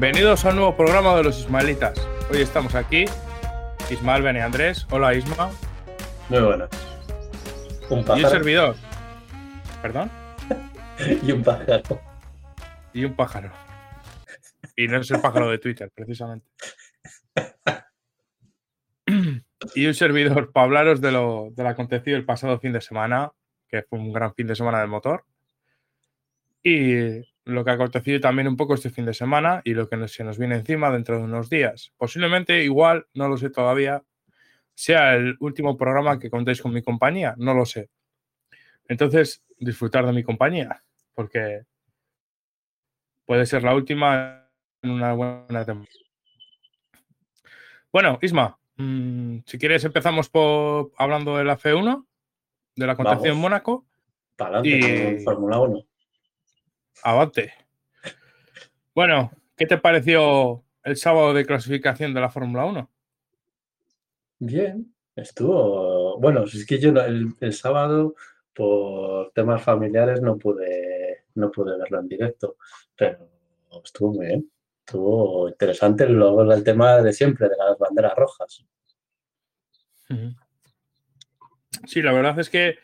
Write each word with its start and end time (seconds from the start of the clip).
Bienvenidos 0.00 0.44
a 0.44 0.50
un 0.50 0.56
nuevo 0.56 0.76
programa 0.76 1.16
de 1.16 1.24
los 1.24 1.40
Ismaelitas. 1.40 1.98
Hoy 2.30 2.40
estamos 2.40 2.76
aquí, 2.76 3.06
Ismael, 3.90 4.22
Ben 4.22 4.36
y 4.36 4.38
Andrés. 4.38 4.86
Hola 4.90 5.12
Isma. 5.12 5.50
Muy 6.28 6.40
buenas. 6.40 6.70
Un 7.90 7.98
Y 7.98 8.00
un 8.00 8.04
pájaro. 8.04 8.30
servidor. 8.30 8.76
¿Perdón? 9.82 10.08
Y 11.24 11.32
un 11.32 11.42
pájaro. 11.42 11.82
Y 12.92 13.04
un 13.06 13.16
pájaro. 13.16 13.50
Y 14.76 14.86
no 14.86 15.00
es 15.00 15.10
el 15.10 15.20
pájaro 15.20 15.50
de 15.50 15.58
Twitter, 15.58 15.90
precisamente. 15.92 16.46
Y 19.74 19.86
un 19.86 19.94
servidor 19.94 20.52
para 20.52 20.64
hablaros 20.66 21.00
de 21.00 21.10
lo, 21.10 21.48
de 21.50 21.62
lo 21.64 21.68
acontecido 21.70 22.16
el 22.16 22.24
pasado 22.24 22.60
fin 22.60 22.72
de 22.72 22.80
semana, 22.80 23.32
que 23.68 23.82
fue 23.82 23.98
un 23.98 24.12
gran 24.12 24.32
fin 24.32 24.46
de 24.46 24.54
semana 24.54 24.78
del 24.78 24.88
motor. 24.88 25.24
Y 26.62 27.20
lo 27.48 27.64
que 27.64 27.70
ha 27.70 27.74
acontecido 27.74 28.20
también 28.20 28.46
un 28.46 28.56
poco 28.56 28.74
este 28.74 28.90
fin 28.90 29.06
de 29.06 29.14
semana 29.14 29.62
y 29.64 29.72
lo 29.72 29.88
que 29.88 30.06
se 30.08 30.22
nos 30.22 30.38
viene 30.38 30.56
encima 30.56 30.90
dentro 30.90 31.16
de 31.16 31.24
unos 31.24 31.48
días. 31.48 31.92
Posiblemente, 31.96 32.62
igual, 32.62 33.06
no 33.14 33.26
lo 33.26 33.38
sé 33.38 33.48
todavía, 33.48 34.02
sea 34.74 35.14
el 35.14 35.34
último 35.40 35.76
programa 35.76 36.18
que 36.18 36.28
contéis 36.30 36.60
con 36.60 36.74
mi 36.74 36.82
compañía, 36.82 37.34
no 37.38 37.54
lo 37.54 37.64
sé. 37.64 37.88
Entonces, 38.86 39.42
disfrutar 39.56 40.04
de 40.04 40.12
mi 40.12 40.22
compañía, 40.22 40.84
porque 41.14 41.62
puede 43.24 43.46
ser 43.46 43.62
la 43.64 43.74
última 43.74 44.46
en 44.82 44.90
una 44.90 45.14
buena 45.14 45.64
temporada. 45.64 45.88
Bueno, 47.90 48.18
Isma, 48.20 48.58
mm, 48.76 49.38
si 49.46 49.58
quieres 49.58 49.84
empezamos 49.84 50.28
por 50.28 50.92
hablando 50.98 51.36
de 51.38 51.44
la 51.44 51.56
F1, 51.56 52.06
de 52.76 52.86
la 52.86 52.94
Vamos. 52.94 53.36
Mónaco. 53.36 53.86
Para 54.36 54.58
adelante 54.58 55.16
Y- 55.20 55.24
Fórmula 55.24 55.58
1. 55.60 55.87
Avante. 57.02 57.52
Bueno, 58.94 59.30
¿qué 59.56 59.66
te 59.66 59.78
pareció 59.78 60.64
el 60.82 60.96
sábado 60.96 61.32
de 61.34 61.46
clasificación 61.46 62.14
de 62.14 62.20
la 62.20 62.30
Fórmula 62.30 62.64
1? 62.64 62.90
Bien, 64.40 64.94
estuvo. 65.16 66.18
Bueno, 66.18 66.46
si 66.46 66.58
es 66.58 66.66
que 66.66 66.78
yo 66.78 66.90
el, 66.90 67.34
el 67.40 67.52
sábado, 67.52 68.14
por 68.54 69.30
temas 69.32 69.62
familiares, 69.62 70.20
no 70.20 70.36
pude, 70.36 71.24
no 71.34 71.50
pude 71.50 71.78
verlo 71.78 72.00
en 72.00 72.08
directo, 72.08 72.56
pero 72.96 73.28
estuvo 73.84 74.14
muy 74.14 74.26
bien. 74.26 74.50
Estuvo 74.88 75.48
interesante 75.48 76.08
luego 76.08 76.50
el 76.50 76.64
tema 76.64 77.02
de 77.02 77.12
siempre, 77.12 77.48
de 77.48 77.56
las 77.56 77.78
banderas 77.78 78.14
rojas. 78.16 78.64
Sí, 81.86 82.00
la 82.00 82.12
verdad 82.12 82.38
es 82.38 82.48
que 82.48 82.78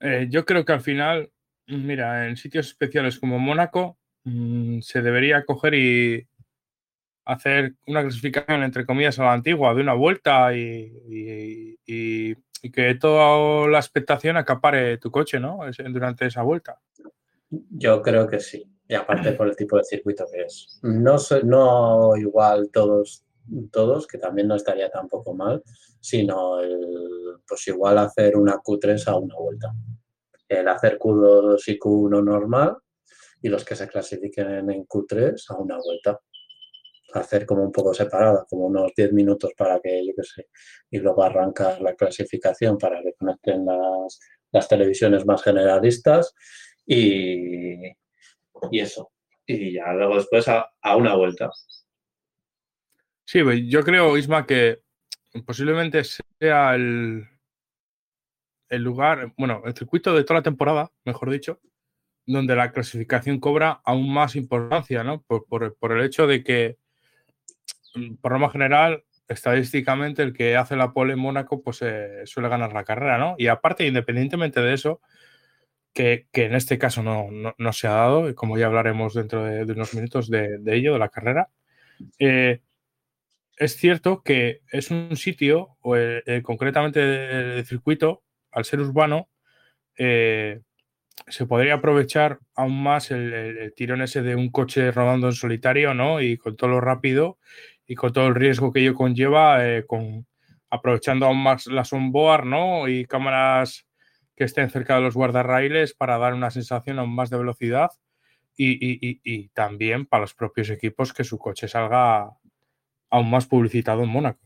eh, 0.00 0.26
yo 0.30 0.44
creo 0.46 0.64
que 0.64 0.72
al 0.72 0.80
final, 0.80 1.30
mira, 1.66 2.28
en 2.28 2.36
sitios 2.36 2.68
especiales 2.68 3.18
como 3.18 3.38
Mónaco, 3.38 3.98
mm, 4.24 4.80
se 4.80 5.02
debería 5.02 5.44
coger 5.44 5.74
y 5.74 6.28
hacer 7.24 7.74
una 7.86 8.02
clasificación, 8.02 8.62
entre 8.62 8.84
comillas, 8.84 9.18
a 9.18 9.24
la 9.24 9.32
antigua, 9.32 9.74
de 9.74 9.80
una 9.80 9.94
vuelta 9.94 10.54
y, 10.54 11.76
que 12.72 12.94
toda 12.94 13.68
la 13.68 13.78
expectación 13.78 14.36
acapare 14.36 14.96
tu 14.98 15.10
coche, 15.10 15.38
¿no? 15.38 15.60
Durante 15.90 16.26
esa 16.26 16.42
vuelta. 16.42 16.80
Yo 17.50 18.00
creo 18.00 18.26
que 18.26 18.40
sí. 18.40 18.64
Y 18.88 18.94
aparte 18.94 19.32
por 19.32 19.48
el 19.48 19.56
tipo 19.56 19.76
de 19.76 19.84
circuito 19.84 20.26
que 20.30 20.42
es. 20.42 20.78
No, 20.82 21.16
no 21.44 22.16
igual 22.16 22.70
todos, 22.72 23.24
todos, 23.70 24.06
que 24.06 24.18
también 24.18 24.48
no 24.48 24.56
estaría 24.56 24.90
tampoco 24.90 25.34
mal, 25.34 25.62
sino 26.00 26.60
el, 26.60 27.38
pues 27.46 27.66
igual 27.68 27.98
hacer 27.98 28.36
una 28.36 28.56
Q3 28.56 29.08
a 29.08 29.16
una 29.16 29.36
vuelta. 29.36 29.72
El 30.48 30.68
hacer 30.68 30.98
Q2 30.98 31.62
y 31.66 31.78
Q1 31.78 32.24
normal 32.24 32.76
y 33.42 33.48
los 33.48 33.64
que 33.64 33.76
se 33.76 33.88
clasifiquen 33.88 34.70
en 34.70 34.86
Q3 34.86 35.34
a 35.50 35.56
una 35.58 35.76
vuelta. 35.76 36.18
Hacer 37.12 37.46
como 37.46 37.62
un 37.62 37.70
poco 37.70 37.94
separada, 37.94 38.44
como 38.48 38.66
unos 38.66 38.92
10 38.96 39.12
minutos 39.12 39.52
para 39.56 39.78
que, 39.80 40.04
yo 40.04 40.12
qué 40.16 40.22
sé, 40.22 40.48
y 40.90 40.98
luego 40.98 41.22
arrancar 41.22 41.80
la 41.80 41.94
clasificación 41.94 42.76
para 42.78 43.02
que 43.02 43.12
conecten 43.12 43.66
las, 43.66 44.18
las 44.50 44.66
televisiones 44.66 45.24
más 45.26 45.42
generalistas 45.42 46.34
y, 46.86 47.86
y 48.70 48.80
eso. 48.80 49.12
Y 49.46 49.74
ya 49.74 49.92
luego 49.92 50.16
después 50.16 50.48
a, 50.48 50.72
a 50.80 50.96
una 50.96 51.14
vuelta. 51.14 51.50
Sí, 53.26 53.42
pues 53.42 53.60
yo 53.66 53.84
creo, 53.84 54.16
Isma, 54.16 54.46
que 54.46 54.82
posiblemente 55.44 56.02
sea 56.04 56.74
el, 56.74 57.28
el 58.68 58.82
lugar, 58.82 59.32
bueno, 59.36 59.62
el 59.66 59.74
circuito 59.74 60.14
de 60.14 60.24
toda 60.24 60.40
la 60.40 60.44
temporada, 60.44 60.90
mejor 61.04 61.30
dicho, 61.30 61.60
donde 62.26 62.56
la 62.56 62.72
clasificación 62.72 63.40
cobra 63.40 63.80
aún 63.84 64.12
más 64.12 64.36
importancia, 64.36 65.04
¿no? 65.04 65.22
Por, 65.22 65.46
por- 65.46 65.92
el 65.92 66.04
hecho 66.04 66.26
de 66.26 66.44
que, 66.44 66.78
mm, 67.94 68.16
por 68.16 68.32
norma 68.32 68.50
general, 68.50 69.04
estadísticamente 69.28 70.22
el 70.22 70.32
que 70.32 70.56
hace 70.56 70.76
la 70.76 70.92
pole 70.92 71.14
en 71.14 71.18
Mónaco, 71.18 71.62
pues 71.62 71.80
eh, 71.82 72.22
suele 72.26 72.48
ganar 72.48 72.72
la 72.72 72.84
carrera, 72.84 73.18
¿no? 73.18 73.34
Y 73.38 73.46
aparte, 73.48 73.86
independientemente 73.86 74.60
de 74.60 74.74
eso, 74.74 75.00
que, 75.94 76.26
que 76.32 76.46
en 76.46 76.54
este 76.54 76.78
caso 76.78 77.02
no, 77.02 77.28
no- 77.58 77.72
se 77.72 77.88
ha 77.88 77.92
dado, 77.92 78.34
como 78.34 78.58
ya 78.58 78.66
hablaremos 78.66 79.14
dentro 79.14 79.44
de, 79.44 79.64
unos 79.72 79.94
minutos 79.94 80.30
de, 80.30 80.60
ello, 80.66 80.94
de 80.94 80.98
la 80.98 81.08
carrera, 81.10 81.50
eh, 82.18 82.60
es 83.56 83.76
cierto 83.76 84.22
que 84.22 84.60
es 84.72 84.90
un 84.90 85.16
sitio, 85.16 85.76
o 85.80 85.96
eh, 85.96 86.22
concretamente 86.42 87.58
el 87.58 87.66
circuito, 87.66 88.22
al 88.54 88.64
ser 88.64 88.80
urbano, 88.80 89.28
eh, 89.98 90.60
se 91.28 91.46
podría 91.46 91.74
aprovechar 91.74 92.38
aún 92.54 92.82
más 92.82 93.10
el, 93.10 93.72
tirón 93.76 94.02
ese 94.02 94.22
de 94.22 94.34
un 94.36 94.50
coche 94.50 94.90
rodando 94.90 95.28
en 95.28 95.32
solitario, 95.32 95.94
¿no? 95.94 96.20
Y 96.20 96.36
con 96.36 96.56
todo 96.56 96.70
lo 96.70 96.80
rápido 96.80 97.38
y 97.86 97.94
con 97.94 98.12
todo 98.12 98.26
el 98.28 98.34
riesgo 98.34 98.72
que 98.72 98.80
ello 98.80 98.94
conlleva, 98.94 99.66
eh, 99.66 99.84
con, 99.86 100.26
aprovechando 100.70 101.26
aún 101.26 101.42
más 101.42 101.66
las 101.66 101.92
onboard, 101.92 102.44
¿no? 102.46 102.88
Y 102.88 103.04
cámaras 103.06 103.86
que 104.36 104.44
estén 104.44 104.70
cerca 104.70 104.96
de 104.96 105.02
los 105.02 105.14
guardarraíles 105.14 105.94
para 105.94 106.18
dar 106.18 106.34
una 106.34 106.50
sensación 106.50 106.98
aún 106.98 107.14
más 107.14 107.30
de 107.30 107.38
velocidad 107.38 107.90
y- 108.56 109.20
y 109.24 109.48
también 109.48 110.06
para 110.06 110.22
los 110.22 110.34
propios 110.34 110.70
equipos 110.70 111.12
que 111.12 111.24
su 111.24 111.38
coche 111.38 111.66
salga 111.68 112.30
aún 113.10 113.30
más 113.30 113.46
publicitado 113.46 114.02
en 114.02 114.08
Mónaco. 114.08 114.40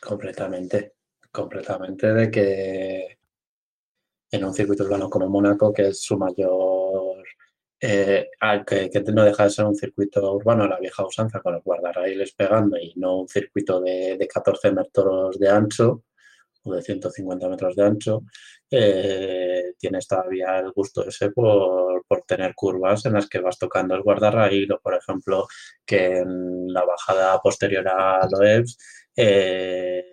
Completamente. 0.00 0.92
Completamente 1.32 2.12
de 2.14 2.30
que 2.30 3.18
en 4.30 4.44
un 4.44 4.54
circuito 4.54 4.84
urbano 4.84 5.08
como 5.10 5.28
Mónaco, 5.28 5.72
que 5.72 5.88
es 5.88 6.02
su 6.02 6.16
mayor. 6.18 7.22
eh, 7.80 8.28
que 8.66 9.02
no 9.12 9.24
deja 9.24 9.44
de 9.44 9.50
ser 9.50 9.64
un 9.66 9.74
circuito 9.74 10.32
urbano 10.34 10.64
a 10.64 10.68
la 10.68 10.78
vieja 10.80 11.04
usanza 11.06 11.40
con 11.40 11.54
los 11.54 11.64
guardarraíles 11.64 12.32
pegando 12.34 12.76
y 12.78 12.94
no 12.96 13.20
un 13.20 13.28
circuito 13.28 13.80
de, 13.80 14.16
de 14.18 14.26
14 14.28 14.72
metros 14.72 15.38
de 15.38 15.48
ancho 15.48 16.04
o 16.64 16.74
de 16.74 16.82
150 16.82 17.48
metros 17.48 17.76
de 17.76 17.84
ancho, 17.84 18.22
eh, 18.70 19.74
tienes 19.78 20.06
todavía 20.08 20.58
el 20.58 20.72
gusto 20.72 21.06
ese 21.06 21.30
por, 21.30 22.04
por 22.06 22.22
tener 22.22 22.54
curvas 22.54 23.06
en 23.06 23.14
las 23.14 23.28
que 23.28 23.40
vas 23.40 23.58
tocando 23.58 23.94
el 23.94 24.02
guardarraíl 24.02 24.72
o, 24.72 24.80
por 24.80 24.94
ejemplo, 24.94 25.46
que 25.84 26.18
en 26.18 26.72
la 26.72 26.84
bajada 26.84 27.38
posterior 27.40 27.86
a 27.88 28.26
Loebs 28.30 28.76
eh, 29.16 30.04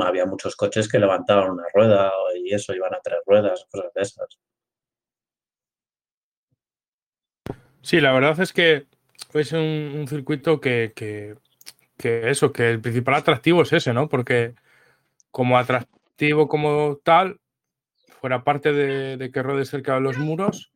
había 0.00 0.26
muchos 0.26 0.56
coches 0.56 0.88
que 0.88 0.98
levantaban 0.98 1.50
una 1.50 1.64
rueda 1.74 2.12
y 2.36 2.54
eso, 2.54 2.74
iban 2.74 2.94
a 2.94 3.00
tres 3.02 3.20
ruedas, 3.26 3.66
cosas 3.70 3.92
de 3.94 4.02
esas. 4.02 4.38
Sí, 7.82 8.00
la 8.00 8.12
verdad 8.12 8.38
es 8.40 8.52
que 8.52 8.86
es 9.32 9.52
un, 9.52 10.06
circuito 10.08 10.60
que, 10.60 10.92
que- 10.94 11.36
que 11.96 12.30
eso, 12.30 12.52
que 12.52 12.70
el 12.70 12.80
principal 12.80 13.14
atractivo 13.14 13.62
es 13.62 13.72
ese, 13.72 13.92
¿no? 13.92 14.08
Porque 14.08 14.54
como 15.30 15.58
atractivo 15.58 16.48
como 16.48 16.98
tal, 17.04 17.40
fuera 18.20 18.44
parte 18.44 18.72
de, 18.72 19.30
que 19.30 19.42
ruedes 19.42 19.70
cerca 19.70 19.94
de 19.94 20.00
los 20.00 20.18
muros, 20.18 20.72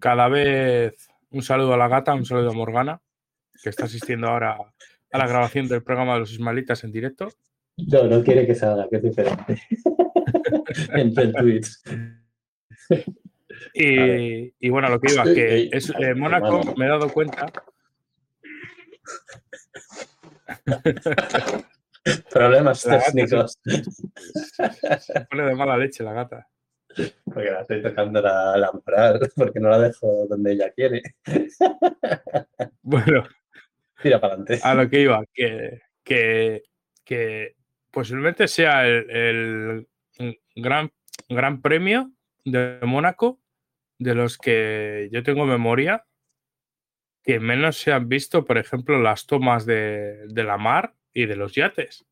cada 0.00 0.28
vez 0.28 1.08
un 1.30 1.42
saludo 1.42 1.74
a 1.74 1.78
la 1.78 1.88
gata, 1.88 2.14
un 2.14 2.24
saludo 2.24 2.50
a 2.50 2.54
Morgana, 2.54 3.00
que 3.62 3.70
está 3.70 3.84
asistiendo 3.84 4.28
ahora 4.28 4.58
a 5.12 5.18
la 5.18 5.26
grabación 5.26 5.68
del 5.68 5.82
programa 5.82 6.14
de 6.14 6.20
los 6.20 6.32
Ismaelitas 6.32 6.84
en 6.84 6.92
directo. 6.92 7.28
No, 7.86 8.04
no 8.04 8.22
quiere 8.24 8.46
que 8.46 8.54
salga, 8.54 8.88
que 8.88 8.96
es 8.96 9.02
diferente. 9.02 9.62
Entre 10.94 11.28
tweets. 11.28 11.82
Y, 13.74 14.52
y 14.58 14.70
bueno, 14.70 14.88
lo 14.88 15.00
que 15.00 15.12
iba, 15.12 15.24
que 15.24 15.68
es 15.72 15.90
eh, 15.90 16.14
Mónaco, 16.14 16.74
me 16.76 16.86
he 16.86 16.88
dado 16.88 17.08
cuenta. 17.12 17.52
Problemas 22.30 22.84
La 22.86 23.00
técnicos. 23.00 23.58
Se 23.62 25.20
pone 25.30 25.44
de 25.44 25.54
mala 25.54 25.76
leche 25.76 26.02
la 26.02 26.12
gata. 26.12 26.48
Porque 27.24 27.50
la 27.50 27.60
estoy 27.60 27.82
tocando 27.82 28.20
la, 28.20 28.56
la 28.56 28.72
moral, 28.72 29.20
porque 29.36 29.60
no 29.60 29.68
la 29.68 29.78
dejo 29.78 30.26
donde 30.28 30.52
ella 30.52 30.72
quiere. 30.72 31.02
Bueno, 32.82 33.24
Tira 34.02 34.20
para 34.20 34.34
adelante. 34.34 34.60
a 34.62 34.74
lo 34.74 34.88
que 34.88 35.00
iba, 35.02 35.22
que, 35.32 35.82
que, 36.02 36.62
que 37.04 37.57
posiblemente 37.90 38.48
sea 38.48 38.86
el, 38.86 39.86
el 40.18 40.38
gran, 40.54 40.92
gran 41.28 41.60
premio 41.62 42.10
de 42.44 42.78
Mónaco 42.82 43.40
de 43.98 44.14
los 44.14 44.38
que 44.38 45.08
yo 45.12 45.22
tengo 45.22 45.44
memoria 45.46 46.04
que 47.22 47.40
menos 47.40 47.76
se 47.78 47.92
han 47.92 48.08
visto, 48.08 48.44
por 48.44 48.56
ejemplo, 48.58 49.00
las 49.00 49.26
tomas 49.26 49.66
de, 49.66 50.26
de 50.28 50.44
la 50.44 50.56
mar 50.56 50.94
y 51.12 51.26
de 51.26 51.36
los 51.36 51.54
yates. 51.54 52.06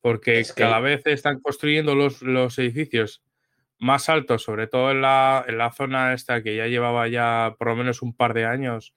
Porque 0.00 0.38
Es 0.40 0.52
que- 0.52 0.62
cada 0.62 0.78
vez 0.78 1.02
están 1.06 1.40
construyendo 1.40 1.94
los, 1.94 2.22
los 2.22 2.58
edificios 2.58 3.24
más 3.78 4.08
altos, 4.08 4.42
sobre 4.44 4.68
todo 4.68 4.90
en 4.92 5.02
la, 5.02 5.44
en 5.48 5.58
la 5.58 5.72
zona 5.72 6.12
esta 6.14 6.42
que 6.42 6.54
ya 6.56 6.66
llevaba 6.66 7.08
ya 7.08 7.56
por 7.58 7.68
lo 7.68 7.76
menos 7.76 8.02
un 8.02 8.14
par 8.14 8.34
de 8.34 8.44
años 8.44 8.94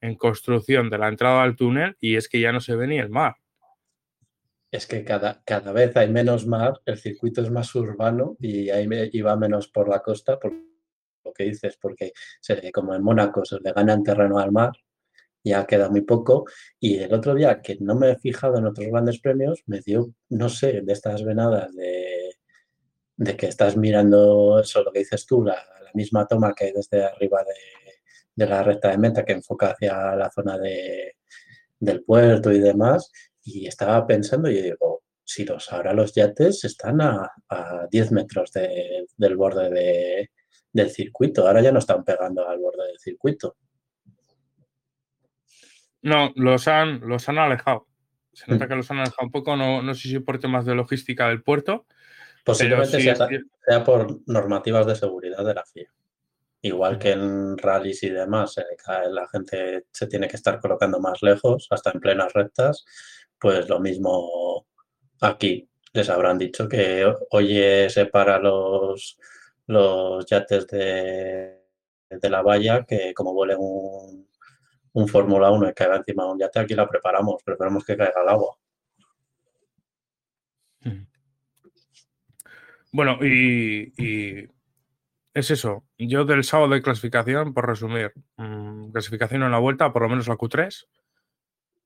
en 0.00 0.16
construcción 0.16 0.90
de 0.90 0.98
la 0.98 1.08
entrada 1.08 1.42
al 1.42 1.56
túnel 1.56 1.96
y 2.00 2.16
es 2.16 2.28
que 2.28 2.40
ya 2.40 2.52
no 2.52 2.60
se 2.60 2.74
ve 2.76 2.86
ni 2.88 2.98
el 2.98 3.08
mar. 3.08 3.36
Es 4.70 4.86
que 4.86 5.04
cada, 5.04 5.42
cada 5.44 5.72
vez 5.72 5.96
hay 5.96 6.10
menos 6.10 6.46
mar, 6.46 6.80
el 6.84 6.98
circuito 6.98 7.40
es 7.42 7.50
más 7.50 7.74
urbano 7.74 8.36
y 8.40 8.68
ahí 8.70 8.86
va 9.22 9.36
menos 9.36 9.68
por 9.68 9.88
la 9.88 10.00
costa, 10.00 10.38
por 10.38 10.52
lo 11.24 11.32
que 11.32 11.44
dices, 11.44 11.78
porque 11.80 12.12
se- 12.40 12.70
como 12.72 12.94
en 12.94 13.02
Mónaco 13.02 13.44
se 13.44 13.60
le 13.60 13.72
gana 13.72 13.94
en 13.94 14.02
terreno 14.02 14.38
al 14.38 14.52
mar, 14.52 14.72
ya 15.44 15.66
queda 15.66 15.88
muy 15.90 16.02
poco. 16.02 16.46
Y 16.80 16.98
el 16.98 17.14
otro 17.14 17.34
día, 17.34 17.62
que 17.62 17.78
no 17.80 17.94
me 17.96 18.12
he 18.12 18.18
fijado 18.18 18.58
en 18.58 18.66
otros 18.66 18.88
grandes 18.88 19.20
premios, 19.20 19.62
me 19.66 19.80
dio, 19.80 20.14
no 20.30 20.48
sé, 20.50 20.82
de 20.82 20.92
estas 20.92 21.24
venadas 21.24 21.74
de, 21.74 22.32
de 23.16 23.36
que 23.36 23.46
estás 23.46 23.76
mirando 23.76 24.60
eso, 24.60 24.82
lo 24.82 24.92
que 24.92 25.00
dices 25.00 25.26
tú, 25.26 25.42
la, 25.44 25.54
la 25.54 25.90
misma 25.94 26.26
toma 26.26 26.54
que 26.54 26.66
hay 26.66 26.72
desde 26.72 27.04
arriba 27.04 27.42
de, 27.44 27.54
de 28.34 28.46
la 28.50 28.62
recta 28.62 28.90
de 28.90 28.98
meta 28.98 29.24
que 29.24 29.32
enfoca 29.32 29.70
hacia 29.72 30.14
la 30.16 30.30
zona 30.30 30.58
de, 30.58 31.16
del 31.80 32.04
puerto 32.04 32.52
y 32.52 32.60
demás. 32.60 33.10
Y 33.50 33.66
estaba 33.66 34.06
pensando 34.06 34.50
y 34.50 34.60
digo, 34.60 35.02
si 35.24 35.44
los 35.46 35.72
ahora 35.72 35.94
los 35.94 36.14
yates 36.14 36.64
están 36.64 37.00
a, 37.00 37.30
a 37.48 37.86
10 37.90 38.12
metros 38.12 38.52
de- 38.52 39.06
del 39.16 39.36
borde 39.36 39.70
de- 39.70 40.30
del 40.70 40.90
circuito, 40.90 41.46
ahora 41.46 41.62
ya 41.62 41.72
no 41.72 41.78
están 41.78 42.04
pegando 42.04 42.46
al 42.46 42.58
borde 42.58 42.86
del 42.88 42.98
circuito. 42.98 43.56
No, 46.02 46.30
los 46.36 46.68
han, 46.68 47.00
los 47.00 47.26
han 47.28 47.38
alejado. 47.38 47.86
Se 48.32 48.50
nota 48.50 48.66
Mm. 48.66 48.68
que 48.68 48.74
los 48.76 48.90
han 48.90 48.98
alejado 48.98 49.24
un 49.26 49.32
poco, 49.32 49.56
no, 49.56 49.82
no 49.82 49.94
sé 49.94 50.08
si 50.08 50.18
por 50.20 50.38
temas 50.38 50.64
de 50.66 50.74
logística 50.74 51.28
del 51.28 51.42
puerto, 51.42 51.86
Posiblemente 52.44 52.96
sí, 52.98 53.02
sea, 53.02 53.28
sea 53.66 53.84
por 53.84 54.20
normativas 54.26 54.86
de 54.86 54.94
seguridad 54.94 55.44
de 55.44 55.54
la 55.54 55.64
FIA. 55.66 55.92
Igual 56.62 56.92
Ujú. 56.94 57.00
que 57.00 57.10
en 57.12 57.58
rallies 57.58 58.02
y 58.04 58.10
demás, 58.10 58.56
eh, 58.58 58.64
la 59.10 59.28
gente 59.28 59.84
se 59.92 60.06
tiene 60.06 60.28
que 60.28 60.36
estar 60.36 60.58
colocando 60.60 60.98
más 60.98 61.22
lejos, 61.22 61.66
hasta 61.70 61.90
en 61.90 62.00
plenas 62.00 62.32
rectas, 62.32 62.84
pues 63.38 63.68
lo 63.68 63.80
mismo 63.80 64.66
aquí. 65.20 65.68
Les 65.92 66.08
habrán 66.10 66.38
dicho 66.38 66.68
que 66.68 67.10
oye, 67.30 67.88
separa 67.90 68.38
los, 68.38 69.18
los 69.66 70.26
yates 70.26 70.66
de, 70.66 71.62
de 72.10 72.30
la 72.30 72.42
valla, 72.42 72.84
que 72.84 73.14
como 73.14 73.32
vuele 73.32 73.56
un, 73.56 74.28
un 74.92 75.08
Fórmula 75.08 75.50
1 75.50 75.70
y 75.70 75.74
caiga 75.74 75.96
encima 75.96 76.24
de 76.24 76.30
un 76.30 76.38
yate, 76.38 76.60
aquí 76.60 76.74
la 76.74 76.88
preparamos, 76.88 77.42
preparamos 77.42 77.84
que 77.84 77.96
caiga 77.96 78.20
al 78.20 78.28
agua. 78.28 78.56
Ujú. 80.84 81.06
Bueno, 82.92 83.18
y, 83.22 83.92
y 83.96 84.48
es 85.34 85.50
eso. 85.50 85.84
Yo 85.98 86.24
del 86.24 86.44
sábado 86.44 86.74
de 86.74 86.82
clasificación, 86.82 87.54
por 87.54 87.66
resumir, 87.66 88.12
mm, 88.36 88.90
clasificación 88.90 89.42
en 89.42 89.50
la 89.50 89.58
vuelta, 89.58 89.92
por 89.92 90.02
lo 90.02 90.08
menos 90.08 90.28
la 90.28 90.36
Q3, 90.36 90.86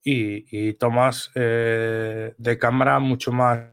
y, 0.05 0.47
y 0.51 0.75
tomas 0.75 1.31
eh, 1.35 2.35
de 2.39 2.59
cámara 2.59 2.99
mucho 2.99 3.33
más, 3.33 3.65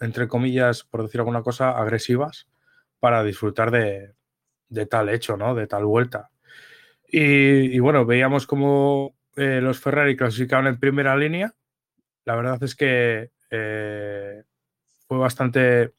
entre 0.00 0.28
comillas, 0.28 0.84
por 0.84 1.02
decir 1.02 1.20
alguna 1.20 1.42
cosa, 1.42 1.70
agresivas 1.78 2.48
para 3.00 3.24
disfrutar 3.24 3.70
de, 3.70 4.14
de 4.68 4.86
tal 4.86 5.08
hecho, 5.10 5.36
¿no? 5.36 5.54
De 5.54 5.66
tal 5.66 5.84
vuelta. 5.84 6.30
Y, 7.08 7.74
y 7.76 7.78
bueno, 7.80 8.06
veíamos 8.06 8.46
como 8.46 9.16
eh, 9.36 9.60
los 9.62 9.80
Ferrari 9.80 10.16
clasificaban 10.16 10.66
en 10.66 10.80
primera 10.80 11.16
línea. 11.16 11.54
La 12.24 12.36
verdad 12.36 12.62
es 12.62 12.74
que 12.76 13.30
eh, 13.50 14.44
fue 15.08 15.18
bastante 15.18 15.94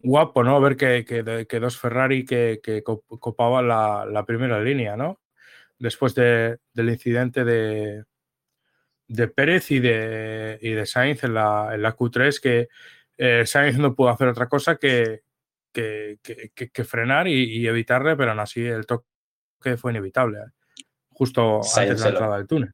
guapo, 0.00 0.42
¿no? 0.42 0.60
Ver 0.60 0.76
que, 0.76 1.04
que, 1.04 1.46
que 1.48 1.60
dos 1.60 1.78
Ferrari 1.78 2.24
que, 2.24 2.60
que 2.62 2.82
cop- 2.82 3.04
copaban 3.20 3.68
la, 3.68 4.04
la 4.06 4.24
primera 4.24 4.60
línea, 4.60 4.96
¿no? 4.96 5.20
Después 5.78 6.14
de- 6.14 6.58
del 6.74 6.90
incidente 6.90 7.44
de, 7.44 8.04
de 9.12 9.28
Pérez 9.28 9.70
y 9.70 9.78
de, 9.80 10.58
y 10.62 10.70
de 10.70 10.86
Sainz 10.86 11.22
en 11.24 11.34
la, 11.34 11.70
en 11.74 11.82
la 11.82 11.94
Q3, 11.94 12.40
que 12.40 12.68
eh, 13.18 13.44
Sainz 13.46 13.78
no 13.78 13.94
pudo 13.94 14.08
hacer 14.08 14.28
otra 14.28 14.48
cosa 14.48 14.76
que, 14.76 15.22
que, 15.72 16.18
que- 16.54 16.84
frenar 16.84 17.28
y, 17.28 17.58
y 17.58 17.66
evitarle, 17.66 18.16
pero 18.16 18.30
aún 18.30 18.40
así 18.40 18.64
el 18.64 18.86
toque 18.86 19.76
fue 19.76 19.92
inevitable, 19.92 20.38
¿eh? 20.38 20.76
justo 21.10 21.62
Sainz 21.62 21.90
antes 21.90 21.98
de 21.98 22.04
la 22.04 22.10
lo- 22.10 22.16
entrada 22.16 22.36
del 22.38 22.46
túnel. 22.46 22.70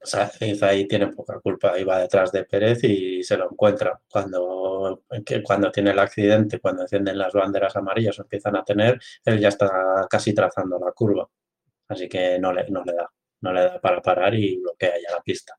Sainz 0.00 0.62
ahí 0.62 0.86
tiene 0.86 1.08
poca 1.08 1.40
culpa, 1.40 1.76
iba 1.78 1.98
detrás 1.98 2.30
de 2.30 2.44
Pérez 2.44 2.84
y 2.84 3.24
se 3.24 3.36
lo 3.36 3.50
encuentra. 3.50 4.00
Cuando, 4.08 5.02
que 5.26 5.42
cuando 5.42 5.72
tiene 5.72 5.90
el 5.90 5.98
accidente, 5.98 6.60
cuando 6.60 6.82
encienden 6.82 7.18
las 7.18 7.32
banderas 7.32 7.74
amarillas 7.74 8.16
o 8.18 8.22
empiezan 8.22 8.54
a 8.56 8.64
tener, 8.64 9.00
él 9.24 9.40
ya 9.40 9.48
está 9.48 10.06
casi 10.08 10.32
trazando 10.32 10.78
la 10.78 10.92
curva. 10.92 11.28
Así 11.88 12.08
que 12.08 12.38
no 12.38 12.52
le, 12.52 12.70
no 12.70 12.84
le 12.84 12.92
da, 12.92 13.10
no 13.40 13.52
le 13.52 13.60
da 13.62 13.80
para 13.80 14.00
parar 14.02 14.34
y 14.34 14.58
bloquea 14.60 14.92
ya 15.06 15.14
la 15.16 15.22
pista. 15.22 15.54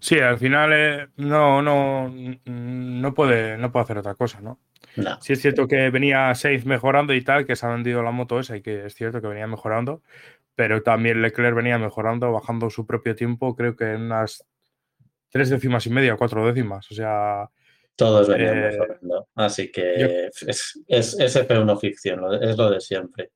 Sí, 0.00 0.18
al 0.18 0.38
final 0.38 0.72
eh, 0.72 1.08
no, 1.16 1.62
no, 1.62 2.12
no, 2.44 3.14
puede, 3.14 3.56
no 3.56 3.70
puede 3.70 3.84
hacer 3.84 3.98
otra 3.98 4.14
cosa, 4.16 4.40
¿no? 4.40 4.58
No, 4.96 5.20
Sí 5.22 5.32
es 5.32 5.40
cierto 5.40 5.68
que 5.68 5.88
venía 5.90 6.34
Sainz 6.34 6.66
mejorando 6.66 7.14
y 7.14 7.22
tal, 7.22 7.46
que 7.46 7.54
se 7.56 7.64
ha 7.64 7.70
vendido 7.70 8.02
la 8.02 8.10
moto 8.10 8.40
esa 8.40 8.56
y 8.56 8.62
que 8.62 8.86
es 8.86 8.94
cierto 8.94 9.20
que 9.22 9.28
venía 9.28 9.46
mejorando, 9.46 10.02
pero 10.56 10.82
también 10.82 11.22
Leclerc 11.22 11.54
venía 11.54 11.78
mejorando, 11.78 12.32
bajando 12.32 12.68
su 12.68 12.84
propio 12.84 13.14
tiempo, 13.14 13.54
creo 13.54 13.76
que 13.76 13.92
en 13.92 14.02
unas 14.02 14.44
tres 15.30 15.48
décimas 15.50 15.86
y 15.86 15.90
media, 15.90 16.16
cuatro 16.16 16.44
décimas. 16.46 16.90
O 16.90 16.94
sea, 16.94 17.48
todos 17.96 18.28
venían 18.28 18.58
Eh, 18.58 18.70
mejorando. 18.72 19.28
Así 19.36 19.66
yo- 19.66 19.72
que 19.72 20.26
es, 20.26 20.82
es, 20.88 21.16
es 21.18 21.36
F1 21.36 21.78
ficción, 21.78 22.20
es 22.42 22.56
lo 22.58 22.70
de 22.70 22.80
siempre. 22.80 23.30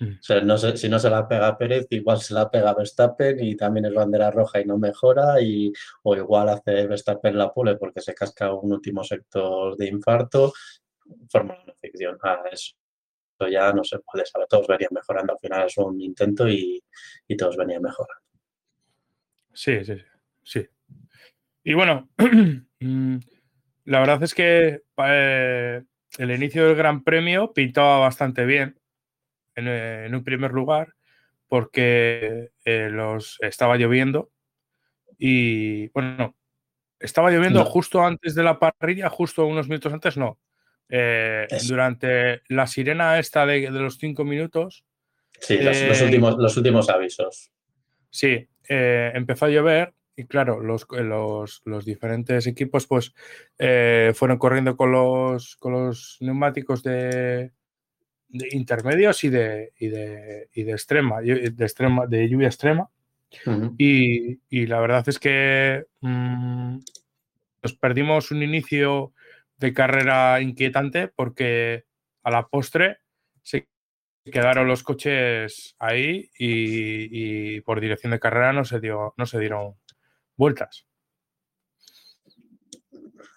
Mm. 0.00 0.12
O 0.20 0.22
sea, 0.22 0.40
no 0.40 0.58
sé, 0.58 0.76
si 0.76 0.88
no 0.88 0.98
se 0.98 1.10
la 1.10 1.26
pega 1.28 1.56
Pérez, 1.56 1.86
igual 1.90 2.20
se 2.20 2.34
la 2.34 2.50
pega 2.50 2.74
Verstappen 2.74 3.42
y 3.42 3.56
también 3.56 3.86
es 3.86 3.94
bandera 3.94 4.30
roja 4.30 4.60
y 4.60 4.64
no 4.64 4.78
mejora, 4.78 5.40
y, 5.40 5.72
o 6.02 6.16
igual 6.16 6.48
hace 6.48 6.86
Verstappen 6.86 7.38
la 7.38 7.52
pole 7.52 7.76
porque 7.76 8.00
se 8.00 8.14
casca 8.14 8.52
un 8.52 8.72
último 8.72 9.04
sector 9.04 9.76
de 9.76 9.88
infarto. 9.88 10.52
Fórmula 11.28 11.60
1 11.64 11.74
ficción. 11.80 12.18
Ah, 12.22 12.42
eso 12.50 12.74
ya 13.50 13.72
no 13.72 13.84
se 13.84 13.98
puede 13.98 14.24
saber. 14.26 14.48
Todos 14.48 14.66
venían 14.66 14.90
mejorando. 14.92 15.32
Al 15.34 15.38
final 15.38 15.66
es 15.66 15.76
un 15.78 16.00
intento 16.00 16.48
y, 16.48 16.82
y 17.28 17.36
todos 17.36 17.56
venían 17.56 17.82
mejorando. 17.82 18.22
sí, 19.52 19.84
sí, 19.84 19.96
sí. 19.96 20.60
sí. 20.60 20.68
Y 21.64 21.74
bueno, 21.74 22.10
mm, 22.80 23.16
la 23.86 24.00
verdad 24.00 24.22
es 24.22 24.34
que 24.34 24.82
eh, 24.98 25.82
el 26.18 26.30
inicio 26.30 26.66
del 26.66 26.76
Gran 26.76 27.02
Premio 27.02 27.52
pintaba 27.52 27.98
bastante 27.98 28.44
bien 28.44 28.78
en, 29.56 29.68
eh, 29.68 30.06
en 30.06 30.14
un 30.14 30.24
primer 30.24 30.52
lugar 30.52 30.94
porque 31.48 32.50
eh, 32.64 32.88
los, 32.90 33.38
estaba 33.40 33.76
lloviendo 33.76 34.30
y 35.18 35.88
bueno, 35.88 36.34
estaba 36.98 37.30
lloviendo 37.30 37.60
No. 37.60 37.64
justo 37.66 38.02
antes 38.02 38.34
de 38.34 38.42
la 38.42 38.58
parrilla, 38.58 39.08
justo 39.10 39.46
unos 39.46 39.68
minutos 39.68 39.92
antes, 39.92 40.16
no. 40.16 40.38
Eh, 40.88 41.46
durante 41.68 42.42
la 42.48 42.66
sirena 42.66 43.18
esta 43.18 43.46
de, 43.46 43.60
de 43.60 43.70
los 43.70 43.98
cinco 43.98 44.24
minutos, 44.24 44.84
Sí, 45.40 45.58
los, 45.58 45.80
los 45.82 46.00
Eh, 46.00 46.04
últimos, 46.04 46.36
los 46.38 46.56
últimos 46.56 46.88
avisos. 46.88 47.50
sí, 48.08 48.48
empezó 48.68 49.46
a 49.46 49.48
llover 49.50 49.92
y 50.16 50.26
claro, 50.26 50.60
los, 50.60 50.86
los, 50.90 51.60
los 51.64 51.84
diferentes 51.84 52.46
equipos 52.46 52.86
pues 52.86 53.12
fueron 54.16 54.38
corriendo 54.38 54.76
con 54.76 54.92
los, 54.92 55.56
con 55.56 55.72
los 55.72 56.16
neumáticos 56.20 56.82
de, 56.82 57.52
de 58.34 58.48
intermedios 58.50 59.22
y 59.24 59.30
de, 59.30 59.72
y 59.78 59.88
de, 59.88 60.48
y 60.52 60.64
de 60.64 60.72
extrema, 60.72 61.22
y- 61.22 61.50
de 61.50 61.64
extrema, 61.64 62.06
de 62.06 62.28
lluvia 62.28 62.48
extrema. 62.48 62.90
Y, 63.78 64.38
y 64.48 64.66
la 64.66 64.78
verdad 64.78 65.08
es 65.08 65.18
que 65.18 65.86
mm, 66.00 66.78
nos 67.62 67.74
perdimos 67.74 68.30
un 68.30 68.44
inicio 68.44 69.12
de 69.56 69.72
carrera 69.72 70.40
inquietante 70.40 71.08
porque 71.08 71.84
a 72.22 72.30
la 72.30 72.46
postre 72.46 72.98
se 73.42 73.66
quedaron 74.24 74.68
los 74.68 74.82
coches 74.82 75.74
ahí 75.78 76.30
y, 76.38 77.60
por 77.62 77.80
dirección 77.80 78.12
de 78.12 78.20
carrera 78.20 78.52
no 78.52 78.64
se, 78.64 78.80
dio, 78.80 79.14
no 79.16 79.26
se 79.26 79.40
dieron 79.40 79.74
vueltas. 80.36 80.86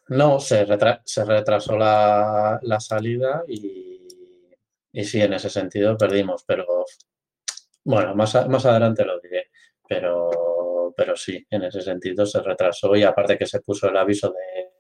No, 0.09 0.39
se, 0.39 0.63
retrasó 0.65 1.77
la, 1.77 2.59
salida 2.79 3.43
y, 3.47 3.96
y, 4.99 5.03
sí, 5.03 5.21
en 5.21 5.33
ese 5.33 5.49
sentido 5.49 5.97
perdimos, 5.97 6.43
pero 6.45 6.65
bueno, 7.83 8.15
más, 8.15 8.47
más 8.49 8.65
adelante 8.65 9.05
lo 9.05 9.19
diré, 9.19 9.51
pero, 9.87 10.93
pero 10.95 11.15
sí, 11.15 11.45
en 11.49 11.63
ese 11.63 11.81
sentido 11.81 12.25
se 12.25 12.41
retrasó 12.41 12.95
y 12.95 13.03
aparte 13.03 13.37
que 13.37 13.45
se 13.45 13.61
puso 13.61 13.89
el 13.89 13.97
aviso 13.97 14.33
de, 14.33 14.71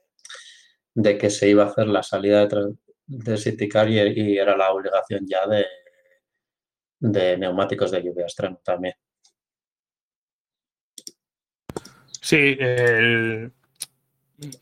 de 0.93 1.17
que 1.17 1.29
se 1.29 1.49
iba 1.49 1.63
a 1.63 1.67
hacer 1.67 1.87
la 1.87 2.03
salida 2.03 2.45
de, 2.45 2.73
de 3.05 3.37
City 3.37 3.69
Car 3.69 3.89
y, 3.89 4.37
era 4.37 4.57
la 4.57 4.71
obligación 4.71 5.25
ya 5.25 5.47
de, 5.47 5.65
de 6.99 7.37
neumáticos 7.37 7.91
de 7.91 8.03
lluvia 8.03 8.23
extremo 8.23 8.59
también. 8.63 8.95
Sí, 12.21 12.57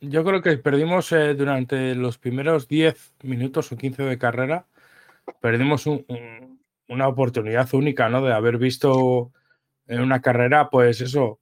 yo 0.01 0.23
creo 0.23 0.41
que 0.41 0.57
perdimos 0.57 1.11
eh, 1.11 1.33
durante 1.33 1.95
los 1.95 2.17
primeros 2.17 2.67
10 2.67 3.13
minutos 3.23 3.71
o 3.71 3.77
15 3.77 4.03
de 4.03 4.17
carrera, 4.17 4.67
perdimos 5.41 5.85
una 6.87 7.07
oportunidad 7.07 7.73
única, 7.73 8.09
¿no? 8.09 8.23
De 8.23 8.33
haber 8.33 8.57
visto 8.57 9.31
en 9.87 10.01
una 10.01 10.21
carrera, 10.21 10.69
pues 10.69 11.01
eso, 11.01 11.39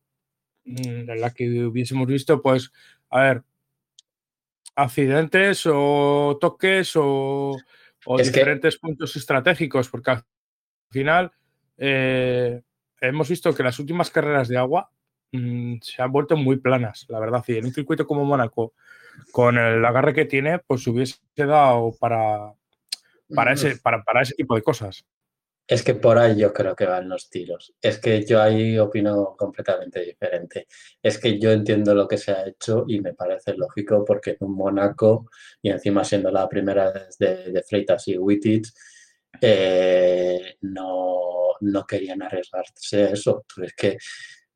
mm, 0.65 1.09
en 1.09 1.21
la 1.21 1.31
que 1.33 1.65
hubiésemos 1.65 2.07
visto, 2.07 2.41
pues, 2.41 2.71
a 3.09 3.21
ver, 3.21 3.43
accidentes 4.75 5.63
o 5.67 6.37
toques 6.39 6.93
o, 6.95 7.57
diferentes 8.17 8.77
puntos 8.77 9.15
estratégicos, 9.15 9.87
porque 9.89 10.11
al 10.11 10.23
final 10.89 11.31
eh, 11.77 12.61
hemos 12.99 13.29
visto 13.29 13.53
que 13.53 13.63
las 13.63 13.79
últimas 13.79 14.09
carreras 14.09 14.47
de 14.47 14.57
agua 14.57 14.91
mm, 15.31 15.75
se 15.81 16.01
han 16.01 16.11
vuelto 16.11 16.35
muy 16.35 16.57
planas, 16.57 17.05
la 17.09 17.19
verdad. 17.19 17.43
Y 17.47 17.57
en 17.57 17.65
un 17.65 17.73
circuito 17.73 18.05
como 18.05 18.25
Mónaco, 18.25 18.73
con 19.31 19.57
el 19.57 19.83
agarre 19.85 20.13
que 20.13 20.25
tiene, 20.25 20.59
pues 20.59 20.85
hubiese 20.87 21.19
dado 21.35 21.95
para, 21.99 22.53
para, 23.35 23.53
ese, 23.53 23.77
para, 23.77 24.03
para 24.03 24.21
ese 24.21 24.35
tipo 24.35 24.55
de 24.55 24.61
cosas. 24.61 25.05
Es 25.65 25.81
que 25.81 25.95
por 25.95 26.17
ahí 26.17 26.37
yo 26.37 26.51
creo 26.51 26.75
que 26.75 26.85
van 26.85 27.07
los 27.07 27.29
tiros. 27.29 27.73
Es 27.81 27.99
que 27.99 28.25
yo 28.25 28.41
ahí 28.41 28.77
opino 28.77 29.35
completamente 29.37 30.01
diferente. 30.01 30.67
Es 31.01 31.17
que 31.17 31.39
yo 31.39 31.51
entiendo 31.51 31.95
lo 31.95 32.07
que 32.07 32.17
se 32.17 32.31
ha 32.33 32.45
hecho 32.45 32.83
y 32.87 32.99
me 32.99 33.13
parece 33.13 33.53
lógico 33.55 34.03
porque 34.05 34.31
en 34.31 34.37
un 34.41 34.55
Mónaco, 34.55 35.29
y 35.61 35.69
encima 35.69 36.03
siendo 36.03 36.31
la 36.31 36.49
primera 36.49 36.91
de, 37.17 37.51
de 37.51 37.63
Freitas 37.63 38.07
y 38.09 38.17
Wittich, 38.17 38.73
eh, 39.39 40.57
no, 40.61 41.53
no 41.61 41.85
querían 41.85 42.21
arriesgarse 42.21 43.03
a 43.03 43.09
eso. 43.11 43.45
Es 43.61 43.73
que 43.73 43.97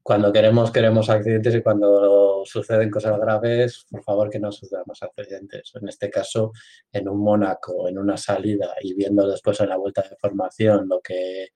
cuando 0.07 0.31
queremos, 0.31 0.71
queremos 0.71 1.09
accidentes 1.09 1.53
y 1.53 1.61
cuando 1.61 2.41
suceden 2.45 2.89
cosas 2.89 3.19
graves, 3.19 3.85
por 3.91 4.01
favor 4.05 4.29
que 4.29 4.39
no 4.39 4.53
sucedan 4.53 4.85
más 4.87 5.03
accidentes. 5.03 5.73
En 5.75 5.85
este 5.89 6.09
caso, 6.09 6.53
en 6.93 7.09
un 7.09 7.19
Mónaco, 7.19 7.89
en 7.89 7.97
una 7.97 8.15
salida 8.15 8.73
y 8.79 8.93
viendo 8.93 9.29
después 9.29 9.59
en 9.59 9.67
la 9.67 9.75
vuelta 9.75 10.03
de 10.03 10.15
formación 10.15 10.87
lo 10.87 11.01
que, 11.01 11.49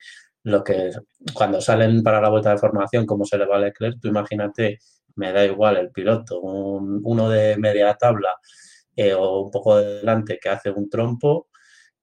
lo 0.44 0.66
que 0.66 0.92
cuando 1.34 1.62
salen 1.62 2.04
para 2.04 2.20
la 2.20 2.28
vuelta 2.28 2.52
de 2.52 2.58
formación, 2.58 3.06
cómo 3.06 3.24
se 3.24 3.38
le 3.38 3.46
va 3.46 3.56
a 3.56 3.60
Leclerc, 3.60 4.02
tú 4.02 4.10
imagínate, 4.10 4.80
me 5.16 5.32
da 5.32 5.46
igual 5.46 5.78
el 5.78 5.90
piloto, 5.90 6.42
uno 6.42 7.30
de 7.30 7.56
media 7.56 7.94
tabla 7.94 8.36
eh, 8.98 9.14
o 9.14 9.44
un 9.44 9.52
poco 9.52 9.78
de 9.78 10.00
delante 10.00 10.38
que 10.38 10.50
hace 10.50 10.72
un 10.72 10.90
trompo 10.90 11.48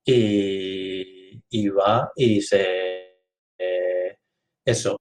y, 0.02 1.42
y 1.50 1.68
va 1.68 2.10
y 2.16 2.40
se... 2.40 3.18
Eh, 3.58 4.16
eso, 4.64 4.98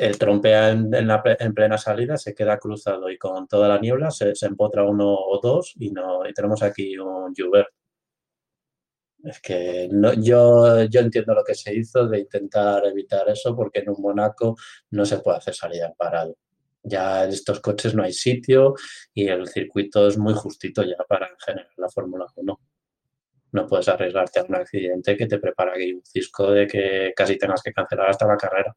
el 0.00 0.18
trompea 0.18 0.70
en, 0.70 0.90
en, 0.94 1.54
plena 1.54 1.76
salida, 1.76 2.16
se 2.16 2.34
queda 2.34 2.58
cruzado 2.58 3.10
y 3.10 3.18
con 3.18 3.46
toda 3.46 3.68
la 3.68 3.78
niebla 3.78 4.10
se, 4.10 4.32
empotra 4.42 4.82
uno 4.82 5.14
o 5.14 5.38
dos 5.42 5.74
y, 5.78 5.90
no, 5.90 6.22
tenemos 6.34 6.62
aquí 6.62 6.96
un 6.98 7.34
Juber. 7.34 7.66
Es 9.22 9.40
que 9.40 9.90
yo 10.20 10.78
entiendo 10.78 11.34
lo 11.34 11.44
que 11.44 11.54
se 11.54 11.74
hizo 11.74 12.08
de 12.08 12.20
intentar 12.20 12.86
evitar 12.86 13.28
eso 13.28 13.54
porque 13.54 13.80
en 13.80 13.90
un 13.90 14.00
Monaco 14.00 14.56
no 14.90 15.04
se 15.04 15.18
puede 15.18 15.36
hacer 15.36 15.54
salida 15.54 15.88
en 15.88 15.94
parado. 15.94 16.34
Ya 16.82 17.24
en 17.24 17.30
estos 17.30 17.60
coches 17.60 17.94
no 17.94 18.02
hay 18.02 18.14
sitio 18.14 18.74
y 19.12 19.28
el 19.28 19.46
circuito 19.48 20.08
es 20.08 20.16
muy 20.16 20.32
justito 20.32 20.82
ya 20.82 20.96
para 21.06 21.28
generar 21.44 21.68
la 21.76 21.90
Fórmula 21.90 22.24
1. 22.36 22.60
No 23.52 23.66
puedes 23.66 23.88
arriesgarte 23.88 24.40
a 24.40 24.44
un 24.44 24.54
accidente 24.54 25.14
que 25.14 25.26
te 25.26 25.38
prepara 25.38 25.72
aquí 25.74 25.92
un 25.92 26.04
cisco 26.06 26.50
de 26.52 26.66
que 26.66 27.12
casi 27.14 27.36
tengas 27.36 27.62
que 27.62 27.72
cancelar 27.72 28.08
hasta 28.08 28.26
la 28.26 28.38
carrera. 28.38 28.74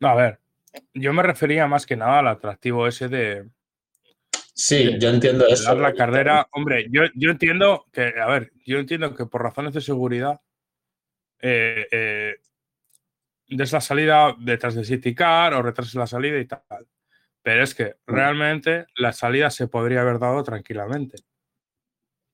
No, 0.00 0.08
a 0.08 0.14
ver, 0.14 0.40
yo 0.94 1.12
me 1.12 1.22
refería 1.22 1.66
más 1.66 1.86
que 1.86 1.96
nada 1.96 2.20
al 2.20 2.28
atractivo 2.28 2.86
ese 2.86 3.08
de. 3.08 3.48
Sí, 4.54 4.96
yo 4.98 5.10
entiendo 5.10 5.46
eso. 5.46 5.74
la 5.74 5.92
carrera, 5.92 6.48
hombre, 6.52 6.86
yo, 6.90 7.02
yo, 7.14 7.30
entiendo 7.30 7.84
que, 7.92 8.14
a 8.18 8.26
ver, 8.26 8.52
yo 8.64 8.78
entiendo 8.78 9.14
que 9.14 9.26
por 9.26 9.42
razones 9.42 9.74
de 9.74 9.82
seguridad, 9.82 10.40
eh, 11.40 11.86
eh, 11.90 12.36
des 13.48 13.72
la 13.72 13.80
salida 13.80 14.34
detrás 14.38 14.74
de 14.74 14.84
City 14.84 15.14
Car 15.14 15.54
o 15.54 15.62
retrases 15.62 15.94
la 15.94 16.06
salida 16.06 16.38
y 16.38 16.46
tal. 16.46 16.62
Pero 17.42 17.62
es 17.62 17.74
que 17.74 17.96
mm. 18.06 18.12
realmente 18.12 18.86
la 18.96 19.12
salida 19.12 19.50
se 19.50 19.68
podría 19.68 20.00
haber 20.00 20.18
dado 20.18 20.42
tranquilamente. 20.42 21.18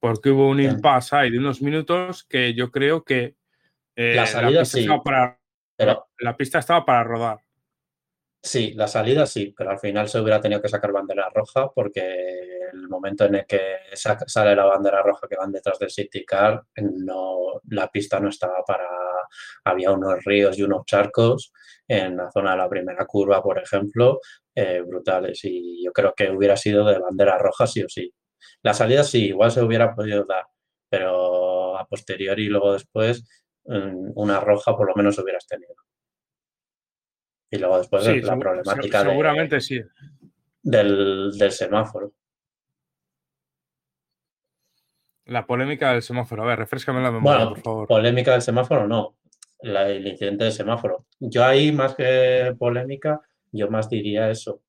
Porque 0.01 0.31
hubo 0.31 0.49
un 0.49 0.61
impasse 0.61 1.15
ahí 1.15 1.31
de 1.31 1.39
unos 1.39 1.63
minutos 1.63 2.25
que 2.25 2.55
yo 2.55 2.71
creo 2.71 3.05
que 3.05 3.37
eh, 3.95 4.15
la 4.17 4.27
salida 4.27 4.61
pista 4.61 4.79
sí. 4.79 4.89
Para, 5.05 5.39
la 6.19 6.37
pista 6.37 6.59
estaba 6.59 6.85
para 6.85 7.05
rodar. 7.05 7.39
Sí, 8.45 8.73
la 8.75 8.89
salida 8.89 9.25
sí, 9.25 9.55
pero 9.57 9.71
al 9.71 9.79
final 9.79 10.09
se 10.09 10.19
hubiera 10.21 10.41
tenido 10.41 10.61
que 10.61 10.69
sacar 10.69 10.91
bandera 10.91 11.31
roja 11.33 11.71
porque 11.73 12.01
el 12.73 12.89
momento 12.89 13.25
en 13.25 13.37
el 13.37 13.47
que 13.47 13.61
sale 13.95 14.57
la 14.57 14.65
bandera 14.65 15.01
roja 15.01 15.29
que 15.29 15.37
van 15.37 15.53
detrás 15.53 15.79
del 15.79 15.91
City 15.91 16.25
Car, 16.25 16.61
no, 16.77 17.61
la 17.69 17.89
pista 17.89 18.19
no 18.19 18.29
estaba 18.29 18.65
para... 18.67 18.89
Había 19.65 19.93
unos 19.93 20.25
ríos 20.25 20.59
y 20.59 20.63
unos 20.63 20.85
charcos 20.87 21.53
en 21.87 22.17
la 22.17 22.31
zona 22.33 22.53
de 22.53 22.59
la 22.59 22.69
primera 22.69 23.07
curva, 23.07 23.43
por 23.43 23.59
ejemplo, 23.59 24.21
eh, 24.55 24.83
brutales 24.87 25.41
y 25.45 25.85
yo 25.85 25.93
creo 25.93 26.13
que 26.15 26.31
hubiera 26.31 26.57
sido 26.57 26.85
de 26.85 26.99
bandera 26.99 27.39
roja 27.39 27.67
sí 27.67 27.83
o 27.85 27.89
sí. 27.89 28.13
La 28.63 28.75
salida 28.75 29.05
sí, 29.05 29.27
igual 29.29 29.53
se 29.53 29.63
hubiera 29.63 29.95
podido 29.95 30.25
dar, 30.25 30.47
pero 30.89 31.79
a 31.79 31.87
posteriori 31.87 32.45
y 32.47 32.49
luego 32.49 32.73
después 32.73 33.25
mm, 33.67 34.13
una 34.17 34.41
roja 34.41 34.77
por 34.77 34.89
lo 34.89 34.95
menos 34.97 35.19
hubieras 35.19 35.47
tenido. 35.47 35.75
Y 37.53 37.59
luego 37.59 37.77
después 37.77 38.25
la 38.25 38.39
problemática 38.39 39.03
seguramente 39.03 39.61
sí. 39.61 39.79
Del, 40.63 41.31
semáforo. 41.51 42.15
La 45.27 45.47
polémica 45.47 45.93
del 45.93 46.01
semáforo. 46.01 46.45
A 46.45 46.47
ver, 46.47 46.59
refrescame 46.61 47.03
la 47.03 47.11
memoria, 47.11 47.51
por 47.51 47.61
favor. 47.61 47.89
Polémica 47.89 48.33
del 48.33 48.41
semáforo, 48.41 48.89
no. 48.89 49.19
el 49.61 50.07
incidente 50.07 50.45
del 50.45 50.53
semáforo. 50.55 51.07
Yo 51.21 51.45
ahí, 51.45 51.73
más 51.73 51.95
que 51.95 52.57
polémica, 52.59 53.21
yo 53.51 53.69
más 53.69 53.91
diría 53.91 54.31
eso. 54.31 54.63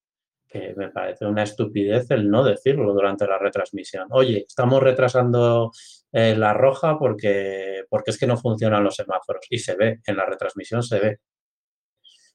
Que 0.46 0.74
me 0.76 0.90
parece 0.90 1.26
una 1.26 1.44
estupidez 1.44 2.12
el 2.12 2.30
no 2.30 2.44
decirlo 2.44 2.94
durante 2.94 3.26
la 3.26 3.38
retransmisión. 3.38 4.08
Oye, 4.12 4.44
estamos 4.46 4.84
retrasando 4.84 5.72
eh, 6.12 6.36
la 6.36 6.54
roja 6.54 7.00
porque, 7.00 7.86
porque 7.90 8.12
es 8.12 8.20
que 8.20 8.28
no 8.28 8.36
funcionan 8.36 8.84
los 8.84 8.98
semáforos. 8.98 9.46
Y 9.50 9.60
se 9.60 9.76
ve, 9.76 10.02
en 10.06 10.18
la 10.18 10.26
retransmisión 10.26 10.84
se 10.84 11.00
ve 11.00 11.20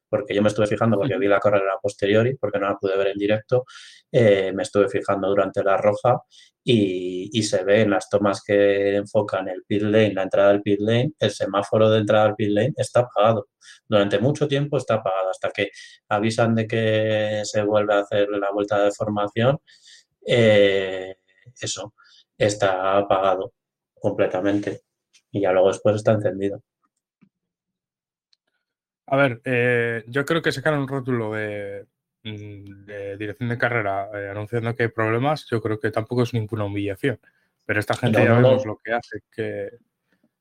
porque 0.08 0.34
yo 0.34 0.42
me 0.42 0.48
estuve 0.48 0.66
fijando, 0.66 0.96
porque 0.96 1.18
vi 1.18 1.28
la 1.28 1.40
carrera 1.40 1.78
posteriori, 1.80 2.36
porque 2.36 2.58
no 2.58 2.68
la 2.68 2.76
pude 2.76 2.96
ver 2.96 3.08
en 3.08 3.18
directo, 3.18 3.64
eh, 4.10 4.52
me 4.54 4.62
estuve 4.62 4.88
fijando 4.88 5.28
durante 5.28 5.62
la 5.62 5.76
roja 5.76 6.20
y, 6.64 7.42
se 7.42 7.64
ve 7.64 7.82
en 7.82 7.90
las 7.90 8.10
tomas 8.10 8.42
que 8.44 8.96
enfocan 8.96 9.48
el 9.48 9.64
pit 9.66 9.82
lane, 9.82 10.12
la 10.12 10.24
entrada 10.24 10.50
del 10.52 10.62
pit 10.62 10.80
lane, 10.80 11.12
el 11.18 11.30
semáforo 11.30 11.88
de 11.90 12.00
entrada 12.00 12.26
al 12.26 12.34
pit 12.36 12.50
lane 12.50 12.74
está 12.76 13.00
apagado. 13.00 13.48
Durante 13.88 14.18
mucho 14.18 14.46
tiempo 14.48 14.76
está 14.76 14.94
apagado, 14.94 15.30
hasta 15.30 15.50
que 15.50 15.70
avisan 16.08 16.54
de 16.54 16.66
que 16.66 17.42
se 17.44 17.62
vuelve 17.62 17.94
a 17.94 18.00
hacer 18.00 18.28
la 18.30 18.50
vuelta 18.52 18.84
de 18.84 18.92
formación. 18.92 19.58
Eh, 20.26 21.16
eso, 21.60 21.94
está 22.36 22.98
apagado 22.98 23.54
completamente 23.94 24.82
y 25.30 25.42
ya 25.42 25.52
luego 25.52 25.68
después 25.68 25.96
está 25.96 26.12
encendido. 26.12 26.62
A 29.10 29.16
ver, 29.16 29.40
eh, 29.44 30.04
yo 30.06 30.24
creo 30.24 30.42
que 30.42 30.52
sacar 30.52 30.74
un 30.74 30.86
rótulo 30.86 31.32
de, 31.32 31.86
mm, 32.24 33.16
dirección 33.18 33.48
de 33.48 33.58
carrera 33.58 34.10
eh, 34.14 34.28
anunciando 34.30 34.74
que 34.74 34.84
hay 34.84 34.88
problemas, 34.90 35.46
yo 35.50 35.62
creo 35.62 35.80
que 35.80 35.90
tampoco 35.90 36.22
es 36.22 36.34
ninguna 36.34 36.64
humillación. 36.64 37.18
Pero 37.64 37.80
esta 37.80 37.94
gente 37.94 38.22
ya 38.22 38.34
vemos 38.34 38.64
lo 38.66 38.78
que 38.82 38.92
hace, 38.92 39.22
que, 39.30 39.70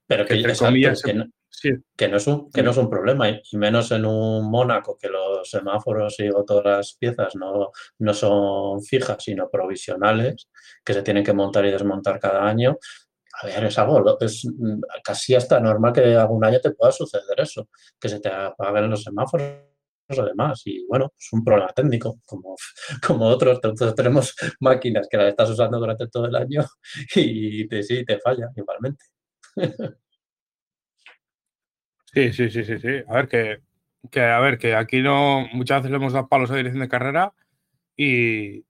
pero 0.05 0.25
que, 0.25 0.35
entre 0.35 0.55
comillas, 0.55 1.01
que, 1.01 1.13
no 1.13 2.17
es 2.17 2.27
un, 2.27 2.51
que 2.51 2.63
no 2.63 2.71
es 2.71 2.77
un 2.77 2.89
problema, 2.89 3.29
y 3.29 3.41
menos 3.53 3.91
en 3.91 4.05
un 4.05 4.49
Mónaco 4.49 4.97
que 4.97 5.09
los 5.09 5.49
semáforos 5.49 6.15
y 6.19 6.29
todas 6.45 6.65
las 6.65 6.93
piezas 6.93 7.35
no, 7.35 7.71
no 7.99 8.13
son 8.13 8.81
fijas, 8.81 9.23
sino 9.23 9.49
provisionales, 9.49 10.49
que 10.83 10.93
se 10.93 11.03
tienen 11.03 11.23
que 11.23 11.33
montar 11.33 11.65
y 11.65 11.71
desmontar 11.71 12.19
cada 12.19 12.47
año. 12.47 12.77
A 13.41 13.45
ver, 13.45 13.65
es 13.65 13.77
algo, 13.77 14.19
es 14.19 14.47
casi 15.03 15.35
hasta 15.35 15.59
normal 15.59 15.93
que 15.93 16.15
algún 16.15 16.43
año 16.43 16.59
te 16.59 16.71
pueda 16.71 16.91
suceder 16.91 17.39
eso, 17.39 17.69
que 17.99 18.09
se 18.09 18.19
te 18.19 18.29
apaguen 18.29 18.89
los 18.89 19.03
semáforos 19.03 19.67
además 20.09 20.61
y 20.65 20.85
bueno, 20.87 21.11
es 21.17 21.33
un 21.33 21.43
problema 21.43 21.71
técnico 21.73 22.19
como, 22.25 22.55
como 23.05 23.25
otros. 23.25 23.59
Entonces 23.63 23.95
tenemos 23.95 24.35
máquinas 24.59 25.07
que 25.09 25.17
las 25.17 25.29
estás 25.29 25.49
usando 25.49 25.79
durante 25.79 26.07
todo 26.07 26.25
el 26.27 26.35
año 26.35 26.63
y 27.15 27.67
te, 27.67 27.83
sí, 27.83 28.05
te 28.05 28.19
falla 28.19 28.49
igualmente. 28.55 29.05
Sí, 32.13 32.33
sí, 32.33 32.49
sí, 32.49 32.63
sí, 32.63 32.79
sí. 32.79 33.03
A 33.07 33.15
ver 33.15 33.27
que, 33.27 33.57
que, 34.09 34.21
a 34.21 34.39
ver, 34.39 34.57
que 34.57 34.75
aquí 34.75 35.01
no 35.01 35.45
muchas 35.53 35.79
veces 35.79 35.91
le 35.91 35.97
hemos 35.97 36.13
dado 36.13 36.27
palos 36.27 36.49
a 36.51 36.55
dirección 36.55 36.81
de 36.81 36.89
carrera 36.89 37.33
y, 37.95 38.63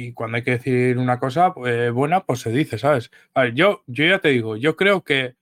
y 0.00 0.12
cuando 0.12 0.36
hay 0.36 0.44
que 0.44 0.52
decir 0.52 0.96
una 0.96 1.18
cosa 1.18 1.52
pues, 1.52 1.92
buena, 1.92 2.24
pues 2.24 2.38
se 2.38 2.52
dice, 2.52 2.78
¿sabes? 2.78 3.10
A 3.34 3.42
ver, 3.42 3.54
yo, 3.54 3.82
yo 3.88 4.04
ya 4.04 4.20
te 4.20 4.28
digo, 4.28 4.56
yo 4.56 4.76
creo 4.76 5.02
que 5.02 5.34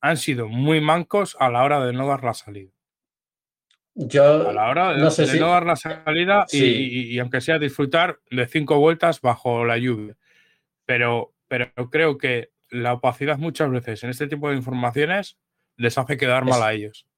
han 0.00 0.16
sido 0.16 0.46
muy 0.46 0.80
mancos 0.80 1.36
a 1.40 1.50
la 1.50 1.64
hora 1.64 1.84
de 1.84 1.92
no 1.92 2.06
dar 2.06 2.22
la 2.22 2.32
salida. 2.32 2.70
Yo 3.96 4.48
a 4.48 4.52
la 4.52 4.68
hora 4.68 4.92
de 4.92 5.00
no, 5.40 5.48
dar 5.48 5.66
la 5.66 5.74
salida 5.74 6.46
y, 6.52 7.18
aunque 7.18 7.40
sea 7.40 7.58
disfrutar 7.58 8.20
de 8.30 8.46
cinco 8.46 8.78
vueltas 8.78 9.20
bajo 9.20 9.64
la 9.64 9.76
lluvia. 9.76 10.16
Pero, 10.84 11.34
pero 11.48 11.72
creo 11.90 12.16
que 12.16 12.52
la 12.70 12.92
opacidad 12.92 13.38
muchas 13.38 13.70
veces 13.72 14.04
en 14.04 14.10
este 14.10 14.28
tipo 14.28 14.50
de 14.50 14.56
informaciones 14.56 15.36
les 15.76 15.98
hace 15.98 16.16
quedar 16.16 16.44
mal 16.44 16.62
a 16.62 16.72
ellos. 16.74 17.08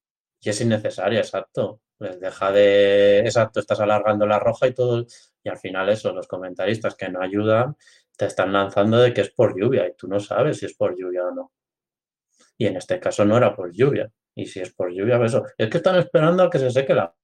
Y 0.40 0.48
es 0.48 0.60
innecesaria, 0.62 1.18
exacto. 1.18 1.82
Les 1.98 2.18
deja 2.18 2.50
de. 2.50 3.18
Exacto, 3.18 3.60
estás 3.60 3.80
alargando 3.80 4.24
la 4.24 4.38
roja 4.38 4.68
y 4.68 4.72
todo. 4.72 5.04
Y 5.42 5.48
al 5.48 5.58
final, 5.58 5.88
eso, 5.88 6.12
los 6.12 6.26
comentaristas 6.26 6.94
que 6.94 7.08
no 7.08 7.20
ayudan 7.20 7.76
te 8.16 8.26
están 8.26 8.52
lanzando 8.52 8.98
de 8.98 9.14
que 9.14 9.20
es 9.22 9.30
por 9.30 9.58
lluvia 9.58 9.86
y 9.86 9.94
tú 9.94 10.08
no 10.08 10.18
sabes 10.18 10.58
si 10.58 10.66
es 10.66 10.74
por 10.74 10.96
lluvia 10.98 11.24
o 11.24 11.30
no. 11.32 11.52
Y 12.58 12.66
en 12.66 12.76
este 12.76 12.98
caso 12.98 13.24
no 13.24 13.36
era 13.36 13.54
por 13.54 13.72
lluvia. 13.72 14.10
Y 14.34 14.46
si 14.46 14.60
es 14.60 14.72
por 14.74 14.92
lluvia, 14.92 15.18
pues 15.18 15.32
eso. 15.32 15.44
Es 15.56 15.70
que 15.70 15.78
están 15.78 15.96
esperando 15.96 16.42
a 16.42 16.50
que 16.50 16.58
se 16.58 16.70
seque 16.70 16.94
la 16.94 17.14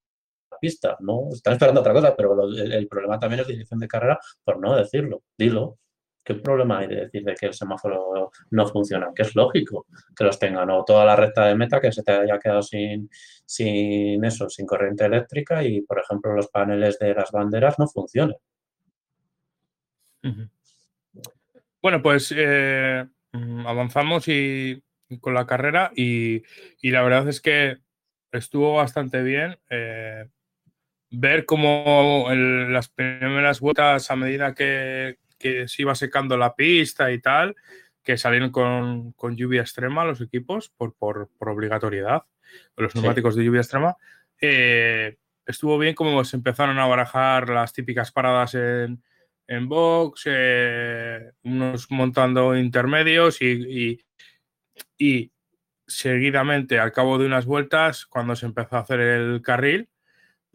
pista, 0.59 0.97
¿no? 1.01 1.29
Están 1.33 1.53
esperando 1.53 1.81
otra 1.81 1.93
cosa, 1.93 2.15
pero 2.15 2.47
el, 2.49 2.87
problema 2.87 3.19
también 3.19 3.41
es 3.41 3.47
dirección 3.47 3.79
de 3.79 3.87
carrera, 3.87 4.19
por 4.43 4.59
no 4.59 4.75
decirlo. 4.75 5.23
Dilo. 5.37 5.77
¿Qué 6.25 6.33
problema 6.33 6.79
hay 6.79 6.87
de 6.87 7.01
decir 7.01 7.23
de 7.23 7.35
que 7.35 7.45
el 7.45 7.53
semáforo 7.53 8.31
no 8.49 8.67
funciona? 8.67 9.11
Que 9.15 9.21
es 9.21 9.35
lógico 9.35 9.85
que 10.17 10.23
los 10.23 10.39
tengan. 10.39 10.71
O 10.71 10.83
toda 10.83 11.05
la 11.05 11.15
recta 11.15 11.45
de 11.45 11.53
meta 11.53 11.79
que 11.79 11.91
se 11.91 12.01
te 12.01 12.13
haya 12.13 12.39
quedado 12.39 12.63
sin, 12.63 13.07
sin 13.45 14.25
eso, 14.25 14.49
sin 14.49 14.65
corriente 14.65 15.05
eléctrica 15.05 15.63
y, 15.63 15.81
por 15.81 15.99
ejemplo, 15.99 16.33
los 16.33 16.47
paneles 16.47 16.97
de 16.97 17.13
las 17.13 17.31
banderas 17.31 17.77
no 17.77 17.87
funcionen. 17.87 18.37
Bueno, 21.79 22.01
pues 22.01 22.33
eh, 22.35 23.05
mm, 23.31 23.67
avanzamos 23.67 24.27
y 24.27 24.81
con 25.21 25.35
la 25.35 25.45
carrera 25.45 25.91
y, 25.95 26.41
la 26.81 27.03
verdad 27.03 27.27
es 27.29 27.39
que 27.39 27.77
estuvo 28.31 28.73
bastante 28.73 29.21
bien. 29.21 29.59
Eh, 29.69 30.27
ver 31.11 31.45
cómo 31.45 32.25
las 32.31 32.89
primeras 32.89 33.59
vueltas 33.59 34.09
a 34.09 34.15
medida 34.15 34.55
que, 34.55 35.19
se 35.39 35.81
iba 35.81 35.95
secando 35.95 36.37
la 36.37 36.55
pista 36.55 37.11
y 37.11 37.19
tal, 37.19 37.55
que 38.03 38.17
salieron 38.17 38.51
con, 38.51 39.13
lluvia 39.35 39.61
extrema 39.61 40.05
los 40.05 40.21
equipos 40.21 40.69
por, 40.69 40.93
por, 40.95 41.29
obligatoriedad, 41.39 42.23
los 42.77 42.93
neumáticos 42.95 43.35
de 43.35 43.43
lluvia 43.43 43.61
extrema. 43.61 43.97
Eh, 44.39 45.17
estuvo 45.45 45.77
bien 45.77 45.95
como 45.95 46.23
se 46.23 46.37
empezaron 46.37 46.77
a 46.79 46.87
barajar 46.87 47.49
las 47.49 47.73
típicas 47.73 48.11
paradas 48.11 48.53
en, 48.55 49.03
en 49.47 49.67
box, 49.67 50.23
eh, 50.25 51.31
unos 51.43 51.89
montando 51.89 52.55
intermedios 52.55 53.41
y, 53.41 53.99
y 54.97 55.31
seguidamente, 55.87 56.79
al 56.79 56.91
cabo 56.91 57.17
de 57.17 57.25
unas 57.25 57.45
vueltas, 57.45 58.05
cuando 58.05 58.35
se 58.35 58.45
empezó 58.45 58.77
a 58.77 58.81
hacer 58.81 58.99
el 58.99 59.41
carril, 59.41 59.89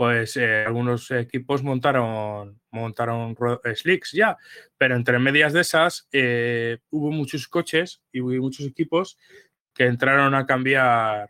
pues 0.00 0.38
eh, 0.38 0.64
algunos 0.66 1.10
equipos 1.10 1.62
montaron, 1.62 2.58
montaron 2.70 3.36
slicks 3.74 4.12
ya, 4.12 4.38
pero 4.78 4.96
entre 4.96 5.18
medias 5.18 5.52
de 5.52 5.60
esas 5.60 6.08
eh, 6.10 6.78
hubo 6.88 7.10
muchos 7.10 7.46
coches 7.48 8.00
y 8.10 8.22
hubo 8.22 8.32
muchos 8.40 8.64
equipos 8.66 9.18
que 9.74 9.84
entraron 9.84 10.34
a 10.34 10.46
cambiar 10.46 11.28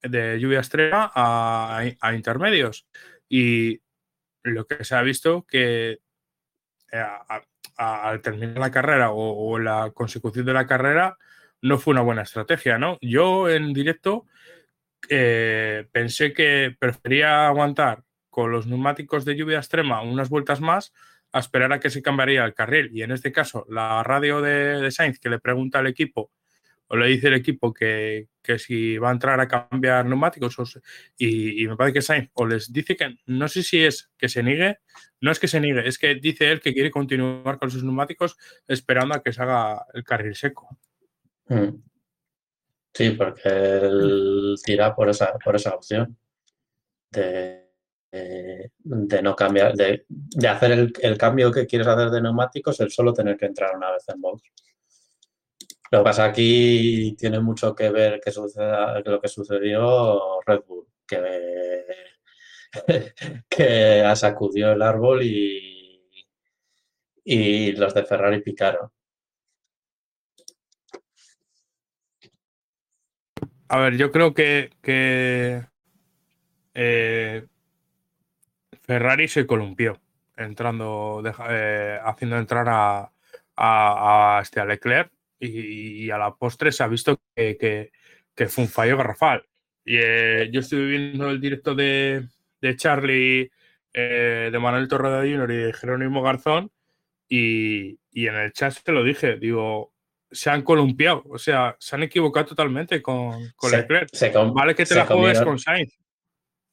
de 0.00 0.40
lluvia 0.40 0.60
extrema 0.60 1.12
a, 1.14 2.14
intermedios. 2.14 2.88
Y 3.28 3.82
lo 4.42 4.66
que 4.66 4.84
se 4.84 4.94
ha 4.94 5.02
visto 5.02 5.44
que 5.46 5.98
eh, 6.90 7.06
al 7.76 8.22
terminar 8.22 8.56
la 8.56 8.70
carrera 8.70 9.10
o, 9.10 9.58
la 9.58 9.90
consecución 9.90 10.46
de 10.46 10.54
la 10.54 10.66
carrera, 10.66 11.18
no 11.60 11.76
fue 11.76 11.90
una 11.90 12.00
buena 12.00 12.22
estrategia, 12.22 12.78
¿no? 12.78 12.96
Yo 13.02 13.50
en 13.50 13.74
directo 13.74 14.24
eh, 15.08 15.86
pensé 15.92 16.32
que 16.32 16.74
prefería 16.78 17.46
aguantar 17.46 18.04
con 18.30 18.52
los 18.52 18.66
neumáticos 18.66 19.24
de 19.24 19.36
lluvia 19.36 19.58
extrema 19.58 20.02
unas 20.02 20.28
vueltas 20.28 20.60
más 20.60 20.92
a 21.32 21.40
esperar 21.40 21.72
a 21.72 21.80
que 21.80 21.90
se 21.90 22.02
cambiaría 22.02 22.44
el 22.44 22.54
carril. 22.54 22.90
Y 22.92 23.02
en 23.02 23.10
este 23.10 23.32
caso, 23.32 23.66
la 23.68 24.02
radio 24.02 24.40
de, 24.40 24.90
Sainz 24.90 25.18
que 25.18 25.28
le 25.28 25.40
pregunta 25.40 25.78
al 25.78 25.86
equipo 25.86 26.30
o 26.90 26.96
le 26.96 27.06
dice 27.08 27.28
el 27.28 27.34
equipo 27.34 27.72
que, 27.74 28.28
si 28.58 28.96
va 28.96 29.10
a 29.10 29.12
entrar 29.12 29.38
a 29.40 29.48
cambiar 29.48 30.06
neumáticos 30.06 30.56
y, 31.18 31.62
y, 31.62 31.68
me 31.68 31.76
parece 31.76 31.94
que 31.94 32.02
Sainz 32.02 32.30
o 32.32 32.46
les 32.46 32.72
dice 32.72 32.96
que 32.96 33.16
no 33.26 33.46
sé 33.48 33.62
si 33.62 33.84
es 33.84 34.10
que 34.16 34.30
se 34.30 34.42
niegue, 34.42 34.78
no 35.20 35.30
es 35.30 35.38
que 35.38 35.48
se 35.48 35.60
niegue, 35.60 35.86
es 35.86 35.98
que 35.98 36.14
dice 36.14 36.50
él 36.50 36.60
que 36.60 36.72
quiere 36.72 36.90
continuar 36.90 37.58
con 37.58 37.70
sus 37.70 37.84
neumáticos 37.84 38.38
esperando 38.66 39.14
a 39.14 39.22
que 39.22 39.32
se 39.34 39.42
haga 39.42 39.84
el 39.92 40.02
carril 40.02 40.34
seco. 40.34 40.78
Mm. 41.48 41.87
Sí, 42.94 43.10
porque 43.10 43.48
él 43.48 44.56
tira 44.64 44.94
por 44.94 45.08
esa, 45.08 45.34
por 45.44 45.56
esa 45.56 45.74
opción 45.74 46.16
de, 47.10 47.68
de, 48.10 49.22
no 49.22 49.36
cambiar, 49.36 49.74
de, 49.74 50.04
hacer 50.48 50.92
el, 51.00 51.18
cambio 51.18 51.52
que 51.52 51.66
quieres 51.66 51.86
hacer 51.86 52.10
de 52.10 52.22
neumáticos, 52.22 52.80
el 52.80 52.90
solo 52.90 53.12
tener 53.12 53.36
que 53.36 53.46
entrar 53.46 53.76
una 53.76 53.92
vez 53.92 54.04
en 54.08 54.20
box. 54.20 54.42
Lo 55.90 56.00
que 56.00 56.04
pasa 56.04 56.24
aquí 56.26 57.14
tiene 57.18 57.40
mucho 57.40 57.74
que 57.74 57.90
ver 57.90 58.20
que 58.22 58.30
suceda, 58.30 59.00
lo 59.00 59.20
que 59.20 59.28
sucedió 59.28 60.40
Red 60.44 60.60
Bull, 60.66 60.86
que, 61.06 61.84
que 63.48 64.12
sacudió 64.14 64.72
el 64.72 64.82
árbol 64.82 65.22
y, 65.22 66.02
y 67.24 67.72
los 67.72 67.94
de 67.94 68.04
Ferrari 68.04 68.42
picaron. 68.42 68.90
A 73.70 73.78
ver, 73.78 73.96
yo 73.98 74.10
creo 74.10 74.32
que, 74.32 74.70
eh, 76.74 77.46
Ferrari 78.82 79.28
se 79.28 79.46
columpió 79.46 80.00
entrando, 80.36 81.22
eh, 81.50 81.98
haciendo 82.02 82.38
entrar 82.38 82.66
a, 82.68 83.12
a, 83.56 84.40
este, 84.42 84.64
Leclerc 84.64 85.12
y, 85.38 86.10
a 86.10 86.18
la 86.18 86.34
postre 86.34 86.72
se 86.72 86.82
ha 86.82 86.88
visto 86.88 87.20
que, 87.34 87.90
fue 88.48 88.64
un 88.64 88.70
fallo 88.70 88.96
garrafal. 88.96 89.44
Y 89.84 89.98
eh, 89.98 90.48
yo 90.52 90.60
estuve 90.60 90.86
viendo 90.86 91.30
el 91.30 91.40
directo 91.40 91.74
de, 91.74 92.26
Charlie, 92.76 93.50
de 93.92 94.58
Manuel 94.60 94.88
Torreda 94.88 95.20
Jr. 95.20 95.50
y 95.50 95.56
de 95.56 95.72
Jerónimo 95.74 96.22
Garzón 96.22 96.70
y, 97.28 97.98
y 98.12 98.26
en 98.28 98.36
el 98.36 98.52
chat 98.52 98.74
te 98.82 98.92
lo 98.92 99.04
dije, 99.04 99.36
digo, 99.36 99.92
se 100.30 100.50
han 100.50 100.62
columpiado, 100.62 101.22
o 101.28 101.38
sea, 101.38 101.76
se 101.78 101.96
han 101.96 102.02
equivocado 102.02 102.46
totalmente 102.46 103.00
con, 103.00 103.52
con 103.56 103.70
Leclerc. 103.70 104.10
vale 104.52 104.74
que 104.74 104.84
te 104.84 104.94
la 104.94 105.06
juegues 105.06 105.40
con 105.40 105.58
Sainz, 105.58 105.98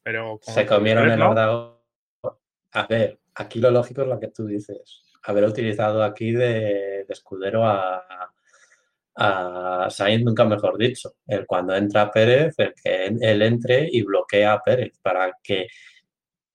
pero... 0.04 0.40
se 0.42 0.66
comieron 0.66 1.10
el 1.10 1.22
órdago. 1.22 1.84
A 2.72 2.88
ver, 2.88 3.20
aquí 3.36 3.60
lo 3.60 3.72
lógico 3.72 4.02
es 4.02 4.08
lo 4.08 4.20
que 4.20 4.28
tú 4.28 4.46
dices. 4.46 5.04
Haber 5.24 5.46
utilizado 5.46 6.04
aquí 6.04 6.32
de, 6.32 7.06
escudero 7.08 7.66
a, 7.66 8.32
a 9.16 9.88
Sainz, 9.90 10.24
nunca 10.24 10.44
mejor 10.44 10.78
dicho. 10.78 11.16
El 11.26 11.46
cuando 11.46 11.76
entra 11.76 12.12
Pérez, 12.12 12.56
el 12.58 12.74
que 12.74 13.06
él 13.06 13.42
entre 13.42 13.88
y 13.90 14.02
bloquea 14.02 14.54
a 14.54 14.62
Pérez 14.62 15.00
para 15.02 15.38
que 15.42 15.68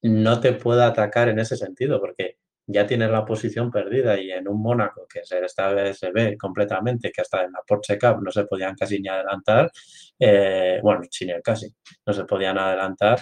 no 0.02 0.40
te 0.40 0.52
pueda 0.52 0.86
atacar 0.86 1.28
en 1.28 1.38
ese 1.38 1.56
sentido, 1.56 2.00
porque 2.00 2.39
ya 2.72 2.86
tienes 2.86 3.10
la 3.10 3.24
posición 3.24 3.70
perdida 3.70 4.20
y 4.20 4.30
en 4.30 4.48
un 4.48 4.62
Mónaco 4.62 5.06
que 5.08 5.24
se, 5.24 5.44
esta 5.44 5.72
vez 5.72 5.98
se 5.98 6.10
ve 6.12 6.36
completamente 6.38 7.10
que 7.10 7.20
hasta 7.20 7.44
en 7.44 7.52
la 7.52 7.60
Porsche 7.66 7.98
Cup 7.98 8.22
no 8.22 8.30
se 8.30 8.44
podían 8.44 8.74
casi 8.74 9.00
ni 9.00 9.08
adelantar, 9.08 9.70
eh, 10.18 10.80
bueno, 10.82 11.00
ni 11.00 11.42
casi, 11.42 11.68
no 12.06 12.12
se 12.12 12.24
podían 12.24 12.58
adelantar, 12.58 13.20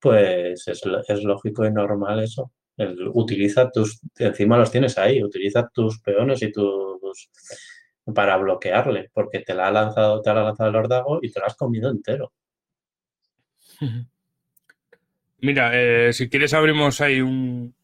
pues 0.00 0.66
es, 0.68 1.24
lógico 1.24 1.66
y 1.66 1.72
normal 1.72 2.20
eso. 2.22 2.52
utiliza 3.14 3.70
tus, 3.70 4.00
encima 4.18 4.58
los 4.58 4.70
tienes 4.70 4.98
ahí, 4.98 5.22
utiliza 5.22 5.68
tus 5.72 6.00
peones 6.00 6.42
y 6.42 6.52
tus 6.52 7.30
para 8.14 8.36
bloquearle, 8.36 9.10
porque 9.12 9.40
te 9.40 9.54
la 9.54 9.68
ha 9.68 9.70
lanzado, 9.72 10.22
te 10.22 10.32
la 10.32 10.40
ha 10.40 10.44
lanzado 10.44 10.70
el 10.70 10.76
ordago 10.76 11.18
y 11.22 11.30
te 11.30 11.40
lo 11.40 11.46
has 11.46 11.56
comido 11.56 11.90
entero. 11.90 12.32
Mira, 15.38 15.70
eh, 15.74 16.12
si 16.12 16.28
quieres 16.30 16.54
abrimos 16.54 17.00
ahí 17.00 17.20
un, 17.20 17.75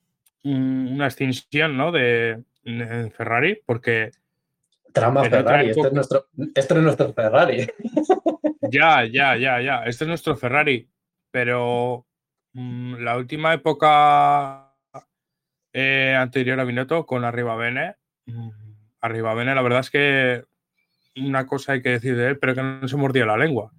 una 0.45 1.07
extinción, 1.07 1.77
¿no? 1.77 1.93
De, 1.93 2.43
Ferrari, 3.17 3.61
porque... 3.67 4.11
Trama 4.93 5.25
Ferrari, 5.25 5.71
este, 5.71 5.89
es 5.89 5.93
nuestro, 5.93 6.27
este 6.55 6.75
es 6.75 6.81
nuestro 6.81 7.13
Ferrari. 7.13 7.67
Ya, 8.73 9.05
ya, 9.05 9.37
ya, 9.37 9.61
ya. 9.61 9.85
Este 9.85 10.05
es 10.05 10.09
nuestro 10.09 10.35
Ferrari. 10.35 10.89
Pero 11.31 12.07
mm, 12.55 13.03
la 13.03 13.19
última 13.19 13.53
época 13.53 14.73
eh, 15.73 16.17
anterior 16.19 16.59
a 16.59 16.65
Binotto 16.65 17.05
con 17.05 17.25
Arriba 17.25 17.55
Bene, 17.57 17.97
mm, 18.27 18.51
Arriba 19.01 19.35
Bene, 19.35 19.55
la 19.55 19.63
verdad 19.63 19.81
es 19.81 19.91
que 19.91 20.45
una 21.17 21.47
cosa 21.47 21.73
hay 21.73 21.83
que 21.83 21.91
decir 21.91 22.17
de 22.17 22.29
él, 22.29 22.39
pero 22.39 22.55
que 22.55 22.63
no 22.63 22.89
se 22.89 22.97
mordía 22.97 23.27
la 23.27 23.37
lengua. 23.37 23.73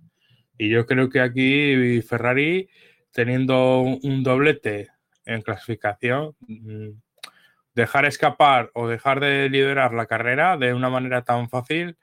Y 0.57 0.69
yo 0.69 0.85
creo 0.85 1.09
que 1.09 1.21
aquí 1.21 2.01
Ferrari, 2.01 2.69
teniendo 3.11 3.81
un 3.81 4.23
doblete 4.23 4.92
en 5.25 5.41
clasificación, 5.41 6.35
mm, 6.47 6.89
dejar 7.73 8.05
escapar 8.05 8.71
o 8.73 8.87
dejar 8.87 9.19
de 9.19 9.49
liderar 9.49 9.93
la 9.93 10.05
carrera 10.05 10.57
de 10.57 10.73
una 10.73 10.89
manera 10.89 11.23
tan 11.23 11.49
fácil 11.49 11.97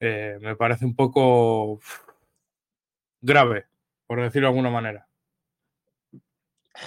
eh, 0.00 0.38
me 0.40 0.54
parece 0.54 0.84
un 0.84 0.94
poco 0.94 1.80
grave, 3.20 3.66
por 4.06 4.22
decirlo 4.22 4.46
de 4.46 4.50
alguna 4.50 4.70
manera. 4.70 5.06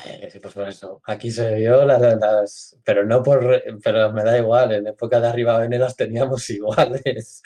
Eh, 0.05 0.29
sí, 0.31 0.39
pues 0.39 0.53
por 0.53 0.69
eso. 0.69 1.01
Aquí 1.05 1.29
se 1.31 1.55
vio 1.55 1.83
las, 1.83 2.77
pero 2.85 3.05
no 3.05 3.21
por, 3.21 3.61
pero 3.83 4.13
me 4.13 4.23
da 4.23 4.37
igual. 4.37 4.71
En 4.71 4.87
época 4.87 5.19
de 5.19 5.27
arriba 5.27 5.59
Venedas 5.59 5.97
teníamos 5.97 6.49
iguales. 6.49 7.43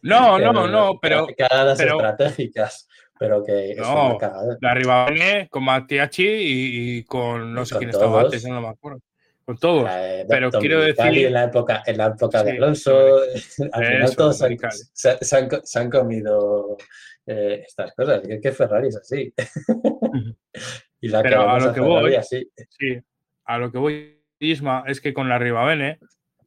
No, 0.00 0.38
no, 0.38 0.66
no, 0.66 0.98
pero 1.00 1.26
cagadas 1.36 1.78
estratégicas, 1.80 2.88
pero 3.18 3.44
que 3.44 3.74
no, 3.76 4.18
de 4.60 4.68
arriba 4.68 5.06
con 5.48 5.64
Matiachi 5.64 6.26
y, 6.26 7.04
con 7.04 7.54
no 7.54 7.64
sé 7.64 7.76
quién 7.78 7.90
estaba 7.90 8.22
antes, 8.22 8.44
no 8.46 8.60
me 8.60 8.68
acuerdo. 8.68 9.00
Con 9.44 9.58
todos. 9.58 9.90
pero 10.26 10.50
quiero 10.52 10.80
decir. 10.80 11.26
En 11.26 11.32
la 11.34 11.44
época, 11.44 11.82
en 11.84 11.98
la 11.98 12.06
época 12.06 12.42
de 12.42 12.52
Alonso, 12.52 13.18
al 13.72 13.86
final 13.86 14.16
todos 14.16 14.38
se, 14.38 15.18
se, 15.20 15.78
han, 15.78 15.90
comido 15.90 16.78
eh, 17.26 17.62
estas 17.66 17.92
cosas. 17.94 18.22
Es 18.26 18.40
que 18.40 18.52
Ferrari 18.52 18.88
es 18.88 18.96
así. 18.96 19.32
y 21.00 21.08
la 21.08 21.22
Pero 21.22 21.48
a 21.48 21.60
lo 21.60 21.72
que 21.74 21.80
voy, 21.80 22.14
así. 22.14 22.50
Sí, 22.70 22.98
a 23.44 23.58
lo 23.58 23.70
que 23.70 23.78
voy, 23.78 24.22
Isma, 24.38 24.84
es 24.86 25.00
que 25.02 25.12
con 25.12 25.28
la 25.28 25.38
Ribavene, 25.38 25.98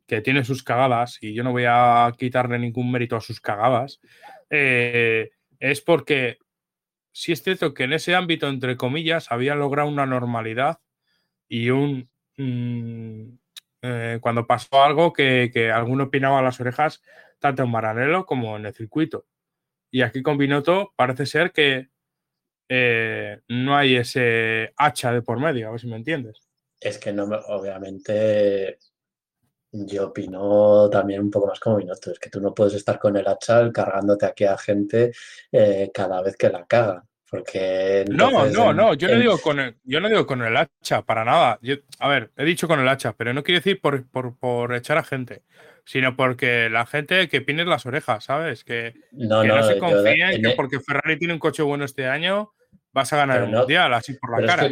que 0.08 0.22
tiene 0.22 0.44
sus 0.44 0.64
cagadas, 0.64 1.20
y 1.22 1.36
yo 1.36 1.44
no 1.44 1.52
voy 1.52 1.66
a 1.68 2.12
quitarle 2.18 2.58
ningún 2.58 2.92
mérito 2.92 3.16
a 3.16 3.22
sus 3.22 3.40
cagadas, 3.40 4.00
eh, 4.50 5.30
es 5.60 5.82
porque 5.82 6.40
sí 7.18 7.32
es 7.32 7.42
cierto 7.42 7.74
que 7.74 7.86
en 7.86 7.94
ese 7.94 8.14
ámbito, 8.14 8.48
entre 8.48 8.78
comillas, 8.78 9.32
había 9.32 9.56
logrado 9.56 9.90
una 9.90 10.06
normalidad 10.06 10.80
y 11.50 11.72
un... 11.72 12.10
Mm, 12.38 13.40
eh, 13.82 14.20
cuando 14.22 14.46
pasó 14.46 14.84
algo 14.84 15.14
que, 15.14 15.50
que 15.52 15.72
alguno 15.72 16.06
opinaba 16.06 16.40
a 16.40 16.44
las 16.44 16.60
orejas, 16.60 17.02
tanto 17.40 17.64
en 17.64 17.72
Maranello 17.72 18.26
como 18.28 18.56
en 18.56 18.68
el 18.68 18.74
circuito. 18.76 19.26
Y 19.90 20.04
aquí 20.04 20.22
con 20.22 20.38
Binotto 20.38 20.94
parece 20.96 21.26
ser 21.26 21.52
que 21.52 21.90
eh, 22.70 23.42
no 23.48 23.76
hay 23.76 23.96
ese 23.96 24.74
hacha 24.78 25.12
de 25.12 25.24
por 25.24 25.40
medio, 25.40 25.68
a 25.68 25.72
ver 25.72 25.80
si 25.80 25.88
me 25.88 25.96
entiendes. 25.96 26.48
Es 26.80 27.00
que 27.00 27.14
no, 27.14 27.24
obviamente, 27.24 28.78
yo 29.72 30.08
opino 30.08 30.88
también 30.92 31.22
un 31.22 31.32
poco 31.32 31.48
más 31.48 31.60
como 31.60 31.78
Binotto. 31.78 32.12
Es 32.12 32.20
que 32.20 32.30
tú 32.30 32.40
no 32.40 32.54
puedes 32.54 32.76
estar 32.76 33.00
con 33.00 33.18
el 33.18 33.28
hacha 33.28 33.72
cargándote 33.72 34.28
aquí 34.28 34.44
a 34.44 34.58
gente 34.58 35.14
eh, 35.52 35.90
cada 35.92 36.22
vez 36.22 36.36
que 36.38 36.50
la 36.50 36.66
caga. 36.68 37.07
Porque 37.30 38.06
no, 38.10 38.48
no, 38.48 38.74
no, 38.74 38.94
yo 38.94 39.10
no 39.10 39.20
digo 39.20 39.38
con 39.40 39.60
el, 39.60 39.76
yo 39.84 40.00
no 40.00 40.08
digo 40.08 40.26
con 40.26 40.42
el 40.44 40.56
hacha, 40.56 41.02
para 41.02 41.26
nada. 41.26 41.60
a 42.00 42.08
ver, 42.08 42.32
he 42.38 42.46
dicho 42.46 42.68
con 42.68 42.80
el 42.80 42.88
hacha, 42.88 43.13
pero 43.13 43.34
no 43.34 43.44
quiero 43.44 43.60
decir 43.60 43.82
por, 43.82 44.06
por 44.08 44.74
echar 44.74 44.98
a 44.98 45.04
gente 45.04 45.44
sino 45.88 46.18
porque 46.18 46.70
la 46.70 46.86
gente 46.86 47.30
que 47.30 47.40
pines 47.40 47.66
las 47.66 47.86
orejas, 47.86 48.26
¿sabes? 48.26 48.66
Que 48.66 48.94
no, 49.13 49.42
se 49.63 49.80
confía 49.80 50.34
en 50.34 50.42
que 50.42 50.50
porque 50.50 50.82
Ferrari 50.82 51.18
tiene 51.18 51.34
un 51.34 51.40
coche 51.40 51.63
bueno 51.63 51.86
este 51.86 52.08
año, 52.08 52.52
vas 52.92 53.13
a 53.13 53.18
ganar 53.18 53.44
el 53.44 53.50
mundial, 53.50 53.94
así 53.94 54.13
por 54.16 54.38
la 54.38 54.46
cara. 54.46 54.70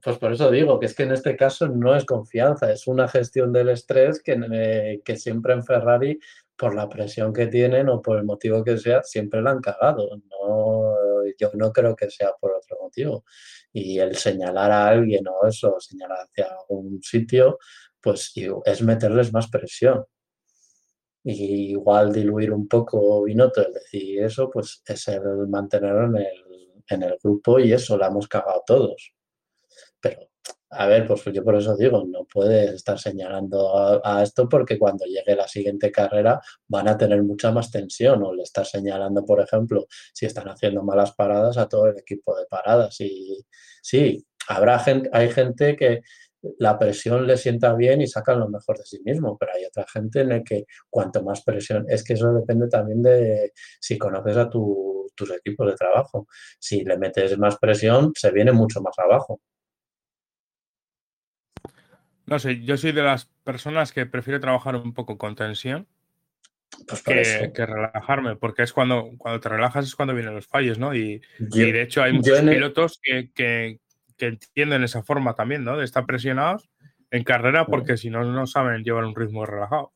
pues 0.00 0.16
por 0.16 0.32
eso 0.32 0.52
digo 0.52 0.78
que 0.78 0.86
es 0.86 0.94
que 0.94 1.02
en 1.02 1.10
este 1.10 1.34
caso 1.34 1.66
no 1.66 1.96
es 1.96 2.04
confianza, 2.04 2.70
es 2.70 2.86
una 2.86 3.08
gestión 3.08 3.52
del 3.52 3.70
estrés 3.70 4.22
que, 4.22 4.38
eh, 4.52 5.02
que 5.04 5.16
siempre 5.16 5.54
en 5.54 5.64
Ferrari, 5.64 6.20
por 6.56 6.76
la 6.76 6.88
presión 6.88 7.32
que 7.32 7.48
tienen 7.48 7.88
o 7.88 8.00
por 8.00 8.18
el 8.18 8.24
motivo 8.24 8.62
que 8.62 8.78
sea, 8.78 9.02
siempre 9.02 9.42
la 9.42 9.50
han 9.50 9.60
cagado. 9.60 10.08
No, 10.30 10.93
yo 11.38 11.50
no 11.54 11.72
creo 11.72 11.96
que 11.96 12.10
sea 12.10 12.32
por 12.40 12.52
otro 12.52 12.78
motivo. 12.80 13.24
Y 13.72 13.98
el 13.98 14.16
señalar 14.16 14.70
a 14.72 14.88
alguien 14.88 15.26
o 15.28 15.46
eso, 15.46 15.78
señalar 15.80 16.18
hacia 16.24 16.46
algún 16.46 17.02
sitio, 17.02 17.58
pues 18.00 18.32
es 18.64 18.82
meterles 18.82 19.32
más 19.32 19.48
presión 19.48 20.04
y 21.24 21.70
igual 21.70 22.12
diluir 22.12 22.52
un 22.52 22.68
poco 22.68 23.22
Binotto, 23.24 23.62
es 23.62 23.72
decir, 23.72 24.22
eso 24.22 24.50
pues 24.50 24.82
es 24.86 25.08
el 25.08 25.48
mantenerlo 25.48 26.04
en 26.06 26.16
el, 26.16 26.82
en 26.86 27.02
el 27.02 27.18
grupo 27.22 27.58
y 27.58 27.72
eso 27.72 27.96
la 27.96 28.08
hemos 28.08 28.28
cagado 28.28 28.62
todos. 28.66 29.14
Pero, 30.00 30.28
a 30.70 30.86
ver, 30.86 31.06
pues 31.06 31.22
yo 31.32 31.44
por 31.44 31.56
eso 31.56 31.76
digo, 31.76 32.04
no 32.06 32.24
puedes 32.24 32.72
estar 32.72 32.98
señalando 32.98 34.02
a, 34.04 34.22
esto 34.22 34.48
porque 34.48 34.78
cuando 34.78 35.04
llegue 35.04 35.36
la 35.36 35.46
siguiente 35.48 35.92
carrera 35.92 36.40
van 36.68 36.88
a 36.88 36.98
tener 36.98 37.22
mucha 37.22 37.52
más 37.52 37.70
tensión 37.70 38.22
o 38.24 38.34
le 38.34 38.42
estás 38.42 38.70
señalando, 38.70 39.24
por 39.24 39.40
ejemplo, 39.40 39.86
si 40.12 40.26
están 40.26 40.48
haciendo 40.48 40.82
malas 40.82 41.12
paradas 41.12 41.58
a 41.58 41.68
todo 41.68 41.86
el 41.88 41.98
equipo 41.98 42.36
de 42.36 42.46
paradas. 42.46 43.00
Y 43.00 43.44
sí, 43.82 44.26
habrá 44.48 44.78
gente, 44.80 45.08
hay 45.12 45.30
gente 45.30 45.76
que 45.76 46.02
la 46.58 46.78
presión 46.78 47.26
le 47.26 47.36
sienta 47.36 47.74
bien 47.74 48.02
y 48.02 48.06
sacan 48.06 48.40
lo 48.40 48.48
mejor 48.48 48.78
de 48.78 48.84
sí 48.84 49.00
mismo, 49.04 49.36
pero 49.38 49.52
hay 49.54 49.64
otra 49.64 49.86
gente 49.88 50.20
en 50.20 50.28
la 50.30 50.42
que 50.42 50.66
cuanto 50.90 51.22
más 51.22 51.42
presión, 51.42 51.86
es 51.88 52.04
que 52.04 52.14
eso 52.14 52.32
depende 52.34 52.68
también 52.68 53.02
de 53.02 53.52
si 53.80 53.98
conoces 53.98 54.36
a 54.36 54.50
tus 54.50 55.30
equipos 55.30 55.66
de 55.68 55.74
trabajo. 55.74 56.26
Si 56.58 56.84
le 56.84 56.98
metes 56.98 57.38
más 57.38 57.58
presión, 57.58 58.12
se 58.16 58.30
viene 58.30 58.52
mucho 58.52 58.80
más 58.82 58.98
abajo. 58.98 59.40
No 62.26 62.38
sé, 62.38 62.62
yo 62.62 62.76
soy 62.76 62.92
de 62.92 63.02
las 63.02 63.26
personas 63.44 63.92
que 63.92 64.06
prefiero 64.06 64.40
trabajar 64.40 64.76
un 64.76 64.94
poco 64.94 65.18
con 65.18 65.36
tensión 65.36 65.86
pues 66.88 67.02
que, 67.02 67.66
relajarme, 67.66 68.36
porque 68.36 68.62
es 68.62 68.72
cuando, 68.72 69.10
cuando 69.16 69.40
te 69.40 69.48
relajas 69.48 69.86
es 69.86 69.94
cuando 69.94 70.14
vienen 70.14 70.34
los 70.34 70.46
fallos, 70.46 70.78
¿no? 70.78 70.94
Y, 70.94 71.22
de 71.38 71.82
hecho 71.82 72.02
hay 72.02 72.12
muchos 72.12 72.40
pilotos 72.40 73.00
que, 73.00 73.30
que 73.34 74.26
entienden 74.26 74.82
esa 74.82 75.02
forma 75.02 75.34
también, 75.34 75.64
¿no? 75.64 75.76
De 75.76 75.84
estar 75.84 76.06
presionados 76.06 76.68
en 77.10 77.24
carrera 77.24 77.66
porque 77.66 77.96
si 77.96 78.10
no, 78.10 78.24
no 78.24 78.46
saben 78.46 78.82
llevar 78.82 79.04
un 79.04 79.14
ritmo 79.14 79.46
relajado. 79.46 79.92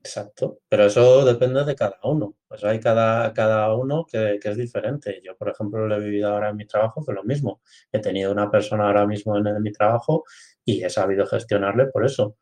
Exacto, 0.00 0.60
pero 0.68 0.86
eso 0.86 1.24
depende 1.24 1.64
de 1.64 1.74
cada 1.74 1.98
uno. 2.04 2.36
Pues 2.46 2.62
hay 2.62 2.78
cada, 2.78 3.34
cada 3.34 3.74
uno 3.74 4.06
que, 4.06 4.38
es 4.40 4.56
diferente. 4.56 5.20
Yo, 5.24 5.36
por 5.36 5.48
ejemplo, 5.48 5.88
lo 5.88 5.96
he 5.96 6.00
vivido 6.00 6.30
ahora 6.32 6.50
en 6.50 6.56
mi 6.56 6.64
trabajo, 6.64 7.04
que 7.04 7.10
es 7.10 7.16
lo 7.16 7.24
mismo. 7.24 7.60
He 7.90 7.98
tenido 7.98 8.30
una 8.30 8.48
persona 8.48 8.86
ahora 8.86 9.04
mismo 9.04 9.36
en, 9.36 9.60
mi 9.60 9.72
trabajo 9.72 10.24
y 10.66 10.84
he 10.84 10.90
sabido 10.90 11.26
gestionarle 11.26 11.86
por 11.86 12.04
eso. 12.04 12.36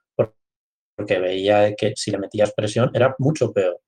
Porque 0.97 1.19
veía 1.19 1.75
que 1.75 1.93
si 1.95 2.11
le 2.11 2.19
metías 2.19 2.53
presión 2.53 2.91
era 2.95 3.15
mucho 3.19 3.53
peor. 3.53 3.81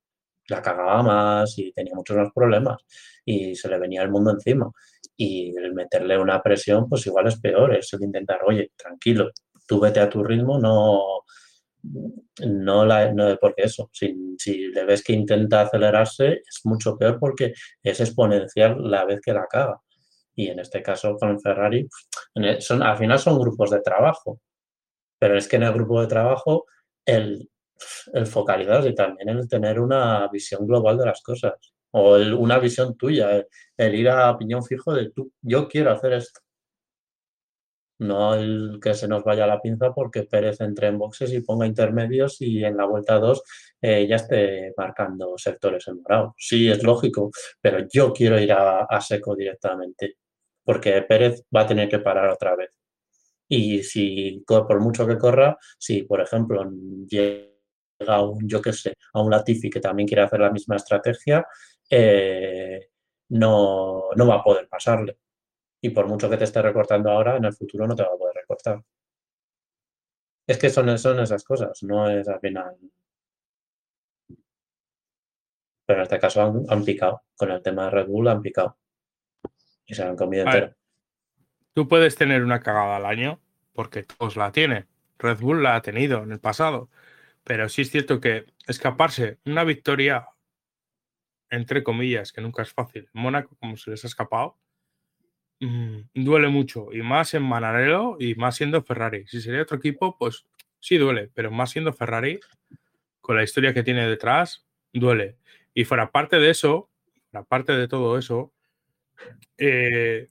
La 0.49 0.62
cagaba 0.62 1.03
más 1.03 1.59
y 1.59 1.72
tenía 1.72 1.94
muchos 1.94 2.16
más 2.16 2.29
problemas 2.33 2.79
y 3.25 3.57
se 3.57 3.68
le 3.68 3.79
venía 3.79 4.03
el 4.03 4.11
mundo 4.11 4.31
encima 4.31 4.70
y 5.16 5.57
el 5.57 5.75
meterle 5.75 6.18
una 6.18 6.42
presión, 6.42 6.88
pues 6.88 7.07
igual 7.07 7.27
es 7.29 7.40
peor, 7.40 7.75
es 7.75 7.92
el 7.94 8.03
intentar, 8.03 8.40
oye, 8.46 8.72
tranquilo, 8.77 9.31
tú 9.66 9.81
vete 9.81 10.01
a 10.01 10.09
tu 10.09 10.22
ritmo, 10.22 10.59
no, 10.59 11.22
no, 12.46 13.38
porque 13.40 13.62
eso, 13.62 13.88
si, 13.92 14.37
si, 14.38 14.68
le 14.68 14.85
ves 14.85 15.03
que 15.03 15.12
intenta 15.12 15.62
acelerarse, 15.62 16.42
es 16.46 16.61
mucho 16.64 16.96
peor 16.96 17.18
porque 17.18 17.55
es 17.83 18.01
exponencial 18.01 18.77
la 18.90 19.05
vez 19.05 19.20
que 19.20 19.33
la 19.33 19.46
caga. 19.46 19.81
Y 20.37 20.49
en 20.49 20.61
este 20.61 20.83
caso 20.83 21.16
con 21.16 21.40
Ferrari, 21.40 21.88
son, 22.61 22.83
al 22.83 22.96
final 22.96 23.18
son 23.18 23.38
grupos 23.38 23.70
de 23.70 23.81
trabajo, 23.81 24.40
pero 25.18 25.37
es 25.37 25.49
que 25.49 25.57
en 25.57 25.64
el 25.64 25.72
grupo 25.72 26.01
de 26.01 26.07
trabajo 26.07 26.66
el, 27.05 27.51
el 28.12 28.27
focalizarse 28.27 28.90
y 28.90 28.94
también 28.94 29.31
el 29.31 29.49
tener 29.49 29.81
una 29.81 30.29
visión 30.29 30.66
global 30.66 30.99
de 30.99 31.07
las 31.07 31.22
cosas 31.22 31.55
o 31.92 32.16
una 32.38 32.59
visión 32.59 32.96
tuya, 32.96 33.46
el, 33.77 33.94
ir 33.94 34.09
a 34.11 34.37
piñón 34.37 34.62
fijo 34.64 34.92
de 34.94 35.11
tú, 35.11 35.33
yo 35.42 35.68
quiero 35.68 35.92
hacer 35.92 36.12
esto. 36.14 36.40
No 37.99 38.35
el 38.35 38.79
que 38.83 38.92
se 38.92 39.09
nos 39.09 39.25
vaya 39.25 39.46
la 39.46 39.61
pinza 39.62 39.94
porque 39.94 40.25
Pérez 40.25 40.61
entre 40.61 40.88
en 40.88 40.99
boxes 40.99 41.33
y 41.33 41.40
ponga 41.40 41.66
intermedios 41.66 42.42
y 42.42 42.62
en 42.62 42.77
la 42.77 42.85
vuelta 42.85 43.18
2 43.18 43.42
eh, 43.81 44.07
ya 44.07 44.16
esté 44.16 44.75
marcando 44.77 45.38
sectores 45.38 45.88
en 45.88 46.03
morado. 46.03 46.35
Sí, 46.37 46.68
es 46.68 46.83
lógico, 46.83 47.31
pero 47.61 47.87
yo 47.90 48.12
quiero 48.12 48.38
ir 48.38 48.53
a, 48.53 48.87
seco 49.01 49.35
directamente 49.35 50.16
porque 50.66 51.00
Pérez 51.02 51.44
va 51.55 51.62
a 51.62 51.66
tener 51.66 51.88
que 51.88 52.00
parar 52.00 52.29
otra 52.31 52.57
vez. 52.57 52.70
Y 53.48 53.83
si 53.85 54.44
por 54.46 54.81
mucho 54.81 55.07
que 55.07 55.18
corra, 55.18 55.57
si 55.79 56.02
por 56.02 56.20
ejemplo 56.20 56.62
a 56.62 58.22
un, 58.22 58.48
yo 58.48 58.61
qué 58.62 58.72
sé, 58.72 58.94
a 59.14 59.22
un 59.22 59.31
Latifi 59.31 59.70
que 59.70 59.81
también 59.81 60.09
quiere 60.09 60.22
hacer 60.24 60.40
la 60.40 60.50
misma 60.50 60.76
estrategia, 60.76 61.46
eh, 61.90 62.88
no, 63.31 64.11
no 64.16 64.26
va 64.26 64.37
a 64.37 64.44
poder 64.44 64.68
pasarle. 64.68 65.18
Y 65.81 65.90
por 65.90 66.09
mucho 66.09 66.31
que 66.31 66.37
te 66.38 66.44
esté 66.44 66.62
recortando 66.62 67.11
ahora, 67.11 67.37
en 67.37 67.44
el 67.44 67.55
futuro 67.55 67.87
no 67.87 67.94
te 67.96 68.02
va 68.02 68.11
a 68.11 68.18
poder 68.18 68.35
recortar. 68.37 68.83
Es 70.48 70.59
que 70.59 70.70
son, 70.70 70.98
son 70.98 71.20
esas 71.20 71.44
cosas, 71.44 71.83
no 71.85 72.11
es 72.11 72.26
al 72.29 72.40
final. 72.40 72.76
Pero 75.87 75.98
en 75.98 76.02
este 76.05 76.18
caso 76.20 76.42
han, 76.42 76.64
han 76.68 76.85
picado. 76.85 77.22
Con 77.37 77.50
el 77.50 77.62
tema 77.62 77.85
de 77.85 77.90
Red 77.90 78.07
Bull 78.09 78.29
han 78.29 78.42
picado. 78.42 78.76
Y 79.87 79.94
se 79.94 80.03
han 80.03 80.16
comido 80.16 80.42
A 80.49 80.53
ver. 80.53 80.62
entero. 80.62 80.77
Tú 81.72 81.88
puedes 81.88 82.16
tener 82.16 82.42
una 82.42 82.61
cagada 82.61 82.96
al 82.96 83.07
año, 83.07 83.40
porque 83.72 84.03
todos 84.03 84.37
la 84.37 84.51
tienen. 84.51 84.87
Red 85.18 85.38
Bull 85.38 85.62
la 85.62 85.77
ha 85.77 85.83
tenido 85.83 86.22
en 86.22 86.33
el 86.33 86.40
pasado. 86.40 86.90
Pero 87.44 87.68
sí 87.68 87.83
es 87.83 87.90
cierto 87.90 88.20
que 88.20 88.46
escaparse 88.66 89.38
una 89.44 89.62
victoria, 89.62 90.29
entre 91.51 91.85
comillas, 91.85 92.33
que 92.33 92.40
nunca 92.40 92.62
es 92.62 92.72
fácil, 92.72 93.09
en 93.14 93.22
Mónaco, 93.22 93.57
como 93.61 93.77
se 93.77 93.90
les 93.90 94.05
ha 94.05 94.09
escapado, 94.09 94.59
mm, 95.61 95.99
duele 96.14 96.49
mucho. 96.49 96.92
Y 96.92 97.03
más 97.03 97.35
en 97.35 97.44
Manarello 97.44 98.16
y 98.18 98.35
más 98.35 98.57
siendo 98.57 98.83
Ferrari. 98.83 99.27
Si 99.29 99.40
sería 99.40 99.62
otro 99.62 99.77
equipo, 99.77 100.16
pues 100.18 100.46
sí 100.81 100.99
duele, 100.99 101.31
pero 101.35 101.51
más 101.51 101.70
siendo 101.70 101.92
Ferrari, 101.92 102.40
con 103.20 103.37
la 103.37 103.44
historia 103.44 103.72
que 103.75 103.83
tiene 103.83 104.09
detrás, 104.09 104.66
duele. 104.92 105.37
Y 105.75 105.85
fuera 105.85 106.11
parte 106.11 106.38
de 106.38 106.51
eso, 106.51 106.90
fuera 107.31 107.44
parte 107.44 107.72
de 107.72 107.87
todo 107.87 108.18
eso, 108.18 108.53
eh, 109.59 110.29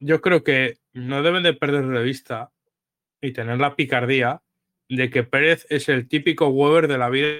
yo 0.00 0.20
creo 0.20 0.42
que 0.44 0.78
no 0.92 1.22
deben 1.22 1.42
de 1.42 1.54
perder 1.54 1.86
de 1.86 2.02
vista 2.02 2.50
y 3.20 3.32
tener 3.32 3.58
la 3.58 3.76
picardía 3.76 4.42
de 4.88 5.10
que 5.10 5.22
Pérez 5.22 5.66
es 5.70 5.88
el 5.88 6.08
típico 6.08 6.48
Weber 6.48 6.88
de 6.88 6.98
la 6.98 7.08
vida 7.08 7.30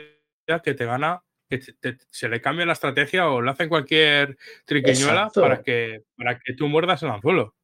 que 0.62 0.74
te 0.74 0.84
gana, 0.86 1.22
que 1.50 1.58
te- 1.58 1.72
te- 1.74 1.98
se 2.10 2.28
le 2.28 2.40
cambia 2.40 2.64
la 2.66 2.72
estrategia 2.72 3.28
o 3.28 3.42
le 3.42 3.50
hacen 3.50 3.68
cualquier 3.68 4.36
triquiñuela 4.64 5.22
Exacto. 5.22 5.40
para 5.42 5.62
que, 5.62 6.04
para 6.16 6.38
que 6.38 6.54
tú 6.54 6.68
muerdas 6.68 7.02
el 7.02 7.10
anzuelo. 7.10 7.54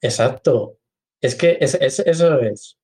Exacto. 0.00 0.78
Es 1.20 1.34
que 1.34 1.58
es- 1.60 1.74
es- 1.74 2.00
eso 2.00 2.38
es. 2.40 2.76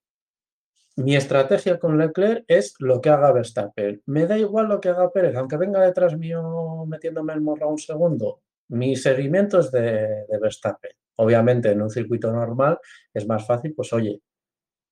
Mi 0.97 1.15
estrategia 1.15 1.79
con 1.79 1.99
Leclerc 1.99 2.45
es 2.49 2.75
lo 2.79 3.01
que 3.03 3.11
haga 3.11 3.33
Verstappen. 3.33 4.03
Me 4.07 4.27
da 4.27 4.39
igual 4.39 4.69
lo 4.69 4.81
que 4.81 4.89
haga 4.89 5.11
Pérez, 5.13 5.37
aunque 5.37 5.59
venga 5.59 5.81
detrás 5.83 6.17
mío 6.17 6.87
metiéndome 6.87 7.35
el 7.35 7.43
morro 7.43 7.69
un 7.69 7.79
segundo. 7.79 8.41
Mi 8.69 8.97
seguimiento 8.97 9.61
es 9.61 9.71
de, 9.71 9.83
de 10.29 10.39
Verstappen. 10.41 10.93
Obviamente, 11.17 11.71
en 11.71 11.83
un 11.83 11.91
circuito 11.91 12.33
normal 12.33 12.79
es 13.15 13.27
más 13.27 13.47
fácil, 13.47 13.75
pues 13.75 13.93
oye, 13.93 14.21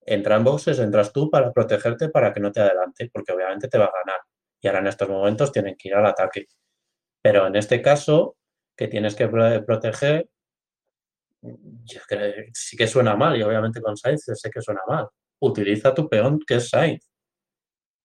entra 0.06 0.36
en 0.36 0.44
boxes, 0.44 0.78
entras 0.78 1.12
tú 1.12 1.30
para 1.30 1.52
protegerte 1.52 2.08
para 2.10 2.32
que 2.32 2.40
no 2.40 2.52
te 2.52 2.60
adelante, 2.60 3.10
porque 3.12 3.32
obviamente 3.32 3.68
te 3.68 3.78
va 3.78 3.86
a 3.86 3.92
ganar. 4.04 4.20
Y 4.60 4.68
ahora 4.68 4.80
en 4.80 4.86
estos 4.88 5.08
momentos 5.08 5.52
tienen 5.52 5.76
que 5.76 5.88
ir 5.88 5.94
al 5.94 6.06
ataque. 6.06 6.46
Pero 7.22 7.46
en 7.46 7.56
este 7.56 7.82
caso, 7.82 8.36
que 8.76 8.88
tienes 8.88 9.14
que 9.16 9.28
pro- 9.28 9.64
proteger, 9.66 10.28
sí 12.52 12.76
que 12.76 12.86
suena 12.86 13.16
mal, 13.16 13.36
y 13.36 13.42
obviamente 13.42 13.80
con 13.80 13.96
Sainz 13.96 14.24
sé 14.24 14.50
que 14.50 14.60
suena 14.62 14.80
mal. 14.86 15.08
Utiliza 15.40 15.94
tu 15.94 16.08
peón, 16.08 16.40
que 16.46 16.56
es 16.56 16.68
Sainz. 16.70 17.10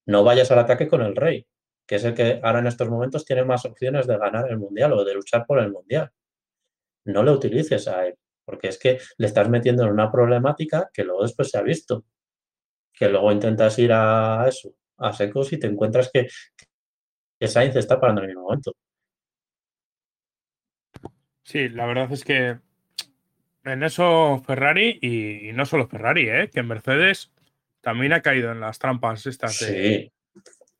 No 0.07 0.23
vayas 0.23 0.51
al 0.51 0.59
ataque 0.59 0.87
con 0.87 1.01
el 1.01 1.15
Rey, 1.15 1.45
que 1.89 1.95
es 1.95 2.03
el 2.03 2.13
que 2.13 2.39
ahora 2.43 2.59
en 2.59 2.67
estos 2.67 2.87
momentos 2.87 3.25
tiene 3.25 3.43
más 3.43 3.65
opciones 3.65 4.05
de 4.05 4.15
ganar 4.15 4.47
el 4.47 4.59
Mundial 4.59 4.93
o 4.93 5.03
de 5.03 5.15
luchar 5.15 5.43
por 5.47 5.57
el 5.57 5.71
Mundial. 5.71 6.11
No 7.05 7.23
le 7.23 7.31
utilices 7.31 7.87
a 7.87 8.05
él, 8.05 8.13
porque 8.45 8.67
es 8.67 8.77
que 8.77 8.99
le 9.17 9.25
estás 9.25 9.49
metiendo 9.49 9.83
en 9.83 9.89
una 9.89 10.11
problemática 10.11 10.91
que 10.93 11.03
luego 11.03 11.23
después 11.23 11.49
se 11.49 11.57
ha 11.57 11.63
visto. 11.63 12.05
Que 12.93 13.09
luego 13.09 13.31
intentas 13.31 13.79
ir 13.79 13.91
a 13.91 14.45
eso, 14.47 14.75
a 14.97 15.11
secos 15.13 15.51
y 15.51 15.57
te 15.57 15.65
encuentras 15.65 16.11
que, 16.13 16.27
que 17.39 17.47
Sainz 17.47 17.75
está 17.75 17.99
parando 17.99 18.21
en 18.21 18.25
el 18.25 18.35
mismo 18.35 18.43
momento. 18.43 18.75
Sí, 21.41 21.69
la 21.69 21.87
verdad 21.87 22.11
es 22.11 22.23
que 22.23 22.59
en 23.63 23.81
eso 23.81 24.43
Ferrari 24.45 24.99
y, 25.01 25.49
y 25.49 25.53
no 25.53 25.65
solo 25.65 25.87
Ferrari, 25.87 26.29
¿eh? 26.29 26.51
que 26.53 26.61
Mercedes 26.61 27.31
también 27.81 28.13
ha 28.13 28.21
caído 28.21 28.51
en 28.51 28.59
las 28.59 28.77
trampas 28.77 29.25
estas 29.25 29.57
Sí, 29.57 29.65
de 29.65 30.11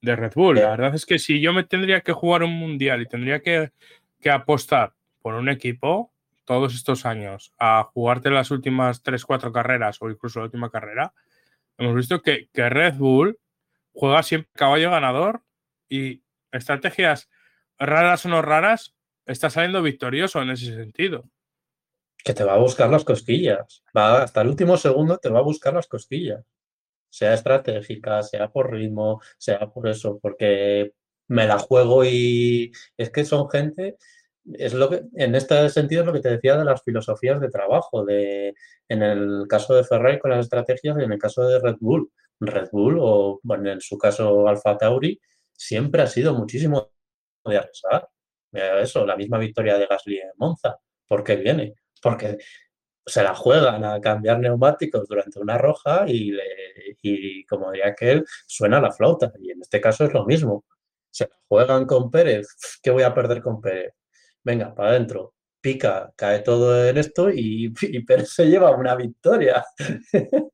Red 0.02 0.34
Bull. 0.36 0.56
La 0.56 0.62
Eh. 0.62 0.70
verdad 0.72 0.96
es 0.96 1.06
que 1.06 1.20
si 1.20 1.42
yo 1.42 1.54
me 1.54 1.64
tendría 1.64 2.02
que 2.02 2.14
jugar 2.14 2.44
un 2.44 2.54
mundial 2.58 3.02
y 3.02 3.08
tendría 3.08 3.42
que, 3.42 3.72
que 4.20 4.30
apostar 4.32 4.94
por 5.22 5.36
un 5.36 5.50
equipo 5.50 6.12
todos 6.46 6.74
estos 6.74 7.06
años 7.06 7.54
a 7.60 7.84
jugarte 7.84 8.30
las 8.30 8.50
últimas 8.52 9.04
3-4 9.04 9.52
carreras 9.52 9.98
o 10.02 10.10
incluso 10.10 10.40
la 10.40 10.46
última 10.46 10.70
carrera, 10.72 11.14
hemos 11.78 11.96
visto 11.96 12.22
que, 12.22 12.48
que 12.54 12.70
Red 12.70 12.96
Bull 12.96 13.38
juega 13.94 14.24
siempre 14.24 14.50
caballo 14.56 14.90
ganador 14.92 15.44
y 15.90 16.24
estrategias 16.52 17.30
raras 17.78 18.26
o 18.26 18.30
no 18.30 18.42
raras 18.42 18.96
está 19.26 19.50
saliendo 19.50 19.82
victorioso 19.84 20.42
en 20.42 20.50
ese 20.50 20.74
sentido. 20.76 21.26
que 22.24 22.34
te 22.34 22.44
va 22.44 22.56
a 22.56 22.58
buscar 22.58 22.90
las 22.90 23.06
cosquillas. 23.06 23.84
Va 23.96 24.24
hasta 24.24 24.42
el 24.42 24.50
último 24.50 24.76
segundo 24.78 25.18
te 25.20 25.30
va 25.30 25.40
a 25.40 25.44
buscar 25.44 25.74
las 25.74 25.88
cosquillas. 25.88 26.44
Sea 27.10 27.34
estratégica, 27.34 28.24
sea 28.24 28.50
por 28.50 28.72
ritmo, 28.72 29.22
sea 29.38 29.60
por 29.72 29.88
eso, 29.88 30.20
porque 30.22 30.94
me 31.28 31.46
la 31.48 31.60
juego 31.60 32.04
y 32.06 32.72
es 32.98 33.10
que 33.12 33.26
son 33.26 33.50
gente, 33.50 33.98
es 34.54 34.74
lo 34.74 34.90
que, 34.90 35.04
en 35.16 35.36
este 35.36 35.70
sentido 35.70 36.02
es 36.02 36.08
lo 36.08 36.14
que 36.14 36.22
te 36.22 36.30
decía 36.30 36.58
de 36.58 36.66
las 36.66 36.84
filosofías 36.84 37.40
de 37.40 37.50
trabajo, 37.50 38.06
de, 38.06 38.54
en 38.88 39.04
el 39.04 39.46
caso 39.48 39.76
de 39.76 39.84
Ferrari 39.84 40.20
con 40.20 40.32
las 40.32 40.42
estrategias 40.42 40.98
y 41.00 41.04
en 41.04 41.12
el 41.12 41.20
caso 41.20 41.44
de 41.48 41.60
Red 41.60 41.76
Bull. 41.80 42.12
Red 42.40 42.70
Bull 42.72 42.98
o, 43.02 43.40
bueno, 43.44 43.70
en 43.72 43.82
su 43.82 43.98
caso 43.98 44.48
Alfa 44.48 44.78
Tauri, 44.78 45.20
siempre 45.54 46.02
ha 46.02 46.08
sido 46.08 46.34
muchísimo 46.34 46.92
de 47.46 47.58
arriesgar. 47.58 48.08
Eso, 48.52 49.06
la 49.06 49.16
misma 49.18 49.38
victoria 49.38 49.78
de 49.78 49.86
Gasly 49.88 50.18
en 50.20 50.32
Monza. 50.38 50.78
¿Por 51.08 51.24
qué 51.24 51.36
viene? 51.36 51.76
Porque 52.02 52.38
se 53.06 53.24
la 53.24 53.36
juegan 53.36 53.84
a 53.86 54.00
cambiar 54.02 54.40
neumáticos 54.40 55.08
durante 55.08 55.40
una 55.40 55.58
roja 55.58 56.06
y, 56.08 56.32
le- 56.32 56.89
y 57.02 57.46
como 57.46 57.72
diría 57.72 57.90
aquel, 57.90 58.26
suena 58.48 58.80
la 58.82 58.92
flauta. 58.92 59.32
Y 59.40 59.52
en 59.52 59.62
este 59.62 59.80
caso 59.82 60.06
es 60.06 60.14
lo 60.14 60.26
mismo. 60.26 60.66
Se 61.12 61.26
la 61.26 61.36
juegan 61.48 61.86
con 61.86 62.10
Pérez. 62.12 62.48
¿Qué 62.84 62.92
voy 62.92 63.04
a 63.04 63.14
perder 63.14 63.42
con 63.42 63.60
Pérez? 63.62 63.94
Venga, 64.44 64.74
para 64.76 64.90
adentro. 64.92 65.34
Pica, 65.62 66.14
cae 66.16 66.40
todo 66.40 66.88
en 66.88 66.98
esto 66.98 67.30
y, 67.30 67.74
y 67.82 68.04
Pérez 68.06 68.30
se 68.30 68.46
lleva 68.46 68.72
una 68.76 68.96
victoria. 68.96 69.66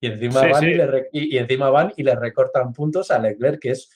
y, 0.00 0.06
encima 0.06 0.40
Sí, 0.42 0.48
van 0.50 0.60
sí. 0.62 0.66
Y, 0.66 0.74
le 0.74 0.86
re- 0.86 1.08
y- 1.12 1.34
y 1.34 1.38
encima 1.38 1.70
van 1.70 1.92
y 1.96 2.02
le 2.02 2.14
recortan 2.14 2.72
puntos 2.72 3.10
a 3.10 3.18
Leclerc, 3.18 3.60
que 3.60 3.70
es 3.70 3.90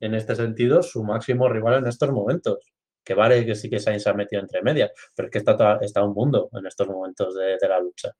en 0.00 0.14
este 0.14 0.34
sentido 0.34 0.82
su 0.82 1.04
máximo 1.04 1.48
rival 1.48 1.78
en 1.78 1.86
estos 1.86 2.10
momentos. 2.10 2.58
Que 3.04 3.14
vale 3.14 3.44
que 3.46 3.54
sí 3.54 3.68
que 3.70 3.78
Sainz 3.80 4.02
se 4.02 4.10
ha 4.10 4.14
metido 4.14 4.42
entre 4.42 4.62
medias, 4.62 4.90
pero 5.16 5.26
es 5.28 5.32
que 5.32 5.38
está, 5.38 5.78
está 5.80 6.02
un 6.04 6.12
mundo 6.12 6.48
en 6.52 6.66
estos 6.66 6.86
momentos 6.88 7.34
de, 7.34 7.56
de 7.60 7.68
la 7.68 7.80
lucha. 7.80 8.12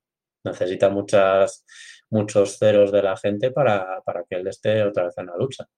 Necesita 0.44 0.88
muchas, 0.88 1.64
muchos 2.10 2.58
ceros 2.58 2.92
de 2.92 3.02
la 3.02 3.16
gente 3.16 3.50
para, 3.50 4.00
para 4.02 4.24
que 4.24 4.36
él 4.36 4.46
esté 4.48 4.82
otra 4.82 5.04
vez 5.04 5.18
en 5.18 5.26
la 5.26 5.36
lucha. 5.36 5.68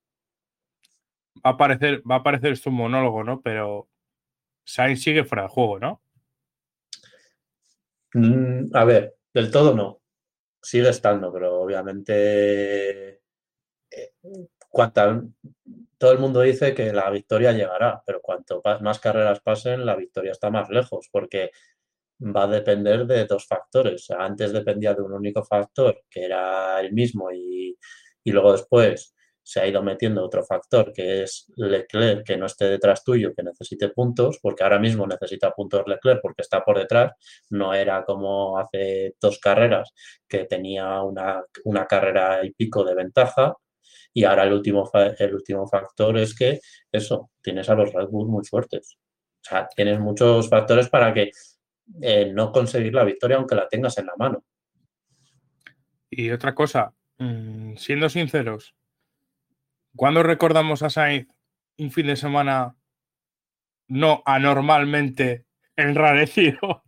Va 1.44 1.50
a 1.50 1.56
parecer, 1.56 2.02
va 2.08 2.16
a 2.16 2.22
parecer 2.22 2.52
esto 2.52 2.70
un 2.70 2.76
monólogo, 2.76 3.24
¿no? 3.24 3.40
Pero 3.42 3.88
Sainz 4.64 5.02
sigue 5.02 5.24
fuera 5.24 5.44
de 5.44 5.48
juego, 5.48 5.78
¿no? 5.78 6.02
Mm, 8.14 8.74
a 8.76 8.84
ver, 8.84 9.16
del 9.32 9.50
todo 9.50 9.74
no. 9.74 10.00
Sigue 10.62 10.88
estando, 10.90 11.32
pero 11.32 11.60
obviamente 11.60 13.20
eh, 13.90 14.12
cuanta- 14.68 15.22
todo 15.98 16.12
el 16.12 16.18
mundo 16.18 16.40
dice 16.40 16.74
que 16.74 16.92
la 16.92 17.10
victoria 17.10 17.52
llegará, 17.52 18.02
pero 18.06 18.20
cuanto 18.20 18.62
más 18.80 18.98
carreras 19.00 19.40
pasen, 19.40 19.84
la 19.86 19.96
victoria 19.96 20.32
está 20.32 20.50
más 20.50 20.68
lejos, 20.70 21.08
porque 21.10 21.50
va 22.24 22.44
a 22.44 22.48
depender 22.48 23.06
de 23.06 23.26
dos 23.26 23.46
factores. 23.46 24.10
Antes 24.10 24.52
dependía 24.52 24.94
de 24.94 25.02
un 25.02 25.12
único 25.12 25.44
factor, 25.44 26.02
que 26.10 26.24
era 26.24 26.80
el 26.80 26.92
mismo, 26.92 27.30
y, 27.32 27.76
y 28.24 28.32
luego 28.32 28.52
después 28.52 29.14
se 29.44 29.60
ha 29.60 29.66
ido 29.66 29.82
metiendo 29.82 30.24
otro 30.24 30.44
factor, 30.44 30.92
que 30.92 31.24
es 31.24 31.52
Leclerc, 31.56 32.24
que 32.24 32.36
no 32.36 32.46
esté 32.46 32.66
detrás 32.66 33.02
tuyo, 33.04 33.34
que 33.34 33.42
necesite 33.42 33.88
puntos, 33.88 34.38
porque 34.40 34.62
ahora 34.62 34.78
mismo 34.78 35.06
necesita 35.06 35.50
puntos 35.50 35.82
Leclerc 35.86 36.20
porque 36.22 36.42
está 36.42 36.64
por 36.64 36.78
detrás. 36.78 37.12
No 37.50 37.74
era 37.74 38.04
como 38.04 38.58
hace 38.58 39.16
dos 39.20 39.38
carreras, 39.40 39.92
que 40.28 40.44
tenía 40.44 41.02
una, 41.02 41.44
una 41.64 41.86
carrera 41.86 42.44
y 42.44 42.52
pico 42.52 42.84
de 42.84 42.94
ventaja. 42.94 43.54
Y 44.14 44.24
ahora 44.24 44.44
el 44.44 44.52
último, 44.52 44.90
el 45.18 45.34
último 45.34 45.66
factor 45.66 46.18
es 46.18 46.34
que 46.36 46.60
eso, 46.92 47.30
tienes 47.42 47.68
a 47.68 47.74
los 47.74 47.92
Red 47.92 48.08
Bull 48.08 48.28
muy 48.28 48.44
fuertes. 48.44 48.98
O 49.44 49.48
sea, 49.48 49.68
tienes 49.74 49.98
muchos 49.98 50.48
factores 50.48 50.88
para 50.88 51.12
que 51.12 51.30
eh, 52.00 52.30
no 52.32 52.52
conseguir 52.52 52.94
la 52.94 53.04
victoria 53.04 53.36
aunque 53.36 53.54
la 53.54 53.68
tengas 53.68 53.98
en 53.98 54.06
la 54.06 54.14
mano. 54.16 54.44
Y 56.10 56.30
otra 56.30 56.54
cosa, 56.54 56.94
mm, 57.18 57.76
siendo 57.76 58.08
sinceros, 58.08 58.74
¿cuándo 59.96 60.22
recordamos 60.22 60.82
a 60.82 60.90
Sainz 60.90 61.28
un 61.78 61.90
fin 61.90 62.06
de 62.06 62.16
semana 62.16 62.76
no 63.88 64.22
anormalmente 64.26 65.46
enrarecido? 65.76 66.84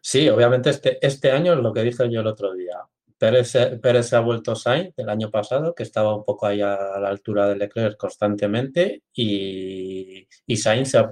Sí, 0.00 0.28
obviamente 0.28 0.70
este, 0.70 1.04
este 1.06 1.30
año 1.30 1.52
es 1.54 1.58
lo 1.58 1.72
que 1.72 1.82
dije 1.82 2.10
yo 2.10 2.20
el 2.20 2.26
otro 2.26 2.54
día. 2.54 2.76
Pérez, 3.18 3.52
Pérez 3.80 4.08
se 4.08 4.16
ha 4.16 4.20
vuelto 4.20 4.54
Sainz 4.54 4.94
del 4.96 5.08
año 5.08 5.30
pasado, 5.30 5.74
que 5.74 5.82
estaba 5.84 6.14
un 6.16 6.24
poco 6.24 6.46
ahí 6.46 6.60
a 6.60 6.98
la 7.00 7.08
altura 7.08 7.46
de 7.48 7.56
Leclerc 7.56 7.96
constantemente, 7.96 9.02
y, 9.12 10.26
y 10.46 10.56
Sainz 10.56 10.90
se 10.90 10.98
ha, 10.98 11.08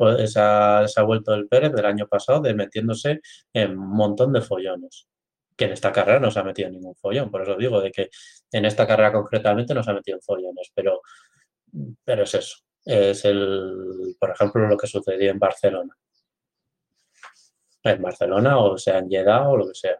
se 0.87 1.01
ha- 1.01 1.05
vuelto 1.05 1.33
el 1.35 1.49
Pérez 1.49 1.73
del 1.73 1.87
año 1.87 2.07
pasado, 2.09 2.41
de 2.41 2.55
metiéndose 2.55 3.21
en 3.53 3.79
un 3.79 3.97
montón 3.97 4.33
de 4.33 4.41
follones. 4.43 5.07
Que 5.57 5.67
en 5.67 5.73
esta 5.73 5.93
carrera 5.93 6.19
no 6.19 6.31
se 6.31 6.41
ha 6.41 6.45
metido 6.45 6.71
ningún 6.71 6.95
follón, 6.97 7.31
por 7.31 7.43
eso 7.43 7.57
digo, 7.57 7.81
de 7.81 7.93
que 7.93 8.11
en 8.51 8.65
esta 8.65 8.87
carrera 8.87 9.13
concretamente 9.13 9.75
no 9.75 9.83
se 9.83 9.91
ha 9.91 9.95
metido 9.95 10.17
en 10.17 10.23
follones, 10.23 10.71
pero, 10.75 11.01
pero 12.05 12.25
es 12.25 12.35
eso. 12.35 12.57
Es 12.85 13.25
el, 13.25 14.17
por 14.19 14.31
ejemplo, 14.31 14.67
lo 14.67 14.77
que 14.77 14.87
sucedió 14.89 15.31
en 15.31 15.39
Barcelona. 15.39 15.97
En 17.85 18.03
Barcelona, 18.03 18.59
o 18.59 18.77
sea, 18.79 18.99
en 18.99 19.09
Jeddah 19.09 19.49
o 19.49 19.57
lo 19.57 19.67
que 19.69 19.75
sea. 19.75 19.99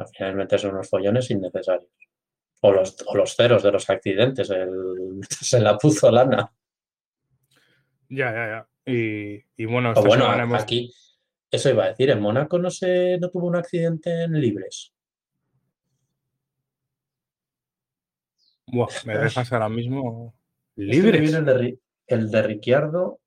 Al 0.00 0.08
final 0.08 0.34
meterse 0.34 0.66
unos 0.68 0.88
follones 0.88 1.30
innecesarios. 1.30 1.90
O 2.62 2.72
los, 2.72 2.96
o 3.06 3.16
los 3.16 3.34
ceros 3.36 3.62
de 3.62 3.72
los 3.72 3.88
accidentes, 3.88 4.50
el 4.50 4.70
meterse 5.14 5.56
en 5.58 5.64
la 5.64 5.76
puzolana. 5.78 6.52
Ya, 8.08 8.32
ya, 8.32 8.46
ya. 8.48 8.68
Y, 8.92 9.44
y 9.56 9.64
bueno, 9.66 9.90
O 9.90 9.92
esta 9.92 10.06
bueno, 10.08 10.24
semana 10.24 10.42
hemos- 10.44 10.62
aquí, 10.62 10.92
eso 11.50 11.70
iba 11.70 11.84
a 11.84 11.88
decir, 11.88 12.10
en 12.10 12.20
Mónaco 12.20 12.58
no 12.58 12.70
se 12.70 13.18
no 13.20 13.28
tuvo 13.30 13.46
un 13.46 13.56
accidente 13.56 14.24
en 14.24 14.32
libres. 14.40 14.92
Buah, 18.66 18.88
me 19.04 19.18
dejas 19.18 19.52
ahora 19.52 19.68
mismo 19.68 20.34
Este 20.76 21.10
viene 21.10 21.12
libres. 21.12 21.34
El 21.34 21.44
de, 21.44 21.78
el 22.06 22.30
de 22.30 22.42
Ricciardo. 22.42 23.20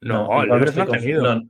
No, 0.00 0.44
libres 0.44 0.76
no 0.76 0.82
ha 0.82 0.86
tenido. 0.86 1.22
No, 1.22 1.48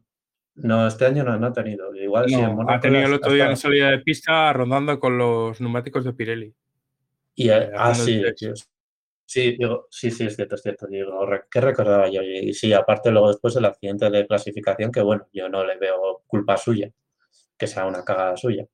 no, 0.54 0.86
este 0.86 1.06
año 1.06 1.24
no, 1.24 1.36
no 1.38 1.46
ha 1.48 1.52
tenido. 1.52 1.90
Igual 2.06 2.28
sí, 2.28 2.34
en 2.34 2.54
Mónaco 2.54 2.72
ha 2.72 2.80
tenido 2.80 3.06
el 3.06 3.14
otro 3.14 3.32
día 3.32 3.50
en 3.50 3.56
salida 3.56 3.90
de 3.90 3.98
pista 3.98 4.52
rondando 4.52 4.98
con 5.00 5.18
los 5.18 5.60
neumáticos 5.60 6.04
de 6.04 6.12
Pirelli. 6.12 6.54
Y, 7.34 7.48
eh, 7.50 7.64
eh, 7.64 7.70
ah, 7.76 7.94
sí. 7.94 8.22
Dios. 8.40 8.70
sí, 9.24 9.56
digo, 9.58 9.88
sí, 9.90 10.10
sí, 10.12 10.26
es 10.26 10.36
cierto, 10.36 10.54
es 10.54 10.62
cierto. 10.62 10.86
Digo, 10.86 11.26
¿qué 11.50 11.60
recordaba 11.60 12.08
yo? 12.08 12.22
Y 12.22 12.54
sí, 12.54 12.72
aparte 12.72 13.10
luego 13.10 13.28
después 13.28 13.56
el 13.56 13.64
accidente 13.64 14.08
de 14.08 14.24
clasificación, 14.26 14.92
que 14.92 15.02
bueno, 15.02 15.26
yo 15.32 15.48
no 15.48 15.64
le 15.64 15.76
veo 15.78 16.22
culpa 16.28 16.56
suya, 16.56 16.90
que 17.58 17.66
sea 17.66 17.86
una 17.86 18.04
cagada 18.04 18.36
suya. 18.36 18.64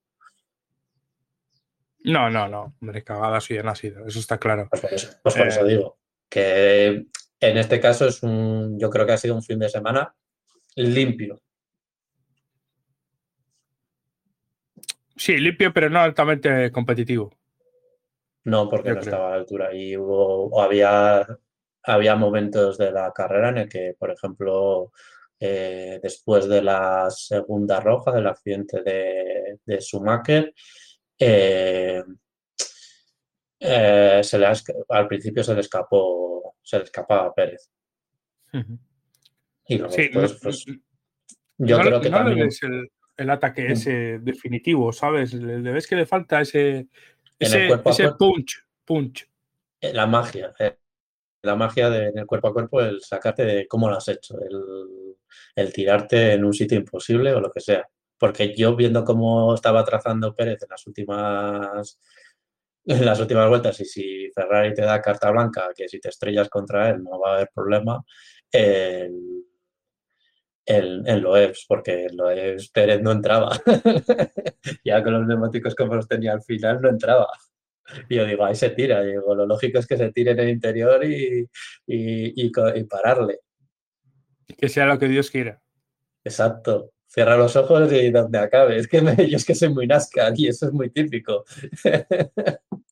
No, 2.05 2.29
no, 2.29 2.47
no. 2.47 2.75
Hombre, 2.81 3.03
cagada 3.03 3.39
suya 3.41 3.63
no 3.63 3.71
ha 3.71 3.75
sido. 3.75 4.05
Eso 4.05 4.19
está 4.19 4.37
claro. 4.37 4.67
Pues 4.69 4.81
por 4.81 4.93
eso, 4.93 5.09
pues 5.23 5.35
por 5.35 5.47
eso 5.47 5.61
Eh. 5.65 5.69
digo, 5.69 5.97
que 6.29 7.05
en 7.39 7.57
este 7.57 7.79
caso 7.79 8.07
es 8.07 8.21
un, 8.23 8.79
yo 8.79 8.89
creo 8.89 9.05
que 9.05 9.13
ha 9.13 9.17
sido 9.17 9.35
un 9.35 9.43
fin 9.43 9.59
de 9.59 9.69
semana 9.69 10.13
limpio. 10.75 11.41
Sí, 15.15 15.37
limpio, 15.37 15.71
pero 15.73 15.89
no 15.89 15.99
altamente 15.99 16.71
competitivo. 16.71 17.31
No, 18.45 18.67
porque 18.69 18.89
Yo 18.89 18.95
no 18.95 19.01
creo. 19.01 19.13
estaba 19.13 19.27
a 19.27 19.31
la 19.31 19.35
altura. 19.37 19.73
Y 19.75 19.95
hubo, 19.95 20.61
había, 20.61 21.25
había 21.83 22.15
momentos 22.15 22.77
de 22.77 22.91
la 22.91 23.11
carrera 23.13 23.49
en 23.49 23.57
el 23.59 23.69
que, 23.69 23.95
por 23.97 24.11
ejemplo, 24.11 24.91
eh, 25.39 25.99
después 26.01 26.47
de 26.47 26.61
la 26.61 27.09
segunda 27.09 27.79
roja, 27.79 28.11
del 28.11 28.27
accidente 28.27 28.81
de, 28.83 29.59
de 29.65 29.79
Schumacher, 29.81 30.53
eh, 31.19 32.03
eh, 33.59 34.21
se 34.23 34.37
le 34.37 34.45
ha 34.45 34.53
al 34.89 35.07
principio 35.07 35.43
se 35.43 35.53
le 35.53 35.61
escapó, 35.61 36.55
se 36.61 36.77
le 36.79 36.83
escapaba 36.83 37.27
a 37.27 37.33
Pérez. 37.33 37.71
Ujú. 38.53 38.77
Y 39.67 39.77
luego 39.77 39.93
Sí, 39.93 40.01
después, 40.03 40.33
no- 40.33 40.39
pues, 40.41 40.65
no- 40.67 41.67
yo 41.67 41.77
no, 41.77 41.83
creo 41.83 42.01
que 42.01 42.09
también 42.09 42.49
el, 42.61 42.91
el 43.17 43.29
ataque 43.29 43.69
Mm. 43.69 43.71
ese 43.71 44.19
definitivo, 44.19 44.91
¿sabes? 44.91 45.33
Le, 45.33 45.59
le 45.59 45.71
ves 45.71 45.87
que 45.87 45.95
le 45.95 46.05
falta 46.05 46.41
ese, 46.41 46.87
ese, 47.39 47.67
ese 47.85 48.11
punch, 48.17 48.63
punch. 48.85 49.27
eh, 49.81 49.93
la 49.93 50.07
magia, 50.07 50.53
eh, 50.59 50.77
la 51.43 51.55
magia 51.55 51.89
de, 51.89 52.07
en 52.07 52.17
el 52.19 52.25
cuerpo 52.25 52.47
a 52.49 52.53
cuerpo, 52.53 52.81
el 52.81 53.01
sacarte 53.01 53.45
de 53.45 53.67
cómo 53.67 53.89
lo 53.89 53.97
has 53.97 54.07
hecho, 54.07 54.35
el, 54.41 55.15
el 55.55 55.73
tirarte 55.73 56.33
en 56.33 56.45
un 56.45 56.53
sitio 56.53 56.77
imposible 56.77 57.33
o 57.33 57.39
lo 57.41 57.51
que 57.51 57.59
sea. 57.59 57.87
Porque 58.17 58.55
yo 58.55 58.75
viendo 58.75 59.03
cómo 59.03 59.53
estaba 59.53 59.83
trazando 59.83 60.33
Pérez 60.35 60.61
en 60.63 60.69
las 60.69 60.87
últimas 60.87 61.99
en 62.85 63.05
las 63.05 63.19
últimas 63.19 63.47
vueltas 63.49 63.79
y 63.79 63.85
si 63.85 64.29
Ferrari 64.33 64.73
te 64.73 64.81
da 64.81 65.01
carta 65.01 65.31
blanca, 65.31 65.69
que 65.75 65.87
si 65.87 65.99
te 65.99 66.09
estrellas 66.09 66.49
contra 66.49 66.89
él 66.89 67.03
no 67.03 67.19
va 67.19 67.31
a 67.31 67.35
haber 67.35 67.49
problema, 67.53 68.03
el, 68.51 69.42
el, 70.65 71.03
en 71.05 71.21
Loebs, 71.21 71.65
porque 71.67 72.05
en 72.05 72.17
Loebs 72.17 72.69
Pérez 72.69 73.01
no 73.01 73.11
entraba. 73.11 73.49
ya 74.85 75.03
con 75.03 75.13
los 75.13 75.27
neumáticos 75.27 75.75
como 75.75 75.95
los 75.95 76.07
tenía 76.07 76.33
al 76.33 76.41
final, 76.41 76.81
no 76.81 76.89
entraba. 76.89 77.27
Y 78.07 78.15
yo 78.15 78.25
digo, 78.25 78.45
ahí 78.45 78.55
se 78.55 78.69
tira. 78.69 79.03
Digo, 79.03 79.35
lo 79.35 79.45
lógico 79.45 79.79
es 79.79 79.87
que 79.87 79.97
se 79.97 80.11
tire 80.11 80.31
en 80.31 80.39
el 80.39 80.49
interior 80.49 81.03
y, 81.03 81.47
y, 81.85 82.47
y 82.47 82.83
pararle. 82.85 83.39
Que 84.57 84.69
sea 84.69 84.85
lo 84.85 84.97
que 84.97 85.07
Dios 85.07 85.29
quiera. 85.29 85.61
Exacto. 86.23 86.91
Cierra 87.07 87.37
los 87.37 87.55
ojos 87.55 87.91
y 87.91 88.09
donde 88.09 88.39
acabe. 88.39 88.77
Es 88.77 88.87
que 88.87 89.01
me- 89.01 89.29
yo 89.29 89.37
es 89.37 89.45
que 89.45 89.53
soy 89.53 89.69
muy 89.69 89.85
Nazca 89.85 90.31
y 90.35 90.47
eso 90.47 90.67
es 90.67 90.71
muy 90.71 90.89
típico. 90.89 91.43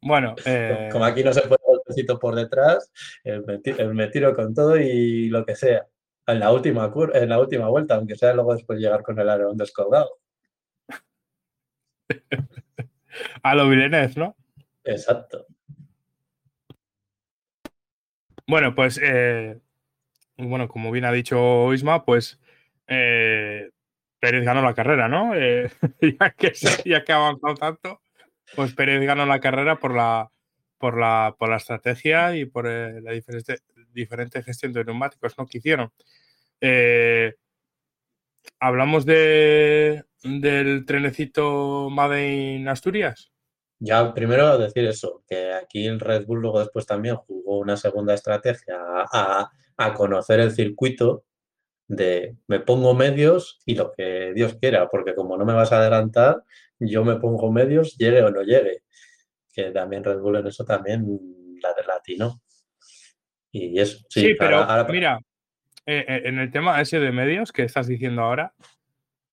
Bueno, 0.00 0.36
eh, 0.44 0.88
Como 0.92 1.04
aquí 1.04 1.24
no 1.24 1.32
se 1.32 1.42
puede 1.42 1.60
golpecito 1.66 2.18
por 2.20 2.34
detrás, 2.36 2.92
el 3.24 3.44
me, 3.44 3.60
el 3.64 3.94
me 3.94 4.06
tiro 4.06 4.34
con 4.34 4.54
todo 4.54 4.78
y 4.78 5.28
lo 5.28 5.44
que 5.44 5.56
sea. 5.56 5.86
En 6.28 6.40
la 6.40 6.52
última 6.52 6.92
cur- 6.92 7.16
en 7.16 7.30
la 7.30 7.40
última 7.40 7.68
vuelta, 7.68 7.94
aunque 7.94 8.14
sea 8.14 8.34
luego 8.34 8.54
después 8.54 8.78
llegar 8.78 9.02
con 9.02 9.18
el 9.18 9.28
alerón 9.28 9.56
descolgado. 9.56 10.18
a 13.42 13.54
lo 13.54 13.68
Villeneuve, 13.68 14.12
¿no? 14.16 14.36
Exacto. 14.84 15.46
Bueno, 18.46 18.74
pues, 18.74 19.00
eh, 19.02 19.58
bueno, 20.36 20.68
como 20.68 20.90
bien 20.90 21.06
ha 21.06 21.12
dicho 21.12 21.72
Isma, 21.72 22.04
pues 22.04 22.38
eh, 22.86 23.70
Pérez 24.20 24.44
ganó 24.44 24.62
la 24.62 24.74
carrera, 24.74 25.08
¿no? 25.08 25.34
Eh, 25.34 25.70
ya, 26.20 26.30
que, 26.30 26.52
ya 26.84 27.04
que 27.04 27.12
ha 27.12 27.16
avanzado 27.16 27.54
tanto, 27.54 28.00
pues 28.54 28.74
Pérez 28.74 29.02
ganó 29.02 29.24
la 29.24 29.40
carrera 29.40 29.76
por 29.76 29.94
la, 29.94 30.30
por 30.76 30.98
la, 30.98 31.34
por 31.38 31.48
la 31.48 31.56
estrategia 31.56 32.36
y 32.36 32.44
por 32.44 32.66
eh, 32.66 33.00
la 33.00 33.12
diferente, 33.12 33.58
diferente 33.98 34.42
gestión 34.42 34.72
de 34.72 34.84
neumáticos 34.84 35.34
¿no? 35.38 35.46
que 35.46 35.58
hicieron. 35.58 35.92
Eh, 36.60 37.34
Hablamos 38.60 39.04
de, 39.06 40.04
del 40.22 40.84
trenecito 40.84 41.88
Made 41.90 42.54
in 42.54 42.68
Asturias. 42.68 43.30
Ya 43.80 44.12
primero 44.12 44.58
decir 44.58 44.84
eso, 44.86 45.22
que 45.28 45.52
aquí 45.52 45.86
el 45.86 46.00
Red 46.00 46.26
Bull 46.26 46.40
luego 46.40 46.58
después 46.58 46.84
también 46.84 47.16
jugó 47.16 47.58
una 47.58 47.76
segunda 47.76 48.14
estrategia 48.14 48.76
a, 48.80 49.48
a 49.76 49.94
conocer 49.94 50.40
el 50.40 50.50
circuito 50.50 51.24
de 51.86 52.36
me 52.48 52.60
pongo 52.60 52.94
medios 52.94 53.60
y 53.64 53.76
lo 53.76 53.92
que 53.92 54.32
Dios 54.34 54.56
quiera, 54.60 54.88
porque 54.88 55.14
como 55.14 55.36
no 55.38 55.44
me 55.44 55.54
vas 55.54 55.72
a 55.72 55.78
adelantar, 55.78 56.42
yo 56.80 57.04
me 57.04 57.16
pongo 57.16 57.52
medios, 57.52 57.96
llegue 57.96 58.22
o 58.22 58.30
no 58.30 58.42
llegue. 58.42 58.82
Que 59.52 59.70
también 59.70 60.04
Red 60.04 60.18
Bull 60.18 60.36
en 60.36 60.48
eso 60.48 60.64
también 60.64 61.06
la 61.62 61.72
de 61.74 61.84
latino. 61.84 62.42
Y 63.66 63.78
eso, 63.80 63.98
sí, 64.08 64.20
Sí, 64.20 64.34
pero 64.38 64.58
ahora- 64.58 64.74
ahora- 64.80 64.92
mira, 64.92 65.20
eh, 65.86 66.04
eh, 66.06 66.22
en 66.24 66.38
el 66.38 66.50
tema 66.50 66.80
ese 66.80 67.00
de 67.00 67.12
medios 67.12 67.52
que 67.52 67.62
estás 67.64 67.86
diciendo 67.86 68.22
ahora, 68.22 68.54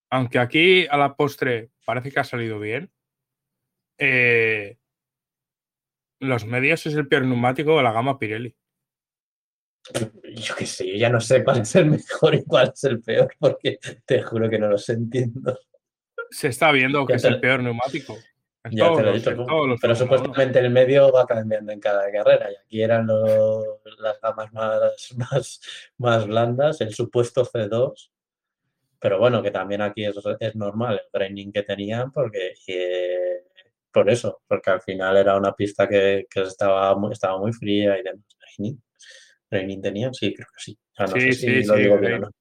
aunque 0.09 0.39
aquí 0.39 0.87
a 0.89 0.97
la 0.97 1.15
postre 1.15 1.69
parece 1.85 2.11
que 2.11 2.19
ha 2.19 2.23
salido 2.23 2.59
bien, 2.59 2.91
eh, 3.97 4.77
los 6.19 6.45
medios 6.45 6.85
es 6.85 6.95
el 6.95 7.07
peor 7.07 7.25
neumático 7.25 7.77
de 7.77 7.83
la 7.83 7.91
gama 7.91 8.17
Pirelli. 8.17 8.55
yo 10.35 10.55
qué 10.55 10.65
sé, 10.65 10.87
yo 10.87 10.95
ya 10.95 11.09
no 11.09 11.21
sé 11.21 11.43
cuál 11.43 11.61
es 11.61 11.75
el 11.75 11.85
mejor 11.91 12.33
y 12.35 12.43
cuál 12.43 12.71
es 12.73 12.83
el 12.85 13.01
peor, 13.01 13.31
porque 13.39 13.77
te 14.05 14.23
juro 14.23 14.49
que 14.49 14.57
no 14.57 14.67
los 14.67 14.89
entiendo. 14.89 15.59
Se 16.31 16.47
está 16.47 16.71
viendo 16.71 17.05
que 17.05 17.13
es 17.13 17.23
el 17.23 17.39
peor 17.39 17.61
neumático. 17.61 18.17
En 18.65 18.71
Ya 18.75 18.85
todos 18.87 18.97
te 18.97 19.03
lo 19.03 19.09
he 19.11 19.13
dicho, 19.13 19.29
pero 19.31 19.45
Fórmula 19.47 19.95
supuestamente 19.95 20.59
el 20.59 20.69
medio 20.71 21.11
va 21.11 21.25
cambiando 21.25 21.71
en 21.71 21.79
cada 21.79 22.11
carrera 22.11 22.51
y 22.51 22.55
aquí 22.55 22.81
eran 22.81 23.05
los- 23.07 23.79
las 23.99 24.19
gamas 24.21 24.51
más, 24.53 24.81
más, 25.31 25.61
más 25.97 26.27
blandas, 26.27 26.81
el 26.81 26.93
supuesto 26.93 27.45
C2, 27.45 28.11
pero 28.99 29.19
bueno, 29.19 29.43
que 29.43 29.51
también 29.51 29.81
aquí 29.81 30.03
es, 30.05 30.15
es 30.39 30.55
normal 30.55 30.95
el 31.03 31.11
training 31.11 31.51
que 31.51 31.63
tenían 31.63 32.11
porque 32.11 32.53
eh, 32.67 33.43
por 33.91 34.09
eso, 34.09 34.41
porque 34.47 34.71
al 34.71 34.81
final 34.81 35.15
era 35.17 35.37
una 35.37 35.53
pista 35.53 35.87
que, 35.87 36.25
que 36.29 36.41
estaba, 36.41 36.95
muy, 36.97 37.11
estaba 37.13 37.37
muy 37.37 37.53
fría 37.53 37.97
y 37.99 38.03
demás. 38.03 38.25
¿Training? 38.39 38.77
¿Training 39.47 39.81
tenían? 39.81 40.13
Sí, 40.13 40.33
creo 40.33 40.47
que 40.53 40.61
sí. 40.63 40.77
O 40.91 40.95
sea, 40.95 41.05
no 41.05 41.13
Sí, 41.19 41.27
sé 41.27 41.33
sí, 41.33 41.45
si 41.61 41.67
lo 41.67 41.75
sí, 41.75 41.81
digo 41.81 41.99
bien 41.99 42.13
o 42.13 42.15
sí. 42.17 42.21
no. 42.23 42.31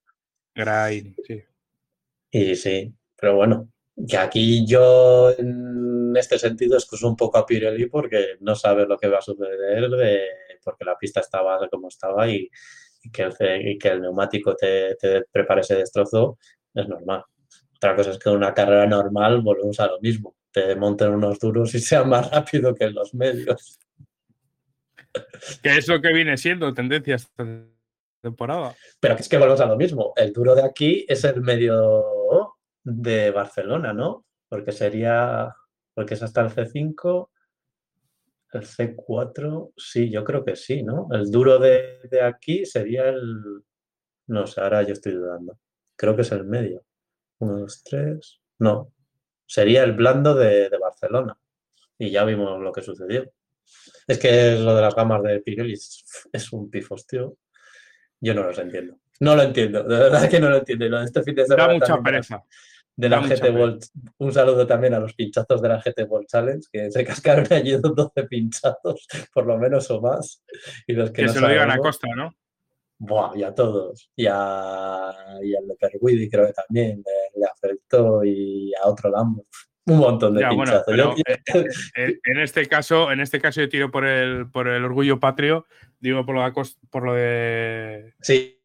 Grain, 0.55 1.16
sí. 1.26 1.42
Y 2.30 2.57
sí, 2.57 2.94
pero 3.16 3.36
bueno, 3.36 3.68
que 4.09 4.16
aquí 4.16 4.66
yo 4.66 5.30
en 5.38 6.03
este 6.16 6.38
sentido 6.38 6.76
excuso 6.76 7.08
un 7.08 7.16
poco 7.16 7.38
a 7.38 7.46
Pirelli 7.46 7.86
porque 7.86 8.36
no 8.40 8.54
sabes 8.54 8.86
lo 8.88 8.96
que 8.98 9.08
va 9.08 9.18
a 9.18 9.22
suceder, 9.22 9.88
de- 9.90 10.28
porque 10.64 10.84
la 10.84 10.96
pista 10.96 11.20
estaba 11.20 11.68
como 11.68 11.88
estaba 11.88 12.28
y, 12.28 12.48
y 13.02 13.10
que, 13.10 13.22
el, 13.22 13.32
ce- 13.32 13.60
y 13.70 13.78
que 13.78 13.88
el 13.88 14.00
neumático 14.02 14.54
te, 14.56 14.94
te 14.96 15.22
prepare 15.30 15.60
ese 15.60 15.76
destrozo 15.76 16.38
es 16.74 16.88
normal. 16.88 17.22
Otra 17.76 17.94
cosa 17.96 18.10
es 18.12 18.18
que 18.18 18.30
en 18.30 18.36
una 18.36 18.54
carrera 18.54 18.86
normal 18.86 19.42
volvemos 19.42 19.78
a 19.80 19.86
lo 19.88 20.00
mismo, 20.00 20.36
te 20.50 20.74
monten 20.76 21.10
unos 21.10 21.38
duros 21.38 21.74
y 21.74 21.78
sean 21.80 22.08
más 22.08 22.30
rápido 22.30 22.74
que 22.74 22.88
los 22.90 23.12
medios. 23.14 23.78
Que 25.62 25.76
es 25.78 25.86
lo 25.88 26.00
que 26.00 26.12
viene 26.12 26.36
siendo 26.36 26.72
tendencia 26.74 27.16
esta 27.16 27.44
temporada. 28.20 28.74
Pero 29.00 29.16
que 29.16 29.22
es 29.22 29.28
que 29.28 29.36
volvemos 29.38 29.60
a 29.60 29.66
lo 29.66 29.76
mismo. 29.76 30.12
El 30.16 30.32
duro 30.32 30.54
de 30.54 30.64
aquí 30.64 31.04
es 31.08 31.22
el 31.24 31.40
medio 31.42 32.54
de 32.82 33.30
Barcelona, 33.30 33.92
¿no? 33.92 34.24
Porque 34.48 34.72
sería, 34.72 35.54
porque 35.95 36.14
es 36.14 36.22
hasta 36.22 36.40
el 36.42 36.49
C5, 36.51 37.30
el 38.53 38.62
C4, 38.62 39.72
sí, 39.76 40.11
yo 40.11 40.22
creo 40.24 40.45
que 40.45 40.55
sí, 40.57 40.82
¿no? 40.82 41.09
El 41.12 41.30
duro 41.30 41.59
de, 41.59 42.01
de 42.11 42.20
aquí 42.22 42.64
sería 42.66 43.09
el, 43.09 43.62
no 44.28 44.47
sé, 44.47 44.61
ahora 44.61 44.82
yo 44.82 44.92
estoy 44.92 45.12
dudando. 45.12 45.59
Creo 45.97 46.14
que 46.14 46.22
es 46.22 46.32
el 46.32 46.45
medio. 46.45 46.84
Uno, 47.38 47.59
dos, 47.61 47.82
tres. 47.82 48.40
No, 48.59 48.92
sería 49.47 49.82
el 49.84 49.92
blando 49.92 50.34
de, 50.34 50.68
de 50.70 50.78
Barcelona. 50.78 51.36
Y 51.99 52.11
ya 52.11 52.24
vimos 52.24 52.61
lo 52.61 52.72
que 52.72 52.82
sucedió. 52.82 53.30
Es 54.07 54.18
que 54.18 54.57
lo 54.59 54.74
de 54.74 54.82
las 54.82 54.95
gamas 54.95 55.22
de 55.22 55.40
Pirelli 55.40 55.72
es, 55.72 56.53
un 56.53 56.70
pifostio. 56.70 57.36
Yo 58.20 58.34
no 58.34 58.45
los 58.45 58.59
entiendo. 58.59 58.99
No 59.20 59.36
lo 59.36 59.42
entiendo, 59.42 59.82
de 59.84 59.97
verdad 59.97 60.28
que 60.28 60.40
no 60.40 60.51
lo 60.51 60.57
entiendo. 60.59 60.84
Y 60.86 60.88
lo 60.88 60.99
de 60.99 61.05
este 61.07 61.22
fin 61.22 61.34
de 61.34 61.42
Da 61.42 61.49
semana 61.49 61.74
mucha 61.74 61.86
de 61.92 61.99
la- 61.99 62.03
pereza. 62.03 62.45
De 62.97 63.09
la 63.09 63.20
GT 63.20 63.51
World. 63.51 63.84
Un 64.18 64.32
saludo 64.32 64.66
también 64.66 64.95
a 64.95 65.01
los 65.01 65.14
pinchazos 65.14 65.61
de 65.61 65.68
la 65.68 65.80
GT 65.80 66.05
World 66.09 66.26
Challenge, 66.28 66.66
que 66.72 66.90
se 66.90 67.05
cascaron 67.05 67.47
allí 67.51 67.76
12 67.76 68.22
pinchazos, 68.28 69.07
por 69.32 69.47
lo 69.47 69.59
menos 69.59 69.90
o 69.90 70.01
más. 70.01 70.45
Y 70.86 70.92
los 70.92 71.11
que, 71.11 71.22
Que 71.22 71.26
no 71.26 71.32
se 71.32 71.40
lo 71.40 71.49
digan 71.49 71.70
a 71.70 71.78
Costa, 71.78 72.09
¿no? 72.14 72.32
Buah, 72.99 73.36
y 73.36 73.42
a 73.42 73.53
todos. 73.55 74.11
Y, 74.14 74.26
a, 74.30 75.12
y 75.42 75.55
al 75.57 75.66
de 75.66 75.74
Perwidi 75.74 76.28
creo 76.30 76.47
que 76.47 76.53
también 76.53 77.03
le, 77.05 77.40
le 77.40 77.47
afectó 77.47 78.24
y 78.24 78.72
a 78.82 78.88
otro 78.88 79.11
Lambo. 79.11 79.45
Un 79.86 79.99
montón 79.99 80.34
de 80.34 80.40
Ya, 80.40 80.47
bueno, 80.53 80.62
pinchazos. 80.72 80.84
pero, 80.86 81.14
Yo- 81.16 81.22
eh, 81.26 81.68
eh, 81.97 82.18
en 82.24 82.40
este 82.40 82.66
caso, 82.66 83.11
en 83.12 83.20
este 83.20 83.40
caso 83.40 83.61
yo 83.61 83.68
tiro 83.68 83.90
por 83.90 84.07
el, 84.07 84.49
por 84.51 84.68
el 84.68 84.82
orgullo 84.84 85.20
patrio, 85.20 85.66
digo 85.99 86.24
por 86.24 86.36
lo 86.36 86.42
de, 86.45 86.53
por 86.88 87.03
lo 87.05 87.12
de, 87.14 88.14
sí, 88.22 88.59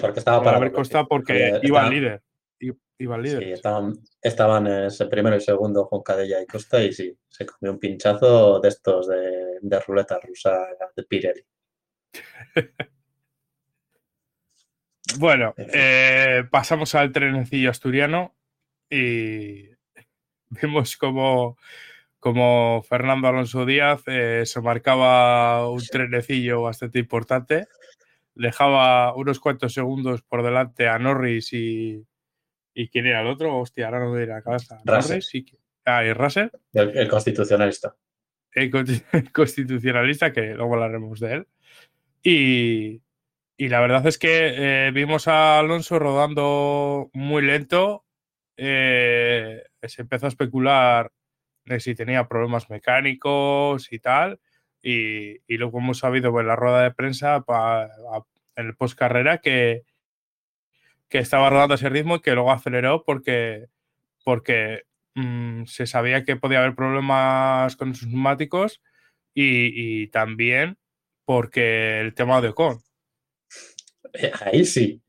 porque 0.00 0.18
estaba 0.18 0.38
por 0.38 0.44
para 0.46 0.56
haber 0.56 0.72
Costa 0.72 1.04
porque 1.04 1.32
Había- 1.54 1.60
iba 1.62 1.84
al 1.84 1.90
líder. 1.90 2.22
Líder. 2.58 3.42
Sí, 3.42 3.52
estaban, 3.52 3.94
estaban 4.22 4.66
ese 4.66 5.06
primero 5.06 5.36
y 5.36 5.40
segundo 5.40 5.84
Juan 5.86 6.02
Cadella 6.02 6.40
y 6.40 6.46
Costa 6.46 6.82
y 6.82 6.92
sí, 6.92 7.16
se 7.28 7.46
comió 7.46 7.72
un 7.72 7.78
pinchazo 7.78 8.60
de 8.60 8.68
estos 8.68 9.08
de, 9.08 9.58
de 9.60 9.80
ruleta 9.80 10.18
rusa 10.20 10.66
de 10.94 11.02
Pirelli. 11.04 11.44
Bueno, 15.18 15.54
eh, 15.56 16.44
pasamos 16.50 16.94
al 16.94 17.12
trenecillo 17.12 17.70
asturiano 17.70 18.34
y 18.90 19.68
vemos 20.50 20.96
como, 20.98 21.56
como 22.20 22.82
Fernando 22.82 23.28
Alonso 23.28 23.64
Díaz 23.64 24.02
eh, 24.06 24.42
se 24.44 24.60
marcaba 24.60 25.70
un 25.70 25.80
trenecillo 25.86 26.62
bastante 26.62 26.98
importante, 26.98 27.66
dejaba 28.34 29.14
unos 29.14 29.40
cuantos 29.40 29.72
segundos 29.72 30.22
por 30.22 30.42
delante 30.42 30.88
a 30.88 30.98
Norris 30.98 31.52
y, 31.54 32.04
y 32.78 32.88
¿quién 32.88 33.06
era 33.06 33.22
el 33.22 33.26
otro? 33.28 33.58
Hostia, 33.58 33.86
ahora 33.86 34.00
no 34.00 34.10
me 34.12 34.26
la 34.26 34.42
cabeza. 34.42 34.78
Norris 34.84 35.34
y, 35.34 35.46
ah, 35.86 36.04
y 36.04 36.12
Russell, 36.12 36.48
El, 36.74 36.96
el 36.96 37.08
constitucionalista. 37.08 37.96
el 38.52 38.70
consti- 38.70 39.02
constitucionalista, 39.32 40.32
que 40.32 40.54
luego 40.54 40.74
hablaremos 40.74 41.18
de 41.20 41.32
él. 41.34 41.46
Y, 42.22 43.02
y 43.56 43.68
la 43.68 43.80
verdad 43.80 44.06
es 44.06 44.18
que 44.18 44.86
eh, 44.88 44.90
vimos 44.92 45.28
a 45.28 45.58
Alonso 45.58 45.98
rodando 45.98 47.10
muy 47.14 47.42
lento. 47.42 48.04
eh, 48.56 49.62
se 49.82 50.02
empezó 50.02 50.26
a 50.26 50.28
especular 50.30 51.12
de 51.64 51.78
si 51.80 51.94
tenía 51.94 52.26
problemas 52.28 52.68
mecánicos 52.70 53.92
y 53.92 53.98
tal. 54.00 54.40
Y, 54.82 55.36
y 55.46 55.56
luego 55.56 55.78
hemos 55.78 55.98
sabido 55.98 56.38
en 56.40 56.46
la 56.46 56.56
rueda 56.56 56.82
de 56.82 56.90
prensa 56.92 57.40
pa- 57.42 57.84
a- 57.84 58.24
en 58.56 58.66
el 58.66 58.76
post 58.76 58.98
carrera 58.98 59.38
que, 59.38 59.82
que 61.08 61.18
estaba 61.18 61.50
rodando 61.50 61.74
ese 61.74 61.88
ritmo 61.88 62.16
y 62.16 62.20
que 62.20 62.32
luego 62.32 62.52
aceleró 62.52 63.04
porque, 63.04 63.66
porque 64.24 64.82
mm, 65.14 65.64
se 65.66 65.86
sabía 65.86 66.24
que 66.24 66.36
podía 66.36 66.60
haber 66.60 66.74
problemas 66.74 67.76
con 67.76 67.94
sus 67.94 68.08
neumáticos 68.08 68.82
y, 69.34 70.02
y 70.02 70.08
también 70.08 70.78
porque 71.24 72.00
el 72.00 72.14
tema 72.14 72.40
de 72.40 72.48
Ocon. 72.48 72.78
Eh, 74.14 74.32
Ahí 74.40 74.64
sí. 74.64 75.02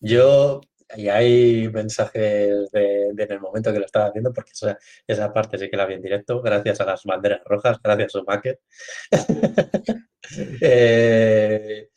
Yo, 0.00 0.60
y 0.96 1.08
hay 1.08 1.68
mensajes 1.68 2.70
de, 2.72 3.10
de 3.12 3.22
en 3.22 3.32
el 3.32 3.40
momento 3.40 3.72
que 3.72 3.78
lo 3.78 3.86
estaba 3.86 4.06
haciendo, 4.06 4.32
porque 4.32 4.52
esa, 4.52 4.78
esa 5.06 5.32
parte 5.32 5.58
sí 5.58 5.70
que 5.70 5.76
la 5.76 5.86
vi 5.86 5.94
en 5.94 6.02
directo, 6.02 6.42
gracias 6.42 6.80
a 6.80 6.86
las 6.86 7.04
banderas 7.04 7.42
rojas, 7.44 7.80
gracias 7.82 8.14
a 8.14 8.18
Schumacher. 8.18 8.60
Eh, 10.60 11.88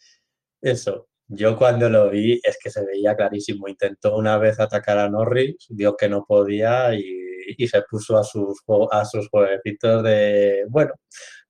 eso, 0.60 1.08
yo 1.36 1.58
cuando 1.58 1.90
lo 1.90 2.10
vi 2.10 2.40
es 2.44 2.58
que 2.62 2.70
se 2.70 2.86
veía 2.86 3.16
clarísimo. 3.16 3.68
Intentó 3.68 4.16
una 4.18 4.38
vez 4.38 4.60
atacar 4.60 4.98
a 5.00 5.10
Norris, 5.10 5.68
vio 5.70 5.96
que 5.96 6.10
no 6.10 6.26
podía 6.26 6.94
y, 6.96 7.22
se 7.68 7.82
puso 7.90 8.18
a 8.18 8.24
sus, 8.24 8.62
a 8.92 9.06
sus 9.06 9.30
jueguecitos 9.30 10.04
de, 10.04 10.66
bueno, 10.70 10.94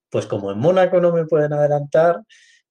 pues 0.10 0.26
como 0.28 0.52
en 0.52 0.60
Mónaco 0.60 1.00
no 1.02 1.12
me 1.14 1.26
pueden 1.26 1.54
adelantar, 1.54 2.22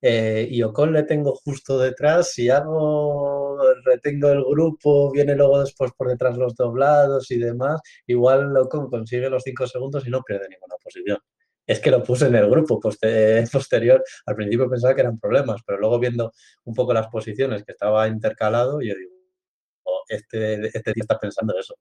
eh, 0.04 0.48
y 0.50 0.62
Ocon 0.62 0.92
le 0.92 1.04
tengo 1.04 1.34
justo 1.44 1.78
detrás, 1.78 2.32
si 2.32 2.50
hago, 2.50 3.56
retengo 3.84 4.30
el 4.30 4.44
grupo, 4.44 5.12
viene 5.12 5.36
luego 5.36 5.60
después 5.60 5.92
por 5.96 6.08
detrás 6.08 6.36
los 6.36 6.56
doblados 6.56 7.30
y 7.30 7.38
demás, 7.38 7.80
igual 8.06 8.56
Ocon 8.56 8.90
consigue 8.90 9.30
los 9.30 9.44
5 9.44 9.66
segundos 9.68 10.06
y 10.06 10.10
no 10.10 10.22
pierde 10.22 10.48
ninguna 10.48 10.74
posición. 10.82 11.18
Es 11.66 11.80
que 11.80 11.90
lo 11.90 12.02
puse 12.02 12.26
en 12.26 12.34
el 12.34 12.48
grupo 12.50 12.80
poste- 12.80 13.44
posterior, 13.52 14.02
al 14.26 14.34
principio 14.36 14.68
pensaba 14.68 14.94
que 14.94 15.00
eran 15.02 15.18
problemas, 15.18 15.60
pero 15.66 15.78
luego 15.78 15.98
viendo 15.98 16.32
un 16.64 16.74
poco 16.74 16.92
las 16.92 17.08
posiciones 17.08 17.64
que 17.64 17.72
estaba 17.72 18.08
intercalado, 18.08 18.80
yo 18.80 18.94
digo, 18.96 19.12
"Oh, 19.84 20.02
este, 20.08 20.66
este 20.66 20.92
tío 20.92 21.02
está 21.02 21.18
pensando 21.18 21.56
eso, 21.58 21.74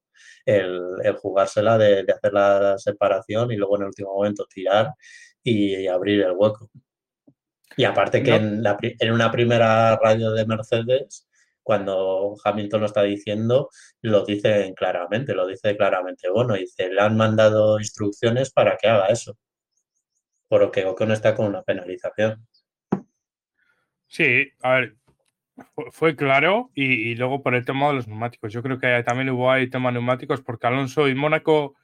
el, 0.45 0.79
el 1.03 1.15
jugársela 1.17 1.77
de, 1.77 2.03
de 2.03 2.13
hacer 2.13 2.33
la 2.33 2.77
separación 2.77 3.51
y 3.51 3.55
luego 3.57 3.75
en 3.77 3.81
el 3.83 3.87
último 3.89 4.13
momento 4.13 4.45
tirar 4.47 4.93
y 5.43 5.87
abrir 5.87 6.21
el 6.21 6.33
hueco. 6.37 6.69
Y 7.77 7.83
aparte 7.85 8.21
que 8.21 8.31
No. 8.31 8.35
en, 8.37 8.63
la 8.63 8.77
en 8.81 9.11
una 9.13 9.31
primera 9.31 9.95
radio 9.97 10.31
de 10.31 10.45
Mercedes, 10.45 11.27
cuando 11.63 12.35
Hamilton 12.43 12.81
lo 12.81 12.85
está 12.87 13.01
diciendo, 13.03 13.69
lo 14.01 14.25
dicen 14.25 14.73
claramente, 14.73 15.33
lo 15.33 15.47
dice 15.47 15.75
claramente. 15.77 16.29
Bueno, 16.29 16.55
dice, 16.55 16.89
le 16.89 17.01
han 17.01 17.15
mandado 17.17 17.79
instrucciones 17.79 18.51
para 18.51 18.77
que 18.77 18.87
haga 18.87 19.07
eso. 19.07 19.37
Por 20.51 20.59
lo 20.59 20.69
que 20.69 20.83
Ocon 20.83 21.13
está 21.13 21.33
con 21.33 21.45
una 21.45 21.61
penalización. 21.63 22.45
Sí, 24.07 24.51
a 24.61 24.73
ver, 24.73 24.97
fu- 25.73 25.89
fue 25.91 26.17
claro 26.17 26.71
y, 26.75 27.11
y 27.11 27.15
luego 27.15 27.41
por 27.41 27.55
el 27.55 27.63
tema 27.63 27.87
de 27.87 27.93
los 27.93 28.09
neumáticos. 28.09 28.51
Yo 28.51 28.61
creo 28.61 28.77
que 28.77 29.01
también 29.03 29.29
hubo 29.29 29.49
ahí 29.49 29.69
tema 29.69 29.93
neumáticos 29.93 30.41
porque 30.41 30.67
Alonso 30.67 31.07
y 31.07 31.15
Mónaco 31.15 31.75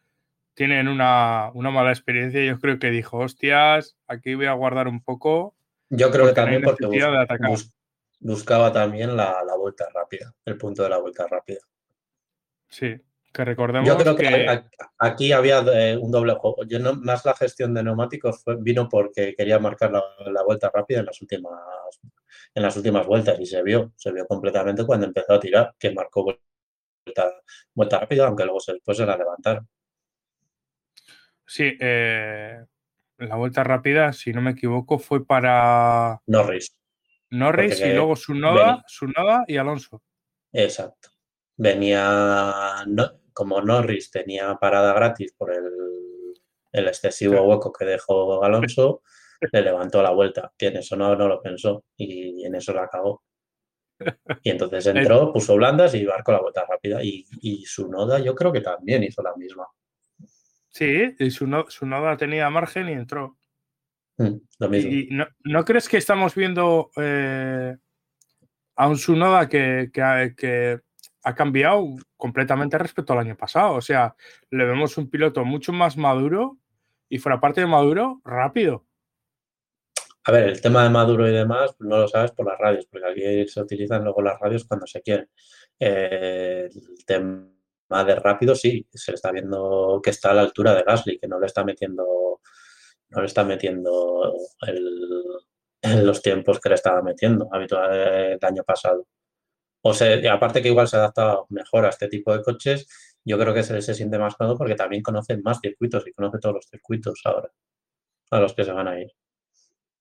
tienen 0.54 0.90
una, 0.90 1.50
una 1.54 1.72
mala 1.72 1.92
experiencia. 1.92 2.44
Yo 2.44 2.60
creo 2.60 2.78
que 2.78 2.90
dijo, 2.90 3.20
hostias, 3.20 3.96
aquí 4.06 4.36
voy 4.36 4.48
a 4.48 4.52
guardar 4.52 4.90
un 4.90 5.02
poco. 5.02 5.56
Yo 5.90 6.12
creo 6.12 6.26
que 6.26 6.34
también 6.34 6.62
porque 6.62 6.88
bus- 6.88 7.06
bus- 7.40 7.74
buscaba 8.20 8.74
también 8.74 9.16
la, 9.16 9.46
la 9.46 9.56
vuelta 9.56 9.88
rápida, 9.94 10.36
el 10.44 10.58
punto 10.58 10.84
de 10.84 10.90
la 10.90 10.98
vuelta 10.98 11.26
rápida. 11.26 11.62
Sí, 12.68 12.98
que 13.38 13.46
recordemos 13.46 13.88
Yo 13.88 13.98
creo 13.98 14.16
que, 14.16 14.62
aquí 14.98 15.32
había 15.32 15.60
eh, 15.74 15.96
un 15.96 16.12
doble 16.12 16.34
juego. 16.34 16.66
Yo 16.66 16.80
no, 16.80 16.96
más 16.96 17.24
la 17.24 17.36
gestión 17.36 17.74
de 17.74 17.84
neumáticos 17.84 18.44
fue- 18.44 18.58
vino 18.60 18.90
porque 18.90 19.36
quería 19.38 19.60
marcar 19.60 19.92
la, 19.92 20.04
la 20.32 20.44
vuelta 20.44 20.70
rápida 20.74 21.00
en 21.00 21.06
las 21.06 21.22
últimas 21.22 21.54
en 22.56 22.64
las 22.64 22.76
últimas 22.76 23.06
vueltas 23.06 23.40
y 23.40 23.46
se 23.46 23.62
vio, 23.62 23.94
se 23.96 24.12
vio 24.12 24.26
completamente 24.26 24.84
cuando 24.86 25.06
empezó 25.06 25.34
a 25.34 25.40
tirar, 25.40 25.76
que 25.78 25.92
marcó 25.94 26.24
vuelta, 26.24 27.32
vuelta 27.74 28.00
rápida, 28.00 28.28
aunque 28.28 28.44
luego 28.46 28.60
se, 28.60 28.74
después 28.74 28.98
se 28.98 29.06
la 29.06 29.16
levantaron. 29.16 29.68
sí, 31.46 31.78
eh, 31.80 32.66
la 33.20 33.36
vuelta 33.36 33.64
rápida, 33.64 34.12
si 34.14 34.34
no 34.34 34.42
me 34.42 34.52
equivoco, 34.52 34.98
fue 34.98 35.26
para 35.26 36.20
Norris, 36.26 36.76
Norris 37.30 37.80
y 37.82 37.94
luego 37.94 38.16
Sunoda. 38.16 38.84
Sunoda 38.88 39.44
y 39.48 39.58
Alonso. 39.58 40.02
exacto. 40.52 41.10
Venía, 41.60 42.84
no- 42.88 43.17
como 43.38 43.62
Norris 43.62 44.10
tenía 44.10 44.56
parada 44.56 44.94
gratis 44.94 45.32
por 45.38 45.54
el, 45.54 45.64
el 46.72 46.88
excesivo 46.88 47.40
hueco 47.44 47.72
que 47.72 47.86
dejó 47.86 48.44
Alonso, 48.44 49.04
le 49.54 49.62
levantó 49.62 50.02
la 50.02 50.10
vuelta, 50.10 50.52
que 50.58 50.68
en 50.68 50.78
eso 50.78 50.96
no, 50.96 51.16
no 51.16 51.28
lo 51.28 51.40
pensó 51.40 51.84
y 51.96 52.44
en 52.44 52.56
eso 52.56 52.74
la 52.74 52.88
cagó. 52.88 53.24
Y 54.42 54.50
entonces 54.50 54.88
entró, 54.88 55.32
puso 55.32 55.56
blandas 55.56 55.94
y 55.94 56.04
marcó 56.04 56.32
la 56.32 56.42
vuelta 56.42 56.66
rápida. 56.68 57.04
Y, 57.04 57.28
y 57.42 57.64
su 57.66 57.88
noda 57.90 58.18
yo 58.20 58.34
creo 58.34 58.52
que 58.52 58.62
también 58.62 59.04
hizo 59.04 59.22
la 59.22 59.36
misma. 59.36 59.68
Sí, 60.70 61.16
y 61.20 61.30
Suno- 61.30 61.70
Sunoda 61.70 62.18
tenía 62.18 62.50
margen 62.50 62.90
y 62.90 62.94
entró. 62.94 63.38
Mm, 64.18 64.36
Lo 64.60 64.70
mismo. 64.70 64.92
¿Y 64.92 65.08
no, 65.12 65.28
no 65.44 65.64
crees 65.64 65.88
que 65.88 65.98
estamos 65.98 66.34
viendo 66.34 66.90
eh, 66.98 67.76
a 68.76 68.88
un 68.88 68.98
Sunoda 68.98 69.48
que, 69.48 69.90
que, 69.94 70.34
que 70.36 70.80
ha 71.28 71.36
cambiado 71.36 71.86
completamente 72.16 72.78
respecto 72.78 73.12
al 73.12 73.20
año 73.20 73.36
pasado. 73.36 73.76
O 73.76 73.82
sea, 73.82 74.16
le 74.50 74.64
vemos 74.64 74.98
un 74.98 75.10
piloto 75.10 75.44
mucho 75.44 75.74
más 75.74 75.98
maduro 75.98 76.58
y 77.10 77.18
fuera 77.18 77.42
parte 77.42 77.60
de 77.60 77.68
maduro, 77.68 78.22
rápido. 78.24 78.86
A 80.24 80.32
ver, 80.32 80.46
el 80.46 80.62
tema 80.62 80.84
de 80.84 80.90
Maduro 80.90 81.28
y 81.28 81.34
demás 81.34 81.76
no 81.80 81.98
lo 81.98 82.08
sabes 82.08 82.32
por 82.32 82.46
las 82.46 82.58
radios, 82.58 82.86
porque 82.86 83.08
aquí 83.08 83.48
se 83.48 83.62
utilizan 83.62 84.04
luego 84.04 84.22
las 84.22 84.40
radios 84.40 84.66
cuando 84.66 84.88
se 84.88 85.02
quieren. 85.02 85.30
Eh, 85.80 86.70
el 86.72 87.06
tema 87.06 88.04
de 88.06 88.16
rápido 88.16 88.56
sí, 88.56 88.88
se 88.94 89.14
está 89.14 89.32
viendo 89.32 90.00
que 90.02 90.12
está 90.12 90.32
a 90.32 90.34
la 90.34 90.42
altura 90.42 90.76
de 90.76 90.84
Gasly, 90.84 91.20
que 91.20 91.28
no 91.28 91.40
le 91.40 91.46
está 91.46 91.64
metiendo, 91.66 92.42
no 93.10 93.20
le 93.20 93.26
está 93.26 93.44
metiendo 93.44 94.34
los 96.04 96.22
tiempos 96.22 96.60
que 96.60 96.70
le 96.70 96.76
estaba 96.76 97.02
metiendo 97.02 97.50
habitual 97.52 97.94
el 97.94 98.40
año 98.42 98.64
pasado. 98.64 99.06
O 99.90 99.94
sea, 99.94 100.20
y 100.20 100.28
aparte 100.28 100.62
que 100.62 100.68
igual 100.68 100.88
se 100.88 100.98
adapta 100.98 101.40
mejor 101.50 101.86
a 101.86 101.90
este 101.90 102.08
tipo 102.10 102.36
de 102.36 102.44
coches, 102.44 102.88
yo 103.24 103.38
creo 103.40 103.54
que 103.54 103.64
se, 103.64 103.82
se 103.82 103.94
siente 103.94 104.20
más 104.20 104.36
cómodo 104.36 104.58
porque 104.58 104.76
también 104.76 105.02
conocen 105.02 105.42
más 105.44 105.60
circuitos 105.62 106.06
y 106.08 106.12
conoce 106.12 106.40
todos 106.40 106.56
los 106.56 106.66
circuitos 106.68 107.22
ahora 107.26 107.50
a 108.32 108.40
los 108.40 108.54
que 108.54 108.64
se 108.66 108.72
van 108.72 108.88
a 108.88 109.00
ir. 109.00 109.12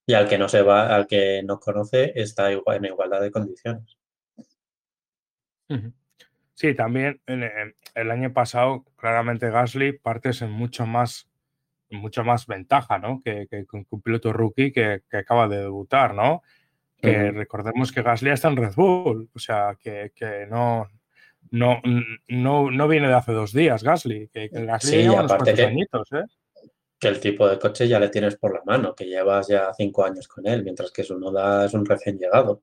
Y 0.06 0.14
al 0.14 0.28
que 0.28 0.38
no 0.38 0.48
se 0.48 0.62
va, 0.62 0.94
al 0.94 1.06
que 1.06 1.42
no 1.44 1.58
conoce, 1.58 2.12
está 2.14 2.50
igual, 2.52 2.78
en 2.78 2.86
igualdad 2.86 3.20
de 3.20 3.30
condiciones. 3.30 3.96
Sí, 6.54 6.74
también 6.74 7.20
el 7.26 8.10
año 8.10 8.32
pasado, 8.32 8.84
claramente 8.96 9.50
Gasly 9.50 9.98
partes 9.98 10.42
en 10.42 10.50
mucho 10.50 10.86
más, 10.86 11.28
mucho 11.90 12.24
más 12.24 12.46
ventaja, 12.46 12.98
¿no? 12.98 13.20
Que, 13.22 13.48
con 13.66 13.86
un 13.88 14.02
piloto 14.02 14.32
rookie 14.32 14.72
que, 14.72 15.02
acaba 15.12 15.48
de 15.48 15.58
debutar, 15.58 16.14
¿no? 16.14 16.42
Que 17.00 17.30
recordemos 17.30 17.92
que 17.92 18.02
Gasly 18.02 18.30
está 18.30 18.48
en 18.48 18.56
Red 18.56 18.74
Bull, 18.74 19.28
o 19.34 19.38
sea, 19.38 19.76
que, 19.78 20.10
no, 20.50 20.88
no, 21.50 21.80
no, 22.28 22.88
viene 22.88 23.08
de 23.08 23.14
hace 23.14 23.32
dos 23.32 23.52
días 23.52 23.82
Gasly, 23.82 24.28
que, 24.28 24.48
Gasly 24.48 25.02
lleva 25.02 25.20
unos 25.20 25.34
cuantos 25.34 25.60
añitos, 25.60 26.12
¿eh? 26.12 26.24
que 26.98 27.08
el 27.08 27.20
tipo 27.20 27.48
de 27.48 27.58
coche 27.58 27.86
ya 27.86 28.00
le 28.00 28.08
tienes 28.08 28.36
por 28.36 28.54
la 28.54 28.62
mano, 28.64 28.94
que 28.94 29.04
llevas 29.04 29.48
ya 29.48 29.72
cinco 29.74 30.04
años 30.04 30.28
con 30.28 30.46
él, 30.46 30.64
mientras 30.64 30.90
que 30.90 31.04
su 31.04 31.18
noda 31.18 31.66
es 31.66 31.74
un 31.74 31.84
recién 31.84 32.18
llegado, 32.18 32.62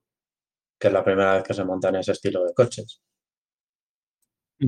que 0.80 0.88
es 0.88 0.94
la 0.94 1.04
primera 1.04 1.36
vez 1.36 1.44
que 1.44 1.54
se 1.54 1.64
monta 1.64 1.90
en 1.90 1.98
ese 1.98 2.14
estilo 2.14 2.44
de 2.44 2.54
coches. 2.54 3.02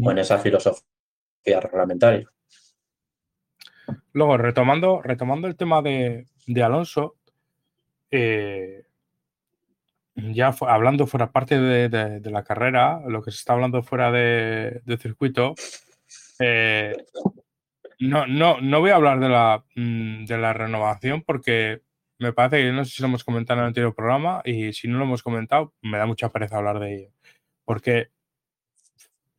O 0.03 0.11
en 0.11 0.17
esa 0.19 0.37
filosofía 0.37 1.59
reglamentaria. 1.59 2.29
Luego, 4.13 4.37
retomando, 4.37 5.01
retomando 5.01 5.47
el 5.47 5.55
tema 5.55 5.81
de, 5.81 6.27
Alonso, 6.63 7.15
eh, 8.11 8.84
ya 10.15 10.55
hablando 10.61 11.07
fuera 11.07 11.31
parte 11.31 11.59
de, 11.59 12.31
la 12.31 12.43
carrera, 12.43 13.01
lo 13.07 13.21
que 13.21 13.31
se 13.31 13.37
está 13.37 13.53
hablando 13.53 13.83
fuera 13.83 14.11
de, 14.11 14.81
circuito, 14.99 15.55
eh, 16.39 16.95
no, 17.99 18.27
no, 18.27 18.59
no 18.61 18.79
voy 18.79 18.91
a 18.91 18.95
hablar 18.95 19.19
de 19.19 19.29
la, 19.29 19.63
mm, 19.75 20.25
de 20.25 20.37
la 20.37 20.53
renovación 20.53 21.21
porque 21.21 21.81
me 22.17 22.33
parece 22.33 22.63
que 22.63 22.71
no 22.71 22.85
sé 22.85 22.91
si 22.91 23.01
lo 23.01 23.07
hemos 23.07 23.23
comentado 23.23 23.59
en 23.59 23.63
el 23.63 23.67
anterior 23.67 23.93
programa 23.93 24.41
y 24.45 24.73
si 24.73 24.87
no 24.87 24.97
lo 24.97 25.05
hemos 25.05 25.23
comentado, 25.23 25.73
me 25.81 25.97
da 25.97 26.05
mucha 26.05 26.29
pereza 26.29 26.57
hablar 26.57 26.79
de 26.79 26.95
ello. 26.95 27.09
Porque 27.65 28.09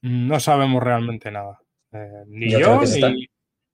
no 0.03 0.41
sabemos 0.41 0.83
realmente 0.83 1.31
nada. 1.31 1.61
Eh, 1.93 2.25
ni 2.27 2.51
yo, 2.51 2.81
ni, 2.81 2.87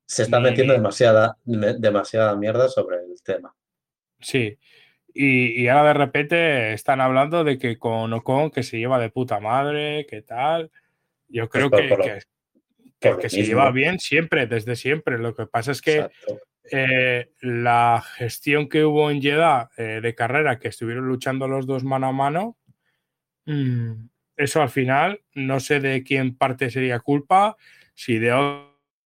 se, 0.07 0.23
está, 0.23 0.41
metiendo 0.41 0.73
demasiada, 0.73 1.37
demasiada 1.45 2.37
mierda 2.37 2.69
sobre 2.69 2.99
el 2.99 3.21
tema. 3.25 3.55
Sí. 4.21 4.59
Y, 5.15 5.69
ahora 5.69 5.89
de 5.89 5.95
repente 5.95 6.73
están 6.73 7.01
hablando 7.01 7.45
de 7.45 7.59
que 7.59 7.79
con 7.79 8.13
Ocon 8.13 8.51
que 8.51 8.63
se 8.63 8.79
lleva 8.79 8.99
de 8.99 9.11
puta 9.11 9.41
madre, 9.41 10.07
que 10.09 10.23
tal. 10.23 10.71
Yo 11.29 11.49
creo 11.49 11.71
que, 11.71 12.23
porque 13.01 13.29
se 13.29 13.45
lleva 13.45 13.71
bien 13.71 13.99
siempre, 13.99 14.47
desde 14.47 14.77
siempre. 14.77 15.19
Lo 15.19 15.35
que 15.35 15.47
pasa 15.47 15.73
es 15.73 15.83
que 15.83 16.09
eh, 16.71 17.31
la 17.41 18.03
gestión 18.17 18.69
que 18.69 18.85
hubo 18.85 19.11
en 19.11 19.21
Jeddah 19.21 19.71
eh, 19.77 20.01
de 20.03 20.15
carrera, 20.15 20.59
que 20.59 20.69
estuvieron 20.69 21.07
luchando 21.07 21.49
los 21.49 21.67
dos 21.67 21.85
mano 21.85 22.07
a 22.07 22.13
mano, 22.13 22.57
mm, 23.47 24.07
eso 24.37 24.63
al 24.63 24.71
final 24.71 25.23
no 25.35 25.61
sé 25.61 25.81
de 25.81 26.03
quién 26.05 26.37
parte 26.37 26.71
sería 26.71 27.01
culpa, 27.01 27.57
si 27.95 28.19
de 28.19 28.33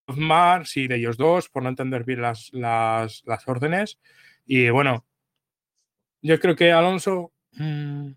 Osmar, 0.06 0.66
si 0.66 0.86
de 0.86 0.96
ellos 0.96 1.16
dos, 1.16 1.48
por 1.48 1.62
no 1.62 1.70
entender 1.70 2.04
bien 2.04 2.22
las, 2.22 2.52
las, 2.52 3.22
órdenes. 3.46 3.98
Y 4.44 4.68
bueno, 4.70 5.05
yo 6.26 6.38
creo 6.40 6.56
que 6.56 6.72
Alonso... 6.72 7.32
Mm, 7.52 8.12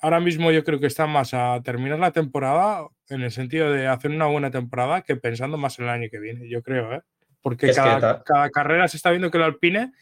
ahora 0.00 0.20
mismo 0.20 0.50
yo 0.50 0.64
creo 0.64 0.80
que 0.80 0.86
está 0.86 1.06
más 1.06 1.34
a 1.34 1.60
terminar 1.62 1.98
la 1.98 2.12
temporada 2.12 2.86
en 3.08 3.22
el 3.22 3.30
sentido 3.30 3.72
de 3.72 3.86
hacer 3.88 4.10
una 4.10 4.26
buena 4.26 4.50
temporada 4.50 5.02
que 5.02 5.16
pensando 5.16 5.56
más 5.56 5.78
en 5.78 5.86
el 5.86 5.90
año 5.90 6.08
que 6.10 6.20
viene, 6.20 6.48
yo 6.48 6.62
creo, 6.62 6.94
¿eh? 6.94 7.02
Porque 7.40 7.72
cada, 7.72 8.22
carrera 8.50 8.88
se 8.88 8.96
está 8.96 9.10
viendo 9.10 9.30
que 9.30 9.38
el 9.38 9.44
Alpine 9.44 9.92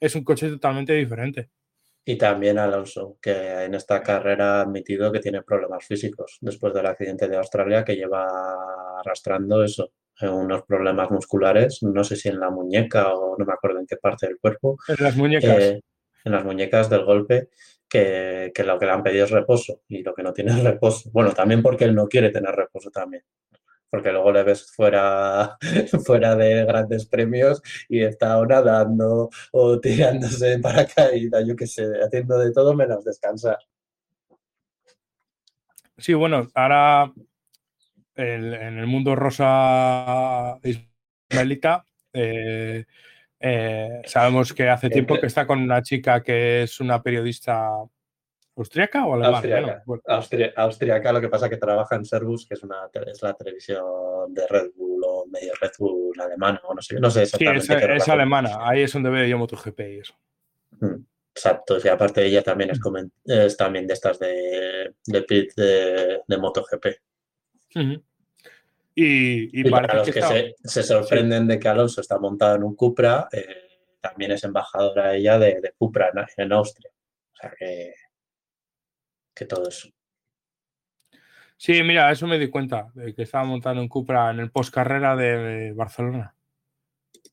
es 0.00 0.14
un 0.14 0.24
coche 0.24 0.48
totalmente 0.48 0.92
diferente. 0.92 1.50
Y 2.04 2.16
también 2.16 2.58
Alonso, 2.58 3.18
que 3.20 3.64
en 3.64 3.74
esta 3.74 4.02
carrera 4.02 4.58
ha 4.58 4.60
admitido 4.62 5.10
que 5.10 5.18
tiene 5.18 5.42
problemas 5.42 5.84
físicos 5.84 6.38
después 6.40 6.72
del 6.72 6.86
accidente 6.86 7.28
de 7.28 7.36
Australia, 7.36 7.84
que 7.84 7.96
lleva 7.96 8.26
arrastrando 9.00 9.64
eso, 9.64 9.90
eh, 10.20 10.28
unos 10.28 10.62
problemas 10.62 11.10
musculares, 11.10 11.82
no 11.82 12.04
sé 12.04 12.14
si 12.14 12.28
en 12.28 12.38
la 12.38 12.50
muñeca 12.50 13.12
o 13.12 13.36
no 13.36 13.44
me 13.44 13.52
acuerdo 13.52 13.80
en 13.80 13.86
qué 13.86 13.96
parte 13.96 14.28
del 14.28 14.38
cuerpo. 14.38 14.78
En 14.86 14.96
las 15.00 15.16
muñecas. 15.16 15.58
Eh, 15.58 15.80
en 16.26 16.32
las 16.32 16.44
muñecas 16.44 16.90
del 16.90 17.04
golpe, 17.04 17.48
que, 17.88 18.52
lo 18.64 18.78
que 18.78 18.86
le 18.86 18.92
han 18.92 19.02
pedido 19.02 19.24
es 19.24 19.30
reposo 19.30 19.80
y 19.88 20.02
lo 20.02 20.12
que 20.12 20.22
no 20.22 20.32
tiene 20.32 20.50
es 20.50 20.62
reposo. 20.62 21.08
Bueno, 21.12 21.32
también 21.32 21.62
porque 21.62 21.84
él 21.84 21.94
no 21.94 22.08
quiere 22.08 22.30
tener 22.30 22.54
reposo 22.54 22.90
también. 22.90 23.22
Porque 23.88 24.10
luego 24.10 24.32
le 24.32 24.42
ves 24.42 24.72
fuera, 24.72 25.56
fuera 26.04 26.34
de 26.34 26.64
grandes 26.64 27.06
premios 27.06 27.62
y 27.88 28.02
está 28.02 28.38
o 28.38 28.44
nadando 28.44 29.30
o 29.52 29.80
tirándose 29.80 30.54
en 30.54 30.62
paracaídas, 30.62 31.46
yo 31.46 31.54
qué 31.54 31.66
sé, 31.68 31.86
haciendo 32.04 32.38
de 32.38 32.52
todo 32.52 32.74
menos 32.74 33.04
descansar. 33.04 33.58
Sí, 35.96 36.12
bueno, 36.12 36.48
ahora 36.54 37.12
en 38.16 38.78
el 38.78 38.86
mundo 38.86 39.14
rosa 39.14 40.58
ismaelita 40.62 41.86
eh, 42.12 42.84
eh, 43.40 44.02
sabemos 44.04 44.52
que 44.52 44.68
hace 44.68 44.88
tiempo 44.88 45.18
que 45.18 45.26
está 45.26 45.46
con 45.46 45.60
una 45.60 45.82
chica 45.82 46.22
que 46.22 46.62
es 46.62 46.80
una 46.80 47.02
periodista 47.02 47.68
austriaca 48.56 49.04
o 49.04 49.14
alemana. 49.14 49.82
Austriaca, 50.56 51.12
lo 51.12 51.20
que 51.20 51.28
pasa 51.28 51.48
que 51.48 51.58
trabaja 51.58 51.96
en 51.96 52.04
Servus, 52.04 52.46
que 52.46 52.54
es, 52.54 52.62
una, 52.62 52.88
es 53.06 53.22
la 53.22 53.34
televisión 53.34 53.84
de 54.32 54.46
Red 54.46 54.70
Bull 54.74 55.02
o 55.06 55.26
medio 55.26 55.52
Red 55.60 55.72
Bull 55.78 56.18
alemana, 56.18 56.60
o 56.64 56.74
no 56.74 56.80
sé, 56.80 56.98
no 56.98 57.10
sé 57.10 57.24
exactamente. 57.24 57.66
Sí, 57.66 57.72
es, 57.96 58.08
alemana, 58.08 58.56
ahí 58.60 58.82
es 58.82 58.92
donde 58.92 59.10
veo 59.10 59.26
yo 59.26 59.38
MotoGP 59.38 59.80
y 59.80 59.98
eso. 59.98 60.14
Mm, 60.80 61.04
exacto, 61.34 61.76
y 61.82 61.88
aparte 61.88 62.24
ella 62.24 62.42
también 62.42 62.70
es, 62.70 62.80
mm. 62.80 63.10
es 63.30 63.56
también 63.56 63.86
de 63.86 63.92
estas 63.94 64.18
de, 64.18 64.94
de 65.06 65.22
pit 65.22 65.52
de, 65.54 66.22
de 66.26 66.38
MotoGP. 66.38 66.86
Y, 68.98 69.68
para 69.68 69.96
los 69.96 70.08
que, 70.08 70.54
se, 70.64 70.82
sorprenden 70.82 71.46
de 71.46 71.58
que 71.58 71.68
Alonso 71.68 72.00
está 72.00 72.18
montado 72.18 72.56
en 72.56 72.62
un 72.62 72.74
Cupra, 72.74 73.28
eh, 73.30 73.44
también 74.00 74.32
es 74.32 74.42
embajadora 74.42 75.14
ella 75.14 75.38
de, 75.38 75.74
Cupra 75.76 76.10
en, 76.38 76.52
Austria. 76.52 76.90
O 76.90 77.36
sea 77.36 77.52
que, 77.58 77.92
que 79.34 79.44
todo 79.44 79.68
eso. 79.68 79.90
Sí, 81.58 81.82
mira, 81.82 82.10
eso 82.10 82.26
me 82.26 82.38
di 82.38 82.48
cuenta, 82.48 82.88
de 82.94 83.14
que 83.14 83.24
estaba 83.24 83.44
montando 83.44 83.82
un 83.82 83.88
Cupra 83.88 84.30
en 84.30 84.40
el 84.40 84.50
postcarrera 84.50 85.14
de 85.14 85.72
Barcelona. 85.72 86.34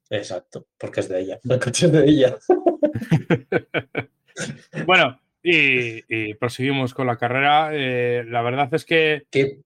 Exacto, 0.09 0.67
porque 0.77 0.99
es 0.99 1.07
de 1.07 1.21
ella, 1.21 1.39
el 1.49 1.59
coche 1.61 1.87
de 1.87 2.05
ella. 2.05 2.37
bueno, 4.85 5.17
y, 5.41 6.33
proseguimos 6.33 6.93
con 6.93 7.07
la 7.07 7.17
carrera. 7.17 7.69
Eh, 7.71 8.25
la 8.27 8.41
verdad 8.41 8.67
es 8.73 8.83
que 8.83 9.27
Qué 9.31 9.61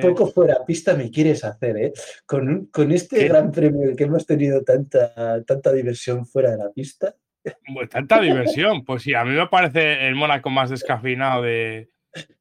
poco 0.00 0.28
fuera 0.28 0.64
pista 0.64 0.94
me 0.94 1.10
quieres 1.10 1.44
hacer, 1.44 1.76
¿eh? 1.76 1.92
Con, 2.24 2.66
con 2.66 2.92
este 2.92 3.26
gran 3.28 3.50
premio 3.50 3.94
que 3.96 4.04
hemos 4.04 4.26
tenido 4.26 4.62
tanta, 4.62 5.42
tanta 5.44 5.72
diversión 5.72 6.26
fuera 6.26 6.52
de 6.52 6.58
la 6.58 6.70
pista. 6.70 7.14
Pues 7.74 7.88
tanta 7.88 8.20
diversión, 8.20 8.84
pues 8.84 9.02
sí, 9.02 9.14
a 9.14 9.24
mí 9.24 9.30
me 9.30 9.46
parece 9.46 10.06
el 10.06 10.14
Mónaco 10.14 10.50
más 10.50 10.70
descafeinado 10.70 11.42
de, 11.42 11.90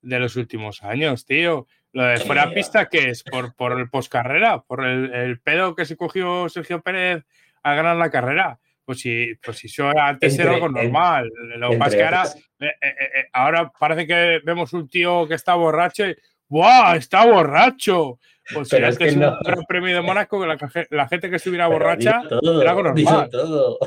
los 0.01 0.36
últimos 0.36 0.84
años, 0.84 1.26
tío. 1.26 1.67
Lo 1.91 2.03
de 2.03 2.17
fuera 2.17 2.53
pista, 2.53 2.89
¿qué 2.89 3.09
es? 3.09 3.23
¿Por, 3.23 3.55
por 3.55 3.80
el 3.80 3.89
poscarrera? 3.89 4.61
¿Por 4.63 4.84
el, 4.84 5.13
el, 5.13 5.39
pedo 5.39 5.76
que 5.76 5.86
se 5.86 5.95
cogió 5.95 6.49
Sergio 6.49 6.82
Pérez 6.82 7.23
al 7.63 7.76
ganar 7.76 7.95
la 7.95 8.09
carrera? 8.09 8.59
Pues 8.86 8.99
sí, 8.99 9.34
pues 9.43 9.57
si 9.57 9.67
eso 9.67 9.89
antes 9.89 10.38
era 10.38 10.53
algo 10.53 10.69
normal. 10.69 11.32
Lo 11.57 11.71
es 11.71 11.95
que 11.95 12.03
ahora, 12.03 12.23
eh, 12.59 12.65
eh, 12.82 12.95
eh, 12.99 13.28
ahora 13.34 13.71
parece 13.80 14.05
que 14.05 14.41
vemos 14.43 14.73
un 14.73 14.88
tío 14.88 15.28
que 15.28 15.34
está 15.34 15.55
borracho 15.55 16.07
y 16.07 16.15
¡Buah! 16.49 16.95
¡Está 16.95 17.25
borracho! 17.25 18.19
Pues 18.53 18.67
si 18.69 18.75
Pero 18.75 18.89
es 18.89 18.95
antes 18.95 19.07
que 19.13 19.19
un 19.19 19.25
no. 19.25 19.39
gran 19.43 19.63
premio 19.67 19.95
de 19.95 20.01
Mónaco, 20.01 20.39
que 20.39 20.85
la, 20.91 21.07
gente 21.07 21.31
que 21.31 21.37
estuviera 21.37 21.65
Pero 21.67 21.79
borracha 21.79 22.21
todo, 22.29 22.61
era 22.61 22.71
digo 22.75 22.83
normal. 22.83 23.29
todo. 23.31 23.79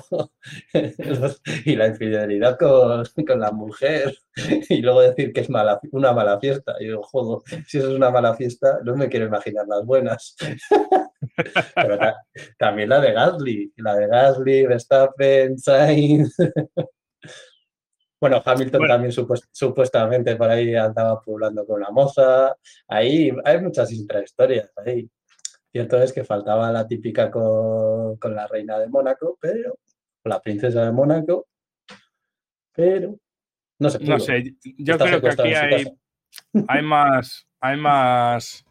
y 1.65 1.77
la 1.77 1.87
infidelidad 1.87 2.59
con, 2.59 3.05
con 3.25 3.39
la 3.41 3.53
mujer. 3.53 4.17
Y 4.69 4.83
luego 4.83 5.01
decir 5.03 5.33
que 5.33 5.43
es 5.43 5.51
mala, 5.51 5.79
una 5.93 6.13
mala 6.13 6.41
fiesta. 6.41 6.75
Y 6.81 6.87
digo, 6.87 7.03
joder, 7.05 7.63
si 7.69 7.79
eso 7.79 7.89
es 7.91 7.95
una 7.95 8.11
mala 8.11 8.35
fiesta, 8.35 8.81
no 8.83 8.97
me 8.97 9.09
quiero 9.09 9.27
imaginar 9.27 9.65
las 9.69 9.85
buenas. 9.85 10.35
Pero 11.77 11.99
ta- 11.99 12.17
también 12.59 12.89
la 12.89 13.01
de 13.01 13.13
Gasly. 13.13 13.73
La 13.77 13.95
de 13.95 14.09
Gasly, 14.09 14.67
Verstappen, 14.67 15.57
Sainz. 15.57 16.35
Bueno, 18.21 18.43
Hamilton 18.45 18.81
Bueno. 18.81 18.95
también 18.95 19.13
supuest- 19.13 19.49
supuestamente 19.53 20.35
por 20.37 20.51
ahí 20.51 20.75
andaba 20.75 21.21
poblando 21.21 21.65
con 21.67 21.81
la 21.81 21.91
moza. 21.91 22.57
Ahí 22.89 23.31
hay 23.45 23.61
muchas 23.61 23.93
intrahistorias 23.93 24.71
ahí. 24.85 25.09
Cierto 25.71 26.03
es 26.03 26.13
que 26.13 26.25
faltaba 26.25 26.73
la 26.73 26.87
típica 26.87 27.31
con, 27.31 28.17
con 28.17 28.35
la 28.35 28.47
reina 28.49 28.79
de 28.79 28.89
Mónaco, 28.89 29.37
pero 29.41 29.79
la 30.25 30.41
princesa 30.43 30.85
de 30.85 30.93
Mónaco, 30.93 31.47
pero 32.73 33.17
no 33.79 33.89
pudo. 33.91 34.01
No 34.09 34.19
sé, 34.19 34.57
yo 34.77 34.95
Está 34.95 35.07
creo 35.07 35.21
que 35.21 35.29
aquí 35.29 35.55
hay, 35.55 35.87
hay 36.69 36.83
más 36.83 37.47
hay 37.61 37.77
más 37.77 38.65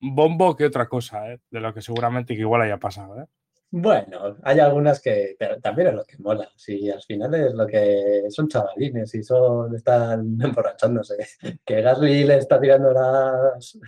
bombo 0.00 0.56
que 0.56 0.64
otra 0.66 0.88
cosa, 0.88 1.32
¿eh? 1.32 1.40
de 1.50 1.60
lo 1.60 1.72
que 1.74 1.80
seguramente 1.80 2.34
que 2.34 2.40
igual 2.40 2.62
haya 2.62 2.78
pasado. 2.78 3.20
¿eh? 3.20 3.26
Bueno, 3.70 4.36
hay 4.42 4.60
algunas 4.60 5.00
que 5.02 5.36
también 5.60 5.88
es 5.88 5.94
lo 5.94 6.04
que 6.04 6.16
mola. 6.18 6.48
Si 6.56 6.88
al 6.88 7.02
final 7.02 7.34
es 7.34 7.52
lo 7.52 7.66
que 7.66 8.24
son 8.30 8.48
chavalines 8.48 9.12
y 9.14 9.22
son 9.22 9.74
están 9.74 10.38
emborrachándose. 10.42 11.16
Que 11.64 11.82
Gasly 11.82 12.24
le 12.24 12.38
está 12.38 12.60
tirando 12.60 12.92
las, 12.92 13.78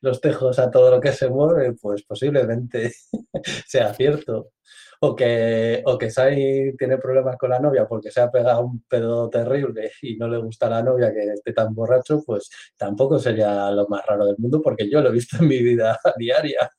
los 0.00 0.20
tejos 0.20 0.58
a 0.58 0.70
todo 0.70 0.92
lo 0.92 1.00
que 1.00 1.12
se 1.12 1.28
mueve, 1.28 1.74
pues 1.74 2.04
posiblemente 2.04 2.92
sea 3.66 3.92
cierto. 3.92 4.52
O 5.00 5.14
que, 5.14 5.82
o 5.84 5.98
que 5.98 6.10
Sainz 6.10 6.76
tiene 6.78 6.96
problemas 6.98 7.36
con 7.36 7.50
la 7.50 7.58
novia 7.58 7.86
porque 7.86 8.10
se 8.10 8.20
ha 8.20 8.30
pegado 8.30 8.62
un 8.64 8.82
pedo 8.84 9.28
terrible 9.28 9.92
y 10.00 10.16
no 10.16 10.28
le 10.28 10.38
gusta 10.38 10.66
a 10.68 10.70
la 10.70 10.82
novia 10.82 11.12
que 11.12 11.32
esté 11.32 11.52
tan 11.52 11.74
borracho, 11.74 12.22
pues 12.24 12.48
tampoco 12.76 13.18
sería 13.18 13.70
lo 13.72 13.86
más 13.88 14.06
raro 14.06 14.24
del 14.26 14.36
mundo 14.38 14.62
porque 14.62 14.88
yo 14.88 15.02
lo 15.02 15.10
he 15.10 15.12
visto 15.12 15.36
en 15.38 15.48
mi 15.48 15.62
vida 15.62 15.98
diaria. 16.16 16.70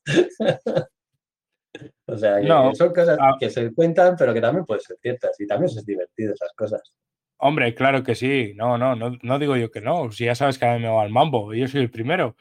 O 2.07 2.17
sea, 2.17 2.39
que 2.39 2.47
No, 2.47 2.73
son 2.75 2.93
cosas 2.93 3.17
ah. 3.19 3.35
que 3.39 3.49
se 3.49 3.73
cuentan, 3.73 4.15
pero 4.17 4.33
que 4.33 4.41
también 4.41 4.65
pueden 4.65 4.81
ser 4.81 4.97
ciertas 5.01 5.39
y 5.39 5.47
también 5.47 5.71
es 5.75 5.85
divertido 5.85 6.33
esas 6.33 6.53
cosas. 6.53 6.81
Hombre, 7.37 7.73
claro 7.75 8.03
que 8.03 8.15
sí. 8.15 8.53
No, 8.55 8.77
no, 8.77 8.95
no, 8.95 9.17
no 9.21 9.39
digo 9.39 9.55
yo 9.55 9.71
que 9.71 9.81
no. 9.81 10.11
Si 10.11 10.25
ya 10.25 10.35
sabes 10.35 10.57
que 10.57 10.65
a 10.65 10.75
mí 10.75 10.81
me 10.81 10.89
va 10.89 11.03
el 11.03 11.11
mambo 11.11 11.53
y 11.53 11.61
yo 11.61 11.67
soy 11.67 11.81
el 11.81 11.91
primero. 11.91 12.35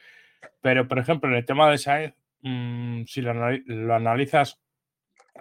Pero, 0.60 0.86
por 0.86 0.98
ejemplo, 0.98 1.28
en 1.30 1.36
el 1.36 1.44
tema 1.44 1.70
de 1.70 1.78
Sainz, 1.78 2.14
mm, 2.42 3.04
si 3.06 3.20
lo 3.22 3.94
analizas 3.94 4.60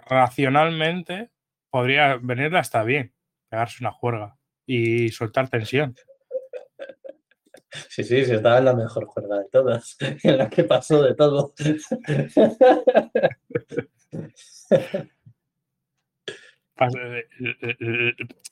racionalmente, 0.06 1.30
podría 1.70 2.16
venirle 2.16 2.58
hasta 2.58 2.82
bien 2.82 3.14
pegarse 3.48 3.82
una 3.82 3.92
juerga 3.92 4.36
y 4.66 5.10
soltar 5.10 5.48
tensión. 5.48 5.94
Sí, 7.88 8.04
sí, 8.04 8.24
sí, 8.24 8.32
estaba 8.32 8.58
en 8.58 8.64
la 8.66 8.74
mejor 8.74 9.06
juerga 9.06 9.38
de 9.40 9.48
todas, 9.50 9.96
en 10.22 10.38
la 10.38 10.48
que 10.48 10.64
pasó 10.64 11.02
de 11.02 11.14
todo. 11.14 11.52
Pas- 11.58 11.92
eh, 11.92 12.28
eh, 12.34 13.10
eh, 13.76 13.88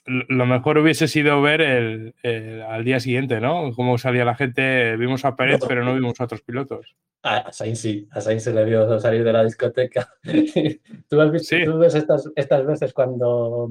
Lo 0.04 0.46
mejor 0.46 0.78
hubiese 0.78 1.08
sido 1.08 1.42
ver 1.42 1.60
el, 1.60 2.14
el- 2.22 2.62
al 2.62 2.84
día 2.84 3.00
siguiente, 3.00 3.40
¿no? 3.40 3.72
Cómo 3.74 3.98
salía 3.98 4.24
la 4.24 4.34
gente. 4.34 4.96
Vimos 4.96 5.24
a 5.24 5.34
Pérez, 5.36 5.60
No. 5.60 5.68
pero 5.68 5.84
no 5.84 5.94
vimos 5.94 6.20
a 6.20 6.24
otros 6.24 6.42
pilotos. 6.42 6.96
A 7.24 7.52
Sainz 7.52 7.78
sí, 7.80 8.08
a 8.10 8.20
Sainz 8.20 8.42
se 8.44 8.52
le 8.52 8.64
vio 8.64 8.98
salir 9.00 9.22
de 9.24 9.32
la 9.32 9.44
discoteca. 9.44 10.08
¿Tú, 11.08 11.20
has 11.20 11.30
visto- 11.32 11.56
Sí. 11.56 11.64
tú 11.64 11.78
ves 11.78 11.94
estas, 11.94 12.28
estas 12.36 12.66
veces 12.66 12.92
cuando, 12.92 13.70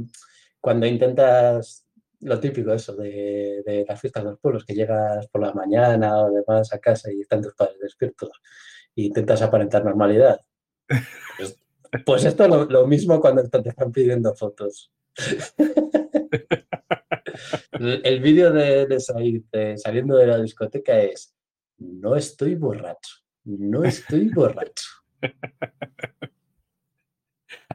cuando 0.59 0.85
intentas 0.85 1.85
lo 2.21 2.39
típico 2.39 2.71
eso 2.73 2.95
de, 2.95 3.63
de 3.65 3.85
las 3.87 3.99
fiestas 3.99 4.23
de 4.23 4.29
los 4.31 4.39
pueblos, 4.39 4.63
que 4.65 4.75
llegas 4.75 5.27
por 5.27 5.41
la 5.41 5.53
mañana 5.53 6.17
o 6.19 6.31
demás 6.31 6.71
a 6.73 6.79
casa 6.79 7.11
y 7.11 7.21
están 7.21 7.41
tus 7.41 7.55
padres 7.55 7.79
despiertos 7.81 8.29
e 8.95 9.01
intentas 9.03 9.41
aparentar 9.41 9.83
normalidad. 9.83 10.39
Pues, 11.37 11.57
pues 12.05 12.25
esto 12.25 12.43
es 12.43 12.49
lo, 12.49 12.65
lo 12.65 12.87
mismo 12.87 13.19
cuando 13.19 13.47
te 13.47 13.69
están 13.69 13.91
pidiendo 13.91 14.33
fotos. 14.33 14.91
El, 17.73 18.01
el 18.03 18.19
vídeo 18.21 18.51
de, 18.51 18.85
de 18.85 18.99
Said 18.99 19.43
eh, 19.51 19.77
saliendo 19.77 20.15
de 20.15 20.27
la 20.27 20.41
discoteca 20.41 20.99
es 20.99 21.35
no 21.79 22.15
estoy 22.15 22.55
borracho, 22.55 23.15
no 23.45 23.83
estoy 23.83 24.29
borracho. 24.29 24.85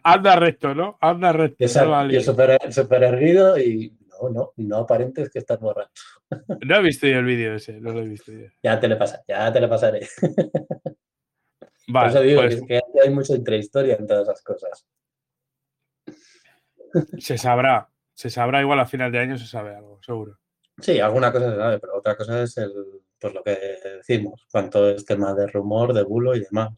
Anda 0.03 0.37
recto, 0.37 0.75
¿no? 0.75 0.97
Anda 1.01 1.33
recto. 1.33 1.65
Y 1.65 1.67
no 1.75 1.85
la 1.87 2.03
es 2.03 2.09
líes. 2.09 2.25
súper 2.25 2.73
súper 2.73 3.03
erguido 3.03 3.59
y 3.59 3.99
no, 4.23 4.31
no, 4.31 4.53
no 4.57 4.77
aparentes 4.77 5.29
que 5.31 5.41
estás 5.41 5.59
borracho. 5.59 6.03
No 6.65 6.77
he 6.77 6.83
visto 6.83 7.07
yo 7.07 7.19
el 7.19 7.25
vídeo 7.25 7.55
ese, 7.55 7.81
no 7.81 7.93
lo 7.93 8.01
he 8.01 8.09
visto 8.09 8.33
yo. 8.33 8.47
Ya 8.63 8.79
te 8.79 8.89
le 8.89 8.97
pasa, 8.97 9.23
ya 9.27 9.53
te 9.53 9.61
le 9.61 9.69
pasaré. 9.69 10.07
Por 11.87 11.95
Vale, 11.95 12.11
eso 12.11 12.21
digo 12.21 12.41
pues 12.43 12.61
que, 12.63 12.67
que 12.67 13.01
hay 13.01 13.11
mucha 13.11 13.35
intrahistoria 13.35 13.97
en 13.97 14.07
todas 14.07 14.25
esas 14.25 14.43
cosas. 14.43 14.87
se 17.19 17.39
sabrá. 17.39 17.89
Se 18.15 18.31
sabrá 18.31 18.63
igual 18.63 18.81
a 18.81 18.87
final 18.87 19.13
de 19.13 19.19
año, 19.19 19.37
se 19.37 19.47
sabe 19.47 19.75
algo, 19.75 20.01
seguro. 20.03 20.39
Sí, 20.81 21.01
alguna 21.01 21.31
cosa 21.33 21.51
se 21.51 21.57
sabe, 21.57 21.79
pero 21.79 21.99
otra 21.99 22.17
cosa 22.17 22.43
es 22.43 22.57
el, 22.57 22.73
pues 23.21 23.35
lo 23.35 23.43
que 23.43 23.59
decimos, 23.97 24.47
cuánto 24.51 24.89
es 24.89 25.05
tema 25.05 25.35
de 25.35 25.47
rumor, 25.47 25.93
de 25.93 26.03
bulo 26.03 26.35
y 26.35 26.41
demás. 26.41 26.71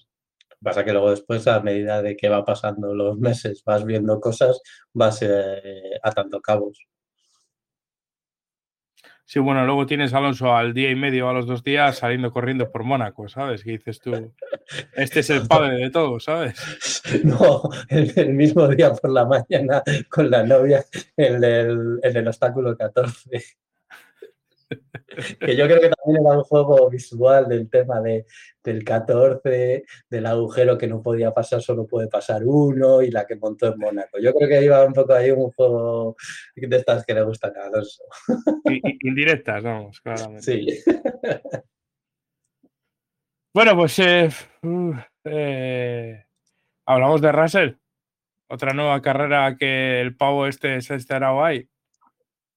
Lo 0.51 0.57
que 0.57 0.65
pasa 0.65 0.85
que 0.85 0.93
luego 0.93 1.11
después, 1.11 1.47
a 1.47 1.61
medida 1.61 2.03
de 2.03 2.17
que 2.17 2.29
va 2.29 2.45
pasando 2.45 2.95
los 2.95 3.19
meses, 3.19 3.63
vas 3.65 3.85
viendo 3.85 4.21
cosas, 4.21 4.61
vas 4.93 5.23
eh, 5.23 5.99
atando 6.03 6.41
cabos. 6.41 6.87
Sí, 9.31 9.41
bueno, 9.41 9.67
luego 9.67 9.85
tienes 9.85 10.15
a 10.15 10.19
Alonso 10.19 10.57
al 10.57 10.73
día 10.73 10.91
y 10.91 10.95
medio, 10.95 11.29
a 11.29 11.35
los 11.35 11.47
dos 11.47 11.63
días, 11.63 11.99
saliendo 11.99 12.31
corriendo 12.31 12.71
por 12.71 12.83
Mónaco, 12.83 13.29
¿sabes? 13.29 13.63
Que 13.63 13.73
dices 13.73 14.01
tú, 14.01 14.33
este 14.95 15.21
es 15.21 15.29
el 15.29 15.47
padre 15.47 15.77
de 15.77 15.91
todo, 15.91 16.19
¿sabes? 16.19 17.03
No, 17.25 17.61
el, 17.91 18.11
el 18.17 18.33
mismo 18.33 18.67
día 18.69 18.95
por 18.95 19.11
la 19.11 19.27
mañana 19.27 19.83
con 20.09 20.31
la 20.31 20.45
novia 20.45 20.83
en 21.19 21.45
el, 21.45 22.01
en 22.03 22.17
el 22.17 22.27
obstáculo 22.27 22.75
14. 22.75 23.43
Que 25.41 25.57
yo 25.57 25.65
creo 25.67 25.81
que 25.81 25.89
también 25.91 26.25
era 26.27 26.37
un 26.37 26.45
juego 26.45 26.89
visual 26.91 27.49
del 27.49 27.69
tema 27.71 28.01
de, 28.01 28.27
del 28.63 28.85
14, 28.85 29.85
del 30.11 30.27
agujero 30.27 30.77
que 30.77 30.87
no 30.87 31.03
podía 31.03 31.33
pasar, 31.33 31.63
solo 31.63 31.87
puede 31.87 32.09
pasar 32.09 32.43
uno, 32.45 33.03
y 33.03 33.11
la 33.11 33.27
que 33.27 33.37
montó 33.37 33.67
en 33.73 33.79
Mónaco. 33.79 34.19
Yo 34.21 34.33
creo 34.35 34.49
que 34.49 34.63
iba 34.63 34.85
un 34.85 34.93
poco 34.93 35.15
ahí 35.15 35.31
un 35.31 35.51
juego 35.53 36.17
de 36.55 36.77
estas 36.77 37.05
que 37.05 37.15
le 37.15 37.23
gustan 37.23 37.53
a 37.57 37.67
Alonso. 37.67 38.03
Indirectas, 39.03 39.63
vamos, 39.63 40.01
claramente. 40.01 40.43
Sí. 40.43 40.83
Bueno, 43.55 43.75
pues 43.77 43.99
eh, 43.99 44.29
uh, 44.63 44.93
eh, 45.25 46.25
hablamos 46.87 47.21
de 47.21 47.33
Russell. 47.33 47.71
Otra 48.51 48.73
nueva 48.73 49.01
carrera 49.03 49.57
que 49.59 50.01
el 50.01 50.17
pavo 50.17 50.47
este 50.47 50.81
se 50.81 50.95
estará 50.95 51.31
ahí. 51.45 51.69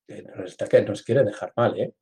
Que 0.08 0.22
nos, 0.22 0.52
está- 0.52 0.68
que 0.68 0.82
nos 0.84 1.02
quiere 1.04 1.24
dejar 1.24 1.54
mal, 1.56 1.80
¿eh? 1.80 1.94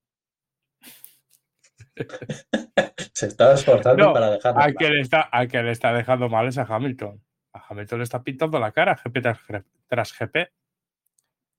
Se 3.13 3.27
estaba 3.27 3.53
esforzando 3.53 4.05
No, 4.05 4.13
para 4.13 4.31
dejar 4.31 4.53
Al 4.57 4.75
que, 4.75 4.89
le 4.89 5.01
está, 5.01 5.21
al 5.21 5.47
que 5.47 5.61
le 5.61 5.71
está 5.71 5.93
dejando 5.93 6.29
mal 6.29 6.47
es 6.47 6.57
a 6.57 6.63
Hamilton. 6.63 7.21
A 7.53 7.65
Hamilton 7.67 7.99
le 7.99 8.03
está 8.03 8.23
pintando 8.23 8.59
la 8.59 8.71
cara 8.71 8.99
GP 9.03 9.21
tras, 9.21 9.39
tras 9.87 10.17
GP. 10.17 10.51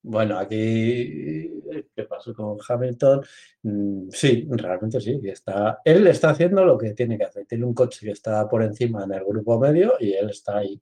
Bueno, 0.02 0.38
aquí, 0.38 1.62
¿qué 1.94 2.04
pasó 2.04 2.32
con 2.32 2.56
Hamilton? 2.66 3.22
Mm, 3.62 4.08
Sí, 4.10 4.48
realmente 4.50 5.00
sí. 5.00 5.20
Está, 5.24 5.80
él 5.84 6.06
está 6.06 6.30
haciendo 6.30 6.64
lo 6.64 6.78
que 6.78 6.94
tiene 6.94 7.18
que 7.18 7.24
hacer. 7.24 7.46
Tiene 7.46 7.66
un 7.66 7.74
coche 7.74 8.06
que 8.06 8.12
está 8.12 8.48
por 8.48 8.62
encima 8.62 9.04
en 9.04 9.12
el 9.12 9.24
grupo 9.24 9.58
medio 9.58 9.94
y 10.00 10.12
él 10.14 10.30
está 10.30 10.58
ahí. 10.58 10.80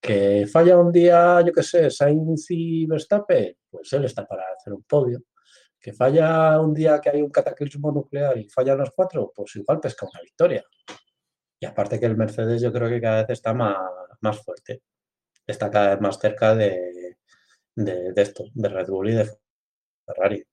Que 0.00 0.46
falla 0.50 0.78
un 0.78 0.92
día, 0.92 1.40
yo 1.42 1.52
qué 1.52 1.62
sé, 1.62 1.90
Sainz 1.90 2.46
y 2.50 2.86
Verstappen, 2.86 3.56
pues 3.70 3.92
él 3.92 4.04
está 4.04 4.26
para 4.26 4.44
hacer 4.56 4.72
un 4.72 4.82
podio. 4.82 5.22
Que 5.86 5.92
falla 5.92 6.58
un 6.60 6.74
día 6.74 7.00
que 7.00 7.10
hay 7.10 7.22
un 7.22 7.30
cataclismo 7.30 7.92
nuclear 7.92 8.36
y 8.36 8.48
fallan 8.48 8.78
los 8.78 8.90
cuatro, 8.90 9.32
pues 9.32 9.54
igual 9.54 9.78
pesca 9.78 10.04
una 10.12 10.20
victoria. 10.20 10.64
Y 11.60 11.64
aparte 11.64 12.00
que 12.00 12.06
el 12.06 12.16
Mercedes 12.16 12.60
yo 12.60 12.72
creo 12.72 12.88
que 12.88 13.00
cada 13.00 13.18
vez 13.20 13.30
está 13.30 13.54
más, 13.54 13.76
más 14.20 14.42
fuerte. 14.44 14.82
Está 15.46 15.70
cada 15.70 15.90
vez 15.90 16.00
más 16.00 16.18
cerca 16.18 16.56
de, 16.56 17.18
de, 17.76 18.12
de 18.12 18.20
esto, 18.20 18.46
de 18.52 18.68
Red 18.68 18.88
Bull 18.88 19.10
y 19.10 19.14
de 19.14 19.30
Ferrari. 20.04 20.44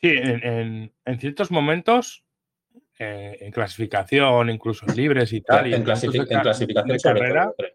Sí, 0.00 0.10
en, 0.14 0.44
en- 0.46 0.94
en 1.04 1.18
ciertos 1.18 1.50
momentos, 1.50 2.24
eh, 3.00 3.36
en 3.40 3.50
clasificación, 3.50 4.48
incluso 4.48 4.86
en 4.86 4.94
libres 4.94 5.32
y 5.32 5.40
tal, 5.40 5.66
y 5.66 5.74
en, 5.74 5.82
de 5.82 5.90
en 6.18 6.24
ca- 6.28 6.42
clasificación 6.42 6.88
de 6.92 6.98
sobre 7.00 7.18
carrera, 7.20 7.52
todo, 7.56 7.66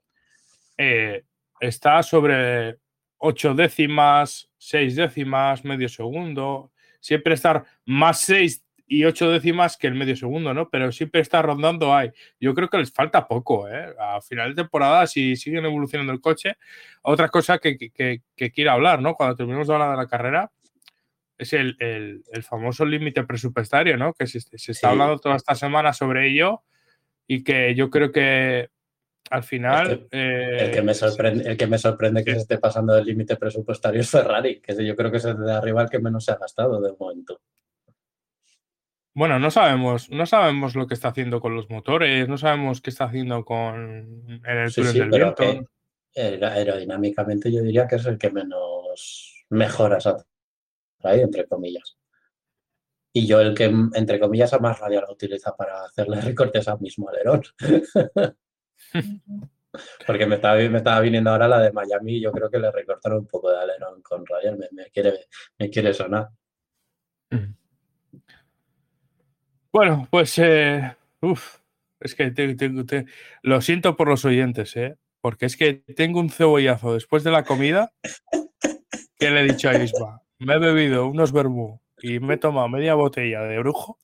eh, 0.78 1.26
está 1.60 2.02
sobre 2.02 2.78
ocho 3.22 3.53
décimas, 3.53 4.49
seis 4.57 4.95
décimas, 4.95 5.63
medio 5.63 5.88
segundo. 5.88 6.72
Siempre 6.99 7.36
estar 7.36 7.63
más 7.86 8.19
seis 8.19 8.65
y 8.88 9.05
ocho 9.05 9.30
décimas 9.32 9.78
que 9.78 9.88
el 9.88 9.95
medio 9.95 10.15
segundo, 10.17 10.53
¿no? 10.53 10.69
Pero 10.69 10.91
siempre 10.91 11.22
está 11.22 11.41
rondando 11.41 11.95
ahí. 11.95 12.11
Yo 12.39 12.53
creo 12.53 12.67
que 12.67 12.78
les 12.78 12.91
falta 12.91 13.28
poco, 13.28 13.69
¿eh? 13.69 13.93
A 13.97 14.19
final 14.22 14.49
de 14.49 14.63
temporada, 14.63 15.07
si 15.07 15.36
siguen 15.38 15.63
evolucionando 15.65 16.11
el 16.11 16.19
coche, 16.19 16.57
otra 17.03 17.30
cosa 17.30 17.57
que, 17.59 17.78
que, 17.78 18.22
que 18.36 18.51
quiero 18.51 18.72
hablar, 18.72 19.01
¿no? 19.01 19.15
Cuando 19.15 19.36
terminemos 19.36 19.67
de 19.67 19.74
hablar 19.76 19.91
de 19.91 19.97
la 19.97 20.07
carrera, 20.07 20.51
es 21.38 21.53
el, 21.53 21.78
el, 21.80 22.24
el 22.32 22.43
famoso 22.43 22.86
límite 22.86 23.24
presupuestario, 23.24 23.97
¿no? 23.97 24.13
Que 24.13 24.28
se, 24.28 24.41
se 24.41 24.72
está 24.74 24.89
hablando 24.89 25.19
toda 25.19 25.38
esta 25.38 25.55
semana 25.55 25.93
sobre 25.93 26.28
ello 26.28 26.63
y 27.28 27.43
que 27.43 27.74
yo 27.76 27.89
creo 27.89 28.11
que 28.11 28.69
al 29.32 29.43
final. 29.43 30.07
Eh, 30.11 30.57
el, 30.59 30.71
que 30.71 30.82
me 30.82 30.93
sorprende, 30.93 31.49
el 31.49 31.57
que 31.57 31.67
me 31.67 31.77
sorprende 31.77 32.23
que 32.23 32.34
se 32.34 32.41
esté 32.41 32.57
pasando 32.57 32.93
del 32.93 33.05
límite 33.05 33.38
presupuestario 33.38 34.01
es 34.01 34.09
Ferrari, 34.09 34.59
que 34.59 34.86
yo 34.86 34.95
creo 34.95 35.09
que 35.09 35.17
es 35.17 35.25
el 35.25 35.38
de 35.38 35.53
arriba 35.53 35.82
el 35.82 35.89
que 35.89 35.99
menos 35.99 36.25
se 36.25 36.34
ha 36.34 36.36
gastado 36.36 36.82
de 36.82 36.93
momento. 36.99 37.41
Bueno, 39.13 39.39
no 39.39 39.49
sabemos, 39.49 40.09
no 40.09 40.25
sabemos 40.25 40.75
lo 40.75 40.86
que 40.86 40.93
está 40.93 41.09
haciendo 41.09 41.39
con 41.39 41.55
los 41.55 41.69
motores, 41.69 42.27
no 42.27 42.38
sabemos 42.38 42.82
qué 42.82 42.89
está 42.89 43.05
haciendo 43.05 43.43
con 43.43 44.41
en 44.45 44.57
el 44.57 44.73
túnel 44.73 44.93
del 44.93 45.09
viento. 45.09 45.43
aerodinámicamente 46.15 47.51
yo 47.51 47.61
diría 47.61 47.88
que 47.88 47.95
es 47.95 48.05
el 48.05 48.17
que 48.17 48.32
menos 48.32 49.45
mejoras 49.49 50.09
trae, 50.99 51.21
entre 51.21 51.45
comillas. 51.45 51.97
Y 53.13 53.27
yo 53.27 53.41
el 53.41 53.53
que, 53.53 53.65
entre 53.65 54.19
comillas, 54.19 54.53
a 54.53 54.59
más 54.59 54.79
radial 54.79 55.03
lo 55.07 55.13
utiliza 55.13 55.55
para 55.55 55.84
hacerle 55.86 56.19
recortes 56.21 56.67
al 56.67 56.79
mismo 56.79 57.09
alerón. 57.09 57.43
Porque 60.06 60.26
me 60.26 60.36
estaba, 60.36 60.56
me 60.56 60.78
estaba 60.78 61.00
viniendo 61.00 61.30
ahora 61.30 61.48
la 61.48 61.60
de 61.60 61.72
Miami 61.72 62.18
y 62.18 62.22
yo 62.22 62.32
creo 62.32 62.50
que 62.50 62.60
le 62.60 62.72
recortaron 62.72 63.20
un 63.20 63.28
poco 63.28 63.52
de 63.52 63.60
alerón 63.60 64.02
con 64.02 64.26
radial. 64.26 64.58
Me, 64.72 64.89
quiere, 64.92 65.28
me 65.58 65.70
quiere 65.70 65.94
sonar. 65.94 66.30
Bueno, 69.72 70.08
pues 70.12 70.38
eh, 70.39 70.96
es 72.02 72.16
que 72.16 72.32
te, 72.32 73.06
lo 73.42 73.62
siento 73.62 73.96
por 73.96 74.10
los 74.10 74.26
oyentes, 74.26 74.76
¿eh? 74.76 74.98
porque 75.22 75.46
es 75.46 75.56
que 75.56 75.76
tengo 75.96 76.20
un 76.20 76.30
cebollazo 76.30 76.94
después 76.94 77.24
de 77.24 77.32
la 77.32 77.44
comida 77.44 77.94
que 79.18 79.30
le 79.30 79.42
he 79.42 79.44
dicho 79.44 79.70
a 79.70 79.76
Isma. 79.76 80.22
Me 80.39 80.56
he 80.56 80.60
bebido 80.60 81.08
unos 81.08 81.32
vermú 81.32 81.80
y 82.02 82.20
me 82.20 82.34
he 82.34 82.38
tomado 82.38 82.68
media 82.68 82.96
botella 82.96 83.44
de 83.44 83.60
brujo, 83.60 84.00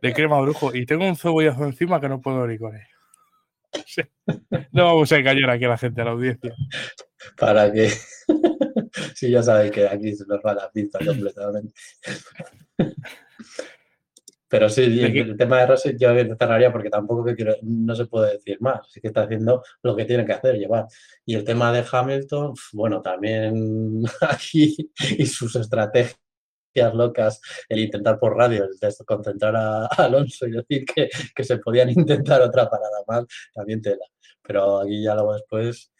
de 0.00 0.12
crema 0.12 0.40
brujo, 0.40 0.74
y 0.74 0.86
tengo 0.86 1.06
un 1.06 1.16
cebollazo 1.16 1.64
encima 1.64 2.00
que 2.00 2.08
no 2.08 2.20
puedo 2.20 2.46
ni 2.46 2.56
con 2.56 2.74
él. 2.76 2.86
No 4.72 4.84
vamos 4.86 5.12
a 5.12 5.18
engañar 5.18 5.50
aquí 5.50 5.64
a 5.64 5.68
la 5.68 5.78
gente, 5.78 6.00
a 6.00 6.04
la 6.04 6.10
audiencia. 6.12 6.54
Para 7.36 7.72
que. 7.72 7.90
Si 9.14 9.28
ya 9.28 9.42
sabéis 9.42 9.72
que 9.72 9.88
aquí 9.88 10.14
se 10.14 10.24
nos 10.24 10.38
va 10.38 10.54
la 10.54 10.70
pista 10.70 11.00
completamente. 11.04 11.72
Pero 14.48 14.68
sí, 14.68 14.82
el, 15.02 15.36
tema 15.36 15.58
de 15.58 15.66
Russell 15.66 15.96
yo 15.98 16.10
cerraría 16.38 16.70
porque 16.70 16.90
tampoco 16.90 17.24
que 17.24 17.34
quiero, 17.34 17.56
no 17.62 17.94
se 17.96 18.06
puede 18.06 18.34
decir 18.34 18.58
más. 18.60 18.80
Así 18.86 19.00
que 19.00 19.08
está 19.08 19.22
haciendo 19.22 19.64
lo 19.82 19.96
que 19.96 20.04
tiene 20.04 20.24
que 20.24 20.32
hacer, 20.32 20.56
llevar. 20.56 20.86
Y 21.26 21.34
el 21.34 21.42
tema 21.42 21.72
de 21.72 21.84
Hamilton, 21.90 22.54
bueno, 22.72 23.02
también 23.02 24.02
aquí 24.20 24.92
y 25.18 25.26
sus 25.26 25.56
estrategias 25.56 26.23
locas, 26.94 27.40
el 27.68 27.80
intentar 27.80 28.18
por 28.18 28.36
radio, 28.36 28.64
el 28.64 29.06
concentrar 29.06 29.54
a, 29.56 29.86
Alonso 29.86 30.46
y 30.46 30.52
decir 30.52 30.84
que, 30.84 31.08
que, 31.34 31.44
se 31.44 31.58
podían 31.58 31.90
intentar 31.90 32.42
otra 32.42 32.68
parada 32.68 33.02
más, 33.06 33.24
también 33.52 33.80
tela. 33.80 34.06
Pero 34.42 34.80
aquí 34.80 35.02
ya 35.02 35.14
luego 35.14 35.34
después, 35.34 35.92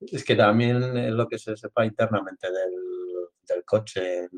es 0.00 0.24
que 0.24 0.34
también 0.34 1.16
lo 1.16 1.28
que 1.28 1.38
se 1.38 1.56
sepa 1.56 1.84
internamente 1.84 2.48
del, 2.50 2.72
del 3.48 3.64
coche, 3.64 4.28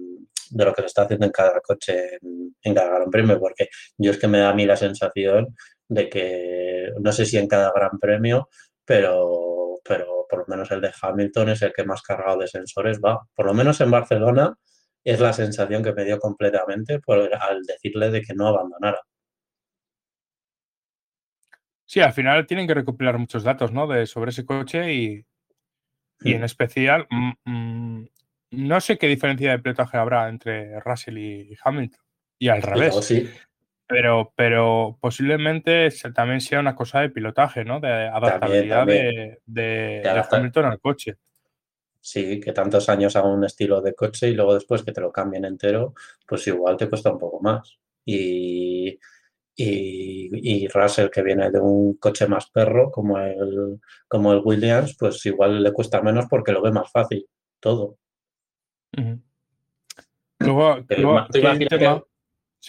de 0.50 0.64
lo 0.64 0.72
que 0.74 0.82
se 0.82 0.86
está 0.86 1.02
haciendo 1.02 1.26
en 1.26 1.32
cada 1.32 1.60
coche 1.60 2.18
en, 2.62 2.74
cada 2.74 2.96
Gran 2.96 3.10
Premio, 3.10 3.38
porque 3.38 3.68
yo 3.96 4.10
es 4.10 4.18
que 4.18 4.28
me 4.28 4.38
da 4.38 4.50
a 4.50 4.54
mí 4.54 4.66
la 4.66 4.76
sensación 4.76 5.54
de 5.88 6.08
que, 6.08 6.90
no 7.00 7.12
sé 7.12 7.26
si 7.26 7.38
en 7.38 7.48
cada 7.48 7.72
Gran 7.74 7.98
Premio, 7.98 8.48
pero, 8.84 9.80
pero 9.84 10.26
por 10.28 10.40
lo 10.40 10.46
menos 10.48 10.70
el 10.70 10.80
de 10.80 10.92
Hamilton 11.00 11.50
es 11.50 11.62
el 11.62 11.72
que 11.72 11.84
más 11.84 12.02
cargado 12.02 12.38
de 12.38 12.48
sensores 12.48 13.00
va. 13.00 13.20
Por 13.34 13.46
lo 13.46 13.54
menos 13.54 13.80
en 13.80 13.90
Barcelona 13.90 14.56
es 15.04 15.20
la 15.20 15.32
sensación 15.32 15.82
que 15.82 15.92
me 15.92 16.04
dio 16.04 16.18
completamente 16.18 16.98
por, 16.98 17.32
al 17.34 17.62
decirle 17.62 18.10
de 18.10 18.22
que 18.22 18.34
no 18.34 18.48
abandonara. 18.48 19.00
Sí, 21.84 22.00
al 22.00 22.12
final 22.12 22.46
tienen 22.46 22.66
que 22.66 22.74
recopilar 22.74 23.18
muchos 23.18 23.44
datos 23.44 23.70
¿no? 23.70 23.86
de, 23.86 24.06
sobre 24.06 24.30
ese 24.30 24.46
coche 24.46 24.92
y, 24.92 25.26
y 26.22 26.32
en 26.32 26.42
especial 26.42 27.06
mm, 27.10 27.32
mm, 27.44 28.08
no 28.52 28.80
sé 28.80 28.98
qué 28.98 29.06
diferencia 29.06 29.50
de 29.50 29.58
pilotaje 29.58 29.96
habrá 29.96 30.28
entre 30.28 30.80
Russell 30.80 31.18
y 31.18 31.56
Hamilton. 31.62 32.00
Y 32.38 32.48
al 32.48 32.62
revés. 32.62 32.94
Sí. 33.04 33.30
Pero, 33.86 34.32
pero 34.34 34.96
posiblemente 35.00 35.90
también 36.14 36.40
sea 36.40 36.60
una 36.60 36.74
cosa 36.74 37.00
de 37.00 37.10
pilotaje, 37.10 37.64
¿no? 37.64 37.80
De 37.80 38.08
adaptabilidad 38.08 38.86
De, 38.86 40.24
Hamilton 40.30 40.64
al 40.64 40.80
coche. 40.80 41.16
Sí, 42.04 42.38
que 42.38 42.52
tantos 42.52 42.90
años 42.90 43.16
haga 43.16 43.28
un 43.28 43.44
estilo 43.44 43.80
de 43.80 43.94
coche 43.94 44.28
y 44.28 44.34
luego 44.34 44.52
después 44.52 44.82
que 44.82 44.92
te 44.92 45.00
lo 45.00 45.10
cambien 45.10 45.46
entero, 45.46 45.94
pues 46.28 46.46
igual 46.48 46.76
te 46.76 46.86
cuesta 46.86 47.10
un 47.10 47.18
poco 47.18 47.40
más. 47.40 47.78
Y, 48.04 48.98
y, 49.56 50.68
Russell, 50.68 51.08
que 51.08 51.22
viene 51.22 51.50
de 51.50 51.60
un 51.60 51.94
coche 51.94 52.26
más 52.26 52.50
perro 52.50 52.90
como 52.90 53.18
el, 53.18 53.80
como 54.06 54.34
el 54.34 54.42
Williams, 54.44 54.94
pues 54.98 55.24
igual 55.24 55.62
le 55.62 55.72
cuesta 55.72 56.02
menos 56.02 56.26
porque 56.28 56.52
lo 56.52 56.60
ve 56.60 56.72
más 56.72 56.92
fácil 56.92 57.26
todo. 57.58 57.96
Luego, 60.40 60.76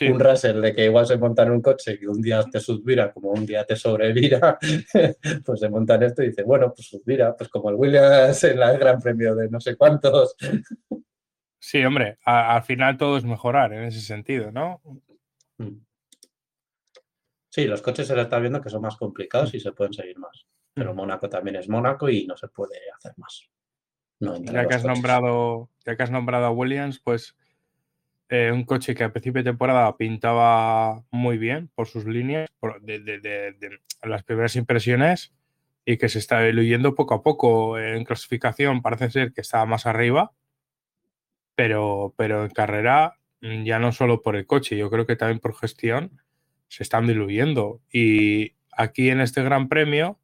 un 0.01 0.19
Russell 0.19 0.61
de 0.61 0.73
que 0.73 0.85
igual 0.85 1.05
se 1.05 1.17
monta 1.17 1.43
en 1.43 1.51
un 1.51 1.61
coche 1.61 1.99
que 1.99 2.07
un 2.07 2.21
día 2.21 2.43
te 2.43 2.59
subvira 2.59 3.11
como 3.11 3.31
un 3.31 3.45
día 3.45 3.65
te 3.65 3.75
sobrevira, 3.75 4.57
pues 5.45 5.59
se 5.59 5.69
monta 5.69 5.95
en 5.95 6.03
esto 6.03 6.23
y 6.23 6.27
dice, 6.27 6.43
bueno, 6.43 6.73
pues 6.73 6.87
subvira, 6.87 7.35
pues 7.35 7.49
como 7.49 7.69
el 7.69 7.75
Williams 7.75 8.43
en 8.43 8.61
el 8.61 8.77
Gran 8.77 8.99
Premio 8.99 9.35
de 9.35 9.49
no 9.49 9.59
sé 9.59 9.75
cuántos. 9.75 10.35
Sí, 11.59 11.83
hombre, 11.83 12.17
al 12.25 12.63
final 12.63 12.97
todo 12.97 13.17
es 13.17 13.23
mejorar 13.23 13.73
en 13.73 13.83
ese 13.83 14.01
sentido, 14.01 14.51
¿no? 14.51 14.81
Mm. 15.57 15.79
Sí, 17.49 17.65
los 17.65 17.81
coches 17.81 18.07
se 18.07 18.19
está 18.19 18.39
viendo 18.39 18.61
que 18.61 18.69
son 18.69 18.81
más 18.81 18.97
complicados 18.97 19.53
y 19.53 19.59
se 19.59 19.71
pueden 19.71 19.93
seguir 19.93 20.19
más. 20.19 20.45
Pero 20.73 20.93
mm. 20.93 20.97
Mónaco 20.97 21.29
también 21.29 21.55
es 21.55 21.69
Mónaco 21.69 22.09
y 22.09 22.27
no 22.27 22.35
se 22.35 22.49
puede 22.49 22.77
hacer 22.93 23.13
más 23.17 23.49
ya, 24.19 24.67
que 24.67 24.75
has 24.75 24.85
nombrado, 24.85 25.69
ya 25.85 25.95
que 25.95 26.03
has 26.03 26.11
nombrado 26.11 26.45
a 26.45 26.51
Williams, 26.51 26.99
pues 26.99 27.35
eh, 28.29 28.51
un 28.51 28.63
coche 28.63 28.95
que 28.95 29.03
a 29.03 29.11
principio 29.11 29.43
de 29.43 29.51
temporada 29.51 29.95
pintaba 29.97 31.03
muy 31.11 31.37
bien 31.37 31.69
por 31.75 31.87
sus 31.87 32.05
líneas, 32.05 32.49
por, 32.59 32.81
de, 32.81 33.79
las 34.03 34.23
primeras 34.23 34.55
impresiones, 34.55 35.33
y 35.85 35.97
que 35.97 36.09
se 36.09 36.19
está 36.19 36.41
diluyendo 36.41 36.95
poco 36.95 37.13
a 37.15 37.23
poco 37.23 37.77
en 37.79 38.03
clasificación. 38.05 38.81
Parece 38.81 39.11
ser 39.11 39.33
que 39.33 39.41
estaba 39.41 39.65
más 39.65 39.85
arriba, 39.85 40.31
pero, 41.55 42.13
pero 42.17 42.43
en 42.45 42.51
carrera, 42.51 43.19
mm, 43.41 43.63
ya 43.63 43.79
no 43.79 43.91
solo 43.91 44.21
por 44.21 44.35
el 44.35 44.47
coche, 44.47 44.77
yo 44.77 44.89
creo 44.89 45.05
que 45.05 45.15
también 45.15 45.39
por 45.39 45.55
gestión, 45.55 46.21
se 46.67 46.83
están 46.83 47.07
diluyendo. 47.07 47.81
Y 47.91 48.55
aquí 48.71 49.09
en 49.09 49.21
este 49.21 49.43
Gran 49.43 49.69
Premio 49.69 50.19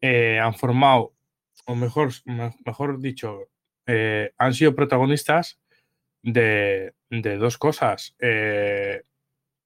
eh, 0.00 0.38
han 0.40 0.54
formado 0.54 1.14
o 1.66 1.74
mejor, 1.74 2.10
mejor 2.64 3.00
dicho, 3.00 3.48
eh, 3.86 4.32
han 4.38 4.54
sido 4.54 4.74
protagonistas 4.74 5.60
de, 6.22 6.94
dos 7.10 7.58
cosas. 7.58 8.14
Eh, 8.18 9.02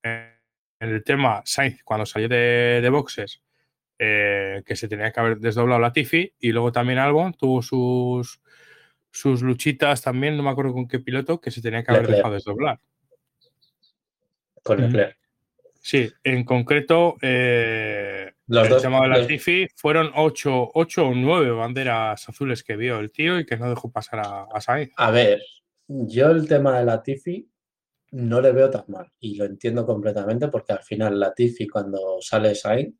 en 0.03 0.89
el 0.89 1.05
tema 1.05 1.43
Sainz, 1.45 1.83
cuando 1.83 2.07
salió 2.07 2.29
de, 2.29 2.89
boxes, 2.91 3.43
eh, 3.99 4.63
que 4.65 4.77
se 4.77 4.89
tenía 4.89 5.11
que 5.11 5.21
haber 5.21 5.39
desdoblado 5.39 5.81
la 5.81 5.93
Tiffy, 5.93 6.35
y 6.39 6.53
luego 6.53 6.73
también 6.73 6.99
Albon 6.99 7.35
tuvo 7.35 7.63
sus, 7.63 8.41
sus 9.11 9.43
luchitas 9.43 10.03
también, 10.03 10.37
no 10.37 10.43
me 10.43 10.51
acuerdo 10.51 10.73
con 10.73 10.89
qué 10.89 10.99
piloto, 10.99 11.41
que 11.41 11.51
se 11.51 11.63
tenía 11.63 11.83
que 11.83 11.93
haber 11.93 12.07
dejado 12.07 12.35
desdoblar. 12.35 12.81
Con 14.63 14.81
Leclerc. 14.81 15.17
Sí, 15.81 16.13
en 16.25 16.43
concreto, 16.43 17.17
eh, 17.23 18.33
los 18.49 18.69
el 18.69 18.83
tema 18.83 19.03
de 19.03 19.09
la 19.09 19.25
Tiffy 19.25 19.69
fueron 19.77 20.11
ocho, 20.17 20.69
ocho, 20.75 21.07
o 21.07 21.15
nueve 21.15 21.53
banderas 21.53 22.29
azules 22.29 22.65
que 22.65 22.75
vio 22.75 22.99
el 22.99 23.13
tío 23.13 23.39
y 23.39 23.47
que 23.47 23.57
no 23.57 23.71
dejó 23.71 23.93
pasar 23.93 24.19
a, 24.19 24.47
a 24.53 24.61
Sainz. 24.61 24.93
A 24.97 25.13
ver, 25.13 25.41
yo 25.89 26.31
el 26.31 26.49
tema 26.49 26.79
de 26.79 26.85
la 26.85 27.03
Tiffy 27.03 27.49
no 28.13 28.41
le 28.41 28.53
veo 28.53 28.71
tan 28.71 28.85
mal 28.89 29.11
y 29.21 29.37
lo 29.37 29.45
entiendo 29.45 29.85
completamente 29.85 30.49
porque 30.49 30.73
al 30.73 30.83
final 30.83 31.19
la 31.19 31.35
Tiffy 31.35 31.67
cuando 31.67 32.19
sale 32.21 32.55
Sainz, 32.55 32.95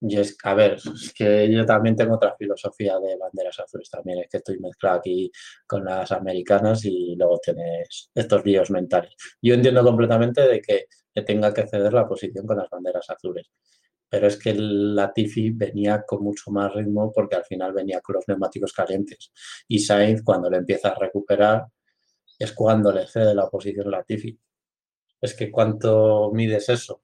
yo 0.00 0.20
es, 0.20 0.36
a 0.44 0.54
ver, 0.54 0.74
es 0.74 1.12
que 1.14 1.50
yo 1.50 1.64
también 1.64 1.96
tengo 1.96 2.16
otra 2.16 2.34
filosofía 2.36 2.98
de 2.98 3.16
banderas 3.16 3.58
azules 3.60 3.88
también, 3.88 4.18
es 4.20 4.28
que 4.28 4.36
estoy 4.38 4.58
mezclado 4.58 4.98
aquí 4.98 5.30
con 5.66 5.84
las 5.84 6.12
americanas 6.12 6.84
y 6.84 7.16
luego 7.16 7.38
tienes 7.42 8.10
estos 8.14 8.44
líos 8.44 8.70
mentales. 8.70 9.14
Yo 9.40 9.54
entiendo 9.54 9.82
completamente 9.82 10.42
de 10.42 10.60
que 10.60 10.86
que 11.16 11.22
tenga 11.22 11.54
que 11.54 11.66
ceder 11.66 11.94
la 11.94 12.06
posición 12.06 12.46
con 12.46 12.58
las 12.58 12.68
banderas 12.68 13.08
azules. 13.08 13.50
Pero 14.08 14.26
es 14.26 14.38
que 14.38 14.54
Latifi 14.54 15.50
venía 15.50 16.04
con 16.06 16.22
mucho 16.22 16.50
más 16.50 16.74
ritmo 16.74 17.10
porque 17.10 17.36
al 17.36 17.44
final 17.44 17.72
venía 17.72 18.00
con 18.02 18.16
los 18.16 18.28
neumáticos 18.28 18.72
calientes. 18.74 19.32
Y 19.66 19.78
Sainz, 19.78 20.22
cuando 20.22 20.50
le 20.50 20.58
empieza 20.58 20.90
a 20.90 20.94
recuperar, 20.94 21.64
es 22.38 22.52
cuando 22.52 22.92
le 22.92 23.06
cede 23.06 23.34
la 23.34 23.48
posición 23.48 23.90
Latifi. 23.90 24.38
Es 25.20 25.34
que 25.34 25.50
cuánto 25.50 26.30
mides 26.32 26.68
eso. 26.68 27.02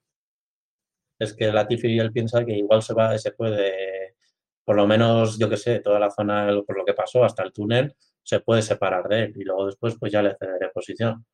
Es 1.18 1.34
que 1.34 1.52
Latifi 1.52 1.98
él 1.98 2.12
piensa 2.12 2.44
que 2.44 2.52
igual 2.52 2.82
se 2.82 2.94
va, 2.94 3.16
se 3.18 3.32
puede, 3.32 4.16
por 4.64 4.76
lo 4.76 4.86
menos, 4.86 5.38
yo 5.38 5.48
que 5.48 5.56
sé, 5.56 5.80
toda 5.80 5.98
la 5.98 6.10
zona, 6.10 6.48
por 6.66 6.76
lo 6.76 6.84
que 6.84 6.94
pasó, 6.94 7.24
hasta 7.24 7.42
el 7.44 7.52
túnel, 7.52 7.94
se 8.22 8.40
puede 8.40 8.62
separar 8.62 9.08
de 9.08 9.24
él 9.24 9.32
y 9.36 9.44
luego 9.44 9.66
después 9.66 9.96
pues 9.98 10.12
ya 10.12 10.22
le 10.22 10.36
cederé 10.36 10.70
posición. 10.70 11.24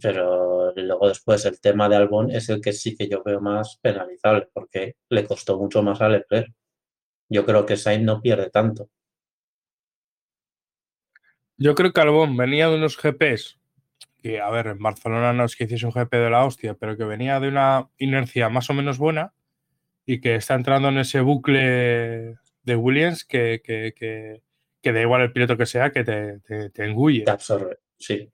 Pero 0.00 0.72
luego 0.74 1.08
después 1.08 1.44
el 1.44 1.60
tema 1.60 1.88
de 1.88 1.96
Albon 1.96 2.30
es 2.30 2.48
el 2.48 2.60
que 2.60 2.72
sí 2.72 2.96
que 2.96 3.08
yo 3.08 3.22
veo 3.22 3.40
más 3.40 3.78
penalizable 3.82 4.48
porque 4.52 4.96
le 5.10 5.24
costó 5.26 5.58
mucho 5.58 5.82
más 5.82 6.00
a 6.00 6.08
Leclerc. 6.08 6.52
Yo 7.30 7.44
creo 7.46 7.66
que 7.66 7.76
Sainz 7.76 8.04
no 8.04 8.20
pierde 8.22 8.50
tanto. 8.50 8.90
Yo 11.58 11.74
creo 11.74 11.92
que 11.92 12.00
Albon 12.00 12.36
venía 12.36 12.68
de 12.68 12.76
unos 12.76 12.96
GPs 12.96 13.58
que, 14.22 14.40
a 14.40 14.50
ver, 14.50 14.68
en 14.68 14.78
Barcelona 14.78 15.32
no 15.32 15.44
es 15.44 15.56
que 15.56 15.64
hiciese 15.64 15.86
un 15.86 15.92
GP 15.92 16.12
de 16.16 16.30
la 16.30 16.44
hostia, 16.44 16.74
pero 16.74 16.96
que 16.96 17.04
venía 17.04 17.38
de 17.40 17.48
una 17.48 17.88
inercia 17.98 18.48
más 18.48 18.68
o 18.70 18.74
menos 18.74 18.98
buena 18.98 19.32
y 20.06 20.20
que 20.20 20.36
está 20.36 20.54
entrando 20.54 20.88
en 20.88 20.98
ese 20.98 21.20
bucle 21.20 22.36
de 22.62 22.76
Williams 22.76 23.24
que, 23.24 23.60
que, 23.62 23.92
que, 23.96 24.42
que 24.82 24.92
da 24.92 25.00
igual 25.00 25.22
el 25.22 25.32
piloto 25.32 25.56
que 25.56 25.66
sea, 25.66 25.90
que 25.90 26.04
te, 26.04 26.40
te, 26.40 26.70
te 26.70 26.84
engulle. 26.84 27.24
Te 27.24 27.30
absorbe, 27.30 27.78
sí. 27.98 28.30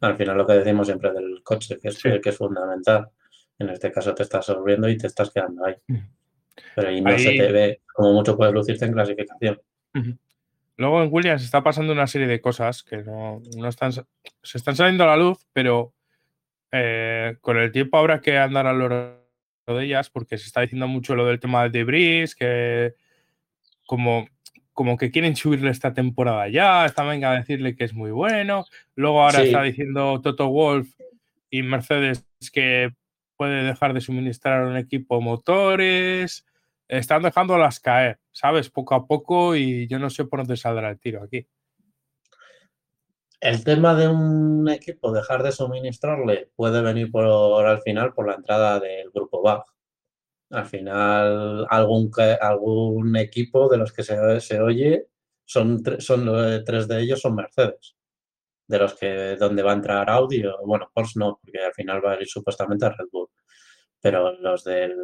Al 0.00 0.16
final 0.16 0.36
lo 0.36 0.46
que 0.46 0.54
decimos 0.54 0.86
siempre 0.86 1.12
del 1.12 1.42
coche, 1.42 1.78
que 1.80 1.88
es, 1.88 1.96
Sí. 1.98 2.08
que 2.22 2.28
es 2.30 2.36
fundamental. 2.36 3.08
En 3.58 3.68
este 3.70 3.90
caso 3.90 4.14
te 4.14 4.22
estás 4.22 4.48
absorbiendo 4.48 4.88
y 4.88 4.96
te 4.96 5.06
estás 5.08 5.30
quedando 5.30 5.64
ahí. 5.64 5.74
Pero 6.74 6.88
ahí 6.88 7.00
no 7.00 7.10
Ahí- 7.10 7.18
se 7.18 7.30
te 7.32 7.52
ve, 7.52 7.82
como 7.92 8.12
mucho 8.12 8.36
puedes 8.36 8.54
lucirte 8.54 8.84
en 8.84 8.92
clasificación. 8.92 9.60
Ujú. 9.94 10.16
Luego 10.76 11.02
en 11.02 11.08
Williams 11.12 11.42
está 11.42 11.62
pasando 11.62 11.92
una 11.92 12.06
serie 12.06 12.26
de 12.26 12.40
cosas 12.40 12.82
que 12.82 12.98
no, 12.98 13.40
no 13.56 13.68
están, 13.68 13.92
se 13.92 14.04
están 14.58 14.76
saliendo 14.76 15.04
a 15.04 15.08
la 15.08 15.16
luz, 15.16 15.46
pero 15.52 15.94
eh, 16.72 17.36
con 17.40 17.56
el 17.56 17.72
tiempo 17.72 17.96
habrá 17.98 18.20
que 18.20 18.36
andar 18.38 18.66
a 18.66 18.72
lo 18.72 18.88
de 18.88 19.84
ellas 19.84 20.10
porque 20.10 20.36
se 20.38 20.46
está 20.46 20.60
diciendo 20.60 20.86
mucho 20.86 21.14
lo 21.14 21.26
del 21.26 21.40
tema 21.40 21.62
del 21.62 21.72
debris, 21.72 22.34
que 22.34 22.94
como, 23.86 24.28
como 24.72 24.96
que 24.98 25.10
quieren 25.10 25.34
subirle 25.36 25.70
esta 25.70 25.94
temporada 25.94 26.48
ya, 26.48 26.84
esta 26.86 27.04
venga 27.04 27.30
a 27.32 27.36
decirle 27.36 27.74
que 27.74 27.84
es 27.84 27.94
muy 27.94 28.10
bueno. 28.10 28.64
Luego 28.94 29.22
ahora 29.22 29.40
Sí. 29.40 29.46
está 29.46 29.62
diciendo 29.62 30.20
Toto 30.20 30.48
Wolf 30.48 30.88
y 31.50 31.62
Mercedes 31.62 32.26
que 32.52 32.92
puede 33.36 33.64
dejar 33.64 33.94
de 33.94 34.00
suministrar 34.00 34.62
a 34.62 34.66
un 34.66 34.76
equipo 34.76 35.20
motores. 35.20 36.44
Están 36.88 37.22
dejándolas 37.22 37.80
caer, 37.80 38.18
¿sabes? 38.36 38.68
Poco 38.68 38.94
a 38.94 39.06
poco 39.06 39.56
y 39.56 39.88
yo 39.88 39.98
no 39.98 40.10
sé 40.10 40.26
por 40.26 40.40
dónde 40.40 40.58
saldrá 40.58 40.90
el 40.90 41.00
tiro 41.00 41.22
aquí. 41.22 41.46
El 43.40 43.64
tema 43.64 43.94
de 43.94 44.08
un 44.08 44.68
equipo 44.68 45.10
dejar 45.10 45.42
de 45.42 45.52
suministrarle 45.52 46.50
puede 46.54 46.82
venir 46.82 47.10
por 47.10 47.24
al 47.64 47.80
final 47.80 48.12
por 48.12 48.26
la 48.26 48.34
entrada 48.34 48.78
del 48.78 49.10
grupo 49.10 49.42
BAG. 49.42 49.64
Al 50.50 50.66
final, 50.66 51.66
algún, 51.70 52.10
algún 52.40 53.16
equipo 53.16 53.68
de 53.70 53.78
los 53.78 53.92
que 53.92 54.02
se, 54.02 54.60
oye, 54.60 55.06
son, 55.44 55.82
son 55.98 56.28
eh, 56.28 56.62
tres 56.64 56.86
de 56.88 57.00
ellos 57.00 57.20
son 57.20 57.36
Mercedes. 57.36 57.96
De 58.68 58.78
los 58.78 58.94
que 58.94 59.36
donde 59.36 59.62
va 59.62 59.72
a 59.72 59.76
entrar 59.76 60.10
Audi, 60.10 60.44
o, 60.44 60.58
bueno, 60.66 60.90
Porsche 60.92 61.18
no, 61.18 61.38
porque 61.42 61.58
al 61.64 61.72
final 61.72 62.04
va 62.04 62.12
a 62.12 62.20
ir 62.20 62.26
supuestamente 62.26 62.84
a 62.84 62.90
Red 62.90 63.06
Bull. 63.10 63.28
Pero 64.00 64.32
los 64.40 64.62
del 64.64 64.94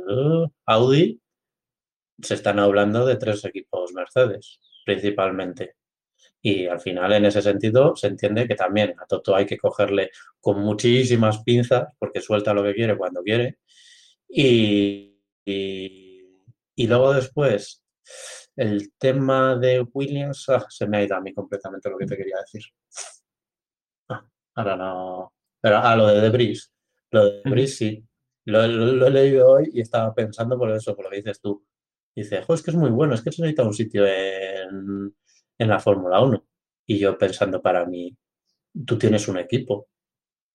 Audi 0.67 1.23
se 2.23 2.35
están 2.35 2.59
hablando 2.61 3.07
de 3.07 3.17
tres 3.17 3.45
equipos 3.45 3.93
Mercedes, 3.93 4.61
principalmente. 4.85 5.77
Y 6.43 6.67
al 6.67 6.81
final, 6.81 7.13
en 7.13 7.27
ese 7.27 7.43
sentido, 7.43 7.95
se 7.97 8.09
entiende 8.09 8.49
que 8.49 8.55
también 8.57 8.95
a 9.01 9.07
Toto 9.07 9.35
hay 9.37 9.47
que 9.47 9.59
cogerle 9.59 10.11
con 10.41 10.61
muchísimas 10.61 11.43
pinzas, 11.45 11.89
porque 11.99 12.21
suelta 12.21 12.55
lo 12.55 12.63
que 12.65 12.75
quiere 12.75 12.97
cuando 12.97 13.23
quiere. 13.23 13.59
Y, 14.29 15.19
y, 15.45 16.25
y 16.77 16.87
luego 16.87 17.15
después, 17.15 17.83
el 18.57 18.93
tema 18.99 19.57
de 19.57 19.81
Williams, 19.93 20.49
ah, 20.51 20.67
se 20.69 20.87
me 20.87 20.99
ha 20.99 21.05
ido 21.05 21.17
a 21.17 21.21
mí 21.21 21.33
completamente 21.35 21.91
lo 21.91 21.99
que 21.99 22.07
te 22.07 22.17
quería 22.17 22.39
decir. 22.41 22.63
Ah, 24.09 24.25
ahora 24.55 24.77
no. 24.77 25.33
Pero, 25.61 25.79
ah, 25.79 25.97
lo 25.97 26.07
de 26.09 26.21
Debris. 26.21 26.73
Lo 27.11 27.25
de 27.25 27.43
Debris, 27.45 27.77
sí. 27.77 28.05
Lo, 28.47 28.67
lo- 28.67 28.87
lo 28.93 29.07
he 29.07 29.11
leído 29.11 29.49
hoy 29.53 29.71
y 29.73 29.81
estaba 29.81 30.15
pensando 30.15 30.59
por 30.59 30.71
eso, 30.73 30.95
por 30.97 31.05
lo 31.07 31.11
que 31.11 31.17
dices 31.19 31.41
tú. 31.41 31.65
Dice, 32.15 32.43
jo, 32.43 32.55
es 32.55 32.63
que 32.63 32.71
es 32.71 32.77
muy 32.77 32.91
bueno, 32.91 33.15
es 33.15 33.23
que 33.23 33.33
se 33.33 33.43
necesita 33.43 33.65
un 33.65 33.73
sitio 33.73 34.07
en, 34.07 35.15
en 35.59 35.69
la 35.69 35.81
Fórmula 35.81 36.21
1. 36.21 36.45
Y 36.87 36.99
yo 36.99 37.17
pensando 37.17 37.63
para 37.63 37.87
mí, 37.87 38.17
tú 38.87 38.99
tienes 38.99 39.29
un 39.29 39.39
equipo, 39.39 39.89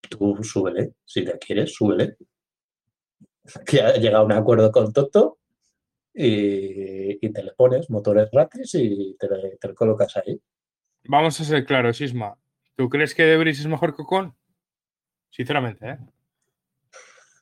tú 0.09 0.37
súbele, 0.43 0.93
si 1.05 1.21
le 1.21 1.37
quieres, 1.37 1.73
súbele. 1.73 2.17
Que 3.65 3.81
ha 3.81 3.93
llegado 3.93 4.23
a 4.23 4.25
un 4.25 4.33
acuerdo 4.33 4.69
con 4.73 4.91
Toto 4.91 5.39
y, 6.13 7.17
te 7.31 7.43
le 7.43 7.53
pones 7.53 7.89
motores 7.89 8.29
gratis 8.29 8.75
y 8.75 9.15
te, 9.17 9.27
te 9.57 9.67
lo 9.69 9.73
colocas 9.73 10.17
ahí. 10.17 10.37
Vamos 11.05 11.39
a 11.39 11.45
ser 11.45 11.65
claros, 11.65 12.01
Isma. 12.01 12.37
¿Tú 12.75 12.89
crees 12.89 13.15
que 13.15 13.23
Debris 13.23 13.59
es 13.59 13.67
mejor 13.67 13.95
que 13.95 14.01
Ocon? 14.01 14.35
Sinceramente, 15.29 15.89
¿eh? 15.89 15.97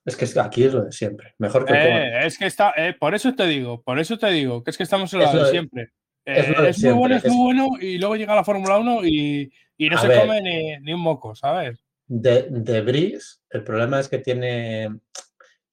Es 0.06 0.16
que 0.16 0.39
aquí 0.39 0.64
es 0.64 0.74
lo 0.74 0.84
de 0.86 0.91
siempre. 0.91 1.34
Mejor 1.39 1.66
que. 1.66 1.74
Eh, 1.74 2.26
es 2.28 2.38
que 2.38 2.45
está, 2.45 2.74
eh, 2.78 2.93
por 2.99 3.16
eso 3.16 3.34
te 3.34 3.47
digo, 3.47 3.82
por 3.82 3.97
eso 3.99 4.18
te 4.18 4.30
digo, 4.30 4.64
que 4.64 4.70
es 4.72 4.78
que 4.78 4.84
estamos 4.84 5.12
en 5.14 5.20
lo 5.20 5.26
Es 5.26 5.32
de 5.34 5.38
lo 5.39 5.45
de- 5.45 5.51
siempre. 5.51 5.84
es 6.26 6.47
Eh, 6.47 6.53
lo 6.56 6.62
de 6.64 6.70
es 6.70 6.84
muy 6.84 6.93
bueno, 6.93 7.16
es 7.16 7.26
muy 7.26 7.36
bueno, 7.56 7.70
y 7.82 7.97
luego 7.97 8.16
llega 8.16 8.36
la 8.36 8.43
Fórmula 8.43 8.78
1 8.78 9.03
y, 9.06 9.51
y 9.78 9.89
no 9.89 9.97
se 9.97 10.08
ver. 10.08 10.20
come 10.22 10.41
ni, 10.41 10.78
ni 10.82 10.93
un 10.93 11.01
moco, 11.01 11.36
¿sabes? 11.36 11.84
De, 12.08 12.45
de 12.49 12.82
Brice, 12.82 13.39
el 13.49 13.64
problema 13.64 13.99
es 13.99 14.08
que 14.08 14.20
tiene, 14.20 14.89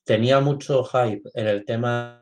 tenía 0.04 0.40
mucho 0.40 0.82
hype 0.84 1.28
en 1.34 1.46
el 1.46 1.64
tema 1.66 2.18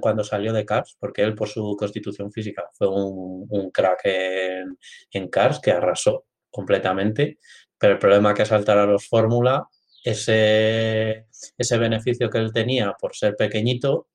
cuando 0.00 0.22
salió 0.22 0.52
de 0.52 0.64
Cars, 0.64 0.96
porque 0.98 1.22
él 1.22 1.34
por 1.34 1.48
su 1.48 1.76
constitución 1.76 2.30
física 2.32 2.64
fue 2.72 2.88
un, 2.88 3.46
un 3.50 3.70
crack 3.72 4.00
en, 4.04 4.78
en 5.10 5.28
Cars 5.28 5.58
que 5.58 5.72
arrasó 5.72 6.24
completamente, 6.50 7.38
pero 7.76 7.94
el 7.94 7.98
problema 7.98 8.32
que 8.32 8.46
saltar 8.46 8.78
a 8.78 8.86
los 8.86 9.08
Fórmula, 9.08 9.66
ese, 10.04 11.26
ese 11.58 11.78
beneficio 11.78 12.28
que 12.30 12.38
él 12.38 12.52
tenía 12.52 12.92
por 12.98 13.14
ser 13.14 13.36
pequeñito, 13.36 14.08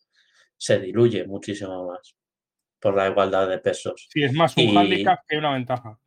se 0.57 0.80
diluye 0.80 1.25
muchísimo 1.25 1.88
más 1.88 2.15
por 2.80 2.95
la 2.95 3.07
igualdad 3.09 3.47
de 3.49 3.57
pesos. 3.59 4.07
Sí, 4.11 4.23
es 4.23 4.34
más 4.34 4.55
un 4.57 4.63
Y- 4.63 4.78
handicap 4.78 5.19
que 5.28 5.38
una 5.38 5.53
ventaja. 5.53 5.99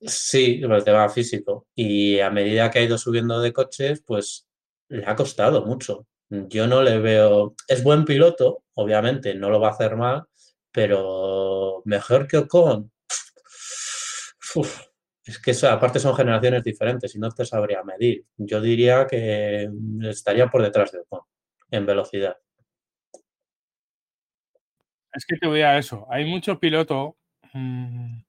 Sí, 0.00 0.60
por 0.62 0.76
el 0.76 0.84
tema 0.84 1.08
físico. 1.08 1.66
Y 1.74 2.20
a 2.20 2.30
medida 2.30 2.70
que 2.70 2.78
ha 2.78 2.82
ido 2.82 2.98
subiendo 2.98 3.40
de 3.40 3.52
coches, 3.52 4.02
pues 4.06 4.46
le 4.88 5.04
ha 5.06 5.16
costado 5.16 5.64
mucho. 5.66 6.06
Yo 6.30 6.66
no 6.66 6.82
le 6.82 6.98
veo. 6.98 7.54
Es 7.66 7.82
buen 7.82 8.04
piloto, 8.04 8.62
obviamente, 8.74 9.34
no 9.34 9.50
lo 9.50 9.58
va 9.60 9.68
a 9.68 9.72
hacer 9.72 9.96
mal, 9.96 10.24
pero 10.70 11.82
mejor 11.84 12.28
que 12.28 12.36
Ocon. 12.36 12.92
Uf, 14.54 14.80
es 15.28 15.38
que 15.38 15.50
eso, 15.50 15.68
aparte 15.68 15.98
son 15.98 16.14
generaciones 16.14 16.64
diferentes 16.64 17.14
y 17.14 17.18
no 17.18 17.30
te 17.30 17.44
sabría 17.44 17.82
medir. 17.82 18.24
Yo 18.38 18.60
diría 18.60 19.06
que 19.06 19.68
estaría 20.04 20.46
por 20.46 20.62
detrás 20.62 20.90
de 20.90 21.00
Ocon 21.00 21.20
en 21.70 21.84
velocidad. 21.84 22.36
Es 25.12 25.26
que 25.26 25.36
te 25.36 25.46
voy 25.46 25.60
a 25.60 25.76
eso. 25.76 26.06
Hay 26.10 26.24
mucho 26.24 26.58
piloto 26.58 27.16
mm, 27.52 28.20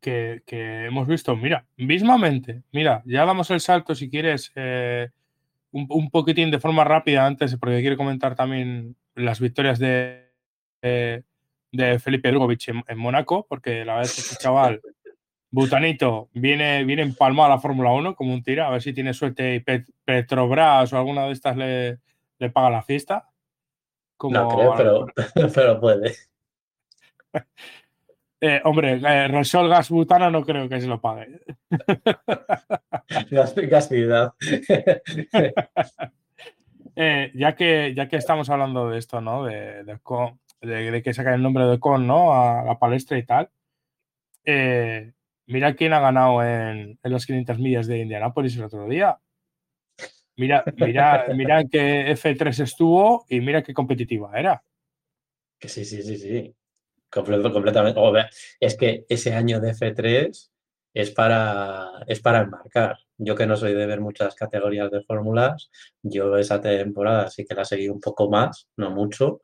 que, 0.00 0.42
que 0.46 0.86
hemos 0.86 1.06
visto, 1.06 1.36
mira, 1.36 1.66
mismamente, 1.76 2.62
mira, 2.72 3.02
ya 3.04 3.26
damos 3.26 3.50
el 3.50 3.60
salto 3.60 3.94
si 3.94 4.08
quieres 4.08 4.52
eh, 4.54 5.10
un, 5.70 5.86
un 5.90 6.10
poquitín 6.10 6.50
de 6.50 6.60
forma 6.60 6.84
rápida 6.84 7.26
antes, 7.26 7.56
porque 7.56 7.80
quiero 7.80 7.96
comentar 7.96 8.34
también 8.34 8.96
las 9.14 9.38
victorias 9.38 9.78
de, 9.78 10.32
de, 10.80 11.24
de 11.72 11.98
Felipe 11.98 12.30
Drugovich 12.30 12.68
en, 12.68 12.82
en 12.88 12.98
Mónaco, 12.98 13.46
porque 13.48 13.84
la 13.84 13.94
verdad 13.94 14.10
es 14.10 14.14
que 14.14 14.20
este 14.22 14.36
chaval, 14.36 14.80
Butanito, 15.54 16.30
viene, 16.32 16.82
viene 16.84 17.02
empalmado 17.02 17.46
a 17.52 17.56
la 17.56 17.60
Fórmula 17.60 17.90
1 17.92 18.14
como 18.16 18.32
un 18.32 18.42
tira, 18.42 18.66
a 18.66 18.70
ver 18.70 18.80
si 18.82 18.92
tiene 18.94 19.12
suerte 19.12 19.54
y 19.54 19.60
Pet- 19.60 19.86
Petrobras 20.04 20.90
o 20.92 20.96
alguna 20.98 21.26
de 21.26 21.32
estas 21.32 21.56
le, 21.58 21.98
le 22.38 22.50
paga 22.50 22.70
la 22.70 22.82
fiesta. 22.82 23.28
Como 24.16 24.34
No 24.40 24.48
creo, 24.48 24.74
pero, 24.76 25.06
pero 25.54 25.80
puede. 25.80 26.14
Eh, 28.44 28.60
hombre, 28.64 28.94
eh, 28.94 29.28
Repsol 29.28 29.68
Gas 29.68 29.88
Butano 29.88 30.28
no 30.28 30.44
creo 30.44 30.68
que 30.68 30.80
se 30.80 30.88
lo 30.88 31.00
pague. 31.00 31.38
Gasidad. 33.70 34.32
Eh, 36.96 37.30
ya, 37.36 37.54
que, 37.54 37.94
ya 37.94 38.08
que 38.08 38.16
estamos 38.16 38.50
hablando 38.50 38.90
de 38.90 38.98
esto, 38.98 39.20
¿no? 39.20 39.44
De, 39.44 39.84
de, 39.84 39.98
de- 40.60 40.90
de 40.90 41.02
que 41.04 41.14
saca 41.14 41.34
el 41.34 41.42
nombre 41.42 41.66
de 41.66 41.78
Con, 41.78 42.06
¿no? 42.08 42.34
A 42.34 42.64
la 42.64 42.78
palestra 42.80 43.16
y 43.16 43.22
tal. 43.24 43.48
Eh, 44.44 45.12
mira 45.46 45.74
quién 45.74 45.92
ha 45.92 46.00
ganado 46.00 46.42
en, 46.42 46.98
en 47.02 47.12
las 47.12 47.26
500 47.26 47.58
millas 47.58 47.86
de 47.86 47.98
Indianápolis 47.98 48.56
el 48.56 48.64
otro 48.64 48.88
día. 48.88 49.18
Mira, 50.36 50.64
mira, 50.76 51.26
mira 51.34 51.64
qué 51.64 52.10
F3 52.12 52.60
estuvo 52.60 53.24
y 53.28 53.40
mira 53.40 53.62
qué 53.62 53.74
competitiva 53.74 54.38
era. 54.38 54.62
Que 55.58 55.68
sí, 55.68 55.84
sí, 55.84 56.02
sí, 56.02 56.16
sí. 56.16 56.54
Completo, 57.10 57.52
completamente. 57.52 58.00
Es 58.58 58.76
que 58.76 59.04
ese 59.08 59.34
año 59.34 59.60
de 59.60 59.74
F3 59.74 60.50
es 60.94 61.10
para, 61.10 61.90
es 62.06 62.20
para 62.20 62.40
enmarcar. 62.40 62.96
Yo 63.18 63.36
que 63.36 63.46
no 63.46 63.56
soy 63.56 63.74
de 63.74 63.86
ver 63.86 64.00
muchas 64.00 64.34
categorías 64.34 64.90
de 64.90 65.02
fórmulas, 65.02 65.70
yo 66.02 66.36
esa 66.36 66.60
temporada 66.60 67.28
sí 67.28 67.44
que 67.44 67.54
la 67.54 67.64
seguí 67.64 67.88
un 67.88 68.00
poco 68.00 68.30
más, 68.30 68.68
no 68.76 68.90
mucho, 68.90 69.42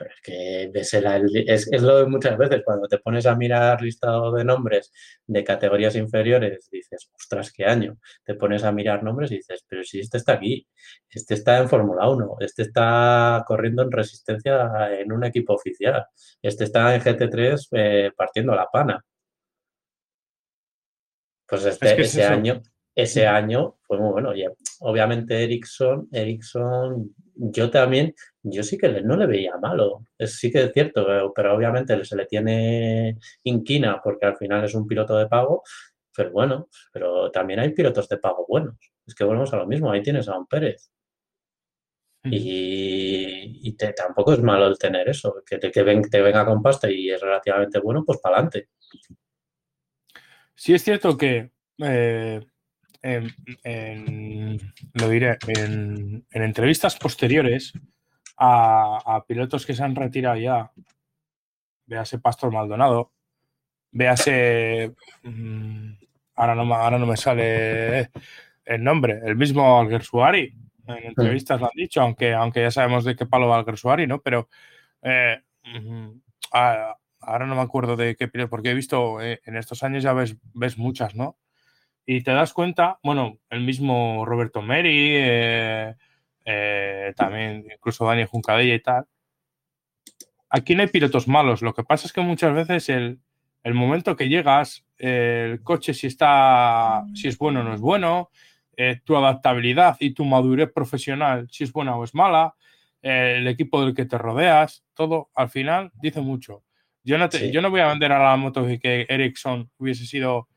pero 0.00 0.14
es 0.14 0.20
que 0.22 1.44
es, 1.74 1.82
lo 1.82 1.98
de 1.98 2.06
muchas 2.06 2.38
veces, 2.38 2.62
cuando 2.64 2.88
te 2.88 2.96
pones 2.96 3.26
a 3.26 3.36
mirar 3.36 3.82
listado 3.82 4.32
de 4.32 4.46
nombres 4.46 4.90
de 5.26 5.44
categorías 5.44 5.94
inferiores, 5.94 6.70
dices, 6.72 7.10
ostras, 7.14 7.52
qué 7.52 7.66
año. 7.66 7.98
Te 8.24 8.34
pones 8.34 8.64
a 8.64 8.72
mirar 8.72 9.02
nombres 9.02 9.30
y 9.30 9.36
dices, 9.36 9.62
pero 9.68 9.84
si 9.84 10.00
este 10.00 10.16
está 10.16 10.32
aquí, 10.32 10.66
este 11.10 11.34
está 11.34 11.58
en 11.58 11.68
Fórmula 11.68 12.08
1, 12.08 12.36
este 12.40 12.62
está 12.62 13.44
corriendo 13.46 13.82
en 13.82 13.92
resistencia 13.92 14.70
en 14.98 15.12
un 15.12 15.22
equipo 15.22 15.52
oficial, 15.52 16.06
este 16.40 16.64
está 16.64 16.94
en 16.94 17.02
GT3 17.02 17.68
eh, 17.72 18.10
partiendo 18.16 18.54
la 18.54 18.68
pana. 18.72 19.04
Pues 21.46 21.66
este, 21.66 22.00
ese 22.00 22.24
año, 22.24 22.62
ese 22.94 23.26
año 23.26 23.76
fue 23.82 23.98
muy 23.98 24.10
bueno. 24.12 24.34
Y 24.34 24.44
obviamente 24.80 25.42
Ericsson, 25.42 26.08
Ericsson, 26.12 27.14
yo 27.34 27.70
también, 27.70 28.14
yo 28.42 28.62
sí 28.62 28.78
que 28.78 28.88
no 29.02 29.16
le 29.16 29.26
veía 29.26 29.56
malo. 29.58 30.04
Es, 30.18 30.38
sí 30.38 30.50
que 30.50 30.64
es 30.64 30.72
cierto, 30.72 31.06
pero, 31.34 31.54
obviamente 31.54 32.04
se 32.04 32.16
le 32.16 32.26
tiene 32.26 33.18
inquina 33.44 34.00
porque 34.02 34.26
al 34.26 34.36
final 34.36 34.64
es 34.64 34.74
un 34.74 34.86
piloto 34.86 35.16
de 35.16 35.26
pago. 35.28 35.62
Pero 36.14 36.32
bueno, 36.32 36.68
pero 36.92 37.30
también 37.30 37.60
hay 37.60 37.70
pilotos 37.70 38.08
de 38.08 38.18
pago 38.18 38.44
buenos. 38.48 38.76
Es 39.06 39.14
que 39.14 39.24
volvemos 39.24 39.52
a 39.54 39.56
lo 39.58 39.66
mismo. 39.66 39.90
Ahí 39.90 40.02
tienes 40.02 40.28
a 40.28 40.36
un 40.38 40.46
Pérez. 40.46 40.90
Y, 42.24 43.76
tampoco 43.96 44.34
es 44.34 44.42
malo 44.42 44.66
el 44.66 44.78
tener 44.78 45.08
eso, 45.08 45.42
que 45.46 45.56
te, 45.56 45.70
que 45.70 45.82
te 45.82 46.20
venga 46.20 46.44
con 46.44 46.62
pasta 46.62 46.90
y 46.90 47.10
es 47.10 47.20
relativamente 47.20 47.78
bueno, 47.78 48.04
pues 48.04 48.20
para 48.20 48.36
adelante. 48.36 48.68
Sí 50.54 50.74
es 50.74 50.84
cierto 50.84 51.16
que 51.16 51.50
eh, 51.78 52.40
en, 53.02 54.60
lo 54.94 55.08
diré, 55.08 55.38
en, 55.46 56.24
entrevistas 56.30 56.96
posteriores 56.96 57.72
a, 58.36 59.24
pilotos 59.26 59.66
que 59.66 59.74
se 59.74 59.82
han 59.82 59.94
retirado 59.94 60.36
ya, 60.36 60.70
véase 61.86 62.18
Pastor 62.18 62.52
Maldonado, 62.52 63.12
véase, 63.92 64.94
mm, 65.22 65.92
ahora, 66.36 66.54
no, 66.54 66.74
ahora 66.74 66.98
no 66.98 67.06
me 67.06 67.16
sale 67.16 68.10
el 68.64 68.84
nombre, 68.84 69.20
el 69.24 69.36
mismo 69.36 69.80
Alguersuari, 69.80 70.54
en 70.86 71.06
entrevistas 71.06 71.60
lo 71.60 71.66
han 71.66 71.72
dicho, 71.76 72.00
aunque, 72.00 72.32
aunque 72.32 72.62
ya 72.62 72.70
sabemos 72.70 73.04
de 73.04 73.16
qué 73.16 73.26
palo 73.26 73.48
va 73.48 73.58
Alguersuari, 73.58 74.06
¿no? 74.06 74.20
Pero 74.20 74.48
eh, 75.02 75.40
ahora 77.20 77.46
no 77.46 77.54
me 77.54 77.62
acuerdo 77.62 77.96
de 77.96 78.16
qué 78.16 78.28
piloto, 78.28 78.50
porque 78.50 78.70
he 78.70 78.74
visto 78.74 79.20
eh, 79.20 79.40
en 79.44 79.56
estos 79.56 79.82
años 79.82 80.02
ya 80.02 80.12
ves, 80.12 80.36
ves 80.54 80.78
muchas, 80.78 81.14
¿no? 81.14 81.36
Y 82.06 82.22
te 82.22 82.32
das 82.32 82.52
cuenta, 82.52 82.98
bueno, 83.02 83.38
el 83.50 83.60
mismo 83.60 84.24
Roberto 84.24 84.62
Meri, 84.62 85.10
eh, 85.12 85.94
eh, 86.44 87.12
también 87.16 87.64
incluso 87.72 88.04
Dani 88.04 88.24
Juncadella 88.24 88.74
y 88.74 88.80
tal. 88.80 89.06
Aquí 90.48 90.74
no 90.74 90.82
hay 90.82 90.88
pilotos 90.88 91.28
malos, 91.28 91.62
lo 91.62 91.74
que 91.74 91.84
pasa 91.84 92.06
es 92.06 92.12
que 92.12 92.20
muchas 92.20 92.54
veces 92.54 92.88
el, 92.88 93.20
momento 93.64 94.16
que 94.16 94.28
llegas, 94.28 94.84
el 94.98 95.62
coche 95.62 95.94
si 95.94 96.08
está, 96.08 97.04
si 97.14 97.28
es 97.28 97.38
bueno 97.38 97.60
o 97.60 97.62
no 97.62 97.74
es 97.74 97.80
bueno, 97.80 98.30
eh, 98.76 99.00
tu 99.04 99.16
adaptabilidad 99.16 99.96
y 100.00 100.12
tu 100.12 100.24
madurez 100.24 100.72
profesional, 100.72 101.48
si 101.50 101.64
es 101.64 101.72
buena 101.72 101.96
o 101.96 102.02
es 102.02 102.14
mala, 102.14 102.54
el 103.02 103.46
equipo 103.46 103.84
del 103.84 103.94
que 103.94 104.04
te 104.04 104.18
rodeas, 104.18 104.84
todo 104.94 105.30
al 105.34 105.48
final 105.48 105.92
dice 106.02 106.20
mucho. 106.20 106.64
Yo 107.02 107.16
no, 107.16 107.30
yo 107.30 107.62
no 107.62 107.70
voy 107.70 107.80
a 107.80 107.88
vender 107.88 108.12
a 108.12 108.18
la 108.18 108.36
moto 108.36 108.66
que 108.66 109.06
Ericsson 109.08 109.70
hubiese 109.78 110.04
sido 110.04 110.48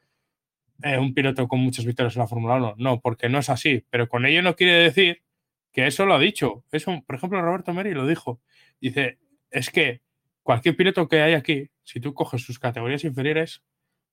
eh, 0.83 0.97
un 0.97 1.13
piloto 1.13 1.47
con 1.47 1.61
muchas 1.61 1.85
victorias 1.85 2.15
en 2.15 2.21
la 2.21 2.27
Fórmula 2.27 2.55
1. 2.55 2.75
No, 2.77 2.99
porque 2.99 3.29
no 3.29 3.39
es 3.39 3.49
así. 3.49 3.85
Pero 3.89 4.09
con 4.09 4.25
ello 4.25 4.41
no 4.41 4.55
quiere 4.55 4.73
decir 4.73 5.23
que 5.71 5.87
eso 5.87 6.05
lo 6.05 6.15
ha 6.15 6.19
dicho. 6.19 6.65
Eso, 6.71 7.01
por 7.05 7.15
ejemplo, 7.15 7.41
Roberto 7.41 7.73
Meri 7.73 7.93
lo 7.93 8.05
dijo. 8.05 8.41
Dice, 8.81 9.17
es 9.49 9.69
que 9.69 10.01
cualquier 10.43 10.75
piloto 10.75 11.07
que 11.07 11.21
hay 11.21 11.33
aquí, 11.33 11.69
si 11.83 11.99
tú 11.99 12.13
coges 12.13 12.43
sus 12.43 12.59
categorías 12.59 13.03
inferiores, 13.05 13.63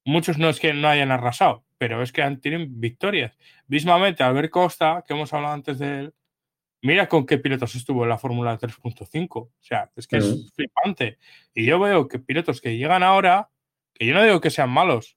muchos 0.05 0.39
no 0.39 0.49
es 0.49 0.61
que 0.61 0.73
no 0.73 0.89
hayan 0.89 1.11
arrasado, 1.11 1.65
pero 1.77 2.03
es 2.03 2.13
que 2.13 2.23
han, 2.23 2.41
tienen 2.41 2.81
victorias. 2.81 3.37
Mismamente, 3.67 4.23
Albert 4.23 4.51
Costa, 4.51 5.05
que 5.07 5.15
hemos 5.15 5.33
hablado 5.35 5.55
antes 5.55 5.79
de 5.81 6.01
él, 6.01 6.15
mira 6.83 7.09
con 7.09 7.27
qué 7.27 7.39
pilotos 7.39 7.75
estuvo 7.75 8.05
en 8.05 8.11
la 8.11 8.19
Fórmula 8.19 8.59
3.5. 8.59 9.29
O 9.33 9.51
sea, 9.59 9.91
es 9.97 10.07
que 10.07 10.19
es 10.19 10.53
flipante. 10.55 11.19
Y 11.53 11.67
yo 11.67 11.81
veo 11.81 12.07
que 12.07 12.21
pilotos 12.21 12.61
que 12.61 12.77
llegan 12.77 13.03
ahora, 13.03 13.51
que 13.93 14.07
yo 14.07 14.15
no 14.15 14.23
digo 14.23 14.41
que 14.41 14.51
sean 14.51 14.71
malos, 14.71 15.17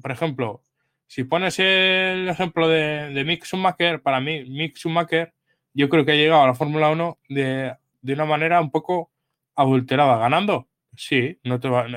por 0.00 0.10
ejemplo, 0.10 0.62
si 1.10 1.24
pones 1.24 1.58
el 1.58 2.28
ejemplo 2.28 2.68
de, 2.68 3.24
Mick 3.26 3.44
Schumacher, 3.44 4.00
para 4.00 4.20
mí, 4.20 4.44
Mick 4.44 4.76
Schumacher, 4.76 5.34
yo 5.74 5.88
creo 5.88 6.04
que 6.04 6.12
ha 6.12 6.14
llegado 6.14 6.42
a 6.42 6.46
la 6.46 6.54
Fórmula 6.54 6.88
1 6.88 7.18
de, 7.30 7.74
una 8.04 8.24
manera 8.26 8.60
un 8.60 8.70
poco 8.70 9.10
adulterada, 9.56 10.18
ganando. 10.18 10.68
Sí, 10.96 11.40
no 11.42 11.58
te 11.58 11.68
va, 11.68 11.88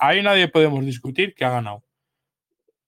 ahí 0.00 0.20
nadie 0.20 0.48
podemos 0.48 0.84
discutir 0.84 1.32
que 1.36 1.44
ha 1.44 1.50
ganado. 1.50 1.84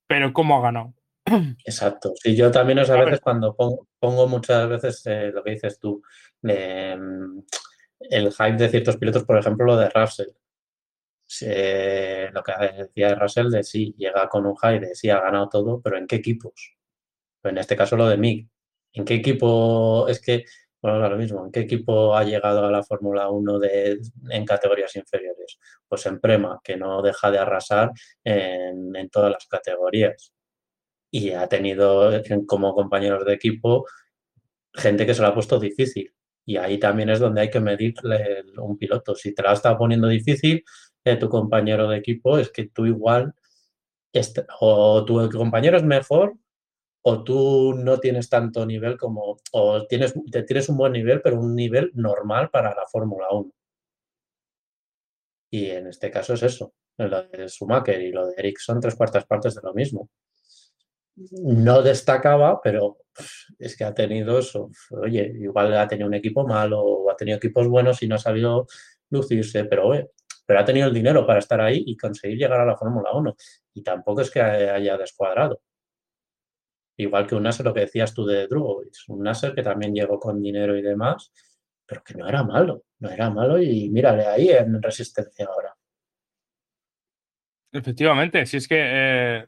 Pero 0.08 0.32
¿cómo 0.32 0.58
ha 0.58 0.62
ganado? 0.62 0.94
Exacto. 1.64 2.12
Y 2.24 2.34
yo 2.34 2.50
también 2.50 2.80
a 2.80 2.82
veces 2.82 3.20
cuando 3.20 3.54
pongo, 3.54 4.26
muchas 4.26 4.68
veces 4.68 5.00
eh, 5.06 5.30
lo 5.32 5.44
que 5.44 5.52
dices 5.52 5.78
tú, 5.78 6.02
mm, 6.42 7.38
el 8.00 8.32
hype 8.32 8.56
de 8.56 8.68
ciertos 8.68 8.96
pilotos, 8.96 9.22
por 9.22 9.38
ejemplo, 9.38 9.64
lo 9.64 9.76
de 9.76 9.90
Russell 9.90 10.26
lo 12.32 12.42
que 12.42 12.52
decía 12.76 13.14
Russell 13.14 13.50
de 13.50 13.62
sí, 13.62 13.94
llega 13.98 14.28
con 14.28 14.46
un 14.46 14.54
high 14.56 14.80
de 14.80 14.94
sí, 14.94 15.10
ha 15.10 15.20
ganado 15.20 15.48
todo, 15.48 15.80
pero 15.80 15.98
¿en 15.98 16.06
qué 16.06 16.16
equipos? 16.16 16.74
en 17.44 17.58
este 17.58 17.76
caso 17.76 17.96
lo 17.96 18.08
de 18.08 18.16
Mick. 18.16 18.48
¿En 18.92 19.04
qué 19.04 19.14
equipo 19.14 20.08
es 20.08 20.20
que, 20.20 20.44
bueno, 20.82 21.08
lo 21.08 21.16
mismo, 21.16 21.44
¿en 21.44 21.52
qué 21.52 21.60
equipo 21.60 22.16
ha 22.16 22.24
llegado 22.24 22.64
a 22.66 22.70
la 22.70 22.82
Fórmula 22.82 23.30
1 23.30 23.58
de, 23.58 24.00
en 24.30 24.44
categorías 24.44 24.94
inferiores? 24.96 25.58
Pues 25.86 26.04
en 26.06 26.20
Prema, 26.20 26.60
que 26.62 26.76
no 26.76 27.02
deja 27.02 27.30
de 27.30 27.38
arrasar 27.38 27.92
en, 28.24 28.94
en 28.96 29.08
todas 29.10 29.32
las 29.32 29.46
categorías. 29.46 30.32
Y 31.10 31.30
ha 31.30 31.48
tenido 31.48 32.10
como 32.46 32.74
compañeros 32.74 33.24
de 33.24 33.34
equipo 33.34 33.86
gente 34.74 35.06
que 35.06 35.14
se 35.14 35.22
lo 35.22 35.28
ha 35.28 35.34
puesto 35.34 35.58
difícil. 35.58 36.12
Y 36.44 36.56
ahí 36.56 36.78
también 36.78 37.10
es 37.10 37.20
donde 37.20 37.42
hay 37.42 37.50
que 37.50 37.60
medirle 37.60 38.44
un 38.58 38.78
piloto. 38.78 39.14
Si 39.14 39.34
te 39.34 39.42
la 39.42 39.52
está 39.52 39.76
poniendo 39.76 40.08
difícil, 40.08 40.64
tu 41.16 41.28
compañero 41.28 41.88
de 41.88 41.98
equipo, 41.98 42.38
es 42.38 42.50
que 42.50 42.68
tú 42.68 42.86
igual, 42.86 43.34
o 44.60 45.04
tu 45.04 45.28
compañero 45.30 45.76
es 45.76 45.84
mejor, 45.84 46.34
o 47.02 47.24
tú 47.24 47.74
no 47.74 47.98
tienes 47.98 48.28
tanto 48.28 48.66
nivel 48.66 48.98
como, 48.98 49.38
o 49.52 49.86
tienes, 49.86 50.14
tienes 50.46 50.68
un 50.68 50.76
buen 50.76 50.92
nivel, 50.92 51.22
pero 51.22 51.40
un 51.40 51.54
nivel 51.54 51.90
normal 51.94 52.50
para 52.50 52.74
la 52.74 52.86
Fórmula 52.90 53.28
1. 53.32 53.52
Y 55.50 55.70
en 55.70 55.86
este 55.86 56.10
caso 56.10 56.34
es 56.34 56.42
eso, 56.42 56.74
lo 56.98 57.22
de 57.22 57.48
Schumacher 57.48 58.00
y 58.02 58.12
lo 58.12 58.26
de 58.26 58.34
Ericsson, 58.36 58.80
tres 58.80 58.94
cuartas 58.94 59.24
partes 59.24 59.54
de 59.54 59.62
lo 59.62 59.72
mismo. 59.72 60.10
No 61.16 61.82
destacaba, 61.82 62.60
pero 62.62 62.98
es 63.58 63.76
que 63.76 63.84
ha 63.84 63.94
tenido 63.94 64.38
eso. 64.38 64.70
Oye, 64.90 65.32
igual 65.40 65.74
ha 65.76 65.88
tenido 65.88 66.06
un 66.06 66.14
equipo 66.14 66.46
malo 66.46 66.80
o 66.80 67.10
ha 67.10 67.16
tenido 67.16 67.38
equipos 67.38 67.66
buenos 67.66 68.02
y 68.02 68.08
no 68.08 68.16
ha 68.16 68.18
sabido 68.18 68.66
lucirse, 69.10 69.64
pero 69.64 69.88
oye, 69.88 70.10
pero 70.48 70.60
ha 70.60 70.64
tenido 70.64 70.88
el 70.88 70.94
dinero 70.94 71.26
para 71.26 71.40
estar 71.40 71.60
ahí 71.60 71.84
y 71.86 71.94
conseguir 71.94 72.38
llegar 72.38 72.58
a 72.58 72.64
la 72.64 72.74
Fórmula 72.74 73.12
1. 73.12 73.36
Y 73.74 73.82
tampoco 73.82 74.22
es 74.22 74.30
que 74.30 74.40
haya 74.40 74.96
descuadrado. 74.96 75.60
Igual 76.96 77.26
que 77.26 77.34
un 77.34 77.42
Nasser, 77.42 77.66
lo 77.66 77.74
que 77.74 77.80
decías 77.80 78.14
tú 78.14 78.24
de 78.24 78.46
Drugovic, 78.46 78.94
un 79.08 79.24
Nasser 79.24 79.54
que 79.54 79.62
también 79.62 79.94
llegó 79.94 80.18
con 80.18 80.40
dinero 80.40 80.74
y 80.74 80.80
demás, 80.80 81.30
pero 81.84 82.02
que 82.02 82.14
no 82.14 82.26
era 82.26 82.42
malo, 82.44 82.84
no 82.98 83.10
era 83.10 83.28
malo 83.28 83.60
y 83.60 83.90
mírale 83.90 84.24
ahí 84.24 84.48
en 84.48 84.80
resistencia 84.80 85.44
ahora. 85.44 85.76
Efectivamente, 87.70 88.46
si 88.46 88.56
es 88.56 88.66
que 88.66 88.80
eh, 88.80 89.46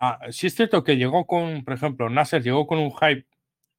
ah, 0.00 0.20
si 0.28 0.48
es 0.48 0.54
cierto 0.54 0.84
que 0.84 0.98
llegó 0.98 1.26
con, 1.26 1.64
por 1.64 1.72
ejemplo, 1.72 2.10
Nasser 2.10 2.42
llegó 2.42 2.66
con 2.66 2.78
un 2.78 2.90
hype 2.90 3.26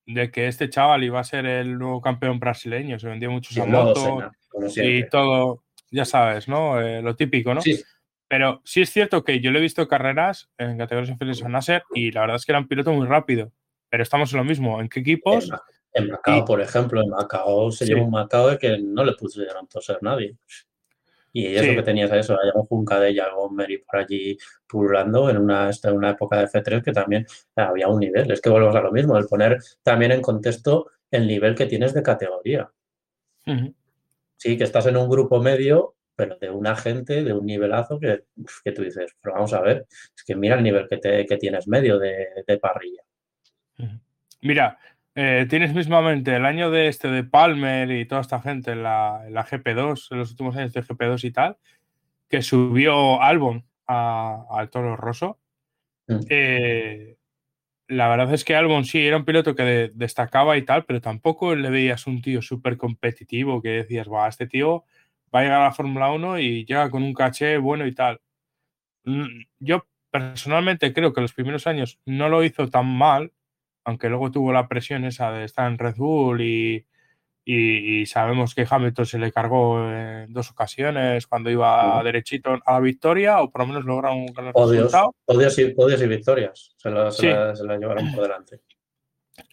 de 0.08 0.32
que 0.32 0.48
este 0.48 0.70
chaval 0.70 1.04
iba 1.04 1.20
a 1.20 1.24
ser 1.24 1.46
el 1.46 1.78
nuevo 1.78 2.02
campeón 2.02 2.40
brasileño, 2.40 2.98
se 2.98 3.08
vendió 3.08 3.30
muchos 3.30 3.56
a 3.60 3.66
moto 3.68 4.32
y 4.76 5.08
todo, 5.08 5.64
ya 5.92 6.06
sabes, 6.06 6.48
¿no? 6.48 6.82
Eh, 6.82 7.02
lo 7.02 7.16
típico, 7.16 7.54
¿no? 7.54 7.62
Sí. 7.62 7.82
Pero 8.28 8.62
sí 8.64 8.82
es 8.82 8.92
cierto 8.92 9.24
que 9.24 9.40
yo 9.40 9.52
le 9.52 9.58
he 9.58 9.62
visto 9.62 9.88
carreras 9.88 10.50
en 10.58 10.78
categorías 10.78 11.10
inferiores 11.10 11.44
a 11.44 11.50
Nasser 11.50 11.84
y 11.96 12.12
la 12.12 12.22
verdad 12.22 12.36
es 12.36 12.46
que 12.46 12.52
era 12.52 12.60
un 12.60 12.68
piloto 12.68 12.94
muy 12.94 13.08
rápido. 13.08 13.52
Pero 13.90 14.04
estamos 14.04 14.32
en 14.32 14.38
lo 14.38 14.44
mismo. 14.44 14.80
¿En 14.80 14.88
qué 14.88 15.00
equipos? 15.00 15.50
En, 15.94 16.12
Macao, 16.12 16.46
por 16.46 16.62
ejemplo, 16.62 17.02
en 17.02 17.10
Macao 17.10 17.72
se 17.72 17.88
llevó 17.88 18.04
un 18.04 18.12
Macao 18.12 18.50
de 18.50 18.60
que 18.60 18.78
no 18.78 19.04
le 19.04 19.14
pusieron 19.14 19.68
toser 19.68 19.98
nadie. 20.02 20.38
Y 21.34 21.48
eso 21.48 21.76
que 21.76 21.84
tenías 21.84 22.12
eso, 22.12 22.34
hay 22.34 22.52
un 22.54 22.66
Junca 22.66 23.00
de 23.00 23.20
algún 23.20 23.56
Meri 23.56 23.80
por 23.80 24.00
allí 24.00 24.38
pululando 24.68 25.30
en 25.30 25.38
una, 25.38 25.70
en 25.70 25.94
una 25.94 26.12
época 26.12 26.38
de 26.38 26.46
F3 26.46 26.84
que 26.84 26.92
también 26.92 27.26
había 27.56 27.88
un 27.88 28.00
nivel. 28.00 28.30
Es 28.30 28.42
que 28.42 28.50
volvemos 28.50 28.76
a 28.76 28.82
lo 28.82 28.92
mismo, 28.92 29.18
el 29.18 29.26
poner 29.26 29.58
también 29.82 30.12
en 30.12 30.22
contexto 30.22 30.92
el 31.10 31.26
nivel 31.26 31.56
que 31.56 31.66
tienes 31.66 31.94
de 31.96 32.04
categoría 32.04 32.70
sí, 34.40 34.58
que 34.58 34.64
estás 34.64 34.86
en 34.88 34.98
un 34.98 35.10
grupo 35.10 35.42
medio, 35.42 35.96
pero 36.16 36.38
de 36.38 36.50
una 36.50 36.76
gente 36.76 37.24
de 37.24 37.34
un 37.34 37.46
nivelazo 37.46 38.00
que, 38.00 38.24
que 38.64 38.72
tú 38.72 38.84
dices, 38.84 39.16
pero 39.22 39.36
vamos 39.36 39.54
a 39.54 39.62
ver, 39.62 39.86
es 39.90 40.24
que 40.26 40.36
mira 40.36 40.56
el 40.56 40.64
nivel 40.64 40.88
que, 40.88 40.98
te, 40.98 41.26
que 41.26 41.38
tienes 41.38 41.68
medio 41.68 42.00
de, 42.00 42.28
de 42.48 42.58
parrilla. 42.58 43.04
Mira, 44.42 44.80
eh, 45.16 45.46
tienes 45.50 45.74
mismamente 45.74 46.36
el 46.36 46.46
año 46.46 46.72
de 46.72 46.88
este 46.88 47.10
de 47.10 47.26
Palmer 47.26 47.92
y 47.92 48.06
toda 48.06 48.22
esta 48.22 48.42
gente 48.42 48.72
en 48.72 48.84
la, 48.84 49.24
en 49.28 49.34
la 49.34 49.46
GP2, 49.46 50.08
en 50.12 50.18
los 50.18 50.32
últimos 50.32 50.56
años 50.56 50.72
de 50.72 50.82
GP2 50.82 51.24
y 51.26 51.32
tal, 51.32 51.58
que 52.30 52.42
subió 52.42 53.22
Albon 53.22 53.66
al 53.86 54.70
Toro 54.70 54.96
Rosso. 54.96 55.40
Mm. 56.08 56.20
Eh, 56.30 57.18
la 57.90 58.10
verdad 58.10 58.34
es 58.34 58.46
que 58.46 58.56
Albon 58.56 58.86
sí 58.86 59.06
era 59.06 59.18
un 59.18 59.26
piloto 59.26 59.56
que 59.56 59.64
de- 59.64 59.92
destacaba 59.96 60.58
y 60.58 60.64
tal, 60.64 60.86
pero 60.86 61.02
tampoco 61.02 61.56
le 61.56 61.70
veías 61.72 62.08
un 62.08 62.22
tío 62.24 62.42
súper 62.44 62.78
competitivo 62.78 63.62
que 63.62 63.70
decías, 63.70 64.10
va, 64.10 64.30
este 64.30 64.48
tío 64.48 64.86
va 65.36 65.42
a 65.42 65.44
llegar 65.44 65.62
a 65.62 65.66
la 65.66 65.74
Fórmula 65.74 66.12
1 66.12 66.40
y 66.40 66.66
llega 66.66 66.90
con 66.92 67.04
un 67.04 67.14
caché 67.16 67.58
bueno 67.58 67.88
y 67.88 67.94
tal. 67.96 68.22
Mm, 69.06 69.44
Yo 69.60 69.88
personalmente 70.12 70.94
creo 70.94 71.14
que 71.14 71.22
los 71.22 71.34
primeros 71.34 71.68
años 71.68 72.00
no 72.06 72.30
lo 72.30 72.44
hizo 72.44 72.70
tan 72.70 72.88
mal, 72.88 73.34
aunque 73.86 74.10
luego 74.10 74.32
tuvo 74.32 74.54
la 74.54 74.68
presión 74.68 75.06
esa 75.06 75.32
de 75.32 75.46
estar 75.46 75.72
en 75.72 75.78
Red 75.80 75.96
Bull 75.98 76.42
y, 76.42 76.86
y- 77.52 78.02
y 78.02 78.06
sabemos 78.06 78.54
que 78.54 78.68
Hamilton 78.70 79.06
se 79.06 79.18
le 79.18 79.32
cargó 79.32 79.80
en 79.92 80.32
dos 80.32 80.52
ocasiones 80.52 81.26
cuando 81.26 81.50
iba 81.50 81.96
Ujú. 81.96 82.04
derechito 82.06 82.60
a 82.66 82.74
la 82.74 82.80
victoria 82.80 83.42
o 83.42 83.50
por 83.50 83.62
lo 83.62 83.68
menos 83.68 83.86
logra 83.86 84.12
un 84.12 84.28
gran 84.28 84.52
Podios, 84.54 84.84
resultado. 84.84 85.16
y, 85.28 86.04
y 86.04 86.08
victorias 86.08 86.74
se 86.78 86.90
la, 86.92 87.10
se 87.12 87.22
Sí. 87.22 87.28
la- 87.28 87.56
se 87.56 87.64
la 87.66 87.78
llevaron 87.78 88.12
por 88.12 88.22
delante. 88.24 88.62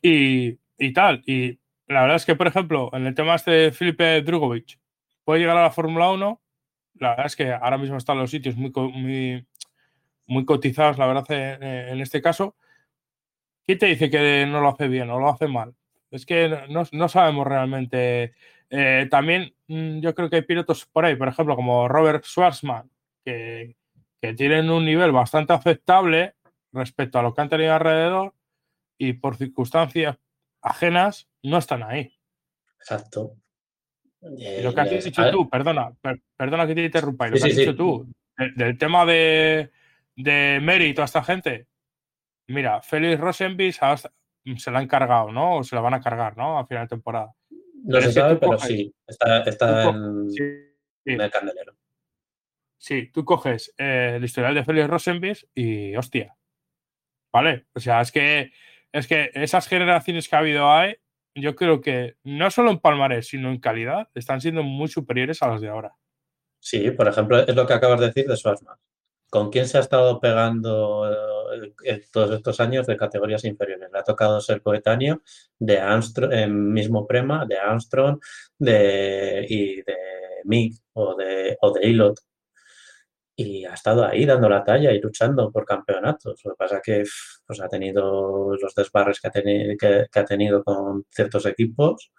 y, 0.03 0.59
y 0.79 0.93
tal. 0.93 1.23
Y 1.27 1.59
la 1.87 2.03
verdad 2.03 2.17
es 2.17 2.27
que, 2.27 2.35
por 2.35 2.49
ejemplo, 2.49 2.91
en 2.93 3.07
el 3.07 3.15
tema 3.15 3.37
este 3.37 3.51
de 3.53 3.73
Felipe 3.73 4.21
Drugovic, 4.23 4.79
puede 5.25 5.41
llegar 5.41 5.57
a 5.57 5.63
la 5.63 5.71
Fórmula 5.71 6.11
1. 6.11 6.43
La 6.95 7.11
verdad 7.11 7.27
es 7.27 7.37
que 7.37 7.53
ahora 7.53 7.79
mismo 7.79 7.97
están 7.97 8.19
los 8.19 8.31
sitios 8.31 8.57
muy, 8.57 8.73
muy, 8.93 9.47
muy 10.27 10.45
cotizados, 10.45 10.99
la 10.99 11.07
verdad, 11.07 11.25
en, 11.31 11.63
en 11.63 12.01
este 12.01 12.21
caso. 12.21 12.57
¿Quién 13.65 13.79
te 13.79 13.87
dice 13.87 14.11
que 14.11 14.45
no 14.47 14.61
lo 14.61 14.69
hace 14.69 14.89
bien 14.89 15.09
o 15.11 15.19
lo 15.21 15.29
hace 15.29 15.47
mal? 15.47 15.75
Es 16.17 16.25
que 16.27 16.49
no, 16.71 16.85
no 16.91 17.09
sabemos 17.09 17.47
realmente. 17.47 18.33
Eh, 18.71 19.07
también 19.11 19.55
mm, 19.69 20.01
yo 20.01 20.15
creo 20.15 20.29
que 20.31 20.37
hay 20.37 20.43
pilotos 20.43 20.87
por 20.87 21.05
ahí, 21.05 21.15
por 21.15 21.29
ejemplo, 21.29 21.55
como 21.57 21.87
Robert 21.89 22.25
Schwarzman, 22.25 22.91
que, 23.25 23.77
que 24.21 24.33
tienen 24.35 24.71
un 24.71 24.85
nivel 24.85 25.13
bastante 25.13 25.53
aceptable 25.53 26.35
respecto 26.73 27.19
a 27.19 27.23
lo 27.23 27.35
que 27.35 27.43
han 27.43 27.49
tenido 27.51 27.75
alrededor 27.75 28.35
y 28.99 29.13
por 29.13 29.37
circunstancias 29.37 30.17
ajenas 30.63 31.29
no 31.43 31.59
están 31.59 31.83
ahí. 31.83 32.19
Exacto. 32.81 33.37
Y 34.23 34.63
lo 34.63 34.75
que 34.75 34.81
has 34.81 34.91
Les- 34.91 35.05
dicho 35.05 35.23
a- 35.23 35.31
tú, 35.31 35.49
perdona, 35.49 35.93
per- 36.01 36.23
perdona 36.37 36.67
que 36.67 36.75
te 36.75 36.85
interrumpa, 36.85 37.29
y 37.29 37.31
lo 37.33 37.37
Sí, 37.37 37.43
que 37.43 37.49
has 37.49 37.55
sí, 37.55 37.61
dicho 37.61 37.73
sí. 37.73 37.77
tú, 37.77 38.09
de- 38.39 38.53
del 38.65 38.79
tema 38.79 39.05
de, 39.05 39.71
de 40.17 40.61
Mary 40.63 40.87
y 40.87 40.95
toda 40.95 41.05
esta 41.05 41.23
gente, 41.23 41.67
mira, 42.49 42.81
Félix 42.83 43.21
Rosenbis 43.21 43.83
se 44.57 44.71
la 44.71 44.79
han 44.79 44.87
cargado, 44.89 45.33
¿no? 45.33 45.57
O 45.59 45.65
se 45.65 45.75
la 45.75 45.81
van 45.83 45.95
a 45.95 46.01
cargar, 46.01 46.37
¿no? 46.37 46.59
A 46.59 46.67
final 46.67 46.85
de 46.85 46.89
temporada. 46.91 47.33
No 47.51 47.99
pero 47.99 48.03
se 48.03 48.13
sabe, 48.13 48.37
pero 48.37 48.53
coges- 48.53 48.67
sí, 48.69 48.95
está, 49.07 49.43
está 49.43 49.93
Sí, 50.31 50.43
en 51.05 51.21
el 51.21 51.31
candelero. 51.31 51.73
sí, 52.79 53.11
tú 53.13 53.25
coges 53.25 53.73
eh, 53.79 54.15
el 54.17 54.25
historial 54.25 54.55
de 54.55 54.65
Félix 54.65 54.89
Rosenbis 54.89 55.47
y 55.55 55.95
hostia. 55.97 56.37
¿Vale? 57.33 57.67
O 57.75 57.81
sea, 57.81 58.01
es 58.01 58.13
que, 58.13 58.53
es 58.93 59.07
que 59.07 59.31
esas 59.35 59.69
generaciones 59.69 60.29
que 60.29 60.37
ha 60.37 60.41
habido 60.41 60.71
ahí, 60.73 60.97
yo 61.35 61.55
creo 61.55 61.81
que 61.81 62.17
no 62.25 62.51
solo 62.51 62.71
en 62.71 62.79
palmarés, 62.79 63.29
sino 63.29 63.51
en 63.51 63.61
calidad, 63.61 64.09
están 64.15 64.41
siendo 64.41 64.63
muy 64.63 64.89
superiores 64.89 65.43
a 65.43 65.49
las 65.49 65.61
de 65.61 65.69
ahora. 65.69 65.95
Sí, 66.61 66.91
por 66.93 67.07
ejemplo, 67.09 67.39
es 67.39 67.55
lo 67.55 67.67
que 67.67 67.75
acabas 67.75 68.01
de 68.01 68.07
decir 68.07 68.27
de 68.27 68.37
Schwarzman. 68.37 68.79
¿Con 69.31 69.51
quién 69.51 69.67
se 69.69 69.79
ha 69.79 69.81
estado 69.81 70.21
pegando 70.21 71.11
eh, 71.53 71.73
eh, 71.85 72.03
todos 72.13 72.31
estos 72.33 72.61
años 72.61 72.87
de 72.87 72.97
categorías 72.97 73.45
inferiores? 73.45 73.91
Le 73.93 73.99
ha 73.99 74.05
tocado 74.05 74.41
ser 74.41 74.63
coetáneo 74.63 75.23
de 75.59 75.79
Armstrong, 75.81 76.33
en 76.33 76.73
mismo 76.73 77.07
Prema, 77.07 77.45
de 77.47 77.59
Armstrong 77.59 78.19
de, 78.59 79.45
y 79.49 79.83
de 79.83 79.97
Mick 80.45 80.75
o 80.95 81.15
de, 81.17 81.57
o 81.61 81.73
de 81.73 81.87
Ilot. 81.89 82.19
Y 83.39 83.67
ha 83.67 83.75
estado 83.75 84.05
ahí 84.07 84.25
dando 84.25 84.49
la 84.49 84.65
talla 84.65 84.93
y 84.93 85.01
luchando 85.01 85.51
por 85.53 85.67
campeonatos. 85.67 86.41
Lo 86.45 86.53
que 86.53 86.57
pasa 86.57 86.81
que 86.83 87.01
pf, 87.01 87.13
pues, 87.47 87.61
ha 87.61 87.69
tenido 87.69 88.55
los 88.57 88.75
desbarres 88.75 89.21
que 89.21 89.29
ha, 89.29 89.33
teni- 89.33 89.77
que- 89.79 90.07
que 90.11 90.19
ha 90.21 90.25
tenido 90.25 90.65
con 90.65 91.05
ciertos 91.11 91.45
equipos. 91.47 92.13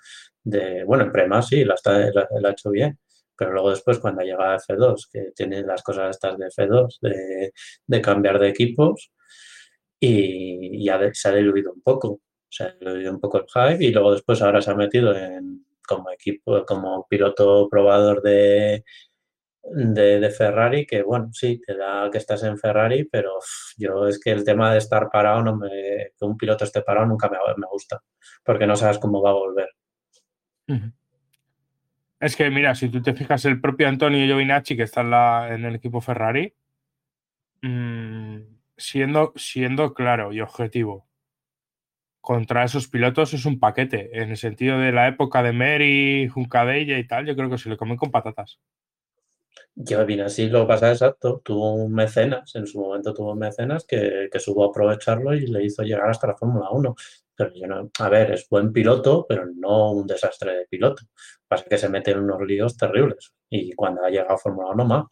De, 0.43 0.84
bueno, 0.86 1.05
en 1.05 1.12
Prema 1.12 1.41
sí, 1.41 1.64
lo, 1.66 1.74
está, 1.76 1.99
lo- 2.12 2.28
lo 2.39 2.47
ha 2.47 2.51
hecho 2.51 2.70
bien. 2.70 2.99
Pero 3.38 3.51
luego 3.53 3.69
después 3.71 3.99
cuando 3.99 4.21
llega 4.23 4.53
a 4.53 4.57
F2, 4.57 5.07
que 5.11 5.31
tiene 5.35 5.61
las 5.63 5.83
cosas 5.83 6.09
estas 6.11 6.38
de 6.38 6.47
F2, 6.47 6.97
de, 7.01 7.53
de 7.85 8.01
cambiar 8.01 8.39
de 8.39 8.49
equipos, 8.49 9.11
y, 9.99 10.83
y 10.85 10.89
ha 10.89 10.97
de- 10.97 11.13
se 11.13 11.29
ha 11.29 11.33
diluido 11.33 11.71
un 11.73 11.81
poco. 11.81 12.21
Se 12.49 12.63
ha 12.63 12.71
diluido 12.73 13.11
un 13.11 13.19
poco 13.19 13.39
el 13.39 13.45
hype 13.53 13.83
y 13.83 13.91
luego 13.91 14.11
después 14.13 14.41
ahora 14.41 14.61
se 14.61 14.71
ha 14.71 14.75
metido 14.75 15.15
en, 15.15 15.65
como 15.88 16.11
equipo, 16.11 16.65
como 16.65 17.05
piloto 17.09 17.67
probador 17.69 18.21
de, 18.21 18.83
de, 19.63 20.19
de 20.19 20.29
Ferrari, 20.31 20.85
que 20.85 21.01
bueno, 21.03 21.29
sí, 21.33 21.59
te 21.65 21.75
da 21.75 22.09
que 22.11 22.17
estás 22.19 22.43
en 22.43 22.57
Ferrari, 22.57 23.05
pero 23.05 23.33
yo 23.77 24.07
es 24.07 24.19
que 24.19 24.31
el 24.31 24.43
tema 24.45 24.71
de 24.71 24.77
estar 24.79 25.09
parado, 25.11 25.43
no 25.43 25.55
me, 25.57 25.69
que 26.17 26.25
un 26.25 26.38
piloto 26.38 26.63
esté 26.63 26.81
parado 26.83 27.05
nunca 27.07 27.29
me, 27.29 27.38
me 27.57 27.67
gusta, 27.69 28.01
porque 28.43 28.67
no 28.67 28.75
sabes 28.75 28.99
cómo 28.99 29.21
va 29.21 29.31
a 29.31 29.33
volver. 29.33 29.69
Es 32.20 32.36
que, 32.36 32.49
mira, 32.49 32.74
si 32.76 32.89
tú 32.89 33.01
te 33.01 33.13
fijas, 33.13 33.45
el 33.45 33.61
propio 33.61 33.88
Antonio 33.88 34.26
Giovinacci, 34.26 34.76
que 34.76 34.84
está 34.84 35.01
en, 35.53 35.65
el 35.65 35.76
equipo 35.76 36.01
Ferrari, 36.01 36.53
mm, 37.61 38.38
siendo, 38.76 39.34
siendo 39.36 39.93
claro 39.93 40.34
y 40.34 40.41
objetivo, 40.41 41.07
contra 42.22 42.63
esos 42.63 42.88
pilotos 42.88 43.34
es 43.34 43.45
un 43.45 43.59
paquete. 43.59 44.09
En 44.22 44.32
el 44.32 44.38
sentido 44.38 44.80
de 44.80 44.91
la 44.91 45.07
época 45.07 45.43
de 45.43 45.53
Mary, 45.53 46.28
Juncadella 46.28 46.97
y 46.97 47.07
tal, 47.07 47.26
yo 47.26 47.36
creo 47.36 47.49
que 47.49 47.57
se 47.57 47.70
le 47.70 47.78
comen 47.78 47.97
con 47.97 48.11
patatas. 48.11 48.59
Así, 50.26 50.49
lo 50.49 50.68
pasa 50.68 50.91
exacto, 50.91 51.41
tuvo 51.43 51.76
un 51.76 51.93
mecenas, 51.93 52.55
en 52.55 52.65
su 52.65 52.80
momento 52.80 53.13
tuvo 53.13 53.34
un 53.34 53.39
mecenas 53.39 53.86
que, 53.86 54.28
que 54.32 54.39
supo 54.39 54.65
aprovecharlo 54.65 55.36
y 55.36 55.45
le 55.47 55.63
hizo 55.63 55.84
llegar 55.84 56.09
hasta 56.09 56.28
la 56.28 56.36
Fórmula 56.36 56.70
1. 56.72 56.95
Pero 57.36 57.53
yo 57.53 57.68
no, 57.68 57.91
a 57.99 58.09
ver, 58.09 58.32
es 58.32 58.49
buen 58.49 58.74
piloto, 58.74 59.26
pero 59.30 59.45
no 59.45 59.91
un 59.91 60.07
desastre 60.07 60.53
de 60.57 60.65
piloto. 60.65 61.03
Pasa 61.47 61.65
que 61.69 61.77
se 61.77 61.89
mete 61.89 62.11
en 62.11 62.19
unos 62.19 62.41
líos 62.41 62.75
terribles 62.77 63.33
y 63.49 63.71
cuando 63.73 64.03
ha 64.03 64.09
llegado 64.09 64.33
a 64.33 64.37
Fórmula 64.37 64.69
1 64.73 64.85
más. 64.85 65.05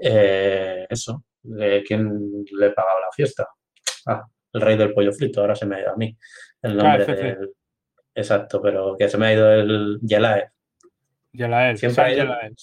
Eh, 0.00 0.86
eso, 0.88 1.24
¿de 1.42 1.82
quién 1.86 2.44
le 2.52 2.70
pagaba 2.70 3.00
la 3.00 3.12
fiesta? 3.14 3.48
Ah, 4.06 4.24
el 4.52 4.60
rey 4.60 4.76
del 4.76 4.92
pollo 4.94 5.12
frito, 5.12 5.40
ahora 5.40 5.54
se 5.54 5.66
me 5.66 5.76
ha 5.76 5.80
ido 5.82 5.92
a 5.92 5.96
mí 5.96 6.16
el 6.62 6.76
nombre 6.76 7.04
KFC. 7.04 7.22
del... 7.22 7.54
Exacto, 8.14 8.60
pero 8.60 8.96
que 8.98 9.08
se 9.08 9.16
me 9.18 9.26
ha 9.26 9.32
ido 9.34 9.52
el 9.52 9.98
Yelae. 10.02 10.50
Yelael, 11.32 11.78
Siempre 11.78 12.04
ha, 12.04 12.12
ido, 12.12 12.24
Yelael. 12.24 12.54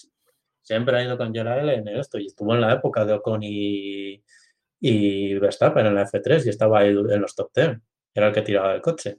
siempre 0.62 0.98
ha 0.98 1.04
ido 1.04 1.18
con 1.18 1.34
Yelael 1.34 1.70
en 1.70 1.88
esto 1.90 2.18
y 2.20 2.26
estuvo 2.26 2.54
en 2.56 2.62
la 2.62 2.74
época 2.74 3.06
de 3.06 3.14
Ocon 3.14 3.42
y, 3.44 4.22
y 4.82 5.34
Verstappen 5.36 5.86
en 5.86 5.96
la 5.96 6.06
F3 6.06 6.46
y 6.46 6.50
estaba 6.50 6.80
ahí 6.80 6.90
en 6.90 7.22
los 7.22 7.36
top 7.36 7.52
10. 7.56 7.78
Era 8.14 8.28
el 8.28 8.34
que 8.34 8.42
tiraba 8.42 8.74
el 8.74 8.82
coche. 8.82 9.18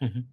Ujú. 0.00 0.24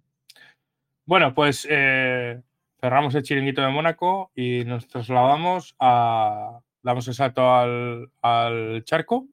Bueno, 1.08 1.32
pues 1.32 1.66
eh, 1.70 2.42
cerramos 2.82 3.14
el 3.14 3.22
chiringuito 3.22 3.62
de 3.62 3.68
Mónaco 3.70 4.30
y 4.34 4.62
nos 4.66 4.86
trasladamos 4.88 5.74
a. 5.80 6.60
Damos 6.82 7.08
el 7.08 7.14
salto 7.14 7.50
al, 7.54 8.10
al 8.20 8.84
charco 8.84 9.26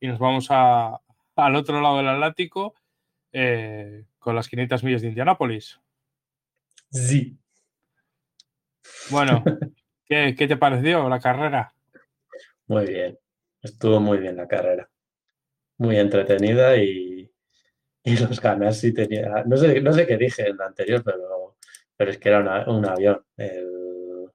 y 0.00 0.08
nos 0.08 0.18
vamos 0.18 0.46
a- 0.48 0.98
al 1.36 1.56
otro 1.56 1.82
lado 1.82 1.98
del 1.98 2.08
Atlántico 2.08 2.74
eh, 3.32 4.06
con 4.18 4.34
las 4.34 4.48
500 4.48 4.82
millas 4.82 5.02
de 5.02 5.08
Indianápolis. 5.08 5.78
Sí. 6.90 7.38
Bueno, 9.10 9.44
¿qué, 10.06 10.34
qué 10.38 10.48
te 10.48 10.56
pareció 10.56 11.06
la 11.10 11.20
carrera? 11.20 11.74
Muy 12.66 12.86
bien. 12.86 13.18
Estuvo 13.60 14.00
muy 14.00 14.16
bien 14.16 14.38
la 14.38 14.48
carrera. 14.48 14.88
Muy 15.76 15.98
entretenida 15.98 16.78
y, 16.78 17.19
y 18.12 18.16
los 18.16 18.40
ganas 18.40 18.80
tenía. 18.80 19.42
No 19.46 19.56
sé, 19.56 19.80
no 19.80 19.92
sé 19.92 20.06
qué 20.06 20.16
dije 20.16 20.48
en 20.48 20.56
la 20.56 20.66
anterior, 20.66 21.02
pero, 21.04 21.56
pero 21.96 22.10
es 22.10 22.18
que 22.18 22.28
era 22.28 22.40
una- 22.40 22.68
un 22.70 22.84
avión. 22.86 23.24
El, 23.36 24.26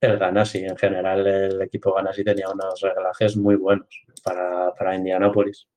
el 0.00 0.18
Ganassi, 0.18 0.64
en 0.64 0.76
general, 0.76 1.26
el 1.26 1.60
equipo 1.62 1.92
Ganassi 1.94 2.24
tenía 2.24 2.48
unos 2.48 2.80
reglajes 2.80 3.36
muy 3.36 3.56
buenos 3.56 3.88
para, 4.24 4.72
para 4.74 4.94
Indianápolis. 4.94 5.68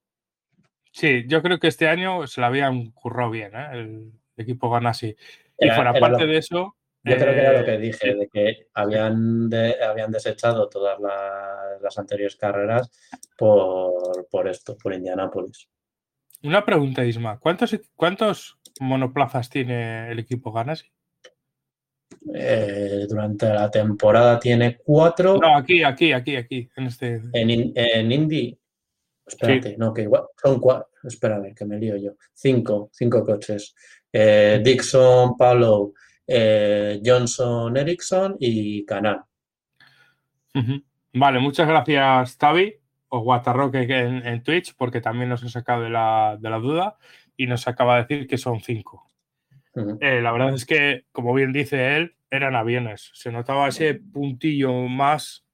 Sí, 0.91 1.25
yo 1.27 1.41
creo 1.41 1.59
que 1.59 1.67
este 1.67 1.87
año 1.87 2.27
se 2.27 2.39
la 2.39 2.47
habían 2.47 2.91
currado 2.91 3.31
bien, 3.31 3.51
¿eh? 3.55 3.67
el 3.73 4.11
equipo 4.37 4.69
Ganassi. 4.69 5.15
Y 5.57 5.65
Era- 5.65 5.75
fuera 5.75 5.91
era 5.91 5.99
parte 5.99 6.25
lo- 6.25 6.31
de 6.31 6.37
eso. 6.37 6.75
Yo 7.05 7.17
creo 7.17 7.33
que 7.33 7.39
era 7.41 7.59
lo 7.59 7.65
que 7.65 7.73
eh, 7.73 7.77
dije, 7.79 8.11
sí. 8.13 8.17
de 8.17 8.29
que 8.29 8.67
habían, 8.75 9.49
de- 9.49 9.83
habían 9.83 10.09
desechado 10.09 10.69
todas 10.69 10.97
la- 11.01 11.77
las 11.81 11.97
anteriores 11.97 12.37
carreras 12.37 12.89
por, 13.37 14.25
por 14.29 14.47
esto, 14.47 14.77
por 14.77 14.93
Indianápolis. 14.93 15.67
Una 16.43 16.65
pregunta, 16.65 17.05
Isma. 17.05 17.39
¿Cuántos, 17.39 17.79
cuántos 17.95 18.59
monoplazas 18.79 19.49
tiene 19.49 20.11
el 20.11 20.19
equipo 20.19 20.51
Ganassi? 20.51 20.87
Eh, 22.33 23.05
durante 23.09 23.47
la 23.47 23.69
temporada 23.71 24.39
tiene 24.39 24.77
cuatro. 24.77 25.37
No, 25.41 25.57
aquí, 25.57 25.83
aquí, 25.83 26.11
aquí, 26.11 26.35
aquí, 26.35 26.69
en 26.75 26.85
este. 26.85 27.21
En, 27.33 27.49
in- 27.49 27.73
en 27.75 28.11
Indy, 28.11 28.57
espérate, 29.25 29.75
no, 29.77 29.93
que 29.93 30.03
igual 30.03 30.23
son 30.41 30.59
cuatro. 30.59 30.89
Espérame, 31.03 31.53
que 31.55 31.65
me 31.65 31.77
lío 31.79 31.97
yo. 31.97 32.11
Cinco, 32.33 32.89
cinco 32.93 33.23
coches. 33.25 33.75
Eh, 34.11 34.61
Dixon, 34.63 35.35
Paulo, 35.37 35.93
eh, 36.27 37.01
Johnson, 37.03 37.75
Ericsson 37.75 38.35
y 38.39 38.85
Canan. 38.85 39.21
Ujú. 40.55 40.83
Vale, 41.13 41.39
muchas 41.39 41.67
gracias, 41.67 42.37
Tavi, 42.37 42.75
o 43.15 43.19
Guatarroque 43.19 43.83
en, 43.83 44.25
en 44.25 44.41
Twitch, 44.41 44.75
porque 44.75 44.99
también 44.99 45.29
nos 45.29 45.43
ha 45.43 45.49
sacado 45.49 45.83
de 45.83 45.91
la, 45.91 46.35
de 46.39 46.49
la 46.49 46.57
duda 46.57 46.97
y 47.37 47.45
nos 47.45 47.67
acaba 47.67 47.95
de 47.97 48.01
decir 48.07 48.27
que 48.27 48.39
son 48.39 48.59
cinco. 48.61 49.11
Eh, 50.01 50.19
la 50.19 50.31
verdad 50.31 50.55
es 50.55 50.65
que, 50.65 51.05
como 51.11 51.31
bien 51.35 51.53
dice 51.53 51.95
él, 51.95 52.15
eran 52.31 52.55
aviones. 52.55 53.11
Se 53.13 53.31
notaba 53.31 53.67
ese 53.67 53.93
puntillo 53.93 54.73
más, 54.87 55.45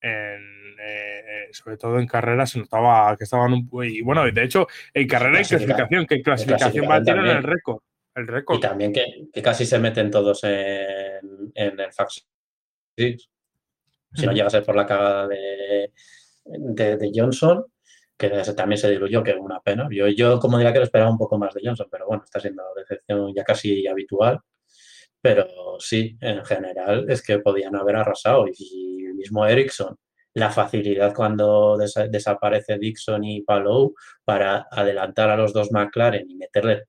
en, 0.00 0.40
eh, 0.80 1.20
eh, 1.28 1.48
sobre 1.52 1.76
todo 1.76 2.00
en 2.00 2.08
carrera, 2.08 2.44
se 2.44 2.58
notaba 2.58 3.16
que 3.16 3.22
estaban 3.22 3.52
un 3.52 3.68
Y 3.84 4.02
bueno, 4.02 4.24
de 4.24 4.42
hecho, 4.42 4.66
en 4.92 5.06
carrera 5.06 5.38
y 5.38 5.44
Clasifica- 5.44 5.58
clasificación, 5.76 6.06
que 6.06 6.14
en 6.16 6.22
clasificación 6.22 6.88
batieron 6.88 7.26
el 7.28 7.42
récord. 7.44 7.82
El 8.16 8.24
Y 8.24 8.26
récord. 8.26 8.58
también 8.60 8.92
que, 8.92 9.04
que 9.32 9.42
casi 9.42 9.64
se 9.64 9.78
meten 9.78 10.10
todos 10.10 10.42
en, 10.42 11.52
en 11.54 11.78
el 11.78 11.92
fax. 11.92 12.26
Si 12.96 14.26
no 14.26 14.32
llega 14.32 14.46
a 14.48 14.50
ser 14.50 14.64
por 14.64 14.74
la 14.74 14.86
cagada 14.86 15.28
de, 15.28 15.92
de, 16.46 17.10
Johnson, 17.14 17.64
que 18.16 18.28
también 18.56 18.78
se 18.78 18.90
diluyó, 18.90 19.22
que 19.22 19.32
es 19.32 19.36
una 19.38 19.60
pena. 19.60 19.88
Yo, 19.90 20.06
yo, 20.08 20.38
como 20.40 20.58
diría 20.58 20.72
que 20.72 20.78
lo 20.80 20.84
esperaba 20.84 21.10
un 21.10 21.18
poco 21.18 21.38
más 21.38 21.54
de 21.54 21.62
Johnson, 21.64 21.88
pero 21.90 22.06
bueno, 22.06 22.22
está 22.24 22.40
siendo 22.40 22.62
decepción 22.76 23.32
ya 23.34 23.44
casi 23.44 23.86
habitual. 23.86 24.40
Pero 25.20 25.46
sí, 25.78 26.16
en 26.20 26.44
general 26.44 27.06
es 27.10 27.22
que 27.22 27.38
podían 27.40 27.74
haber 27.76 27.96
arrasado. 27.96 28.46
Y 28.48 29.06
mismo 29.14 29.44
Ericsson, 29.46 29.96
la 30.34 30.50
facilidad 30.50 31.14
cuando 31.14 31.76
desa- 31.76 32.08
desaparece 32.08 32.78
Dixon 32.78 33.24
y 33.24 33.42
Palou 33.42 33.94
para 34.24 34.66
adelantar 34.70 35.30
a 35.30 35.36
los 35.36 35.52
dos 35.52 35.72
McLaren 35.72 36.30
y 36.30 36.36
meterle 36.36 36.84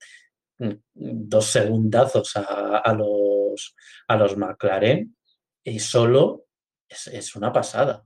mm, 0.60 0.72
dos 0.94 1.46
segundazos 1.46 2.34
a, 2.36 2.94
los, 2.94 3.76
a 4.08 4.16
los 4.18 4.38
McLaren 4.38 5.16
y 5.64 5.80
solo 5.80 6.46
es, 6.88 7.08
es 7.08 7.36
una 7.36 7.52
pasada. 7.54 8.04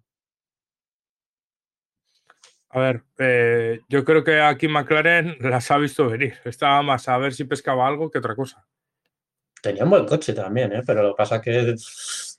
A 2.73 2.79
ver, 2.79 3.03
eh, 3.17 3.81
yo 3.89 4.05
creo 4.05 4.23
que 4.23 4.39
aquí 4.39 4.69
McLaren 4.69 5.35
las 5.41 5.69
ha 5.71 5.77
visto 5.77 6.07
venir. 6.07 6.35
Estaba 6.45 6.81
más 6.81 7.09
a 7.09 7.17
ver 7.17 7.33
si 7.33 7.43
pescaba 7.43 7.85
algo 7.85 8.09
que 8.09 8.19
otra 8.19 8.35
cosa. 8.35 8.65
Tenían 9.61 9.89
buen 9.89 10.05
coche 10.05 10.33
también, 10.33 10.71
¿eh? 10.71 10.81
pero 10.85 11.03
lo 11.03 11.09
que 11.09 11.17
pasa 11.17 11.35
es 11.35 11.41
que 11.41 11.75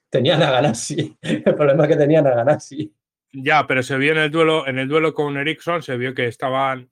tenían 0.08 0.42
a 0.42 0.50
Ganassi. 0.50 1.16
El 1.22 1.42
problema 1.42 1.84
es 1.84 1.90
que 1.90 1.96
tenían 1.96 2.26
a 2.26 2.34
Ganassi. 2.34 2.92
Ya, 3.34 3.66
pero 3.66 3.82
se 3.82 3.96
vio 3.98 4.12
en 4.12 4.18
el 4.18 4.30
duelo, 4.30 4.66
en 4.66 4.78
el 4.78 4.88
duelo 4.88 5.14
con 5.14 5.36
Ericsson, 5.36 5.82
se 5.82 5.96
vio 5.96 6.14
que 6.14 6.26
estaban, 6.26 6.90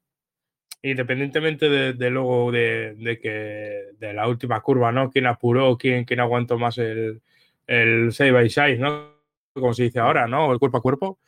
independientemente 0.82 1.68
de, 1.68 1.92
de 1.92 2.10
luego 2.10 2.50
de, 2.52 2.94
de 2.94 3.18
que 3.18 3.90
de 3.98 4.14
la 4.14 4.26
última 4.26 4.60
curva, 4.60 4.92
¿no? 4.92 5.10
Quién 5.10 5.26
apuró, 5.26 5.76
quién, 5.76 6.04
quién 6.04 6.20
aguantó 6.20 6.58
más 6.58 6.78
el, 6.78 7.20
el 7.66 8.12
side 8.12 8.32
by 8.32 8.48
side, 8.48 8.78
¿no? 8.78 9.20
Como 9.52 9.74
se 9.74 9.84
dice 9.84 9.98
ahora, 9.98 10.26
¿no? 10.26 10.52
El 10.52 10.58
cuerpo 10.58 10.78
a 10.78 10.82
cuerpo. 10.82 11.18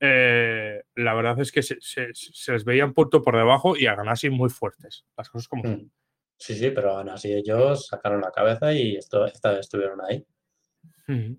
Eh, 0.00 0.82
la 0.96 1.14
verdad 1.14 1.38
es 1.40 1.52
que 1.52 1.62
se, 1.62 1.76
se- 1.80 2.10
se 2.14 2.52
les 2.52 2.64
veía 2.64 2.86
un 2.86 2.94
punto 2.94 3.22
por 3.22 3.36
debajo 3.36 3.76
y 3.76 3.86
a 3.86 3.94
Ganassi 3.94 4.30
muy 4.30 4.48
fuertes. 4.48 5.04
Las 5.16 5.28
cosas 5.28 5.46
como 5.48 5.62
son. 5.64 5.72
Mm. 5.72 5.90
Sí, 6.38 6.54
sí, 6.54 6.70
pero 6.70 6.96
aún 6.96 7.10
así 7.10 7.30
ellos 7.32 7.86
sacaron 7.88 8.22
la 8.22 8.30
cabeza 8.32 8.72
y 8.72 8.96
esto, 8.96 9.26
esta 9.26 9.50
vez 9.50 9.60
estuvieron 9.60 10.00
ahí. 10.02 10.24
Ujú. 11.06 11.38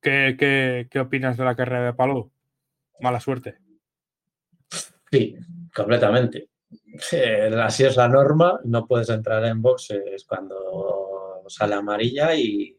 ¿Qué, 0.00 0.34
qué, 0.38 0.88
qué 0.90 0.98
opinas 1.00 1.36
de 1.36 1.44
la 1.44 1.54
carrera 1.54 1.84
de 1.84 1.92
Palou? 1.92 2.32
Mala 3.00 3.20
suerte. 3.20 3.58
Sí, 5.10 5.36
completamente. 5.74 6.48
Eh, 7.12 7.50
Así 7.62 7.84
es 7.84 7.96
la 7.96 8.08
norma, 8.08 8.60
no 8.64 8.86
puedes 8.86 9.10
entrar 9.10 9.44
en 9.44 9.60
boxes 9.60 10.24
cuando 10.24 11.42
sale 11.48 11.74
amarilla 11.74 12.34
y, 12.34 12.78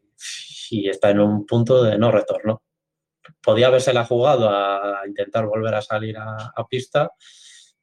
y 0.72 0.90
está 0.90 1.10
en 1.12 1.20
un 1.20 1.46
punto 1.46 1.84
de 1.84 1.98
no 1.98 2.12
retorno. 2.12 2.64
Podía 3.42 3.68
habérsela 3.68 4.06
jugado 4.06 4.50
a 4.50 5.02
intentar 5.08 5.46
volver 5.46 5.76
a 5.76 5.82
salir 5.82 6.18
a, 6.18 6.66
pista, 6.70 7.12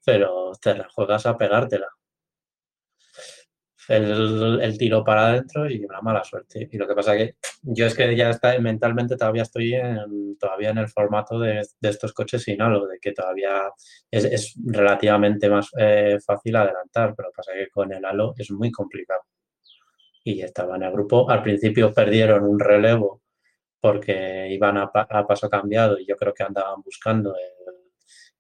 pero 0.05 0.53
te 0.61 0.75
la 0.75 0.89
juegas 0.89 1.27
a 1.27 1.37
pegártela. 1.37 1.89
El, 3.89 4.61
el 4.61 4.77
tiro 4.77 5.03
para 5.03 5.29
adentro 5.29 5.71
y 5.71 5.83
una 5.85 6.03
mala 6.03 6.23
suerte. 6.23 6.69
Y 6.71 6.77
lo 6.77 6.87
que 6.87 6.95
pasa 6.95 7.17
que 7.17 7.37
yo 7.63 7.87
es 7.87 7.95
que 7.95 8.15
ya 8.15 8.31
está, 8.31 8.59
mentalmente 8.59 9.17
todavía 9.17 9.43
estoy 9.43 9.75
en, 9.75 10.37
todavía 10.39 10.71
en 10.71 10.79
el 10.79 10.89
formato 10.89 11.39
de, 11.39 11.67
estos 11.81 12.13
coches 12.13 12.43
sin 12.43 12.61
halo, 12.61 12.87
de 12.87 12.99
que 13.01 13.13
todavía 13.13 13.71
es, 14.11 14.25
es 14.25 14.55
relativamente 14.65 15.49
más 15.49 15.71
eh, 15.79 16.19
fácil 16.25 16.57
adelantar, 16.57 17.15
pero 17.17 17.31
pasa 17.35 17.53
que 17.55 17.69
con 17.69 17.93
el 17.93 18.05
halo 18.05 18.35
es 18.37 18.51
muy 18.51 18.71
complicado. 18.71 19.23
Y 20.23 20.43
estaba 20.43 20.77
en 20.77 20.83
el 20.83 20.93
grupo. 20.93 21.31
Al 21.31 21.43
principio 21.43 21.93
perdieron 21.93 22.45
un 22.45 22.61
relevo 22.61 23.23
porque 23.81 24.49
iban 24.51 24.77
a, 24.79 24.91
a 24.93 25.27
paso 25.27 25.49
cambiado 25.49 25.99
y 25.99 26.07
yo 26.07 26.17
creo 26.17 26.35
que 26.35 26.43
andaban 26.43 26.83
buscando 26.83 27.35
el, 27.35 27.75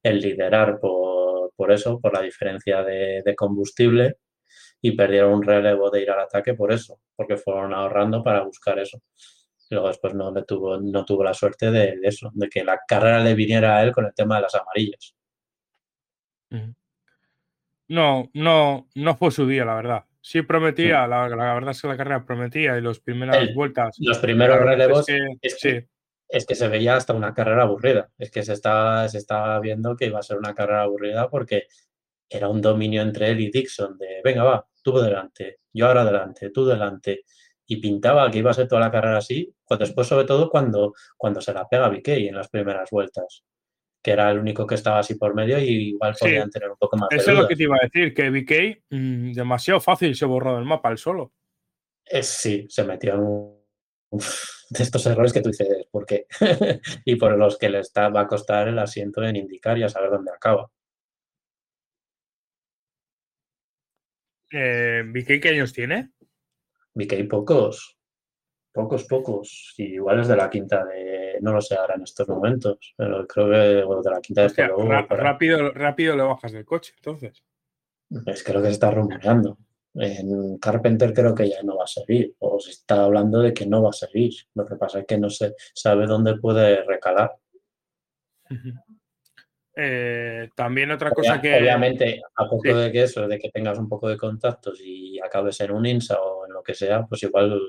el 0.02 0.20
liderar 0.20 0.78
por, 0.80 1.52
por 1.54 1.72
eso, 1.72 2.00
por 2.00 2.14
la 2.14 2.22
diferencia 2.22 2.82
de, 2.82 3.34
combustible 3.36 4.18
y 4.80 4.92
perdieron 4.92 5.34
un 5.34 5.42
relevo 5.42 5.90
de 5.90 6.02
ir 6.02 6.10
al 6.10 6.20
ataque 6.20 6.54
por 6.54 6.72
eso, 6.72 7.00
porque 7.16 7.36
fueron 7.36 7.74
ahorrando 7.74 8.22
para 8.22 8.42
buscar 8.42 8.78
eso. 8.78 9.02
Y 9.68 9.74
luego 9.74 9.88
después 9.88 10.14
no, 10.14 10.32
le 10.32 10.44
tuvo, 10.44 10.78
no 10.80 11.04
tuvo 11.04 11.24
la 11.24 11.34
suerte 11.34 11.70
de, 11.70 11.98
de 11.98 12.08
eso, 12.08 12.30
de 12.32 12.48
que 12.48 12.64
la 12.64 12.80
carrera 12.86 13.18
le 13.20 13.34
viniera 13.34 13.76
a 13.76 13.82
él 13.82 13.92
con 13.92 14.06
el 14.06 14.14
tema 14.14 14.36
de 14.36 14.42
las 14.42 14.54
amarillas. 14.54 15.14
No, 17.88 18.30
no, 18.34 18.88
no 18.94 19.16
fue 19.16 19.30
su 19.30 19.46
día, 19.46 19.64
la 19.64 19.74
verdad. 19.74 20.04
Sí 20.28 20.42
prometía, 20.42 21.06
la, 21.06 21.26
la 21.26 21.54
verdad 21.54 21.70
es 21.70 21.80
que 21.80 21.88
la 21.88 21.96
carrera 21.96 22.22
prometía 22.22 22.76
y 22.76 22.82
las 22.82 23.00
primeras 23.00 23.38
El- 23.38 23.54
vueltas. 23.54 23.96
Los 23.98 24.18
primeros 24.18 24.58
relevos 24.58 25.08
es 25.08 25.16
que, 25.16 25.38
es 25.40 25.54
que- 25.54 25.80
sí, 25.80 25.86
es 26.28 26.44
que 26.44 26.54
se 26.54 26.68
veía 26.68 26.96
hasta 26.96 27.14
una 27.14 27.32
carrera 27.32 27.62
aburrida. 27.62 28.10
Es 28.18 28.30
que 28.30 28.42
se 28.42 28.52
estaba, 28.52 29.08
se 29.08 29.16
estaba 29.16 29.58
viendo 29.58 29.96
que 29.96 30.04
iba 30.04 30.18
a 30.18 30.22
ser 30.22 30.36
una 30.36 30.54
carrera 30.54 30.82
aburrida 30.82 31.30
porque 31.30 31.68
era 32.28 32.50
un 32.50 32.60
dominio 32.60 33.00
entre 33.00 33.30
él 33.30 33.40
y 33.40 33.50
Dixon 33.50 33.96
de, 33.96 34.20
venga, 34.22 34.44
va, 34.44 34.66
tú 34.82 34.98
delante, 34.98 35.60
yo 35.72 35.86
ahora 35.86 36.04
delante, 36.04 36.50
tú 36.50 36.66
delante. 36.66 37.22
Y 37.66 37.78
pintaba 37.80 38.30
que 38.30 38.36
iba 38.36 38.50
a 38.50 38.54
ser 38.54 38.68
toda 38.68 38.82
la 38.82 38.90
carrera 38.90 39.16
así, 39.16 39.50
pues 39.66 39.80
después 39.80 40.06
sobre 40.06 40.26
todo 40.26 40.50
cuando, 40.50 40.92
cuando 41.16 41.40
se 41.40 41.54
la 41.54 41.66
pega 41.66 41.86
a 41.86 41.88
Vickey 41.88 42.28
en 42.28 42.34
las 42.36 42.50
primeras 42.50 42.90
vueltas, 42.90 43.44
que 44.02 44.12
era 44.12 44.30
el 44.30 44.38
único 44.38 44.66
que 44.66 44.74
estaba 44.74 45.00
así 45.00 45.14
por 45.16 45.34
medio 45.34 45.58
y 45.58 45.90
igual 45.90 46.14
Sí. 46.14 46.24
podían 46.24 46.50
tener 46.50 46.70
un 46.70 46.76
poco 46.76 46.96
más 46.96 47.08
de 47.08 47.16
eso 47.16 47.32
es 47.32 47.38
lo 47.38 47.48
que 47.48 47.56
te 47.56 47.64
iba 47.64 47.76
a 47.76 47.84
decir, 47.84 48.14
que 48.14 48.30
BK 48.30 48.84
mm, 48.90 49.32
demasiado 49.32 49.80
fácil 49.80 50.14
se 50.14 50.24
borró 50.26 50.56
del 50.56 50.64
mapa 50.64 50.90
el 50.90 50.98
solo. 50.98 51.32
Es, 52.04 52.26
sí, 52.26 52.66
se 52.68 52.84
metió 52.84 53.14
en 53.14 53.20
un 53.20 53.58
de 54.70 54.82
estos 54.82 55.06
errores 55.06 55.32
que 55.32 55.40
tú 55.40 55.50
dices, 55.50 55.86
¿por 55.90 56.06
qué? 56.06 56.26
y 57.04 57.16
por 57.16 57.36
los 57.36 57.58
que 57.58 57.68
le 57.68 57.80
está, 57.80 58.08
va 58.08 58.22
a 58.22 58.26
costar 58.26 58.68
el 58.68 58.78
asiento 58.78 59.22
en 59.22 59.36
indicar 59.36 59.76
y 59.78 59.82
a 59.82 59.88
saber 59.88 60.10
dónde 60.10 60.30
acaba. 60.32 60.70
Eh, 64.50 65.02
BK, 65.04 65.40
¿qué 65.42 65.48
años 65.50 65.72
tiene? 65.72 66.10
Hay 66.94 67.22
pocos, 67.24 67.98
pocos, 68.72 69.04
pocos. 69.04 69.74
Y 69.76 69.94
igual 69.94 70.20
es 70.20 70.28
de 70.28 70.36
la 70.36 70.50
quinta 70.50 70.84
de, 70.84 71.27
no 71.40 71.52
lo 71.52 71.60
sé 71.60 71.74
ahora 71.76 71.94
en 71.96 72.02
estos 72.02 72.28
momentos, 72.28 72.94
pero 72.96 73.26
creo 73.26 73.50
que 73.50 73.84
bueno, 73.84 74.02
de 74.02 74.10
la 74.10 74.20
quinta 74.20 74.40
de 74.42 74.46
Hostia, 74.48 74.68
Polo, 74.74 74.88
ra- 74.90 75.06
por 75.06 75.18
ahí. 75.18 75.24
rápido, 75.24 75.72
rápido 75.72 76.16
le 76.16 76.22
bajas 76.22 76.52
del 76.52 76.64
coche, 76.64 76.92
entonces. 76.96 77.42
Es 78.26 78.42
que 78.42 78.52
lo 78.52 78.60
que 78.60 78.66
se 78.68 78.72
está 78.72 78.90
rumoreando. 78.90 79.58
En 79.94 80.58
Carpenter 80.58 81.12
creo 81.12 81.34
que 81.34 81.48
ya 81.48 81.62
no 81.62 81.76
va 81.76 81.84
a 81.84 81.88
seguir, 81.88 82.34
o 82.38 82.60
se 82.60 82.70
está 82.70 83.02
hablando 83.04 83.40
de 83.40 83.52
que 83.52 83.66
no 83.66 83.82
va 83.82 83.90
a 83.90 83.92
seguir. 83.92 84.32
Lo 84.54 84.64
que 84.66 84.76
pasa 84.76 85.00
es 85.00 85.06
que 85.06 85.18
no 85.18 85.28
se 85.30 85.54
sabe 85.74 86.06
dónde 86.06 86.36
puede 86.38 86.84
recalar. 86.84 87.32
Eh, 89.80 90.48
también 90.56 90.90
otra 90.90 91.12
cosa 91.12 91.40
que. 91.40 91.54
Obviamente, 91.56 92.20
a 92.34 92.48
poco 92.48 92.62
Sí. 92.64 92.72
de 92.72 92.90
que 92.90 93.02
eso, 93.04 93.28
de 93.28 93.38
que 93.38 93.48
tengas 93.50 93.78
un 93.78 93.88
poco 93.88 94.08
de 94.08 94.16
contactos 94.16 94.80
y 94.82 95.20
acabes 95.20 95.60
en 95.60 95.70
un 95.70 95.86
INSA 95.86 96.20
o 96.20 96.46
en 96.46 96.52
lo 96.52 96.64
que 96.64 96.74
sea, 96.74 97.06
pues 97.06 97.22
igual 97.22 97.60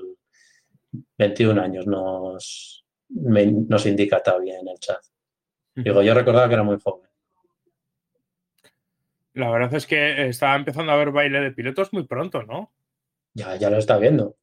21 1.16 1.58
años 1.60 1.86
nos, 1.86 2.84
me- 3.10 3.46
nos 3.46 3.86
indica 3.86 4.22
todavía 4.22 4.58
en 4.58 4.68
el 4.68 4.78
chat. 4.78 5.00
Digo, 5.74 6.02
yo 6.02 6.14
recordaba 6.14 6.48
que 6.48 6.54
era 6.54 6.62
muy 6.62 6.78
joven. 6.80 7.08
La 9.34 9.50
verdad 9.50 9.72
es 9.74 9.86
que 9.86 10.28
estaba 10.28 10.56
empezando 10.56 10.92
a 10.92 10.96
ver 10.96 11.10
baile 11.12 11.40
de 11.40 11.52
pilotos 11.52 11.92
muy 11.92 12.04
pronto, 12.06 12.42
¿no? 12.42 12.72
Ya, 13.34 13.56
ya 13.56 13.70
lo 13.70 13.78
está 13.78 13.96
viendo. 13.96 14.36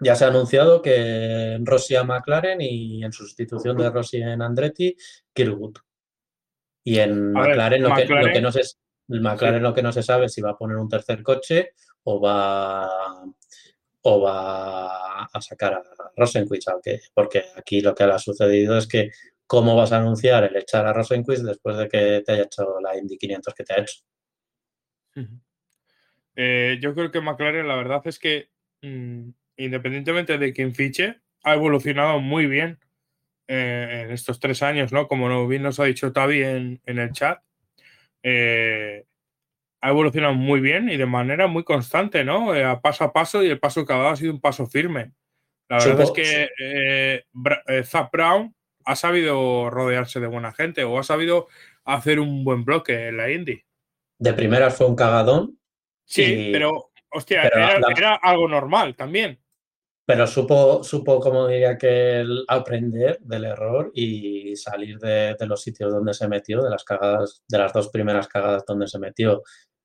Ya 0.00 0.14
se 0.14 0.24
ha 0.24 0.28
anunciado 0.28 0.80
que 0.80 1.58
Rossi 1.62 1.96
a 1.96 2.04
McLaren 2.04 2.60
y 2.60 3.04
en 3.04 3.12
sustitución 3.12 3.76
de 3.76 3.90
Rossi 3.90 4.18
en 4.22 4.40
Andretti, 4.42 4.96
Kirkwood. 5.32 5.76
Y 6.84 6.98
en 6.98 7.32
ver, 7.32 7.48
McLaren, 7.48 7.82
lo, 7.82 7.94
que, 7.94 8.06
lo 8.06 8.32
que 8.32 8.40
no 8.40 8.50
se, 8.52 8.60
el 9.08 9.20
McLaren 9.20 9.62
lo 9.62 9.74
que 9.74 9.82
no 9.82 9.92
se 9.92 10.02
sabe 10.02 10.26
es 10.26 10.32
si 10.32 10.40
va 10.40 10.50
a 10.50 10.56
poner 10.58 10.76
un 10.76 10.88
tercer 10.88 11.22
coche 11.22 11.72
o 12.04 12.20
va, 12.20 12.88
o 14.02 14.20
va 14.20 15.24
a 15.24 15.40
sacar 15.40 15.74
a 15.74 15.82
Rosenquist, 16.16 16.68
porque 17.14 17.44
aquí 17.56 17.80
lo 17.80 17.94
que 17.94 18.04
ha 18.04 18.18
sucedido 18.18 18.76
es 18.76 18.86
que 18.86 19.10
cómo 19.46 19.76
vas 19.76 19.92
a 19.92 19.98
anunciar 19.98 20.44
el 20.44 20.56
echar 20.56 20.86
a 20.86 20.92
Rosenquist 20.92 21.44
después 21.44 21.76
de 21.76 21.88
que 21.88 22.22
te 22.24 22.32
haya 22.32 22.44
hecho 22.44 22.80
la 22.80 22.96
Indy 22.96 23.16
500 23.16 23.54
que 23.54 23.64
te 23.64 23.74
ha 23.74 23.80
hecho. 23.80 24.02
Eh, 26.34 26.78
yo 26.80 26.94
creo 26.94 27.10
que 27.10 27.20
McLaren 27.20 27.68
la 27.68 27.76
verdad 27.76 28.00
es 28.06 28.18
que 28.18 28.48
mm, 28.80 29.30
independientemente 29.56 30.38
de 30.38 30.52
quién 30.52 30.74
fiche, 30.74 31.20
ha 31.44 31.54
evolucionado 31.54 32.20
muy 32.20 32.46
bien 32.46 32.78
eh, 33.48 34.02
en 34.04 34.10
estos 34.12 34.40
tres 34.40 34.62
años, 34.62 34.92
¿no? 34.92 35.08
Como 35.08 35.46
bien 35.48 35.62
nos 35.62 35.80
ha 35.80 35.84
dicho 35.84 36.12
Tavi 36.12 36.42
en, 36.42 36.80
el 36.84 37.12
chat. 37.12 37.42
Eh, 38.22 39.04
ha 39.82 39.90
evolucionado 39.90 40.34
muy 40.34 40.60
bien 40.60 40.88
y 40.88 40.96
de 40.96 41.06
manera 41.06 41.48
muy 41.48 41.64
constante, 41.64 42.24
¿no? 42.24 42.52
a 42.52 42.80
paso 42.80 43.04
a 43.04 43.12
paso 43.12 43.42
y 43.42 43.48
el 43.48 43.58
paso 43.58 43.84
que 43.84 43.92
ha 43.92 43.96
dado 43.96 44.08
ha 44.10 44.16
sido 44.16 44.32
un 44.32 44.40
paso 44.40 44.66
firme. 44.66 45.12
La 45.68 45.78
verdad 45.78 46.02
es 46.02 46.10
que 46.12 47.24
Zap 47.84 48.12
Brown 48.12 48.54
ha 48.84 48.96
sabido 48.96 49.70
rodearse 49.70 50.20
de 50.20 50.28
buena 50.28 50.52
gente 50.52 50.84
o 50.84 50.98
ha 50.98 51.02
sabido 51.02 51.48
hacer 51.84 52.20
un 52.20 52.44
buen 52.44 52.64
bloque 52.64 53.08
en 53.08 53.16
la 53.16 53.30
Indy. 53.30 53.64
De 54.18 54.32
primeras 54.32 54.76
fue 54.76 54.86
un 54.86 54.94
cagadón. 54.94 55.58
Sí, 56.04 56.50
pero, 56.52 56.92
hostia, 57.10 57.42
era, 57.42 58.14
algo 58.22 58.48
normal 58.48 58.94
también. 58.94 59.40
Pero 60.04 60.26
supo, 60.26 60.84
supo, 60.84 61.18
como 61.18 61.48
diría 61.48 61.76
que, 61.76 62.24
aprender 62.46 63.18
del 63.20 63.44
error 63.44 63.90
y 63.94 64.54
salir 64.56 64.98
de, 64.98 65.36
los 65.40 65.62
sitios 65.62 65.92
donde 65.92 66.14
se 66.14 66.28
metió, 66.28 66.62
de 66.62 66.70
las 66.70 66.84
cagadas, 66.84 67.42
de 67.48 67.58
las 67.58 67.72
dos 67.72 67.88
primeras 67.88 68.28
cagadas 68.28 68.64
donde 68.66 68.86
se 68.86 68.98
metió. 68.98 69.42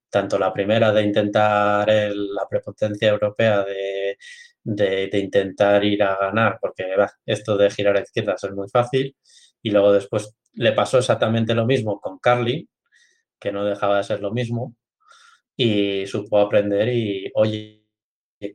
Tanto 0.10 0.40
la 0.40 0.54
primera 0.54 0.92
de 0.94 1.04
intentar 1.04 1.88
la 1.90 2.48
prepotencia 2.50 3.10
europea 3.10 3.64
de 3.64 4.18
de, 4.68 5.10
intentar 5.20 5.84
ir 5.86 6.04
a 6.04 6.18
ganar, 6.18 6.58
porque 6.62 6.86
esto 7.26 7.58
de 7.58 7.70
girar 7.72 7.98
a 7.98 8.02
izquierdas 8.02 8.44
es 8.44 8.52
muy 8.52 8.68
fácil. 8.70 9.16
Y 9.62 9.72
luego 9.72 9.94
después 9.94 10.36
le 10.54 10.74
pasó 10.74 11.00
exactamente 11.00 11.56
lo 11.56 11.66
mismo 11.66 12.00
con 12.02 12.20
Carly, 12.20 12.70
que 13.40 13.52
no 13.52 13.66
dejaba 13.66 13.98
de 13.98 14.04
ser 14.04 14.22
lo 14.22 14.32
mismo, 14.34 14.76
y 15.56 16.08
supo 16.08 16.40
aprender 16.40 16.90
y, 16.90 17.32
oye, 17.36 17.86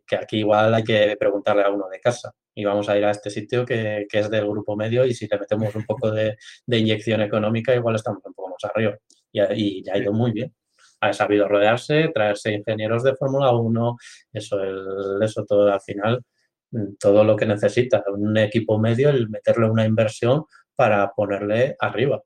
que 0.07 0.17
aquí 0.17 0.39
igual 0.39 0.75
hay 0.75 0.85
que 0.85 1.17
preguntarle 1.19 1.65
a 1.65 1.71
uno 1.71 1.89
de 1.89 2.01
casa. 2.01 2.33
Y 2.55 2.65
vamos 2.65 2.89
a 2.89 2.99
ir 2.99 3.05
a 3.05 3.11
este 3.13 3.31
sitio 3.31 3.65
que, 3.67 4.07
es 4.11 4.31
del 4.31 4.47
grupo 4.47 4.77
medio 4.77 5.07
y 5.07 5.15
si 5.15 5.27
le 5.29 5.39
metemos 5.39 5.75
un 5.75 5.85
poco 5.87 6.11
de, 6.11 6.37
inyección 6.69 7.23
económica, 7.23 7.75
igual 7.75 7.97
estamos 7.97 8.23
un 8.25 8.35
poco 8.35 8.51
más 8.51 8.65
arriba. 8.65 8.97
Y, 9.33 9.41
y 9.85 9.91
ha 9.91 9.99
ido 9.99 10.13
muy 10.13 10.33
bien 10.33 10.55
ha 11.03 11.13
sabido 11.13 11.49
rodearse, 11.49 12.11
traerse 12.15 12.53
ingenieros 12.53 13.03
de 13.03 13.17
Fórmula 13.17 13.51
1, 13.51 13.97
eso, 14.33 14.63
el, 14.63 15.21
eso 15.21 15.45
todo 15.45 15.71
al 15.73 15.81
final, 15.81 16.23
mm, 16.71 16.95
todo 16.99 17.25
lo 17.25 17.35
que 17.37 17.45
necesita 17.45 18.05
un 18.07 18.37
equipo 18.39 18.79
medio, 18.79 19.11
el 19.11 19.29
meterle 19.29 19.69
una 19.69 19.85
inversión 19.85 20.45
para 20.77 21.11
ponerle 21.13 21.75
arriba. 21.81 22.23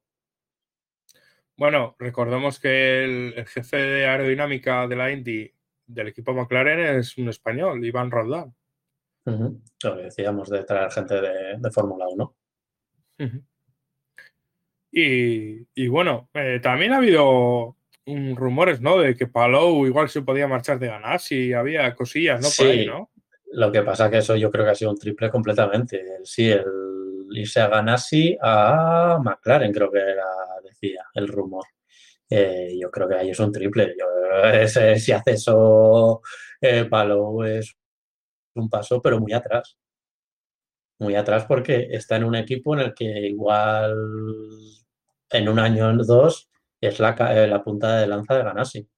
Bueno, 1.57 1.97
recordemos 1.99 2.61
que 2.61 3.05
el, 3.05 3.47
jefe 3.47 3.79
de 3.79 4.07
aerodinámica 4.07 4.87
de 4.87 4.97
la 4.97 5.11
Indy 5.11 5.51
del 5.87 6.09
equipo 6.09 6.35
McLaren 6.35 6.99
es 6.99 7.17
un 7.17 7.31
español, 7.31 7.83
Iván 7.83 8.11
Roldán. 8.11 8.55
Lo 9.25 9.97
decíamos 9.97 10.51
de 10.51 10.65
traer 10.65 10.91
gente 10.93 11.15
de, 11.15 11.71
Fórmula 11.73 12.07
1. 12.09 12.37
y, 14.93 15.89
bueno, 15.89 16.29
eh, 16.35 16.61
también 16.63 16.93
ha 16.93 16.99
habido 16.99 17.76
rumores, 18.07 18.81
¿no? 18.81 18.99
De 18.99 19.17
que 19.17 19.27
Palou 19.27 19.87
igual 19.87 20.09
se 20.09 20.23
podía 20.23 20.47
marchar 20.47 20.79
de 20.79 20.87
ganar 20.87 21.21
si 21.21 21.53
había 21.53 21.95
cosillas, 21.95 22.41
¿no? 22.41 22.49
Sí, 22.49 22.87
¿no? 22.87 23.11
Lo 23.53 23.73
que 23.73 23.83
pasa 23.83 24.11
que 24.11 24.19
eso 24.19 24.37
yo 24.37 24.51
creo 24.51 24.65
que 24.65 24.71
ha 24.71 24.75
sido 24.75 24.91
un 24.91 24.99
triple 24.99 25.31
completamente. 25.31 26.19
Sí, 26.25 26.51
el 26.51 26.65
irse 27.33 27.61
a 27.61 27.69
Ganassi 27.69 28.37
a 28.41 29.19
McLaren, 29.23 29.73
creo 29.73 29.91
que 29.91 29.99
era, 29.99 30.25
decía 30.63 31.05
el 31.15 31.29
rumor. 31.29 31.65
Eh, 32.29 32.77
yo 32.81 32.91
creo 32.91 33.09
que 33.09 33.15
ahí 33.17 33.31
es 33.31 33.41
un 33.41 33.53
triple. 33.53 33.95
si 34.99 35.13
hace 35.13 35.31
eso 35.33 36.23
eh, 36.61 36.85
Palou 36.85 37.43
es 37.43 37.77
un 38.55 38.69
paso, 38.69 39.01
pero 39.03 39.21
muy 39.21 39.33
atrás. 39.33 39.77
Muy 40.99 41.15
atrás 41.15 41.45
porque 41.47 41.89
está 41.91 42.17
en 42.17 42.25
un 42.25 42.37
equipo 42.37 42.75
en 42.75 42.81
el 42.81 42.95
que 42.95 43.05
igual 43.05 43.95
en 45.31 45.49
un 45.49 45.59
año 45.59 45.89
o 45.89 46.05
dos 46.05 46.49
es 46.81 46.99
la, 47.01 47.15
eh, 47.35 47.47
la 47.47 47.63
punta 47.63 47.99
de 47.99 48.07
lanza 48.07 48.37
de 48.37 48.45
Ganassi. 48.45 48.89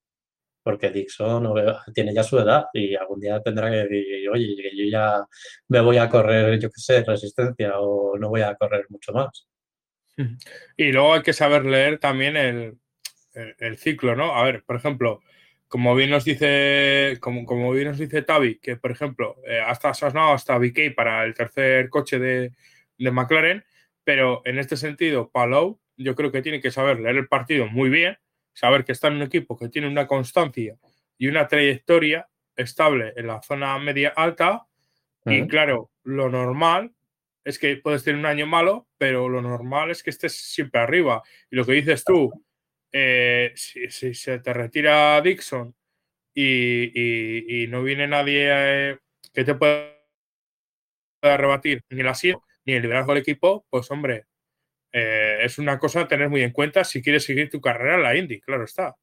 Porque 0.62 0.90
Dixon 0.90 1.50
tiene 1.94 2.12
ya 2.12 2.22
su 2.22 2.38
edad 2.38 2.66
y 2.74 2.94
algún 2.94 3.20
día 3.20 3.40
tendrá 3.42 3.70
que 3.70 3.76
decir, 3.76 4.28
oye, 4.28 4.54
yo 4.76 4.90
ya 4.90 5.24
me 5.68 5.80
voy 5.80 5.96
a 5.96 6.08
correr, 6.10 6.58
yo 6.60 6.68
qué 6.68 6.80
sé, 6.80 7.04
resistencia 7.04 7.78
o 7.78 8.18
no 8.18 8.28
voy 8.28 8.42
a 8.42 8.54
correr 8.54 8.84
mucho 8.90 9.12
más. 9.12 9.48
Y 10.76 10.92
luego 10.92 11.14
hay 11.14 11.22
que 11.22 11.32
saber 11.32 11.64
leer 11.64 11.98
también 11.98 12.36
el, 12.36 13.78
ciclo, 13.78 14.16
¿no? 14.16 14.34
A 14.34 14.44
ver, 14.44 14.64
por 14.64 14.76
ejemplo, 14.76 15.20
como 15.68 15.94
bien 15.94 16.10
nos 16.10 16.24
dice, 16.24 17.18
como, 17.20 17.46
como 17.46 17.70
bien 17.72 17.88
nos 17.88 17.98
dice 17.98 18.22
Tavi, 18.22 18.58
que 18.58 18.76
por 18.76 18.90
ejemplo, 18.90 19.36
eh, 19.46 19.60
hasta 19.60 19.94
sonado 19.94 20.32
hasta 20.32 20.58
BK 20.58 20.94
para 20.94 21.24
el 21.24 21.34
tercer 21.34 21.88
coche 21.88 22.18
de, 22.18 22.52
de 22.98 23.10
McLaren, 23.10 23.64
pero 24.04 24.42
en 24.44 24.58
este 24.58 24.76
sentido, 24.76 25.30
Palou 25.30 25.80
yo 25.98 26.14
creo 26.14 26.32
que 26.32 26.42
tiene 26.42 26.60
que 26.60 26.70
saber 26.70 27.00
leer 27.00 27.16
el 27.16 27.28
partido 27.28 27.66
muy 27.66 27.90
bien, 27.90 28.16
saber 28.54 28.84
que 28.84 28.92
está 28.92 29.08
en 29.08 29.14
un 29.14 29.22
equipo 29.22 29.58
que 29.58 29.68
tiene 29.68 29.88
una 29.88 30.06
constancia 30.06 30.76
y 31.18 31.26
una 31.26 31.46
trayectoria 31.48 32.28
estable 32.56 33.12
en 33.16 33.26
la 33.26 33.42
zona 33.42 33.78
media 33.78 34.12
alta. 34.16 34.66
Y 35.26 35.46
claro, 35.46 35.90
lo 36.04 36.30
normal 36.30 36.92
es 37.44 37.58
que 37.58 37.76
puedes 37.76 38.04
tener 38.04 38.18
un 38.18 38.26
año 38.26 38.46
malo, 38.46 38.88
pero 38.96 39.28
lo 39.28 39.42
normal 39.42 39.90
es 39.90 40.02
que 40.02 40.10
estés 40.10 40.34
siempre 40.34 40.80
arriba. 40.80 41.22
Y 41.50 41.56
lo 41.56 41.66
que 41.66 41.72
dices 41.72 42.04
tú, 42.04 42.44
eh, 42.92 43.52
si, 43.54 44.14
se 44.14 44.38
te 44.38 44.52
retira 44.54 45.20
Dixon 45.20 45.74
y, 46.34 47.66
no 47.68 47.82
viene 47.82 48.06
nadie 48.06 48.46
eh, 48.48 48.98
que 49.34 49.44
te 49.44 49.54
pueda 49.54 49.92
rebatir 51.22 51.82
ni 51.90 52.02
la 52.02 52.14
SIE 52.14 52.36
ni 52.64 52.74
el 52.74 52.82
liderazgo 52.82 53.12
del 53.12 53.22
equipo, 53.22 53.66
pues 53.70 53.90
hombre, 53.90 54.26
eh, 54.92 55.38
es 55.42 55.58
una 55.58 55.78
cosa 55.78 56.02
a 56.02 56.08
tener 56.08 56.28
muy 56.28 56.42
en 56.42 56.52
cuenta 56.52 56.84
si 56.84 57.02
quieres 57.02 57.24
seguir 57.24 57.50
tu 57.50 57.60
carrera 57.60 57.96
en 57.96 58.02
la 58.02 58.16
Indy, 58.16 58.40
claro 58.40 58.64
está. 58.64 58.96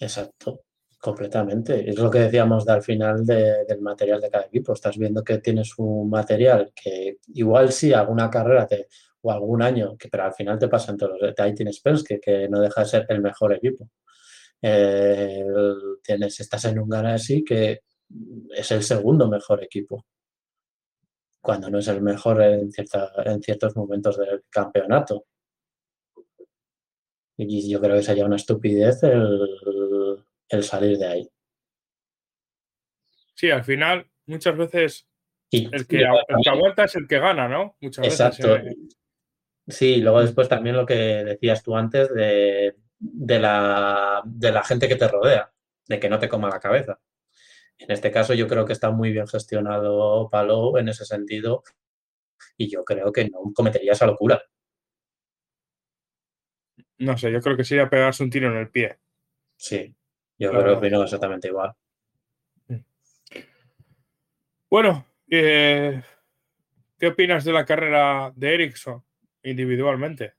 Exacto, 0.00 0.62
completamente. 0.98 1.88
Es 1.88 1.98
lo 1.98 2.10
que 2.10 2.20
decíamos 2.20 2.68
al 2.68 2.82
final 2.82 3.24
del 3.24 3.80
material 3.80 4.20
de 4.20 4.30
cada 4.30 4.44
equipo. 4.44 4.72
Estás 4.72 4.96
viendo 4.98 5.22
que 5.22 5.38
tienes 5.38 5.76
un 5.78 6.08
material 6.08 6.72
que 6.74 7.18
igual 7.34 7.72
sí 7.72 7.92
alguna 7.92 8.30
carrera 8.30 8.66
te, 8.66 8.88
o 9.22 9.30
algún 9.30 9.62
año, 9.62 9.96
que, 9.98 10.08
pero 10.08 10.24
al 10.24 10.34
final 10.34 10.58
te 10.58 10.68
pasan 10.68 10.96
todos 10.96 11.18
los. 11.20 11.38
Ahí 11.38 11.54
tienes 11.54 11.82
que 12.20 12.48
no 12.48 12.60
deja 12.60 12.82
de 12.82 12.86
ser 12.86 13.06
el 13.08 13.20
mejor 13.20 13.52
equipo. 13.54 13.90
Eh, 14.62 15.44
tienes, 16.02 16.40
estás 16.40 16.66
en 16.66 16.78
un 16.78 16.92
así 16.94 17.42
que 17.42 17.80
es 18.54 18.70
el 18.72 18.82
segundo 18.82 19.28
mejor 19.28 19.62
equipo 19.64 20.04
cuando 21.40 21.70
no 21.70 21.78
es 21.78 21.88
el 21.88 22.02
mejor 22.02 22.42
en, 22.42 22.70
en 23.24 23.42
ciertos 23.42 23.76
momentos 23.76 24.18
del 24.18 24.44
campeonato. 24.50 25.26
Y 27.36 27.70
yo 27.70 27.80
creo 27.80 27.96
que 27.96 28.02
sería 28.02 28.26
una 28.26 28.36
estupidez 28.36 29.02
el, 29.02 30.62
salir 30.62 30.98
de 30.98 31.06
ahí. 31.06 31.28
Sí, 33.34 33.50
al 33.50 33.64
final, 33.64 34.10
muchas 34.26 34.56
veces 34.56 35.08
el, 35.50 35.86
que, 35.86 36.04
aguanta 36.04 36.84
es 36.84 36.96
el 36.96 37.08
que 37.08 37.18
gana, 37.18 37.48
¿no? 37.48 37.76
Muchas 37.80 38.06
exacto. 38.06 38.54
Veces, 38.54 38.98
Sí, 39.70 39.96
luego 40.00 40.20
después 40.20 40.48
también 40.48 40.76
lo 40.76 40.84
que 40.84 40.94
decías 40.94 41.62
tú 41.62 41.76
antes 41.76 42.12
de, 42.12 42.76
de, 42.98 43.38
la, 43.38 44.22
de 44.24 44.52
la 44.52 44.62
gente 44.64 44.88
que 44.88 44.96
te 44.96 45.08
rodea, 45.08 45.52
de 45.86 46.00
que 46.00 46.08
no 46.08 46.18
te 46.18 46.28
coma 46.28 46.48
la 46.48 46.60
cabeza. 46.60 46.98
En 47.80 47.90
este 47.90 48.10
caso 48.10 48.34
yo 48.34 48.46
creo 48.46 48.64
que 48.64 48.74
está 48.74 48.90
muy 48.90 49.10
bien 49.10 49.26
gestionado 49.26 50.28
Palou 50.30 50.76
en 50.76 50.88
ese 50.88 51.04
sentido 51.04 51.62
y 52.56 52.70
yo 52.70 52.84
creo 52.84 53.10
que 53.10 53.28
no 53.28 53.52
cometería 53.54 53.92
esa 53.92 54.06
locura. 54.06 54.42
No 56.98 57.16
sé, 57.16 57.32
yo 57.32 57.40
creo 57.40 57.56
que 57.56 57.64
sería 57.64 57.88
pegarse 57.88 58.22
un 58.22 58.30
tiro 58.30 58.48
en 58.48 58.58
el 58.58 58.70
pie. 58.70 58.98
Sí, 59.56 59.94
yo 60.38 60.50
creo 60.50 60.64
que 60.64 60.70
opino 60.70 61.02
exactamente 61.02 61.48
igual. 61.48 61.74
Bueno, 64.68 65.06
eh, 65.28 66.02
¿qué 66.98 67.06
opinas 67.08 67.44
de 67.44 67.52
la 67.52 67.64
carrera 67.64 68.32
de 68.36 68.54
Ericsson 68.54 69.02
individualmente? 69.42 70.34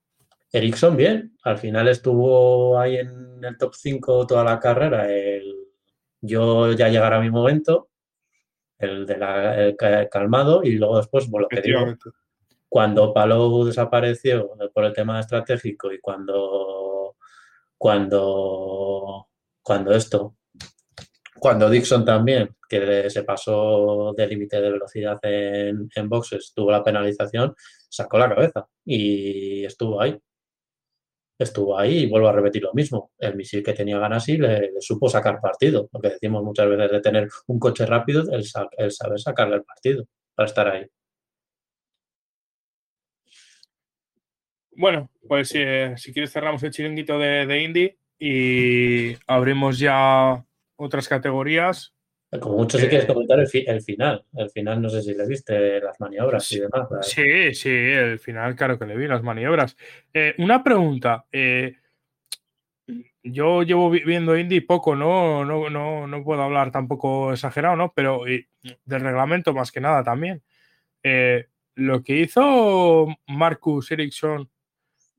Ericsson 0.54 0.96
bien, 0.96 1.38
al 1.44 1.58
final 1.58 1.88
estuvo 1.88 2.78
ahí 2.80 2.98
en 2.98 3.44
el 3.44 3.58
top 3.58 3.74
5 3.74 4.28
toda 4.28 4.44
la 4.44 4.60
carrera, 4.60 5.12
el 5.12 5.31
yo 6.22 6.72
ya 6.74 6.90
llegará 6.90 7.20
mi 7.20 7.30
momento, 7.30 7.90
el 8.78 9.06
de 9.06 9.18
la 9.18 9.76
calmado, 10.10 10.64
y 10.64 10.74
luego 10.74 10.98
después, 10.98 11.30
bueno, 11.30 11.44
lo 11.44 11.50
que 11.50 11.62
digo, 11.62 11.86
cuando 12.70 13.14
Palou 13.14 13.66
desapareció 13.66 14.52
por 14.74 14.86
el 14.86 14.94
tema 14.94 15.20
estratégico 15.20 15.92
y 15.92 16.00
cuando, 16.00 17.18
cuando, 17.78 19.28
cuando 19.62 19.92
esto, 19.92 20.36
Cuando 21.40 21.70
Dixon 21.72 22.06
también, 22.06 22.56
que 22.70 23.10
se 23.10 23.24
pasó 23.24 24.14
de 24.16 24.28
límite 24.28 24.62
de 24.62 24.72
velocidad 24.72 25.20
en, 25.24 25.90
en 25.96 26.08
boxes, 26.08 26.54
tuvo 26.56 26.70
la 26.72 26.84
penalización, 26.84 27.56
sacó 27.90 28.20
la 28.20 28.30
cabeza 28.30 28.68
y 28.86 29.66
estuvo 29.66 30.00
ahí 30.00 30.16
estuvo 31.44 31.78
ahí 31.78 32.00
y 32.00 32.10
vuelvo 32.10 32.28
a 32.30 32.34
repetir 32.34 32.64
lo 32.64 32.74
mismo. 32.74 33.12
El 33.18 33.36
misil 33.36 33.64
que 33.64 33.74
tenía 33.74 34.00
Ganassi 34.00 34.38
le, 34.38 34.72
le 34.72 34.82
supo 34.82 35.10
sacar 35.10 35.40
partido. 35.40 35.90
Lo 35.92 36.00
que 36.00 36.10
decimos 36.10 36.44
muchas 36.44 36.70
veces 36.70 36.92
de 36.92 37.02
tener 37.02 37.30
un 37.48 37.60
coche 37.60 37.86
rápido, 37.86 38.24
el, 38.32 38.44
saber 38.46 39.20
sacarle 39.20 39.56
el 39.56 39.64
partido 39.64 40.06
para 40.36 40.48
estar 40.48 40.68
ahí. 40.68 40.86
Bueno, 44.74 45.10
pues 45.28 45.52
eh, 45.56 45.94
si 45.98 46.14
quieres 46.14 46.32
cerramos 46.32 46.64
el 46.64 46.72
chiringuito 46.72 47.20
de, 47.20 47.46
de 47.46 47.64
Indy 47.64 47.98
y 48.18 49.18
abrimos 49.28 49.80
ya 49.80 50.46
otras 50.76 51.08
categorías. 51.08 51.94
Como 52.40 52.58
mucho 52.58 52.78
si 52.78 52.88
quieres 52.88 53.06
comentar 53.06 53.40
el, 53.40 53.48
final. 53.82 54.24
El 54.34 54.50
final, 54.50 54.82
no 54.82 54.90
sé 54.90 55.02
si 55.02 55.14
le 55.14 55.28
viste 55.28 55.82
las 55.82 56.00
maniobras 56.00 56.50
y 56.54 56.62
demás. 56.62 56.88
Sí, 57.02 57.54
sí, 57.54 57.70
el 57.70 58.20
final, 58.20 58.56
claro 58.56 58.80
que 58.80 58.86
le 58.86 58.96
vi 58.96 59.06
las 59.06 59.22
maniobras. 59.22 59.76
Eh, 60.14 60.34
una 60.38 60.64
pregunta. 60.64 61.26
Eh, 61.30 61.76
yo 63.22 63.64
llevo 63.64 63.90
viendo 63.90 64.38
Indy 64.38 64.62
poco, 64.62 64.96
¿no? 64.96 65.44
No, 65.44 65.70
no, 65.70 66.08
no 66.08 66.24
puedo 66.24 66.42
hablar 66.42 66.72
tampoco 66.72 67.34
exagerado, 67.34 67.76
¿no? 67.76 67.92
Pero 67.94 68.24
del 68.24 69.02
reglamento 69.02 69.54
más 69.54 69.70
que 69.70 69.82
nada 69.82 70.02
también. 70.02 70.42
Eh, 71.04 71.48
lo 71.76 72.02
que 72.02 72.16
hizo 72.16 73.08
Marcus 73.28 73.92
Ericsson 73.92 74.50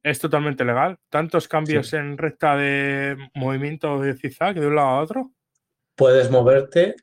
es 0.02 0.18
totalmente 0.18 0.64
legal. 0.64 0.98
Tantos 1.10 1.47
cambios 1.47 1.93
en 1.93 2.16
recta 2.16 2.56
de 2.56 3.18
movimiento 3.34 4.01
de 4.01 4.14
zigzag 4.14 4.59
de 4.59 4.66
un 4.66 4.76
lado 4.76 4.89
a 4.89 5.01
otro 5.02 5.30
puedes 5.94 6.31
moverte. 6.31 6.97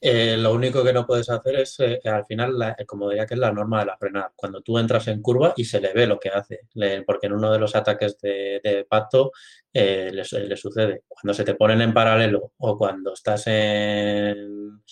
Eh, 0.00 0.36
lo 0.36 0.52
único 0.54 0.84
que 0.84 0.92
no 0.92 1.04
puedes 1.06 1.28
hacer 1.28 1.56
es, 1.56 1.80
eh, 1.80 2.00
al 2.04 2.24
final, 2.24 2.76
como 2.86 3.08
diría 3.08 3.26
que 3.26 3.34
es 3.34 3.40
la 3.40 3.52
norma 3.52 3.80
de 3.80 3.86
la 3.86 3.96
frenada, 3.98 4.32
cuando 4.36 4.60
tú 4.60 4.78
entras 4.78 5.08
en 5.08 5.20
curva 5.20 5.54
y 5.56 5.64
se 5.64 5.80
le 5.80 5.92
ve 5.92 6.06
lo 6.06 6.20
que 6.20 6.28
hace, 6.28 6.60
porque 7.04 7.26
en 7.26 7.32
uno 7.32 7.50
de 7.50 7.58
los 7.58 7.74
ataques 7.74 8.16
de, 8.20 8.60
de 8.62 8.84
pacto 8.84 9.32
eh, 9.72 10.10
le, 10.12 10.56
sucede. 10.56 11.02
Cuando 11.08 11.34
se 11.34 11.44
te 11.44 11.54
ponen 11.54 11.80
en 11.82 11.92
paralelo 11.94 12.52
o 12.58 12.76
cuando 12.78 13.12
estás 13.12 13.46
en, 13.48 14.82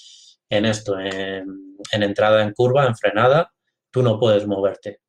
en 0.49 0.65
esto, 0.67 0.99
en, 0.99 1.77
en 1.93 2.03
entrada 2.03 2.43
en 2.43 2.53
curva, 2.53 2.87
en 2.87 2.97
frenada, 2.97 3.53
tú 3.91 4.03
no 4.03 4.19
puedes 4.19 4.47
moverte. 4.47 5.01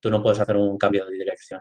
Tú 0.00 0.10
no 0.10 0.22
puedes 0.22 0.40
hacer 0.40 0.56
un 0.56 0.76
cambio 0.76 1.06
de 1.06 1.12
dirección. 1.12 1.60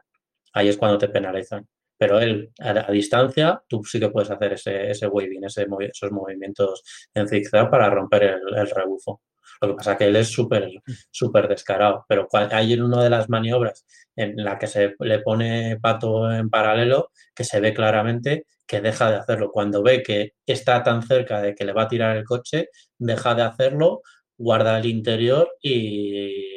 Ahí 0.54 0.68
es 0.68 0.78
cuando 0.78 0.98
te 0.98 1.10
penalizan 1.10 1.68
pero 1.98 2.20
él 2.20 2.52
a, 2.60 2.92
distancia 2.92 3.62
tú 3.68 3.84
sí 3.84 4.00
que 4.00 4.10
puedes 4.10 4.32
hacer 4.32 4.54
ese, 4.54 4.92
ese 4.92 5.08
waving, 5.08 5.46
ese, 5.46 5.68
esos 5.80 6.12
movimientos 6.12 6.84
en 7.14 7.28
zigzag 7.28 7.70
para 7.70 7.90
romper 7.90 8.24
el, 8.24 8.70
rebufo. 8.70 9.22
Lo 9.62 9.70
que 9.70 9.74
pasa 9.76 9.94
es 9.94 9.98
que 9.98 10.06
él 10.06 10.16
es 10.16 10.28
súper 10.30 10.70
súper 11.12 11.48
descarado, 11.48 12.06
pero 12.08 12.28
hay 12.52 12.74
en 12.74 12.84
una 12.84 13.04
de 13.04 13.10
las 13.10 13.30
maniobras 13.30 13.86
en 14.16 14.36
la 14.44 14.58
que 14.58 14.68
se 14.68 14.96
le 15.00 15.20
pone 15.20 15.78
pato 15.82 16.32
en 16.32 16.50
paralelo 16.50 17.12
que 17.34 17.44
se 17.44 17.60
ve 17.60 17.74
claramente 17.74 18.46
que 18.68 18.82
deja 18.82 19.10
de 19.12 19.18
hacerlo. 19.18 19.52
Cuando 19.52 19.84
ve 19.84 20.04
que 20.04 20.34
está 20.46 20.84
tan 20.84 21.04
cerca 21.04 21.42
de 21.42 21.56
que 21.56 21.66
le 21.66 21.74
va 21.74 21.84
a 21.84 21.88
tirar 21.88 22.18
el 22.18 22.24
coche, 22.26 22.70
deja 22.98 23.36
de 23.36 23.44
hacerlo, 23.44 24.02
guarda 24.38 24.80
el 24.80 24.86
interior 24.86 25.50
y 25.62 26.53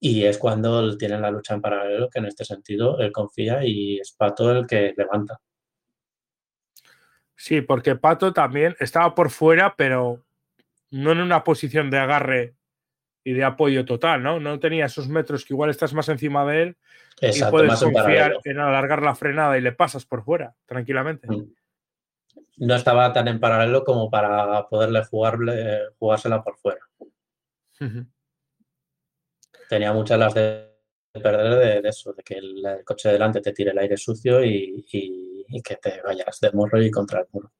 y 0.00 0.24
es 0.24 0.38
cuando 0.38 0.96
tienen 0.96 1.22
la 1.22 1.30
lucha 1.30 1.54
en 1.54 1.60
paralelo, 1.60 2.08
que 2.08 2.20
en 2.20 2.26
este 2.26 2.44
sentido 2.44 2.98
él 3.00 3.10
confía 3.10 3.64
y 3.64 3.98
es 3.98 4.12
Pato 4.12 4.50
el 4.52 4.66
que 4.66 4.94
levanta. 4.96 5.40
Sí, 7.34 7.60
porque 7.62 7.96
Pato 7.96 8.32
también 8.32 8.76
estaba 8.80 9.14
por 9.14 9.30
fuera, 9.30 9.74
pero 9.76 10.24
no 10.90 11.12
en 11.12 11.20
una 11.20 11.44
posición 11.44 11.90
de 11.90 11.98
agarre 11.98 12.54
y 13.24 13.32
de 13.32 13.44
apoyo 13.44 13.84
total, 13.84 14.22
¿no? 14.22 14.40
No 14.40 14.58
tenía 14.58 14.86
esos 14.86 15.08
metros 15.08 15.44
que 15.44 15.52
igual 15.52 15.70
estás 15.70 15.92
más 15.92 16.08
encima 16.08 16.46
de 16.46 16.62
él 16.62 16.76
y 17.20 17.42
puedes 17.50 17.82
confiar 17.82 18.36
en, 18.44 18.58
alargar 18.58 19.02
la 19.02 19.14
frenada 19.14 19.58
y 19.58 19.60
le 19.60 19.72
pasas 19.72 20.06
por 20.06 20.24
fuera, 20.24 20.54
tranquilamente. 20.66 21.26
Mm. 21.28 21.52
No 22.58 22.74
estaba 22.74 23.12
tan 23.12 23.28
en 23.28 23.38
paralelo 23.38 23.84
como 23.84 24.10
para 24.10 24.66
poderle 24.68 25.04
jugarle, 25.04 25.80
jugársela 25.98 26.42
por 26.42 26.56
fuera 26.56 26.80
tenía 29.68 29.92
muchas 29.92 30.18
las 30.18 30.34
de 30.34 30.68
perder 31.12 31.82
de, 31.82 31.88
eso, 31.88 32.12
de 32.12 32.22
que 32.22 32.34
el, 32.34 32.62
coche 32.84 33.10
delante 33.10 33.40
te 33.40 33.52
tire 33.52 33.70
el 33.70 33.78
aire 33.78 33.96
sucio 33.96 34.44
y, 34.44 34.84
que 35.64 35.76
te 35.76 36.02
vayas 36.02 36.40
de 36.40 36.52
morro 36.52 36.82
y 36.82 36.90
contra 36.90 37.20
el 37.20 37.26
muro. 37.32 37.52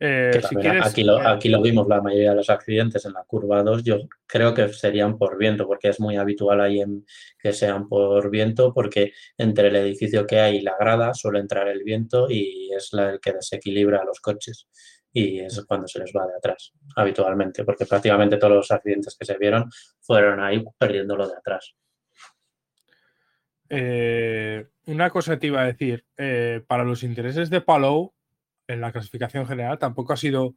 Eh, 0.00 0.40
aquí, 0.84 1.02
lo, 1.02 1.18
aquí 1.18 1.48
lo 1.48 1.60
vimos, 1.60 1.88
la 1.88 2.00
mayoría 2.00 2.30
de 2.30 2.36
los 2.36 2.50
accidentes 2.50 3.04
en 3.04 3.14
la 3.14 3.24
curva 3.24 3.64
2, 3.64 3.82
yo 3.82 3.98
creo 4.26 4.54
que 4.54 4.68
serían 4.68 5.18
por 5.18 5.36
viento, 5.36 5.66
porque 5.66 5.88
es 5.88 5.98
muy 5.98 6.16
habitual 6.16 6.60
ahí 6.60 6.80
en, 6.80 7.04
que 7.36 7.52
sean 7.52 7.88
por 7.88 8.30
viento, 8.30 8.72
porque 8.72 9.12
entre 9.36 9.68
el 9.68 9.76
edificio 9.76 10.24
que 10.24 10.38
hay 10.38 10.58
y 10.58 10.60
la 10.60 10.76
grada 10.78 11.14
suele 11.14 11.40
entrar 11.40 11.66
el 11.66 11.82
viento 11.82 12.30
y 12.30 12.70
es 12.72 12.92
la, 12.92 13.10
el 13.10 13.20
que 13.20 13.32
desequilibra 13.32 14.00
a 14.02 14.04
los 14.04 14.20
coches 14.20 14.68
y 15.12 15.40
es 15.40 15.64
cuando 15.66 15.88
se 15.88 16.00
les 16.00 16.12
va 16.14 16.26
de 16.26 16.36
atrás, 16.36 16.72
habitualmente, 16.96 17.64
porque 17.64 17.86
prácticamente 17.86 18.36
todos 18.36 18.54
los 18.54 18.70
accidentes 18.70 19.16
que 19.18 19.24
se 19.24 19.38
vieron 19.38 19.70
fueron 20.00 20.40
ahí 20.40 20.62
perdiéndolo 20.78 21.26
de 21.26 21.36
atrás. 21.36 21.74
Eh, 23.70 24.66
una 24.86 25.10
cosa 25.10 25.38
te 25.38 25.48
iba 25.48 25.62
a 25.62 25.66
decir, 25.66 26.04
eh, 26.16 26.62
para 26.66 26.84
los 26.84 27.02
intereses 27.02 27.50
de 27.50 27.60
Palou, 27.60 28.14
en 28.66 28.80
la 28.80 28.92
clasificación 28.92 29.46
general, 29.46 29.78
tampoco 29.78 30.12
ha 30.12 30.16
sido 30.16 30.54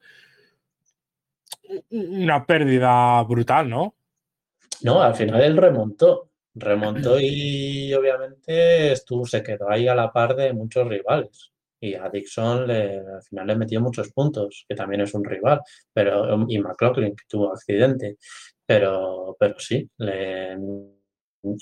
una 1.89 2.45
pérdida 2.45 3.23
brutal, 3.23 3.69
¿no? 3.69 3.95
No, 4.81 5.01
al 5.01 5.15
final 5.15 5.41
él 5.41 5.57
remontó, 5.57 6.29
remontó 6.55 7.19
y 7.19 7.93
obviamente 7.93 8.91
estuvo, 8.91 9.25
se 9.25 9.43
quedó 9.43 9.69
ahí 9.69 9.87
a 9.87 9.95
la 9.95 10.11
par 10.11 10.35
de 10.35 10.53
muchos 10.53 10.87
rivales. 10.87 11.50
Y 11.81 11.95
a 11.95 12.09
Dixon 12.09 12.67
le, 12.67 12.99
al 12.99 13.23
final 13.23 13.47
le 13.47 13.55
metió 13.55 13.81
muchos 13.81 14.11
puntos, 14.13 14.65
que 14.69 14.75
también 14.75 15.01
es 15.01 15.13
un 15.13 15.25
rival, 15.25 15.61
pero 15.93 16.45
y 16.47 16.59
McLaughlin, 16.59 17.15
que 17.15 17.25
tuvo 17.27 17.51
accidente. 17.51 18.17
Pero, 18.65 19.35
pero 19.39 19.59
sí, 19.59 19.89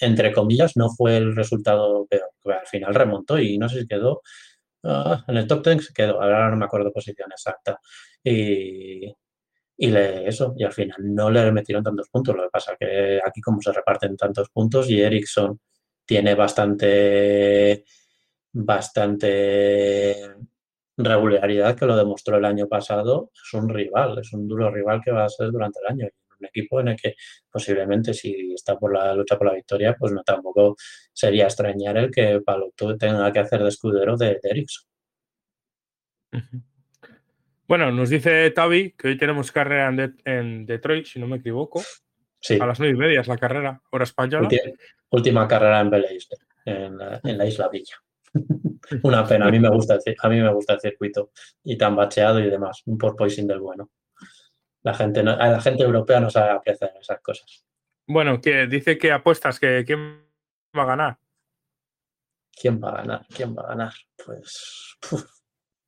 entre 0.02 0.32
comillas, 0.34 0.76
no 0.78 0.90
fue 0.90 1.18
el 1.18 1.36
resultado 1.36 2.06
peor. 2.08 2.30
Al 2.46 2.68
final 2.68 2.94
remontó 2.94 3.40
y 3.40 3.58
no 3.58 3.70
sé 3.70 3.82
si 3.82 3.88
quedó 3.88 4.22
ah, 4.84 5.24
en 5.28 5.38
el 5.38 5.48
top 5.48 5.64
10 5.66 5.86
se 5.88 5.94
quedó, 5.94 6.22
ahora 6.22 6.50
no 6.50 6.58
me 6.58 6.66
acuerdo 6.66 6.92
posición 6.92 7.32
exacta. 7.32 7.80
Y, 8.24 9.06
y 9.78 9.88
le, 9.92 10.28
eso, 10.28 10.54
y 10.58 10.64
al 10.66 10.74
final 10.74 10.98
no 11.00 11.30
le 11.32 11.52
metieron 11.52 11.84
tantos 11.84 12.10
puntos. 12.10 12.36
Lo 12.36 12.44
que 12.44 12.50
pasa 12.50 12.76
que 12.80 13.20
aquí 13.26 13.42
como 13.42 13.62
se 13.62 13.72
reparten 13.72 14.18
tantos 14.18 14.50
puntos 14.50 14.90
y 14.90 15.02
Ericsson 15.02 15.60
tiene 16.06 16.36
bastante 16.36 17.86
bastante 18.52 20.16
regularidad 20.98 21.78
que 21.78 21.86
lo 21.86 21.96
demostró 21.96 22.38
el 22.38 22.46
año 22.46 22.68
pasado, 22.68 23.32
es 23.34 23.54
un 23.54 23.70
rival, 23.70 24.20
es 24.20 24.34
un 24.34 24.48
duro 24.48 24.70
rival 24.70 25.02
que 25.04 25.12
va 25.12 25.26
a 25.26 25.30
ser 25.30 25.52
durante 25.52 25.80
el 25.80 25.92
año. 25.92 26.08
Un 26.40 26.46
equipo 26.46 26.80
en 26.80 26.90
el 26.90 26.96
que 26.96 27.16
posiblemente 27.52 28.14
si 28.14 28.54
está 28.54 28.78
por 28.78 28.94
la 28.94 29.14
lucha 29.14 29.38
por 29.38 29.48
la 29.48 29.56
victoria, 29.56 29.96
pues 30.00 30.14
no 30.14 30.24
tampoco 30.24 30.76
sería 31.12 31.46
extrañar 31.46 31.98
el 31.98 32.12
que 32.12 32.40
Paloto 32.40 32.98
tenga 32.98 33.32
que 33.32 33.40
hacer 33.40 33.62
de 33.62 33.68
escudero 33.68 34.16
de, 34.16 34.40
Ericsson. 34.42 34.90
Bueno, 37.68 37.92
nos 37.92 38.10
dice 38.10 38.52
Tavi 38.52 38.94
que 38.94 39.10
hoy 39.10 39.18
tenemos 39.18 39.52
carrera 39.52 39.94
en, 40.24 40.66
Detroit, 40.66 41.06
si 41.06 41.20
no 41.20 41.28
me 41.28 41.38
equivoco. 41.38 41.82
A 41.82 42.66
las 42.66 42.80
nueve 42.80 42.96
y 42.96 42.98
media 42.98 43.20
es 43.20 43.28
la 43.28 43.38
carrera, 43.38 43.82
hora 43.92 44.06
española. 44.06 44.48
Última, 45.10 45.46
carrera 45.46 45.82
en 45.82 45.90
Belice, 45.90 46.36
en 46.64 46.98
en 47.22 47.38
la 47.38 47.46
Isla 47.46 47.68
Villa. 47.68 47.98
Una 49.04 49.26
pena, 49.26 49.48
a 49.48 49.52
mí 49.52 49.60
me 49.60 49.70
gusta 49.70 49.96
el, 49.96 50.16
a 50.22 50.30
mí 50.30 50.42
me 50.42 50.54
gusta 50.54 50.74
el 50.74 50.80
circuito 50.80 51.32
y 51.64 51.78
tan 51.78 51.96
bacheado 51.96 52.40
y 52.40 52.50
demás, 52.50 52.82
un 52.86 52.98
porpoising 52.98 53.48
del 53.48 53.60
bueno. 53.60 53.90
La 54.82 54.94
gente, 54.94 55.22
la 55.24 55.60
gente 55.62 55.84
europea 55.84 56.20
no 56.20 56.30
sabe 56.30 56.52
apreciar 56.52 56.94
esas 57.00 57.22
cosas. 57.22 57.66
Bueno, 58.08 58.42
que 58.42 58.66
dice 58.66 58.98
que 58.98 59.12
apuestas 59.12 59.60
que 59.60 59.84
quién 59.86 60.26
va 60.76 60.84
a 60.84 60.86
ganar. 60.86 61.20
¿Quién 62.60 62.82
va 62.82 62.90
a 62.90 62.98
ganar? 62.98 63.26
¿Quién 63.28 63.56
va 63.56 63.64
a 63.64 63.68
ganar? 63.68 63.94
Pues 64.26 64.98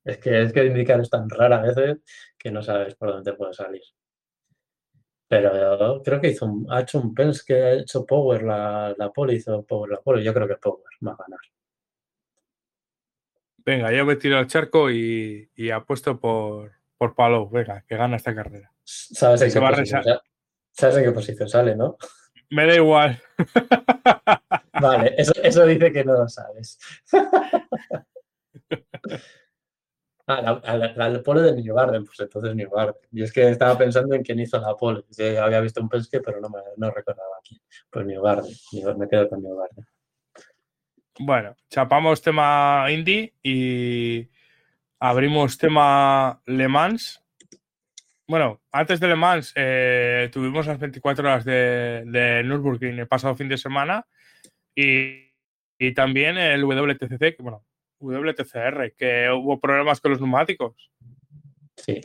es 0.04 0.18
que 0.18 0.42
es 0.42 0.52
que 0.52 0.64
indicar 0.64 1.00
es 1.00 1.10
tan 1.10 1.28
rara 1.28 1.58
a 1.58 1.62
veces 1.62 1.98
que 2.38 2.50
no 2.50 2.62
sabes 2.62 2.94
por 2.94 3.10
dónde 3.10 3.34
puede 3.34 3.52
salir. 3.52 3.82
Pero 5.28 6.02
creo 6.02 6.20
que 6.20 6.28
hizo 6.28 6.46
ha 6.68 6.80
hecho 6.82 7.00
un 7.00 7.14
Pence 7.14 7.42
que 7.46 7.54
ha 7.54 7.72
hecho 7.72 8.04
Power 8.04 8.42
la, 8.42 8.94
la 8.96 9.10
pole, 9.10 9.34
hizo 9.34 9.64
Power 9.64 9.90
la 9.90 10.00
pole. 10.00 10.22
Yo 10.22 10.34
creo 10.34 10.46
que 10.46 10.56
Power 10.56 10.84
va 11.06 11.12
a 11.12 11.16
ganar. 11.16 11.40
Venga, 13.64 13.92
yo 13.92 14.04
me 14.04 14.16
tiro 14.16 14.38
al 14.38 14.46
charco 14.46 14.90
y, 14.90 15.48
apuesto 15.72 16.18
por, 16.18 16.72
por 16.98 17.14
Palo. 17.14 17.48
Venga, 17.48 17.84
que 17.86 17.96
gana 17.96 18.16
esta 18.16 18.34
carrera. 18.34 18.72
¿Sabes 18.84 19.42
en, 19.42 19.52
qué 19.52 19.60
posición, 19.60 20.02
¿Sabes 20.72 20.96
en 20.96 21.04
qué 21.04 21.12
posición 21.12 21.48
sale, 21.48 21.76
no? 21.76 21.96
Me 22.50 22.66
da 22.66 22.74
igual. 22.74 23.20
Vale, 24.80 25.14
eso, 25.16 25.66
dice 25.66 25.92
que 25.92 26.04
no 26.04 26.14
lo 26.14 26.28
sabes. 26.28 26.78
Ah, 30.26 30.40
la, 30.40 30.94
la, 30.94 31.08
la 31.08 31.22
pole 31.22 31.42
de 31.42 31.52
New 31.52 31.74
Garden, 31.74 32.04
pues 32.04 32.20
entonces 32.20 32.54
New 32.54 32.70
Garden. 32.70 32.94
Yo 33.10 33.24
es 33.24 33.32
que 33.32 33.48
estaba 33.48 33.76
pensando 33.76 34.14
en 34.14 34.22
quién 34.22 34.38
hizo 34.38 34.58
la 34.60 34.76
pole. 34.76 35.04
Había 35.40 35.60
visto 35.60 35.80
un 35.80 35.88
Penske, 35.88 36.20
pero 36.20 36.40
no 36.40 36.48
me 36.48 36.60
no 36.76 36.90
recordaba 36.90 37.36
quién. 37.46 37.60
Pues 37.90 38.06
New 38.06 38.22
Garden. 38.22 38.54
Me 38.98 39.08
quedo 39.08 39.28
con 39.28 39.42
New 39.42 39.56
Garden. 39.56 39.84
Bueno, 41.18 41.54
chapamos 41.68 42.22
tema 42.22 42.86
Indy 42.90 43.32
y 43.42 44.28
abrimos 44.98 45.58
tema 45.58 46.40
Le 46.46 46.68
Mans. 46.68 47.22
Bueno, 48.26 48.60
antes 48.72 48.98
de 48.98 49.08
Le 49.08 49.16
Mans 49.16 49.52
eh, 49.54 50.30
tuvimos 50.32 50.66
las 50.66 50.78
24 50.78 51.28
horas 51.28 51.44
de, 51.44 52.04
de 52.06 52.42
Nürburgring 52.44 52.98
el 52.98 53.08
pasado 53.08 53.36
fin 53.36 53.48
de 53.48 53.58
semana 53.58 54.06
y, 54.74 55.32
y 55.78 55.92
también 55.94 56.38
el 56.38 56.64
WTCC, 56.64 57.36
que 57.36 57.42
bueno, 57.42 57.62
WTCR, 58.00 58.94
que 58.96 59.28
hubo 59.30 59.60
problemas 59.60 60.00
con 60.00 60.12
los 60.12 60.20
neumáticos. 60.20 60.90
Sí. 61.76 62.00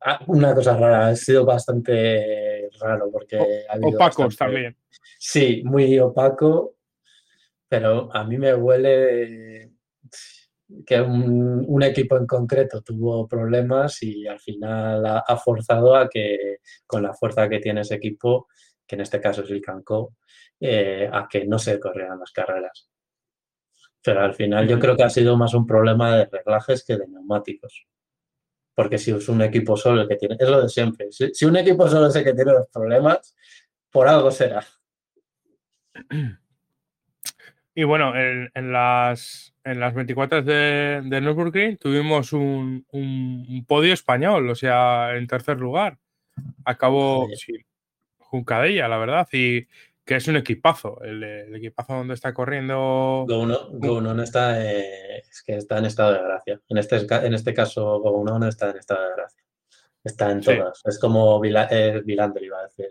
Ah, 0.00 0.20
una 0.26 0.52
cosa 0.56 0.76
rara, 0.76 1.06
ha 1.08 1.14
sido 1.16 1.44
bastante 1.44 2.68
raro 2.80 3.10
porque 3.12 3.36
ha 3.68 3.74
habido 3.74 3.90
Opacos 3.90 4.26
bastante- 4.26 4.36
también. 4.36 4.76
Sí, 5.18 5.62
muy 5.64 5.98
opaco, 6.00 6.74
pero 7.70 8.12
a 8.12 8.24
mí 8.24 8.36
me 8.36 8.52
huele 8.52 9.74
que 10.84 11.00
un, 11.00 11.64
un 11.68 11.82
equipo 11.84 12.16
en 12.16 12.26
concreto 12.26 12.82
tuvo 12.82 13.28
problemas 13.28 14.02
y 14.02 14.26
al 14.26 14.40
final 14.40 15.06
ha, 15.06 15.18
ha 15.20 15.36
forzado 15.36 15.94
a 15.94 16.08
que 16.08 16.58
con 16.84 17.04
la 17.04 17.14
fuerza 17.14 17.48
que 17.48 17.60
tiene 17.60 17.82
ese 17.82 17.94
equipo, 17.94 18.48
que 18.84 18.96
en 18.96 19.02
este 19.02 19.20
caso 19.20 19.42
es 19.44 19.50
el 19.50 19.60
Cancó, 19.60 20.16
eh, 20.58 21.08
a 21.12 21.28
que 21.30 21.46
no 21.46 21.60
se 21.60 21.78
corrieran 21.78 22.18
las 22.18 22.32
carreras. 22.32 22.90
Pero 24.02 24.20
al 24.20 24.34
final 24.34 24.66
yo 24.66 24.80
creo 24.80 24.96
que 24.96 25.04
ha 25.04 25.10
sido 25.10 25.36
más 25.36 25.54
un 25.54 25.64
problema 25.64 26.16
de 26.16 26.26
reglajes 26.26 26.84
que 26.84 26.96
de 26.96 27.06
neumáticos. 27.06 27.86
Porque 28.74 28.98
si 28.98 29.12
es 29.12 29.28
un 29.28 29.42
equipo 29.42 29.76
solo 29.76 30.02
el 30.02 30.08
que 30.08 30.16
tiene, 30.16 30.36
es 30.36 30.48
lo 30.48 30.60
de 30.62 30.68
siempre. 30.68 31.12
Si, 31.12 31.32
si 31.32 31.44
un 31.44 31.56
equipo 31.56 31.88
solo 31.88 32.08
es 32.08 32.16
el 32.16 32.24
que 32.24 32.34
tiene 32.34 32.52
los 32.52 32.66
problemas, 32.66 33.36
por 33.92 34.08
algo 34.08 34.32
será. 34.32 34.66
Y 37.80 37.84
bueno, 37.84 38.14
en, 38.14 38.50
en 38.54 38.72
las, 38.72 39.54
en 39.64 39.80
las 39.80 39.94
24 39.94 40.42
de, 40.42 41.00
de 41.02 41.20
Nürburgring 41.22 41.78
tuvimos 41.78 42.34
un, 42.34 42.84
un- 42.92 43.46
un 43.48 43.64
podio 43.64 43.94
español, 43.94 44.50
o 44.50 44.54
sea, 44.54 45.16
en 45.16 45.26
tercer 45.26 45.58
lugar. 45.58 45.96
Acabó 46.66 47.26
sí, 47.36 47.54
Juncadella, 48.18 48.86
la 48.86 48.98
verdad, 48.98 49.26
y 49.32 49.66
que 50.04 50.16
es 50.16 50.28
un 50.28 50.36
equipazo, 50.36 51.00
el, 51.02 51.22
el 51.22 51.54
equipazo 51.56 51.94
donde 51.94 52.12
está 52.12 52.34
corriendo. 52.34 53.24
Go1 53.26 53.70
Go1 53.78 54.22
está, 54.24 54.62
eh, 54.62 55.18
es 55.20 55.42
que 55.42 55.56
está 55.56 55.78
en 55.78 55.86
estado 55.86 56.12
de 56.12 56.22
gracia. 56.22 56.60
En 56.68 56.76
este, 56.76 56.96
en 57.26 57.32
este 57.32 57.54
caso, 57.54 57.98
Go1 58.02 58.40
no 58.40 58.46
está 58.46 58.70
en 58.72 58.76
estado 58.76 59.08
de 59.08 59.14
gracia. 59.16 59.42
Está 60.04 60.30
en 60.32 60.42
Sí. 60.42 60.54
todas. 60.54 60.82
Es 60.84 60.98
como 60.98 61.40
Vila, 61.40 61.66
eh, 61.70 62.02
Vilander, 62.04 62.42
iba 62.42 62.58
a 62.58 62.64
decir. 62.64 62.88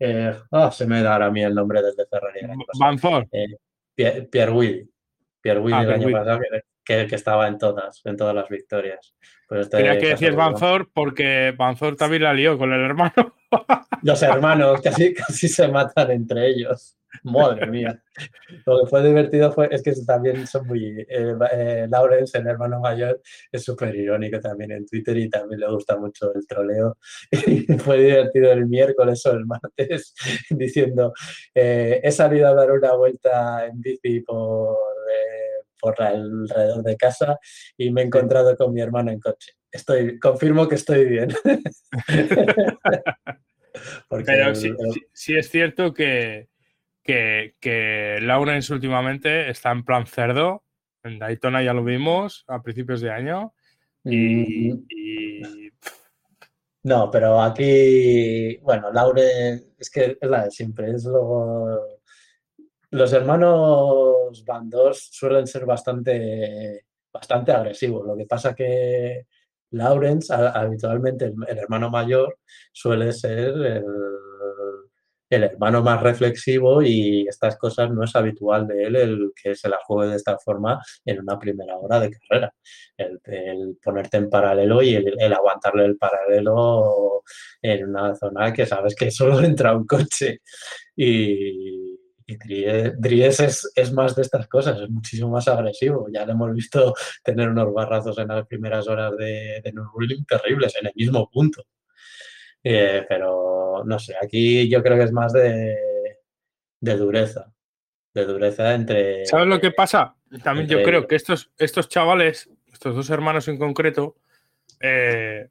Eh, 0.00 0.34
ah, 0.50 0.72
se 0.72 0.86
me 0.86 1.02
da 1.02 1.12
ahora 1.12 1.26
a 1.26 1.30
mí 1.30 1.40
el 1.44 1.54
nombre 1.54 1.80
del 1.82 1.94
de 1.94 2.06
Ferrari. 2.06 2.40
Van. 2.80 2.98
Pierre, 3.94 4.22
Pierre 4.22 4.52
Willy. 4.52 4.90
Pierre 5.40 5.60
Willy 5.60 5.76
Ah, 5.76 5.82
el 5.82 5.92
año 5.92 6.10
pasado 6.10 6.40
que, 6.40 6.62
que- 6.84 7.06
que 7.06 7.14
estaba 7.14 7.48
en 7.48 7.58
todas, 7.58 8.00
en 8.04 8.16
todas 8.16 8.34
las 8.34 8.48
victorias. 8.48 9.14
Pues 9.48 9.62
este 9.62 9.76
Tenía 9.78 9.98
que 9.98 10.08
decir 10.08 10.32
Van 10.34 10.54
Go1. 10.54 10.58
Ford 10.58 10.86
porque 10.92 11.54
Van 11.56 11.76
también 11.96 12.22
la 12.22 12.32
lió 12.32 12.56
con 12.58 12.72
el 12.72 12.80
hermano. 12.80 13.34
Los 14.02 14.22
hermanos 14.22 14.80
casi, 14.82 15.14
casi 15.14 15.48
se 15.48 15.68
matan 15.68 16.10
entre 16.10 16.48
ellos. 16.48 16.96
Madre 17.22 17.66
mía. 17.66 18.02
Lo 18.66 18.80
que 18.82 18.90
fue 18.90 19.06
divertido 19.06 19.52
fue, 19.52 19.68
es 19.70 19.82
que 19.82 19.92
también 20.06 20.46
son 20.46 20.66
muy... 20.66 21.00
Eh, 21.08 21.34
eh, 21.52 21.86
Lawrence, 21.88 22.36
el 22.38 22.46
hermano 22.46 22.80
mayor, 22.80 23.20
es 23.50 23.64
súper 23.64 23.94
irónico 23.94 24.40
también 24.40 24.72
en 24.72 24.86
Twitter 24.86 25.16
y 25.16 25.28
también 25.30 25.60
le 25.60 25.70
gusta 25.70 25.96
mucho 25.96 26.32
el 26.34 26.46
troleo. 26.46 26.98
Y 27.30 27.60
fue 27.78 27.98
divertido 27.98 28.52
el 28.52 28.66
miércoles 28.66 29.24
o 29.26 29.32
el 29.32 29.46
martes 29.46 30.14
diciendo, 30.50 31.12
eh, 31.54 32.00
he 32.02 32.10
salido 32.12 32.48
a 32.48 32.54
dar 32.54 32.70
una 32.72 32.94
vuelta 32.94 33.66
en 33.66 33.80
bici 33.80 34.20
por, 34.20 34.76
eh, 35.10 35.64
por 35.80 36.00
alrededor 36.02 36.82
de 36.82 36.96
casa 36.96 37.38
y 37.76 37.90
me 37.90 38.02
he 38.02 38.04
encontrado 38.04 38.56
con 38.56 38.72
mi 38.72 38.80
hermano 38.80 39.10
en 39.12 39.20
coche. 39.20 39.52
Estoy, 39.70 40.18
confirmo 40.18 40.68
que 40.68 40.76
estoy 40.76 41.04
bien. 41.06 41.28
Porque 44.08 44.24
Pero 44.26 44.54
sí- 44.54 44.72
sí 45.12 45.36
es 45.36 45.48
cierto 45.48 45.92
que, 45.92 46.48
que, 47.04 47.54
que 47.60 48.18
Lawrence 48.22 48.72
últimamente 48.72 49.50
está 49.50 49.70
en 49.70 49.84
plan 49.84 50.06
cerdo. 50.06 50.64
En 51.02 51.18
Daytona 51.18 51.62
ya 51.62 51.74
lo 51.74 51.84
vimos 51.84 52.44
a 52.48 52.62
principios 52.62 53.00
de 53.02 53.10
año. 53.10 53.52
Y, 54.04 54.72
Mm, 54.72 54.86
y- 54.88 55.42
No, 56.84 57.10
pero 57.10 57.40
aquí, 57.40 58.58
bueno, 58.58 58.92
Laure, 58.92 59.54
es 59.78 59.88
que 59.90 60.18
es 60.20 60.28
la 60.28 60.44
de 60.44 60.50
siempre, 60.50 60.90
es 60.90 61.04
lo... 61.04 61.80
Los 62.90 63.12
hermanos 63.12 64.44
Van 64.46 64.68
Dos 64.68 65.08
suelen 65.10 65.46
ser 65.46 65.64
bastante, 65.64 66.84
bastante 67.12 67.52
agresivos. 67.52 68.06
Lo 68.06 68.14
que 68.16 68.26
pasa 68.26 68.54
que 68.54 69.26
Lawrence, 69.70 70.32
habitualmente 70.32 71.24
el, 71.24 71.34
el 71.48 71.58
hermano 71.58 71.88
mayor, 71.90 72.38
suele 72.70 73.12
ser 73.14 73.48
el, 73.48 73.84
el 75.34 75.44
hermano 75.44 75.82
más 75.82 76.02
reflexivo 76.02 76.82
y 76.82 77.26
estas 77.28 77.56
cosas 77.56 77.90
no 77.90 78.04
es 78.04 78.14
habitual 78.16 78.66
de 78.66 78.84
él 78.84 78.96
el 78.96 79.32
que 79.40 79.54
se 79.54 79.68
la 79.68 79.78
juegue 79.84 80.10
de 80.10 80.16
esta 80.16 80.38
forma 80.38 80.80
en 81.04 81.20
una 81.20 81.38
primera 81.38 81.76
hora 81.76 82.00
de 82.00 82.10
carrera. 82.10 82.54
El, 82.96 83.78
ponerte 83.82 84.16
en 84.16 84.30
paralelo 84.30 84.82
y 84.82 84.94
el, 84.94 85.32
aguantarle 85.32 85.84
el 85.84 85.96
paralelo 85.96 87.22
en 87.62 87.88
una 87.88 88.14
zona 88.14 88.52
que 88.52 88.66
sabes 88.66 88.94
que 88.94 89.10
solo 89.10 89.40
entra 89.42 89.76
un 89.76 89.86
coche. 89.86 90.40
Y, 90.96 91.98
Dries, 92.26 92.94
Dries 92.98 93.40
es, 93.40 93.72
es 93.74 93.92
más 93.92 94.16
de 94.16 94.22
estas 94.22 94.48
cosas, 94.48 94.80
es 94.80 94.88
muchísimo 94.88 95.30
más 95.30 95.46
agresivo. 95.48 96.06
Ya 96.12 96.24
le 96.24 96.32
hemos 96.32 96.52
visto 96.54 96.94
tener 97.22 97.50
unos 97.50 97.72
barrazos 97.74 98.16
en 98.18 98.28
las 98.28 98.46
primeras 98.46 98.88
horas 98.88 99.12
de, 99.18 99.60
de 99.62 99.72
Nürburgring 99.72 100.24
terribles, 100.24 100.74
en 100.80 100.86
el 100.86 100.92
mismo 100.96 101.28
punto. 101.30 101.64
Eh, 102.64 103.04
pero 103.08 103.82
no 103.84 103.98
sé, 103.98 104.14
aquí 104.20 104.68
yo 104.68 104.82
creo 104.82 104.96
que 104.96 105.04
es 105.04 105.12
más 105.12 105.32
de, 105.32 105.76
de 106.80 106.96
dureza. 106.96 107.52
De 108.14 108.24
dureza 108.24 108.74
entre. 108.74 109.26
¿Sabes 109.26 109.46
lo 109.48 109.60
que 109.60 109.70
pasa? 109.70 110.16
También 110.42 110.68
yo 110.68 110.82
creo 110.82 111.00
ellos. 111.00 111.08
que 111.08 111.16
estos, 111.16 111.50
estos 111.58 111.88
chavales, 111.88 112.48
estos 112.72 112.94
dos 112.94 113.10
hermanos 113.10 113.48
en 113.48 113.58
concreto, 113.58 114.16
eh, 114.80 115.48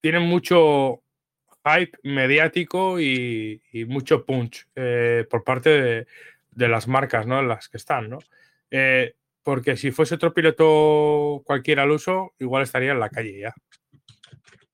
tienen 0.00 0.22
mucho 0.22 1.02
hype 1.64 1.98
mediático 2.02 2.98
y, 2.98 3.62
y 3.72 3.84
mucho 3.84 4.24
punch 4.24 4.66
eh, 4.74 5.26
por 5.30 5.44
parte 5.44 5.68
de, 5.70 6.06
de 6.50 6.68
las 6.68 6.88
marcas 6.88 7.26
¿no? 7.26 7.38
en 7.38 7.48
las 7.48 7.68
que 7.68 7.76
están. 7.76 8.08
¿no? 8.08 8.18
Eh, 8.70 9.14
porque 9.42 9.76
si 9.76 9.90
fuese 9.90 10.14
otro 10.14 10.32
piloto 10.32 11.42
cualquiera 11.44 11.82
al 11.82 11.90
uso, 11.90 12.34
igual 12.38 12.62
estaría 12.62 12.92
en 12.92 13.00
la 13.00 13.10
calle 13.10 13.38
ya. 13.40 13.54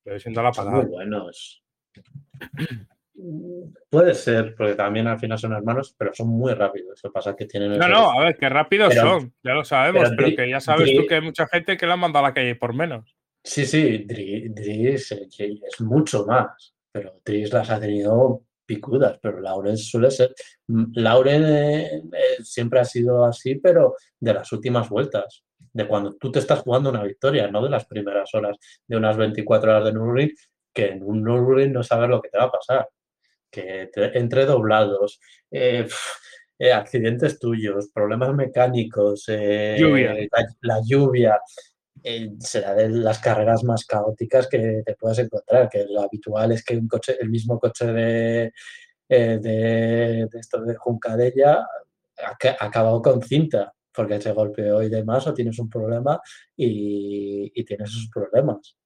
Pero 0.07 0.21
siendo 0.21 0.41
la 0.41 0.53
parada. 0.53 0.77
muy 0.77 0.87
buenos. 0.87 1.65
Puede 3.91 4.15
ser, 4.15 4.55
porque 4.55 4.75
también 4.75 5.07
al 5.07 5.19
final 5.19 5.39
son 5.39 5.53
hermanos, 5.55 5.95
pero 5.99 6.13
son 6.15 6.29
muy 6.29 6.53
rápidos. 6.53 7.01
Lo 7.03 7.11
que 7.11 7.15
pasa 7.15 7.31
es 7.31 7.37
que 7.37 7.47
tienen. 7.47 7.77
No, 7.79 7.89
no, 7.89 8.11
a 8.13 8.25
ver, 8.25 8.37
qué 8.37 8.49
rápidos 8.49 8.91
Pero- 8.95 9.21
son, 9.21 9.35
ya 9.43 9.53
lo 9.55 9.65
sabemos, 9.65 10.11
pero 10.17 10.37
que 10.37 10.49
ya 10.51 10.61
sabes 10.61 10.89
Dri- 10.91 10.97
tú 11.01 11.07
que 11.09 11.15
hay 11.17 11.21
mucha 11.23 11.47
gente 11.49 11.77
que 11.77 11.87
la 11.87 11.95
han 11.95 12.01
mandado 12.01 12.25
a 12.25 12.29
la 12.29 12.35
calle 12.35 12.55
por 12.55 12.75
menos. 12.75 13.17
Sí, 13.43 13.65
sí, 13.65 14.07
Dri- 14.07 14.53
eh, 14.55 15.29
que 15.37 15.45
es 15.67 15.81
mucho 15.81 16.25
más, 16.27 16.75
pero 16.93 17.21
Dries 17.25 17.53
las 17.53 17.71
ha 17.71 17.81
tenido 17.81 18.43
picudas, 18.67 19.19
pero 19.23 19.41
Lauren 19.41 19.77
suele 19.79 20.11
ser. 20.11 20.35
mm, 20.69 20.85
Lauren 20.97 21.45
eh, 21.47 21.87
eh, 22.13 22.43
siempre 22.45 22.81
ha 22.81 22.85
sido 22.85 23.25
así, 23.25 23.55
pero 23.57 23.95
de 24.21 24.35
las 24.35 24.53
últimas 24.53 24.89
vueltas, 24.91 25.43
de 25.77 25.87
cuando 25.87 26.15
tú 26.15 26.33
te 26.33 26.39
estás 26.39 26.61
jugando 26.61 26.89
una 26.91 27.03
victoria, 27.03 27.49
no 27.49 27.63
de 27.63 27.69
las 27.71 27.85
primeras 27.87 28.35
horas 28.35 28.57
de 28.87 28.97
unas 28.97 29.17
24 29.17 29.71
horas 29.71 29.85
de 29.85 29.93
Nürburgring, 29.93 30.33
que 30.73 30.87
en 30.89 31.03
un 31.03 31.23
Nürburgring 31.23 31.73
no 31.73 31.83
sabes 31.83 32.09
lo 32.09 32.21
que 32.23 32.31
te 32.31 32.39
va 32.39 32.45
a 32.45 32.51
pasar, 32.51 32.89
que 33.51 33.91
te- 33.93 34.19
entre 34.19 34.47
doblados, 34.47 35.21
eh, 35.51 35.83
pf, 35.85 35.97
eh, 36.59 36.73
accidentes 36.73 37.39
tuyos, 37.39 37.91
problemas 37.93 38.35
mecánicos, 38.35 39.25
eh, 39.29 39.77
Lluvia. 39.79 40.15
La, 40.33 40.47
la 40.77 40.81
lluvia, 40.85 41.41
será 42.39 42.75
de 42.75 42.89
las 42.89 43.19
carreras 43.19 43.63
más 43.65 43.85
caóticas 43.85 44.49
que 44.49 44.83
te 44.85 44.95
puedas 44.95 45.19
encontrar, 45.19 45.69
que 45.69 45.85
lo 45.89 46.03
habitual 46.03 46.53
es 46.53 46.65
que 46.65 46.77
un 46.77 46.89
coche, 46.89 47.17
el 47.21 47.29
mismo 47.29 47.59
coche 47.59 47.87
de, 47.87 48.53
de, 49.09 49.39
de 50.31 50.39
esto 50.39 50.61
de 50.63 50.75
Juncadella 50.77 51.67
ha, 52.25 52.37
ca- 52.39 52.57
ha 52.61 52.67
acabado 52.67 53.03
con 53.03 53.21
cinta 53.23 53.73
porque 53.97 54.21
se 54.21 54.33
golpeó 54.33 54.83
y 54.83 54.89
demás 54.91 55.27
o 55.27 55.33
tienes 55.35 55.59
un 55.59 55.71
problema 55.71 56.21
y, 56.55 57.51
y 57.55 57.65
tienes 57.65 57.91
esos 57.91 58.11
problemas. 58.13 58.77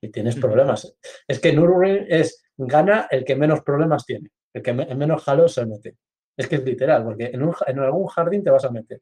Y 0.00 0.10
tienes 0.10 0.36
problemas. 0.36 0.94
Es 1.26 1.40
que 1.40 1.52
Nürburgring 1.52 2.06
es 2.08 2.44
gana 2.56 3.06
el 3.10 3.24
que 3.24 3.34
menos 3.36 3.62
problemas 3.62 4.04
tiene, 4.04 4.30
el 4.52 4.62
que 4.62 4.72
me- 4.74 4.94
menos 4.94 5.22
jaleo 5.24 5.48
se 5.48 5.64
mete. 5.64 5.96
Es 6.36 6.46
que 6.48 6.56
es 6.56 6.64
literal, 6.64 7.02
porque 7.04 7.26
en, 7.26 7.42
un 7.42 7.52
ja- 7.52 7.64
en 7.68 7.78
algún 7.78 8.06
jardín 8.06 8.42
te 8.44 8.50
vas 8.50 8.64
a 8.66 8.70
meter, 8.70 9.00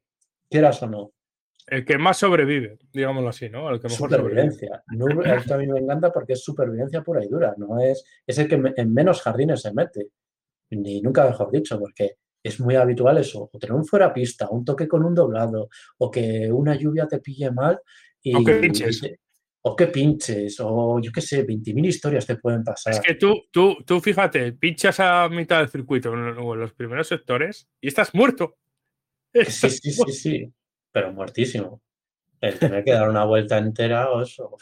quieras 0.49 0.81
o 0.82 0.86
no. 0.89 1.12
el 1.66 1.85
que 1.85 1.99
más 1.99 2.19
sobrevive, 2.19 2.78
digámoslo 2.93 3.31
así, 3.31 3.49
¿no? 3.49 3.70
El 3.70 3.81
que 3.81 3.89
mejor 3.89 4.09
supervivencia. 4.11 4.85
Nürburgring 4.89 5.53
a 5.53 5.57
mí 5.57 5.66
me 5.66 5.81
encanta 5.81 6.12
porque 6.12 6.35
es 6.35 6.45
supervivencia 6.45 7.03
pura 7.03 7.24
y 7.24 7.28
dura, 7.28 7.55
no 7.57 7.81
es, 7.81 8.05
es 8.27 8.39
el 8.39 8.49
que 8.49 8.61
en 8.77 8.93
menos 8.95 9.20
jardines 9.23 9.62
se 9.62 9.73
mete. 9.74 10.09
Ni 10.70 11.01
nunca 11.03 11.27
mejor 11.27 11.51
dicho, 11.51 11.78
porque 11.78 12.16
es 12.45 12.61
muy 12.61 12.77
habitual 12.77 13.16
eso, 13.16 13.49
o 13.51 13.59
tener 13.59 13.75
un 13.75 13.87
fuera 13.87 14.12
pista, 14.12 14.49
un 14.51 14.65
toque 14.65 14.87
con 14.87 15.03
un 15.03 15.15
doblado, 15.15 15.71
o 15.99 16.11
que 16.11 16.53
una 16.53 16.77
lluvia 16.77 17.09
te 17.09 17.19
pille 17.19 17.51
mal 17.51 17.81
y, 18.23 18.35
o 18.35 18.45
que 18.45 18.55
pinches. 18.57 19.01
o 19.62 19.75
que 19.75 19.87
pinches, 19.87 20.61
o 20.61 21.01
yo 21.01 21.11
qué 21.11 21.23
sé, 21.23 21.47
20.000 21.47 21.87
historias 21.87 22.27
te 22.27 22.37
pueden 22.37 22.62
pasar. 22.62 22.93
Es 22.93 23.01
que 23.01 23.15
tú, 23.15 23.45
tú, 23.51 23.79
tú 23.87 23.99
fíjate, 23.99 24.53
pinchas 24.53 25.01
a 25.01 25.27
mitad 25.31 25.61
del 25.61 25.71
circuito 25.71 26.12
en 26.12 26.35
los 26.35 26.75
primeros 26.75 27.09
sectores 27.09 27.66
y 27.81 27.89
estás 27.89 28.15
muerto. 28.15 28.59
sí, 29.33 29.71
sí, 29.71 29.93
sí, 29.93 30.12
sí, 30.12 30.53
pero 30.93 31.15
muertísimo. 31.15 31.81
El 32.43 32.59
tener 32.59 32.85
que 32.85 32.93
dar 32.93 33.09
una 33.09 33.25
vuelta 33.25 33.57
entera 33.57 34.11
o 34.11 34.21
eso. 34.21 34.55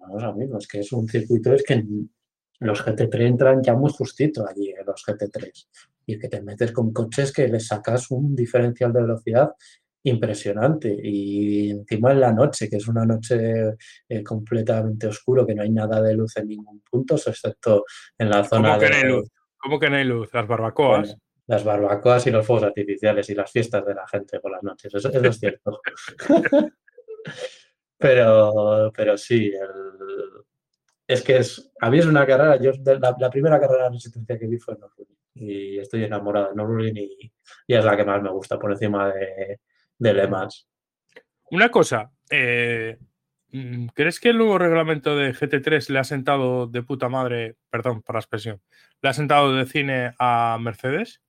vamos 0.00 0.22
amigos, 0.22 0.62
es 0.62 0.68
que 0.68 0.78
es 0.78 0.92
un 0.92 1.08
circuito, 1.08 1.52
es 1.52 1.64
que 1.64 1.82
los 2.60 2.84
GT3 2.84 3.26
entran 3.26 3.62
ya 3.62 3.74
muy 3.74 3.90
justito 3.90 4.46
allí, 4.48 4.70
en 4.70 4.86
los 4.86 5.04
GT3. 5.04 5.68
Y 6.06 6.18
que 6.18 6.28
te 6.28 6.40
metes 6.42 6.72
con 6.72 6.92
coches 6.92 7.32
que 7.32 7.48
les 7.48 7.66
sacas 7.66 8.10
un 8.10 8.34
diferencial 8.34 8.92
de 8.92 9.02
velocidad 9.02 9.52
impresionante. 10.02 10.96
Y 11.02 11.70
encima 11.70 12.12
en 12.12 12.20
la 12.20 12.32
noche, 12.32 12.68
que 12.68 12.76
es 12.76 12.88
una 12.88 13.04
noche 13.04 13.76
eh, 14.08 14.22
completamente 14.22 15.06
oscuro, 15.06 15.46
que 15.46 15.54
no 15.54 15.62
hay 15.62 15.70
nada 15.70 16.02
de 16.02 16.14
luz 16.14 16.36
en 16.36 16.48
ningún 16.48 16.80
punto, 16.80 17.14
excepto 17.14 17.84
en 18.16 18.30
la 18.30 18.44
zona 18.44 18.76
¿Cómo 18.76 18.80
que 18.80 18.90
no 18.90 18.96
hay 18.96 19.04
luz? 19.04 19.28
¿Cómo 19.58 19.78
que 19.78 19.90
no 19.90 19.96
hay 19.96 20.04
luz? 20.04 20.30
Las 20.32 20.46
barbacoas. 20.46 21.16
las 21.46 21.64
barbacoas 21.64 22.26
y 22.26 22.30
los 22.30 22.46
fuegos 22.46 22.64
artificiales 22.64 23.28
y 23.30 23.34
las 23.34 23.50
fiestas 23.50 23.84
de 23.84 23.94
la 23.94 24.06
gente 24.08 24.40
por 24.40 24.52
las 24.52 24.62
noches. 24.62 24.94
Eso, 24.94 25.08
eso 25.08 25.26
es 25.26 25.38
cierto. 25.38 25.80
pero, 27.98 28.92
pero 28.94 29.16
sí, 29.16 29.46
el, 29.46 30.47
es 31.08 31.22
que 31.22 31.38
es, 31.38 31.72
a 31.80 31.90
mí 31.90 31.98
es 31.98 32.06
una 32.06 32.26
carrera, 32.26 32.60
yo 32.60 32.70
la, 33.00 33.30
primera 33.30 33.58
carrera 33.58 33.84
de 33.84 33.90
resistencia 33.90 34.38
que 34.38 34.46
vi 34.46 34.58
fue 34.58 34.74
Nürburgring 34.74 35.16
y 35.34 35.78
estoy 35.78 36.04
enamorado 36.04 36.50
de 36.50 36.54
Nürburgring 36.54 36.96
y, 36.98 37.32
y, 37.66 37.74
es 37.74 37.84
la 37.84 37.96
que 37.96 38.04
más 38.04 38.22
me 38.22 38.30
gusta 38.30 38.58
por 38.58 38.70
encima 38.70 39.10
de, 39.10 39.58
de 39.96 40.14
Le 40.14 40.28
Mans. 40.28 40.68
Una 41.50 41.70
cosa, 41.70 42.10
eh, 42.28 42.98
mm, 43.52 43.86
¿crees 43.94 44.20
que 44.20 44.28
el 44.28 44.36
nuevo 44.36 44.58
reglamento 44.58 45.16
de 45.16 45.32
GT3 45.32 45.88
le 45.88 45.98
ha 45.98 46.04
sentado 46.04 46.66
de 46.66 46.82
puta 46.82 47.08
madre, 47.08 47.56
perdón 47.70 48.02
por 48.02 48.16
la 48.16 48.20
expresión, 48.20 48.60
le 49.00 49.08
ha 49.08 49.14
sentado 49.14 49.56
de 49.56 49.64
cine 49.64 50.12
a 50.18 50.58
Mercedes? 50.60 51.22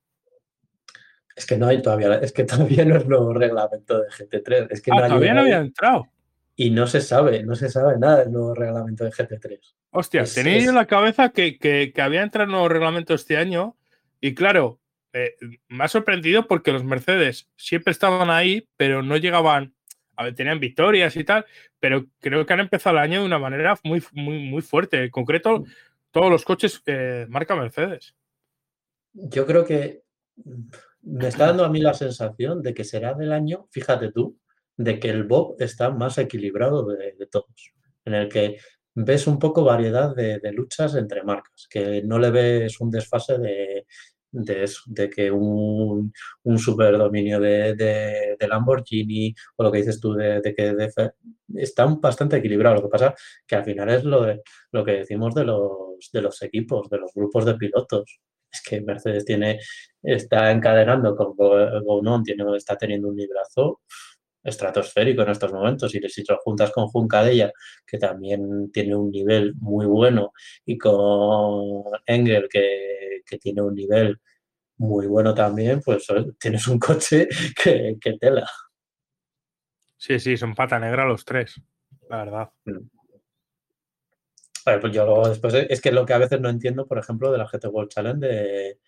Es 1.34 1.46
que 1.46 1.56
no 1.56 1.68
hay 1.68 1.80
todavía, 1.80 2.16
es 2.16 2.32
que 2.32 2.44
todavía 2.44 2.84
no 2.84 2.96
es 2.96 3.06
nuevo 3.06 3.32
reglamento 3.32 3.98
de 4.02 4.08
GT3. 4.08 4.66
Es 4.72 4.82
que 4.82 4.90
ah, 4.92 5.06
todavía 5.08 5.32
no 5.32 5.40
había 5.40 5.58
entrado 5.58 6.06
y 6.60 6.68
no 6.68 6.86
se 6.86 7.00
sabe, 7.00 7.42
no 7.42 7.54
se 7.54 7.70
sabe 7.70 7.98
nada 7.98 8.18
del 8.18 8.32
nuevo 8.32 8.54
reglamento 8.54 9.02
de 9.04 9.10
GT3. 9.10 9.58
Hostia, 9.92 10.24
tenía 10.24 10.58
yo 10.58 10.68
en 10.68 10.74
la 10.74 10.84
cabeza 10.84 11.30
que, 11.30 11.58
que, 11.58 11.90
había 12.02 12.22
entrado 12.22 12.44
el 12.44 12.50
nuevo 12.50 12.68
reglamento 12.68 13.14
este 13.14 13.38
año 13.38 13.78
y 14.20 14.34
claro, 14.34 14.78
eh, 15.14 15.36
me 15.68 15.84
ha 15.84 15.88
sorprendido 15.88 16.46
porque 16.46 16.70
los 16.70 16.84
Mercedes 16.84 17.48
siempre 17.56 17.92
estaban 17.92 18.28
ahí, 18.28 18.68
pero 18.76 19.02
no 19.02 19.16
llegaban, 19.16 19.72
a 20.16 20.24
ver, 20.24 20.34
tenían 20.34 20.60
victorias 20.60 21.16
y 21.16 21.24
tal, 21.24 21.46
pero 21.78 22.04
creo 22.18 22.44
que 22.44 22.52
han 22.52 22.60
empezado 22.60 22.96
el 22.96 23.04
año 23.04 23.20
de 23.20 23.26
una 23.26 23.38
manera 23.38 23.78
muy, 23.82 24.04
muy, 24.12 24.40
muy 24.50 24.60
fuerte. 24.60 25.04
En 25.04 25.10
concreto, 25.10 25.64
todos 26.10 26.30
los 26.30 26.44
coches 26.44 26.82
eh, 26.84 27.24
marca 27.30 27.56
Mercedes. 27.56 28.14
Yo 29.14 29.46
creo 29.46 29.64
que 29.64 30.02
me 31.00 31.26
está 31.26 31.46
dando 31.46 31.64
a 31.64 31.70
mí 31.70 31.80
la 31.80 31.94
sensación 31.94 32.60
de 32.60 32.74
que 32.74 32.84
será 32.84 33.14
del 33.14 33.32
año, 33.32 33.66
fíjate 33.70 34.12
tú, 34.12 34.38
de 34.80 34.98
que 34.98 35.10
el 35.10 35.24
Bob 35.24 35.56
está 35.58 35.90
más 35.90 36.16
equilibrado 36.16 36.86
de, 36.86 37.26
todos, 37.30 37.74
en 38.06 38.14
el 38.14 38.28
que 38.30 38.56
ves 38.94 39.26
un 39.26 39.38
poco 39.38 39.62
variedad 39.62 40.14
de, 40.16 40.40
luchas 40.52 40.94
entre 40.94 41.22
marcas, 41.22 41.66
que 41.68 42.02
no 42.02 42.18
le 42.18 42.30
ves 42.30 42.80
un 42.80 42.90
desfase 42.90 43.36
de, 43.36 43.84
de, 44.32 45.10
que 45.10 45.30
un, 45.30 46.10
un 46.44 46.58
super 46.58 46.96
dominio 46.96 47.38
de, 47.38 48.36
Lamborghini 48.48 49.34
o 49.56 49.64
lo 49.64 49.70
que 49.70 49.78
dices 49.78 50.00
tú 50.00 50.14
de, 50.14 50.40
que 50.56 50.74
están 51.56 52.00
bastante 52.00 52.38
equilibrados. 52.38 52.80
Lo 52.80 52.88
que 52.88 52.92
pasa 52.92 53.14
que 53.46 53.56
al 53.56 53.64
final 53.64 53.90
es 53.90 54.04
lo, 54.04 54.26
lo 54.72 54.84
que 54.84 54.92
decimos 54.92 55.34
de 55.34 55.44
los, 55.44 56.10
de 56.10 56.22
los 56.22 56.40
equipos, 56.40 56.88
de 56.88 56.98
los 57.00 57.12
grupos 57.14 57.44
de 57.44 57.54
pilotos. 57.56 58.18
Es 58.50 58.62
que 58.62 58.80
Mercedes 58.80 59.26
tiene, 59.26 59.60
está 60.02 60.50
encadenando 60.50 61.14
con 61.14 61.36
Gounon, 61.36 62.24
tiene, 62.24 62.44
está 62.56 62.76
teniendo 62.76 63.08
un 63.08 63.16
librazo 63.16 63.82
estratosférico 64.42 65.22
en 65.22 65.30
estos 65.30 65.52
momentos. 65.52 65.94
Y 65.94 66.00
si 66.08 66.24
lo 66.28 66.38
juntas 66.38 66.70
con 66.72 66.86
Juncadella, 66.88 67.52
que 67.86 67.98
también 67.98 68.70
tiene 68.72 68.94
un 68.94 69.10
nivel 69.10 69.54
muy 69.56 69.86
bueno, 69.86 70.32
y 70.64 70.78
con 70.78 71.84
Engel, 72.06 72.48
que, 72.48 73.22
tiene 73.40 73.62
un 73.62 73.74
nivel 73.74 74.18
muy 74.78 75.06
bueno 75.06 75.32
también, 75.34 75.80
pues 75.84 76.06
tienes 76.40 76.66
un 76.66 76.78
coche 76.78 77.28
que, 77.62 78.18
tela. 78.20 78.48
Sí, 79.96 80.18
sí, 80.18 80.36
son 80.36 80.54
pata 80.54 80.78
negra 80.80 81.04
los 81.04 81.24
tres, 81.24 81.60
la 82.08 82.24
verdad. 82.24 82.50
Mm. 82.64 82.88
pues 84.80 84.92
yo 84.92 85.04
luego 85.04 85.28
después 85.28 85.54
es 85.54 85.80
que 85.80 85.92
lo 85.92 86.04
que 86.04 86.14
a 86.14 86.18
veces 86.18 86.40
no 86.40 86.48
entiendo, 86.48 86.86
por 86.86 86.98
ejemplo, 86.98 87.30
de 87.30 87.38
la 87.38 87.46
GT 87.46 87.66
World 87.66 87.90
Challenge 87.90 88.26
de, 88.26 88.78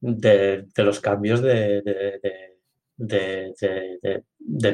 de, 0.00 0.84
los 0.84 1.00
cambios 1.00 1.42
de 1.42 1.82
de, 1.82 2.57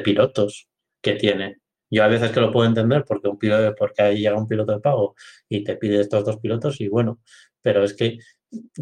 pilotos 0.03 0.67
que 1.01 1.13
tiene. 1.13 1.57
Yo 1.89 2.03
a 2.03 2.07
veces 2.07 2.31
que 2.31 2.41
lo 2.41 2.51
puedo 2.51 2.67
entender 2.67 3.05
porque, 3.07 3.27
un 3.27 3.37
piloto, 3.37 3.75
porque 3.77 4.01
ahí 4.01 4.17
llega 4.17 4.37
un 4.37 4.47
piloto 4.47 4.73
de 4.73 4.79
pago 4.79 5.15
y 5.47 5.63
te 5.63 5.77
pide 5.77 6.01
estos 6.01 6.25
dos 6.25 6.39
pilotos 6.39 6.81
y 6.81 6.87
bueno, 6.87 7.19
pero 7.61 7.83
es 7.83 7.93
que, 7.93 8.17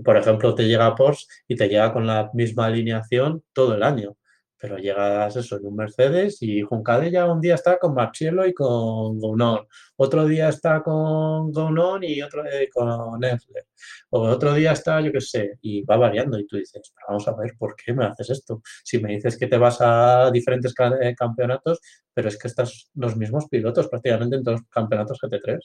por 0.04 0.18
ejemplo, 0.18 0.56
te 0.56 0.64
llega 0.68 0.96
Porsche 0.96 1.28
y 1.48 1.56
te 1.56 1.68
llega 1.68 1.94
con 1.94 2.08
la 2.08 2.30
misma 2.34 2.68
alineación 2.68 3.44
todo 3.54 3.76
el 3.76 3.84
año 3.84 4.18
pero 4.64 4.78
llegas 4.78 5.36
eso 5.36 5.58
en 5.58 5.66
un 5.66 5.76
Mercedes 5.76 6.42
y 6.42 6.62
Juncadella 6.62 7.30
un 7.30 7.42
día 7.42 7.56
está 7.56 7.78
con 7.78 7.94
Marcielo 7.94 8.48
y 8.48 8.54
con 8.54 9.20
Gounon, 9.20 9.68
otro 9.98 10.26
día 10.26 10.48
está 10.48 10.82
con 10.82 11.52
Gounon 11.52 12.02
y 12.06 12.22
otro 12.22 12.44
día 12.44 12.66
con 12.74 13.20
Neffler, 13.20 13.66
o 14.12 14.22
otro 14.22 14.54
día 14.54 14.72
está, 14.72 15.02
yo 15.02 15.12
qué 15.12 15.20
sé, 15.20 15.58
y 15.60 15.82
va 15.82 15.98
variando 15.98 16.40
y 16.40 16.48
tú 16.48 16.56
dices, 16.56 16.94
vamos 17.06 17.28
a 17.28 17.36
ver, 17.36 17.58
¿por 17.60 17.76
qué 17.76 17.94
me 17.94 18.06
haces 18.06 18.30
esto? 18.30 18.62
Si 18.86 19.00
me 19.00 19.12
dices 19.12 19.38
que 19.38 19.48
te 19.48 19.58
vas 19.58 19.80
a 19.82 20.32
diferentes 20.32 20.74
eh, 21.02 21.14
campeonatos, 21.14 21.82
pero 22.14 22.30
es 22.30 22.40
que 22.40 22.48
estás 22.48 22.90
los 22.96 23.18
mismos 23.18 23.50
pilotos 23.50 23.90
prácticamente 23.90 24.38
en 24.38 24.44
todos 24.46 24.62
los 24.62 24.70
campeonatos 24.70 25.20
GT3. 25.22 25.60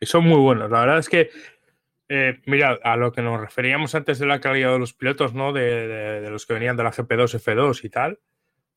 Y 0.00 0.06
son 0.06 0.22
muy 0.22 0.38
buenos. 0.38 0.70
La 0.70 0.82
verdad 0.82 0.98
es 0.98 1.08
que 1.08 1.30
eh, 2.14 2.42
mira, 2.44 2.78
a 2.82 2.98
lo 2.98 3.10
que 3.10 3.22
nos 3.22 3.40
referíamos 3.40 3.94
antes 3.94 4.18
de 4.18 4.26
la 4.26 4.38
calidad 4.38 4.70
de 4.72 4.78
los 4.78 4.92
pilotos, 4.92 5.32
¿no? 5.32 5.54
De, 5.54 6.20
los 6.28 6.44
que 6.44 6.52
venían 6.52 6.76
de 6.76 6.82
la 6.82 6.92
GP2, 6.92 7.40
F2 7.40 7.84
y 7.84 7.88
tal. 7.88 8.20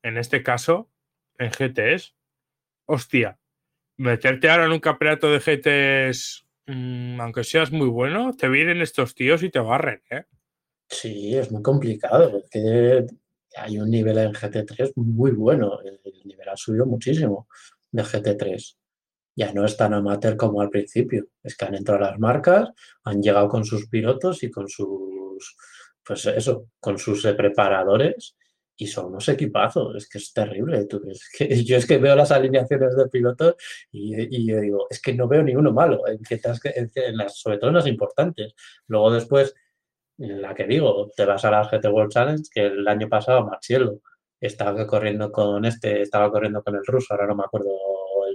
En 0.04 0.18
este 0.18 0.42
caso, 0.42 0.90
en 1.38 1.52
GTs, 1.52 2.16
hostia, 2.86 3.38
meterte 3.98 4.50
ahora 4.50 4.68
en 4.68 4.72
un 4.72 4.80
campeonato 4.80 5.28
de 5.30 5.40
GTs, 5.40 6.48
mm, 6.68 7.20
aunque 7.20 7.44
seas 7.44 7.74
muy 7.74 7.90
bueno, 7.90 8.32
te 8.38 8.48
vienen 8.48 8.82
estos 8.82 9.16
tíos 9.16 9.44
y 9.44 9.50
te 9.50 9.60
barren, 9.60 10.02
¿eh? 10.10 10.24
Sí, 10.88 11.36
es 11.36 11.52
muy 11.52 11.62
complicado, 11.62 12.32
porque 12.32 13.06
hay 13.58 13.78
un 13.78 13.90
nivel 13.90 14.18
en 14.18 14.32
GT3 14.32 14.94
muy 14.96 15.32
bueno. 15.32 15.82
El 15.84 16.00
nivel 16.24 16.48
ha 16.48 16.56
subido 16.56 16.86
muchísimo 16.86 17.50
de 17.92 18.02
GT3 18.02 18.78
ya 19.36 19.52
no 19.54 19.66
es 19.66 19.76
tan 19.78 19.94
amateur 19.94 20.38
como 20.38 20.62
al 20.62 20.70
principio. 20.70 21.28
Es 21.44 21.56
que 21.58 21.66
han 21.66 21.76
entrado 21.76 22.02
las 22.02 22.20
marcas, 22.20 22.70
han 23.04 23.22
llegado 23.22 23.50
con 23.50 23.66
sus 23.66 23.88
pilotos 23.90 24.44
y 24.44 24.52
con 24.52 24.68
sus, 24.70 25.56
pues 26.04 26.26
eso, 26.28 26.70
con 26.80 26.98
sus 26.98 27.24
preparadores 27.36 28.36
y 28.78 28.88
son 28.88 29.08
unos 29.08 29.28
equipazos. 29.30 29.96
Es 29.96 30.10
que 30.10 30.18
es 30.18 30.34
terrible. 30.34 30.88
que, 31.38 31.64
yo 31.66 31.78
es 31.78 31.86
que 31.86 31.98
veo 31.98 32.16
las 32.16 32.32
alineaciones 32.32 32.96
de 32.96 33.08
pilotos 33.10 33.56
y, 33.92 34.48
yo 34.48 34.60
digo, 34.60 34.88
es 34.90 35.02
que 35.02 35.14
no 35.14 35.28
veo 35.28 35.44
ni 35.44 35.56
uno 35.56 35.72
malo, 35.74 36.08
en, 36.08 36.20
en 36.96 37.18
las, 37.18 37.38
sobre 37.40 37.58
todo 37.58 37.70
en 37.70 37.76
las 37.76 37.88
importantes. 37.88 38.54
Luego 38.88 39.12
después, 39.12 39.54
en 40.18 40.42
la 40.42 40.54
que 40.56 40.66
digo, 40.66 41.12
te 41.16 41.26
vas 41.26 41.44
a 41.46 41.52
la 41.52 41.68
GT 41.68 41.86
World 41.88 42.12
Challenge, 42.12 42.44
que 42.52 42.66
el 42.68 42.88
año 42.88 43.10
pasado 43.10 43.46
Marcielo 43.46 44.02
estaba 44.40 44.86
corriendo 44.88 45.32
con 45.32 45.66
este, 45.66 46.02
estaba 46.02 46.32
corriendo 46.32 46.64
con 46.64 46.76
el 46.76 46.86
ruso, 46.86 47.14
ahora 47.14 47.28
no 47.28 47.36
me 47.36 47.44
acuerdo 47.44 47.70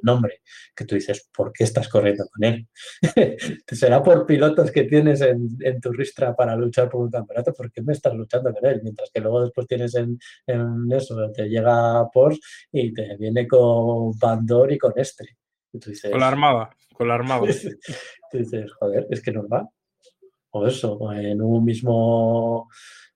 nombre, 0.02 0.42
que 0.74 0.84
tú 0.84 0.94
dices, 0.94 1.28
¿por 1.34 1.52
qué 1.52 1.64
estás 1.64 1.88
corriendo 1.88 2.24
con 2.32 2.44
él? 2.44 2.68
¿Será 3.66 4.02
por 4.02 4.26
pilotos 4.26 4.70
que 4.70 4.84
tienes 4.84 5.20
en, 5.20 5.80
tu 5.80 5.92
ristra 5.92 6.34
para 6.34 6.56
luchar 6.56 6.88
por 6.88 7.02
un 7.02 7.10
campeonato? 7.10 7.52
¿Por 7.52 7.70
qué 7.70 7.82
me 7.82 7.92
estás 7.92 8.14
luchando 8.14 8.52
con 8.52 8.64
él? 8.64 8.80
Mientras 8.82 9.10
que 9.12 9.20
luego 9.20 9.42
después 9.42 9.66
tienes 9.66 9.94
en, 9.94 10.18
eso, 10.90 11.30
te 11.32 11.48
llega 11.48 12.08
Porsche 12.12 12.40
y 12.72 12.92
te 12.92 13.16
viene 13.16 13.46
con 13.46 14.18
Bandor 14.18 14.72
y 14.72 14.78
con 14.78 14.92
este. 14.96 15.36
con 16.10 16.20
la 16.20 16.28
armada, 16.28 16.70
con 16.94 17.08
la 17.08 17.14
armada. 17.14 17.42
tú 18.30 18.38
dices, 18.38 18.72
joder, 18.72 19.06
es 19.10 19.22
que 19.22 19.32
normal. 19.32 19.68
O 20.52 20.66
eso, 20.66 21.12
en 21.12 21.40
un 21.40 21.64
mismo 21.64 22.68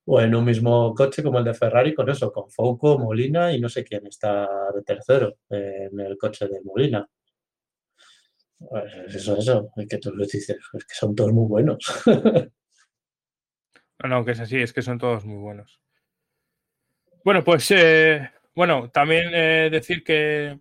o 0.07 0.21
en 0.21 0.35
un 0.35 0.45
mismo 0.45 0.95
coche 0.95 1.23
como 1.23 1.39
el 1.39 1.45
de 1.45 1.55
Ferrari, 1.55 1.95
con 1.95 2.11
eso, 2.11 2.33
con 2.33 2.51
Foucault, 2.51 3.01
Molina 3.01 3.53
y 3.53 3.61
no 3.61 3.69
sé 3.69 3.85
quién 3.85 4.07
está 4.07 4.49
de 4.75 4.83
tercero 4.83 5.39
en 5.49 5.99
el 6.01 6.19
coche 6.19 6.47
de 6.47 6.61
Molina. 6.63 7.09
Pues 8.59 9.15
eso, 9.15 9.37
eso, 9.37 9.71
es 9.77 9.89
que 9.89 9.99
tú 9.99 10.13
lo 10.15 10.25
dices, 10.25 10.51
es 10.51 10.85
que 10.85 10.95
son 10.95 11.15
todos 11.15 11.33
muy 11.33 11.47
buenos. 11.47 12.03
no, 14.03 14.09
no, 14.09 14.25
que 14.25 14.33
es 14.33 14.41
así, 14.41 14.59
es 14.59 14.73
que 14.73 14.83
son 14.83 14.99
todos 14.99 15.25
muy 15.25 15.39
buenos. 15.39 15.81
Bueno, 17.25 17.43
pues 17.43 17.71
eh, 17.71 18.31
bueno, 18.55 18.91
también 18.91 19.31
eh, 19.33 19.69
decir 19.71 20.05
que 20.05 20.61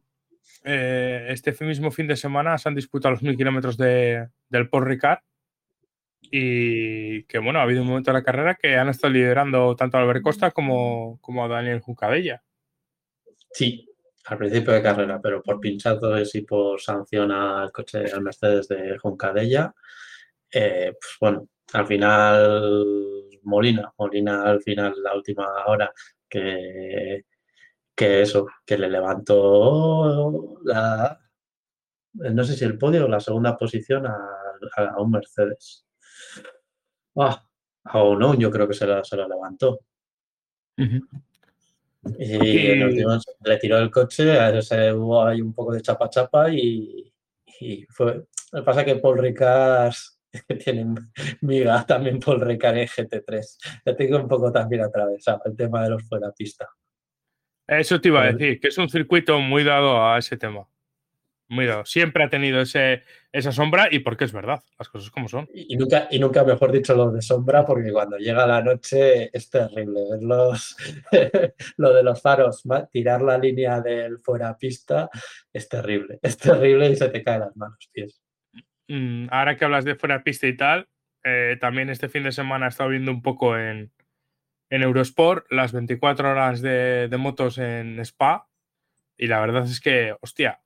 eh, 0.63 1.27
este 1.29 1.53
mismo 1.65 1.91
fin 1.91 2.07
de 2.07 2.15
semana 2.15 2.57
se 2.57 2.69
han 2.69 2.75
disputado 2.75 3.13
los 3.13 3.23
mil 3.23 3.35
kilómetros 3.35 3.77
de, 3.77 4.29
del 4.49 4.69
Paul 4.69 4.85
Ricard 4.85 5.19
y 6.31 7.23
que 7.23 7.39
bueno, 7.39 7.59
ha 7.59 7.63
habido 7.63 7.81
un 7.81 7.87
momento 7.87 8.11
de 8.11 8.17
la 8.17 8.23
carrera 8.23 8.55
que 8.55 8.77
han 8.77 8.89
estado 8.89 9.13
liderando 9.13 9.75
tanto 9.75 9.97
a 9.97 10.01
Albert 10.01 10.21
Costa 10.23 10.51
como, 10.51 11.19
como 11.21 11.43
a 11.43 11.47
Daniel 11.47 11.81
Juncadella. 11.81 12.43
Sí, 13.51 13.87
al 14.25 14.37
principio 14.37 14.73
de 14.73 14.81
carrera, 14.81 15.19
pero 15.21 15.41
por 15.43 15.59
pinchazos 15.59 16.33
y 16.35 16.41
por 16.41 16.79
sanción 16.81 17.31
al 17.31 17.71
coche 17.71 18.05
al 18.11 18.21
Mercedes 18.21 18.67
de 18.67 18.97
Juncadella, 18.97 19.73
eh, 20.51 20.93
pues 20.99 21.17
bueno, 21.19 21.47
al 21.73 21.87
final 21.87 22.93
Molina, 23.43 23.93
Molina 23.97 24.43
al 24.43 24.61
final, 24.61 24.93
la 25.03 25.15
última 25.15 25.47
hora, 25.67 25.91
que, 26.29 27.25
que 27.95 28.21
eso, 28.21 28.47
que 28.65 28.77
le 28.77 28.89
levantó 28.89 30.59
la, 30.63 31.19
no 32.13 32.43
sé 32.43 32.55
si 32.55 32.65
el 32.65 32.77
podio 32.77 33.05
o 33.05 33.09
la 33.09 33.19
segunda 33.19 33.57
posición 33.57 34.05
a, 34.07 34.17
a 34.77 35.01
un 35.01 35.11
Mercedes. 35.11 35.85
Ah, 37.15 37.43
no, 37.93 38.33
yo 38.35 38.49
creo 38.51 38.67
que 38.67 38.73
se 38.73 38.85
lo 38.87 39.27
levantó. 39.27 39.79
Y 40.75 42.67
en 42.67 42.83
último 42.83 43.17
retiró 43.41 43.77
el 43.77 43.89
coche, 43.89 44.61
se 44.61 44.93
hubo 44.93 45.25
ahí 45.25 45.41
un 45.41 45.53
poco 45.53 45.73
de 45.73 45.81
chapa 45.81 46.09
chapa 46.09 46.51
y, 46.51 47.13
y 47.59 47.85
fue. 47.89 48.25
Lo 48.51 48.59
que 48.59 48.65
pasa 48.65 48.81
es 48.81 48.85
que 48.85 48.95
Paul 48.97 49.19
Ricard 49.19 49.93
tiene 50.63 50.95
miga 51.41 51.85
también 51.85 52.19
Paul 52.19 52.41
Ricard 52.41 52.77
en 52.77 52.87
GT3. 52.87 53.57
Ya 53.85 53.95
tengo 53.95 54.17
un 54.17 54.27
poco 54.27 54.51
también 54.51 54.81
atravesado 54.81 55.41
el 55.45 55.55
tema 55.55 55.83
de 55.83 55.91
los 55.91 56.03
fuera 56.03 56.31
pista. 56.31 56.67
Eso 57.65 58.01
te 58.01 58.09
iba 58.09 58.23
a 58.23 58.31
decir, 58.33 58.59
que 58.59 58.67
es 58.67 58.77
un 58.77 58.89
circuito 58.89 59.39
muy 59.39 59.63
dado 59.63 60.05
a 60.05 60.17
ese 60.17 60.35
tema. 60.35 60.67
Mira, 61.49 61.83
siempre 61.85 62.23
ha 62.23 62.29
tenido 62.29 62.61
ese, 62.61 63.03
esa 63.31 63.51
sombra 63.51 63.87
y 63.91 63.99
porque 63.99 64.23
es 64.23 64.31
verdad, 64.31 64.63
las 64.79 64.89
cosas 64.89 65.11
como 65.11 65.27
son. 65.27 65.47
Y, 65.53 65.75
nunca, 65.75 66.07
y 66.09 66.19
nunca 66.19 66.43
mejor 66.43 66.71
dicho 66.71 66.95
lo 66.95 67.11
de 67.11 67.21
sombra, 67.21 67.65
porque 67.65 67.91
cuando 67.91 68.17
llega 68.17 68.47
la 68.47 68.61
noche 68.61 69.29
es 69.35 69.49
terrible 69.49 69.99
verlos, 70.11 70.75
lo 71.77 71.93
de 71.93 72.03
los 72.03 72.21
faros, 72.21 72.63
tirar 72.91 73.21
la 73.21 73.37
línea 73.37 73.81
del 73.81 74.19
fuera 74.19 74.57
pista 74.57 75.09
es 75.51 75.67
terrible, 75.67 76.19
es 76.21 76.37
terrible 76.37 76.89
y 76.89 76.95
se 76.95 77.09
te 77.09 77.23
caen 77.23 77.41
las 77.41 77.55
manos, 77.55 77.89
pies. 77.91 78.21
Mm, 78.87 79.27
ahora 79.29 79.57
que 79.57 79.65
hablas 79.65 79.85
de 79.85 79.95
fuera 79.95 80.23
pista 80.23 80.47
y 80.47 80.57
tal, 80.57 80.87
eh, 81.23 81.57
también 81.59 81.89
este 81.89 82.09
fin 82.09 82.23
de 82.23 82.31
semana 82.31 82.65
he 82.65 82.69
estado 82.69 82.89
viendo 82.89 83.11
un 83.11 83.21
poco 83.21 83.57
en, 83.57 83.91
en 84.69 84.81
Eurosport 84.81 85.45
las 85.51 85.71
24 85.71 86.31
horas 86.31 86.61
de, 86.61 87.07
de 87.09 87.17
motos 87.17 87.57
en 87.57 87.99
Spa 87.99 88.47
y 89.17 89.27
la 89.27 89.39
verdad 89.39 89.65
es 89.65 89.79
que, 89.79 90.15
hostia, 90.21 90.62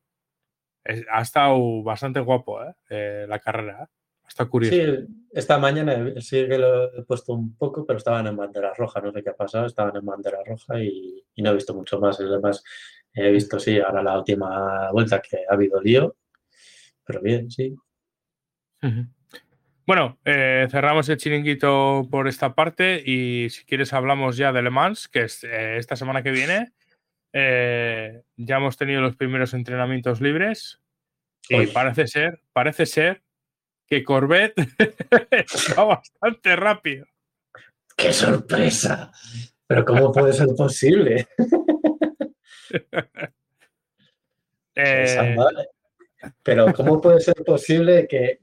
ha 1.11 1.21
estado 1.21 1.83
bastante 1.83 2.19
guapo 2.19 2.63
¿eh? 2.63 2.73
Eh, 2.89 3.25
la 3.27 3.39
carrera. 3.39 3.83
¿eh? 3.83 3.87
Está 4.27 4.45
curioso. 4.45 4.75
Sí, 4.75 5.07
esta 5.31 5.57
mañana 5.57 6.19
sí 6.19 6.47
que 6.47 6.57
lo 6.57 6.93
he 6.97 7.03
puesto 7.03 7.33
un 7.33 7.55
poco, 7.55 7.85
pero 7.85 7.97
estaban 7.97 8.27
en 8.27 8.35
bandera 8.35 8.73
roja, 8.73 8.99
no 8.99 9.11
sé 9.11 9.23
qué 9.23 9.29
ha 9.29 9.35
pasado, 9.35 9.65
estaban 9.65 9.95
en 9.95 10.05
bandera 10.05 10.39
roja 10.45 10.81
y, 10.81 11.23
no 11.37 11.51
he 11.51 11.53
visto 11.53 11.73
mucho 11.73 11.99
más. 11.99 12.19
Además, 12.19 12.63
he 13.13 13.31
visto, 13.31 13.57
sí, 13.57 13.79
ahora 13.79 14.03
la 14.03 14.17
última 14.17 14.91
vuelta 14.91 15.21
que 15.21 15.37
ha 15.49 15.53
habido 15.53 15.79
lío, 15.79 16.17
pero 17.05 17.21
bien, 17.21 17.49
sí. 17.49 17.73
Bueno, 19.85 20.19
cerramos 20.25 21.07
el 21.07 21.17
chiringuito 21.17 22.07
por 22.11 22.27
esta 22.27 22.53
parte 22.53 23.01
y 23.05 23.49
si 23.49 23.63
quieres 23.63 23.93
hablamos 23.93 24.35
ya 24.35 24.51
de 24.51 24.61
Le 24.61 24.69
Mans, 24.69 25.07
que 25.07 25.23
es 25.23 25.45
esta 25.45 25.95
semana 25.95 26.21
que 26.21 26.31
viene. 26.31 26.73
Eh, 27.39 28.23
ya 28.35 28.57
hemos 28.57 28.77
tenido 28.77 28.99
los 28.99 29.15
primeros 29.15 29.53
entrenamientos 29.53 30.21
libres 30.21 30.81
y 31.47 31.67
parece 31.67 32.07
ser, 32.07 32.41
parece 32.51 32.87
ser 32.87 33.21
que 33.85 34.03
Corvette 34.03 34.55
está 35.29 35.83
bastante 35.83 36.55
rápido. 36.55 37.05
¡Qué 37.95 38.11
sorpresa! 38.11 39.11
Pero 39.67 39.85
¿cómo 39.85 40.11
puede 40.11 40.33
ser 40.33 40.47
posible? 40.57 41.27
Eh, 44.79 45.35
Pero 46.43 46.71
¿cómo 46.71 47.01
puede 47.01 47.19
ser 47.19 47.33
posible 47.43 48.07
que, 48.07 48.41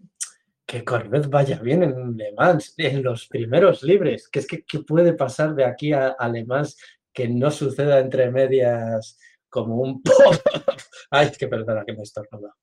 que 0.66 0.82
Corvette 0.82 1.28
vaya 1.28 1.60
bien 1.60 1.84
en 1.84 2.16
Le 2.16 2.32
Mans, 2.32 2.74
en 2.76 3.04
los 3.04 3.28
primeros 3.28 3.84
libres? 3.84 4.28
¿Qué 4.28 4.40
es 4.40 4.46
que 4.48 4.64
qué 4.64 4.80
puede 4.80 5.12
pasar 5.12 5.54
de 5.54 5.64
aquí 5.64 5.92
a, 5.92 6.08
a 6.08 6.28
Le 6.28 6.44
Mans 6.44 6.76
que 7.14 7.28
no 7.28 7.50
suceda 7.50 8.00
entre 8.00 8.30
medias 8.30 9.18
como 9.48 9.76
un 9.76 10.02
Ay, 11.10 11.30
qué 11.38 11.46
perdona 11.46 11.84
que 11.86 11.92
me 11.92 12.00
he 12.00 12.02
estornudado. 12.02 12.56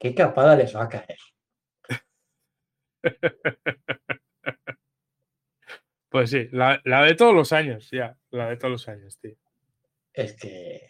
Qué 0.00 0.14
capada 0.14 0.56
les 0.56 0.74
va 0.74 0.84
a 0.84 0.88
caer. 0.88 1.18
Pues 6.08 6.30
sí, 6.30 6.48
la, 6.52 6.80
de 6.84 7.14
todos 7.14 7.34
los 7.34 7.52
años, 7.52 7.90
ya, 7.90 8.18
la 8.30 8.48
de 8.50 8.56
todos 8.56 8.72
los 8.72 8.88
años, 8.88 9.18
tío. 9.18 9.36
Es 10.12 10.34
que. 10.34 10.88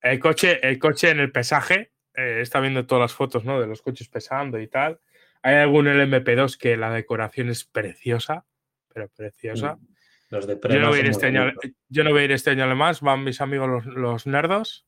El 0.00 0.18
coche, 0.18 0.60
el 0.66 0.78
coche 0.78 1.10
en 1.10 1.20
el 1.20 1.32
pesaje, 1.32 1.92
eh, 2.14 2.40
está 2.40 2.60
viendo 2.60 2.86
todas 2.86 3.02
las 3.02 3.14
fotos, 3.14 3.44
¿no? 3.44 3.60
De 3.60 3.66
los 3.66 3.82
coches 3.82 4.08
pesando 4.08 4.58
y 4.58 4.68
tal. 4.68 5.00
Hay 5.42 5.54
algún 5.54 5.86
LMP2 5.86 6.58
que 6.58 6.76
la 6.76 6.90
decoración 6.90 7.48
es 7.48 7.64
preciosa, 7.64 8.46
pero 8.92 9.08
preciosa. 9.08 9.76
Mm 9.76 9.97
yo, 10.30 10.80
no 10.80 10.88
voy 10.88 11.00
este 11.00 11.26
año, 11.26 11.52
yo 11.88 12.04
no 12.04 12.10
voy 12.10 12.22
a 12.22 12.24
ir 12.24 12.32
este 12.32 12.50
año 12.50 12.64
además, 12.64 13.00
van 13.00 13.24
mis 13.24 13.40
amigos 13.40 13.86
los, 13.86 14.26
nerdos, 14.26 14.86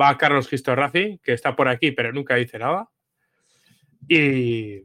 va 0.00 0.18
Carlos 0.18 0.48
Gistorrazi, 0.48 1.20
que 1.22 1.32
está 1.32 1.56
por 1.56 1.68
aquí, 1.68 1.92
pero 1.92 2.12
nunca 2.12 2.34
dice 2.34 2.58
nada. 2.58 2.90
Y, 4.06 4.82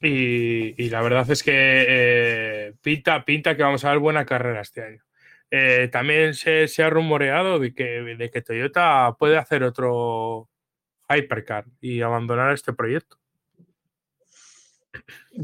y, 0.00 0.90
la 0.90 1.00
verdad 1.00 1.30
es 1.30 1.42
que 1.42 1.52
eh, 1.54 2.74
pinta, 2.82 3.24
pinta 3.24 3.56
que 3.56 3.62
vamos 3.62 3.84
a 3.84 3.90
ver 3.90 3.98
buena 3.98 4.26
carrera 4.26 4.60
este 4.60 4.84
año. 4.84 5.02
Eh, 5.50 5.88
también 5.92 6.34
se, 6.34 6.66
ha 6.82 6.90
rumoreado 6.90 7.58
de 7.58 7.74
que, 7.74 7.84
de 7.84 8.30
que 8.30 8.42
Toyota 8.42 9.14
puede 9.18 9.36
hacer 9.38 9.62
otro 9.62 10.50
Hypercar 11.08 11.66
y 11.80 12.00
abandonar 12.02 12.52
este 12.52 12.72
proyecto. 12.72 13.21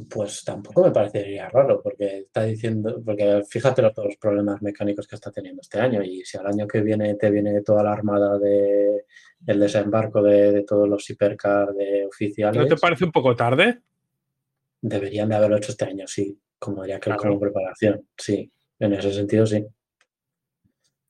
Pues 0.09 0.45
tampoco 0.45 0.85
me 0.85 0.91
parecería 0.91 1.49
raro, 1.49 1.81
porque 1.83 2.19
está 2.19 2.45
diciendo, 2.45 3.01
porque 3.05 3.43
fíjate 3.49 3.83
los, 3.83 3.93
los 3.97 4.17
problemas 4.17 4.61
mecánicos 4.63 5.07
que 5.07 5.17
está 5.17 5.31
teniendo 5.31 5.61
este 5.63 5.81
año, 5.81 6.03
y 6.03 6.25
si 6.25 6.37
al 6.39 6.47
año 6.47 6.67
que 6.67 6.81
viene 6.81 7.15
te 7.15 7.31
viene 7.31 7.63
toda 7.63 7.83
la 7.83 7.93
armada 7.93 8.39
de 8.39 9.05
el 9.47 9.61
desembarco 9.61 10.23
de, 10.23 10.65
todos 10.65 10.89
los 10.89 11.09
hipercar 11.09 11.73
de 11.73 12.07
oficiales. 12.07 12.61
¿No 12.61 12.67
te 12.67 12.77
parece 12.77 13.05
un 13.05 13.13
poco 13.13 13.35
tarde? 13.37 13.81
Deberían 14.81 15.29
de 15.29 15.37
haberlo 15.37 15.57
hecho 15.57 15.73
este 15.73 15.85
año, 15.85 16.07
sí, 16.07 16.39
como 16.59 16.83
diría 16.83 17.01
que 17.01 17.15
como 17.17 17.39
preparación, 17.39 18.07
sí, 18.17 18.51
en 18.79 18.93
ese 18.93 19.13
sentido 19.13 19.47
sí. 19.47 19.65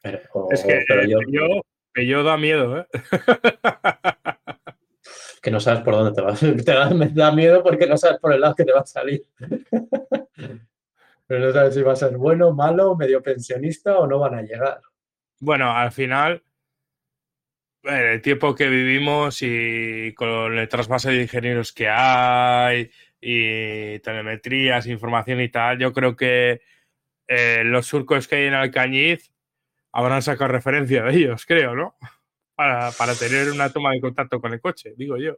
Pero, 0.01 0.21
es 0.51 0.63
que 0.63 0.85
pero 0.87 1.05
yo, 1.05 1.19
yo, 1.29 2.03
yo 2.03 2.23
da 2.23 2.37
miedo, 2.37 2.79
¿eh? 2.79 2.87
que 5.49 5.53
no 5.53 5.61
sabes 5.61 5.83
por 5.83 5.95
dónde 5.95 6.13
te 6.13 6.21
vas. 6.21 6.41
Te 6.65 6.73
da, 6.73 6.91
me 6.91 7.09
da 7.09 7.33
miedo 7.33 7.63
porque 7.63 7.87
no 7.87 7.97
sabes 7.97 8.19
por 8.19 8.35
el 8.35 8.41
lado 8.43 8.55
que 8.55 8.67
te 8.67 8.73
va 8.73 8.81
a 8.81 8.87
salir. 8.87 9.23
Pero 11.27 11.47
no 11.47 11.53
sabes 11.53 11.75
si 11.75 11.81
va 11.81 11.93
a 11.93 11.97
ser 11.97 12.19
bueno, 12.19 12.53
malo, 12.53 12.95
medio 12.97 13.23
pensionista 13.23 13.99
o 13.99 14.07
no 14.07 14.19
van 14.19 14.35
a 14.35 14.43
llegar. 14.43 14.81
Bueno, 15.41 15.75
al 15.75 15.91
final, 15.91 16.43
el 17.83 18.21
tiempo 18.21 18.55
que 18.55 18.69
vivimos 18.69 19.39
y 19.41 20.13
con 20.15 20.59
el 20.59 20.69
trasvase 20.69 21.13
de 21.13 21.23
ingenieros 21.23 21.73
que 21.73 21.89
hay 21.89 22.91
y 23.21 23.99
telemetrías, 24.01 24.87
información 24.87 25.41
y 25.41 25.49
tal, 25.49 25.79
yo 25.79 25.95
creo 25.95 26.15
que 26.15 26.61
eh, 27.27 27.63
los 27.65 27.87
surcos 27.87 28.29
que 28.29 28.37
hay 28.37 28.45
en 28.45 28.55
Alcañiz 28.55 29.33
habrán 29.93 30.21
sacado 30.21 30.49
referencia 30.49 31.05
de 31.05 31.17
ellos, 31.17 31.47
creo, 31.47 31.75
¿no? 31.75 31.97
Para, 32.59 33.15
tener 33.15 33.53
una 33.53 33.71
toma 33.71 33.93
de 33.93 34.01
contacto 34.01 34.41
con 34.41 34.53
el 34.53 34.61
coche, 34.61 34.93
digo 34.97 35.17
yo. 35.17 35.37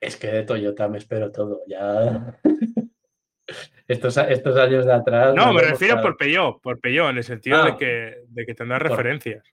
Es 0.00 0.16
que 0.16 0.28
de 0.28 0.44
Toyota 0.44 0.88
me 0.88 0.96
espero 0.96 1.30
todo, 1.30 1.60
ya. 1.66 2.40
estos, 3.88 4.16
estos 4.16 4.56
años 4.56 4.86
de 4.86 4.92
atrás. 4.94 5.34
No, 5.34 5.52
me 5.52 5.60
refiero 5.60 6.00
por 6.00 6.16
Peugeot, 6.16 6.62
por 6.62 6.80
Peugeot, 6.80 7.10
en 7.10 7.18
el 7.18 7.24
sentido 7.24 7.62
de, 7.64 7.70
ah. 7.70 7.76
que, 7.76 8.14
de 8.28 8.46
que 8.46 8.54
tendrá 8.54 8.78
referencias. 8.78 9.44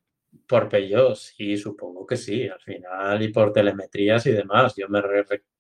Por 0.47 0.69
Peugeot, 0.69 1.15
sí, 1.15 1.57
supongo 1.57 2.07
que 2.07 2.15
sí, 2.15 2.47
al 2.47 2.61
final, 2.61 3.21
y 3.21 3.27
por 3.27 3.51
telemetrías 3.51 4.25
y 4.27 4.31
demás. 4.31 4.73
Yo 4.77 4.87
me, 4.87 5.01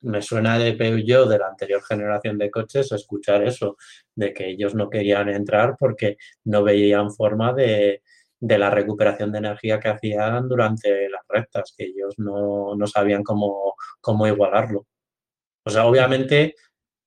me 0.01 0.21
suena 0.21 0.57
de 0.57 0.71
Peugeot 0.71 1.27
de 1.27 1.37
la 1.37 1.47
anterior 1.47 1.83
generación 1.83 2.37
de 2.37 2.49
coches 2.49 2.93
escuchar 2.93 3.43
eso, 3.43 3.75
de 4.15 4.33
que 4.33 4.47
ellos 4.47 4.73
no 4.73 4.89
querían 4.89 5.27
entrar 5.27 5.75
porque 5.77 6.15
no 6.45 6.63
veían 6.63 7.11
forma 7.11 7.51
de, 7.51 8.03
de 8.41 8.57
la 8.59 8.69
recuperación 8.71 9.31
de 9.31 9.39
energía 9.39 9.79
que 9.79 9.89
hacían 9.89 10.49
durante 10.49 11.09
las 11.09 11.21
rectas, 11.29 11.73
que 11.77 11.85
ellos 11.85 12.15
no, 12.17 12.75
no 12.75 12.87
sabían 12.87 13.23
cómo, 13.23 13.75
cómo 14.01 14.27
igualarlo. 14.27 14.87
O 15.65 15.69
sea, 15.71 15.85
obviamente 15.87 16.55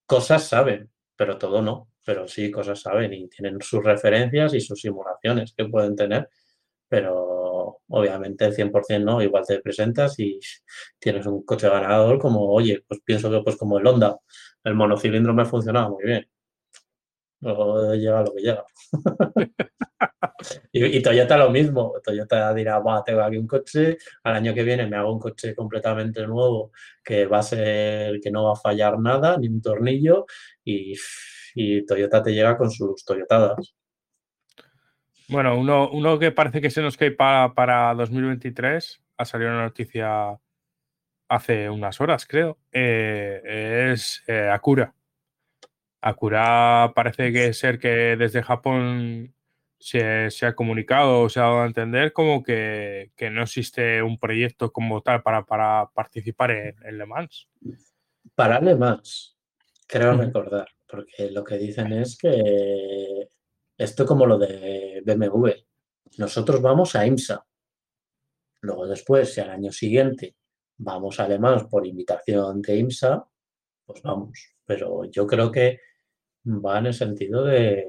cosas 0.06 0.44
saben, 0.48 0.90
pero 1.16 1.38
todo 1.38 1.62
no, 1.62 1.90
pero 2.06 2.28
sí 2.28 2.50
cosas 2.50 2.80
saben 2.80 3.12
y 3.14 3.28
tienen 3.28 3.60
sus 3.62 3.84
referencias 3.84 4.54
y 4.54 4.60
sus 4.60 4.80
simulaciones 4.80 5.54
que 5.56 5.66
pueden 5.66 5.96
tener 5.96 6.28
pero 6.88 7.80
obviamente 7.88 8.44
el 8.44 8.54
100% 8.54 9.04
no, 9.04 9.22
igual 9.22 9.44
te 9.46 9.60
presentas 9.60 10.18
y 10.20 10.38
tienes 10.98 11.26
un 11.26 11.44
coche 11.44 11.68
ganador 11.68 12.18
como, 12.18 12.52
oye, 12.52 12.84
pues 12.86 13.00
pienso 13.04 13.30
que 13.30 13.40
pues 13.42 13.56
como 13.56 13.78
el 13.78 13.86
Honda, 13.86 14.18
el 14.64 14.74
monocilindro 14.74 15.34
me 15.34 15.44
funcionaba 15.44 15.88
muy 15.88 16.04
bien. 16.04 16.28
Luego 17.44 17.94
llega 17.94 18.22
lo 18.22 18.32
que 18.34 18.40
llega. 18.40 18.64
y, 20.72 21.02
Toyota 21.02 21.36
lo 21.36 21.50
mismo. 21.50 21.92
Toyota 22.02 22.54
dirá, 22.54 22.78
va, 22.78 23.04
tengo 23.04 23.20
aquí 23.20 23.36
un 23.36 23.46
coche, 23.46 23.98
al 24.22 24.36
año 24.36 24.54
que 24.54 24.62
viene 24.62 24.86
me 24.86 24.96
hago 24.96 25.12
un 25.12 25.18
coche 25.18 25.54
completamente 25.54 26.26
nuevo 26.26 26.72
que 27.04 27.26
va 27.26 27.40
a 27.40 27.42
ser, 27.42 28.18
que 28.20 28.30
no 28.30 28.44
va 28.44 28.52
a 28.52 28.56
fallar 28.56 28.98
nada, 28.98 29.36
ni 29.36 29.48
un 29.48 29.60
tornillo, 29.60 30.24
y, 30.64 30.94
y 31.54 31.84
Toyota 31.84 32.22
te 32.22 32.32
llega 32.32 32.56
con 32.56 32.70
sus 32.70 33.04
Toyotadas. 33.04 33.74
Bueno, 35.28 35.58
uno, 35.58 35.90
uno 35.90 36.18
que 36.18 36.32
parece 36.32 36.62
que 36.62 36.70
se 36.70 36.80
nos 36.80 36.96
cae 36.96 37.10
para, 37.10 37.52
para 37.52 37.94
2023, 37.94 39.02
ha 39.18 39.24
salido 39.26 39.50
una 39.50 39.64
noticia 39.64 40.38
hace 41.28 41.68
unas 41.68 42.00
horas, 42.00 42.26
creo, 42.26 42.58
eh, 42.72 43.90
es 43.92 44.22
eh, 44.26 44.48
Acura. 44.50 44.94
Acura 46.06 46.92
parece 46.94 47.32
que 47.32 47.54
ser 47.54 47.78
que 47.78 48.14
desde 48.18 48.42
Japón 48.42 49.34
se, 49.78 50.28
ha 50.42 50.54
comunicado 50.54 51.22
o 51.22 51.28
se 51.30 51.40
ha 51.40 51.44
dado 51.44 51.62
a 51.62 51.66
entender 51.66 52.12
como 52.12 52.42
que, 52.42 53.10
no 53.32 53.42
existe 53.42 54.02
un 54.02 54.18
proyecto 54.18 54.70
como 54.70 55.00
tal 55.00 55.22
para, 55.22 55.46
para 55.46 55.88
participar 55.94 56.50
en, 56.50 56.98
Le 56.98 57.06
Mans. 57.06 57.48
Para 58.34 58.60
Le 58.60 58.74
Mans, 58.74 59.38
creo 59.86 60.14
recordar, 60.14 60.68
porque 60.86 61.30
lo 61.30 61.42
que 61.42 61.56
dicen 61.56 61.90
es 61.94 62.18
que 62.18 63.30
esto 63.78 64.04
como 64.04 64.26
lo 64.26 64.36
de 64.36 65.02
BMW. 65.06 65.52
Nosotros 66.18 66.60
vamos 66.60 66.94
a 66.96 67.06
IMSA. 67.06 67.46
Luego 68.60 68.86
después, 68.86 69.32
si 69.32 69.40
al 69.40 69.48
año 69.48 69.72
siguiente 69.72 70.36
vamos 70.76 71.18
a 71.18 71.24
Alemán 71.24 71.66
por 71.66 71.86
invitación 71.86 72.60
de 72.60 72.76
IMSA, 72.76 73.26
pues 73.86 74.02
vamos. 74.02 74.54
Pero 74.66 75.06
yo 75.06 75.26
creo 75.26 75.50
que 75.50 75.80
va 76.44 76.78
en 76.78 76.86
el 76.86 76.94
sentido 76.94 77.44
de, 77.44 77.86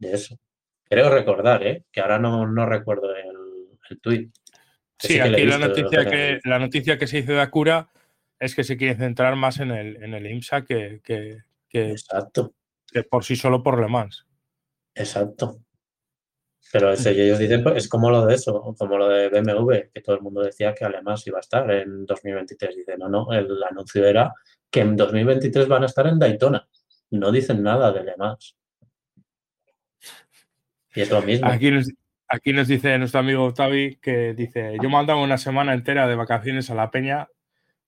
eso. 0.00 0.38
Creo 0.84 1.10
recordar, 1.10 1.66
¿eh? 1.66 1.84
que 1.90 2.00
ahora 2.00 2.18
no, 2.18 2.66
recuerdo 2.66 3.14
el, 3.14 3.36
el 3.90 4.00
tuit. 4.00 4.32
Sí, 4.98 5.18
aquí 5.18 5.44
la 5.44 5.58
noticia, 5.58 6.04
que, 6.04 6.40
la 6.44 6.58
noticia 6.58 6.98
que 6.98 7.06
se 7.06 7.18
hizo 7.18 7.32
de 7.32 7.40
Acura 7.40 7.88
es 8.38 8.54
que 8.54 8.64
se 8.64 8.76
quiere 8.76 8.96
centrar 8.96 9.36
más 9.36 9.58
en 9.60 9.70
el, 9.70 10.02
en 10.02 10.14
el 10.14 10.30
IMSA 10.30 10.64
que, 10.64 11.00
que, 11.02 11.42
Exacto. 11.70 12.54
que 12.86 13.02
por 13.02 13.24
sí 13.24 13.36
solo 13.36 13.62
por 13.62 13.80
Le 13.80 13.88
Mans. 13.88 14.26
Exacto. 14.94 15.60
Pero 16.72 16.92
ese, 16.92 17.10
ellos 17.10 17.38
dicen, 17.38 17.62
pues, 17.62 17.76
es 17.76 17.88
como 17.88 18.10
lo 18.10 18.26
de 18.26 18.34
eso, 18.34 18.74
como 18.76 18.98
lo 18.98 19.08
de 19.08 19.28
BMW, 19.28 19.90
que 19.92 20.00
todo 20.00 20.16
el 20.16 20.22
mundo 20.22 20.42
decía 20.42 20.74
que 20.74 20.84
Alemán 20.84 21.16
iba 21.24 21.38
a 21.38 21.40
estar 21.40 21.70
en 21.70 22.04
2023. 22.04 22.76
Dicen, 22.76 22.98
no, 22.98 23.08
no, 23.08 23.32
el 23.32 23.62
anuncio 23.62 24.04
era 24.04 24.32
que 24.70 24.80
en 24.80 24.96
2023 24.96 25.68
van 25.68 25.84
a 25.84 25.86
estar 25.86 26.06
en 26.06 26.18
Daytona. 26.18 26.66
No 27.14 27.30
dicen 27.30 27.62
nada 27.62 27.92
de 27.92 28.00
Alemán. 28.00 28.36
Y 30.94 31.00
es 31.00 31.10
lo 31.10 31.22
mismo. 31.22 31.48
Aquí 31.48 31.70
nos, 31.70 31.88
aquí 32.26 32.52
nos 32.52 32.66
dice 32.66 32.98
nuestro 32.98 33.20
amigo 33.20 33.44
Octavi 33.44 33.96
que 33.96 34.34
dice, 34.34 34.76
yo 34.82 34.90
mandaba 34.90 35.22
una 35.22 35.38
semana 35.38 35.74
entera 35.74 36.08
de 36.08 36.16
vacaciones 36.16 36.70
a 36.70 36.74
la 36.74 36.90
peña 36.90 37.28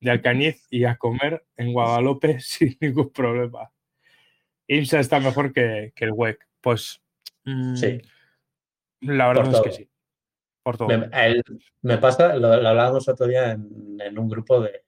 de 0.00 0.10
Alcañiz 0.10 0.66
y 0.70 0.84
a 0.84 0.96
comer 0.96 1.44
en 1.56 1.72
Guadalupe 1.72 2.38
sin 2.40 2.76
ningún 2.80 3.10
problema. 3.10 3.70
IMSA 4.68 5.00
está 5.00 5.20
mejor 5.20 5.52
que, 5.52 5.92
que 5.94 6.04
el 6.04 6.12
WEC. 6.12 6.38
Pues 6.60 7.02
mm, 7.44 7.74
sí. 7.74 8.00
La 9.00 9.28
verdad 9.28 9.52
es 9.54 9.60
que 9.60 9.72
sí. 9.72 9.90
Por 10.62 10.76
todo. 10.76 10.88
Me, 10.88 11.98
pasa, 11.98 12.36
lo, 12.36 12.52
hablábamos 12.52 13.08
otro 13.08 13.26
día 13.26 13.52
en, 13.52 14.18
un 14.18 14.28
grupo 14.28 14.60
de, 14.60 14.84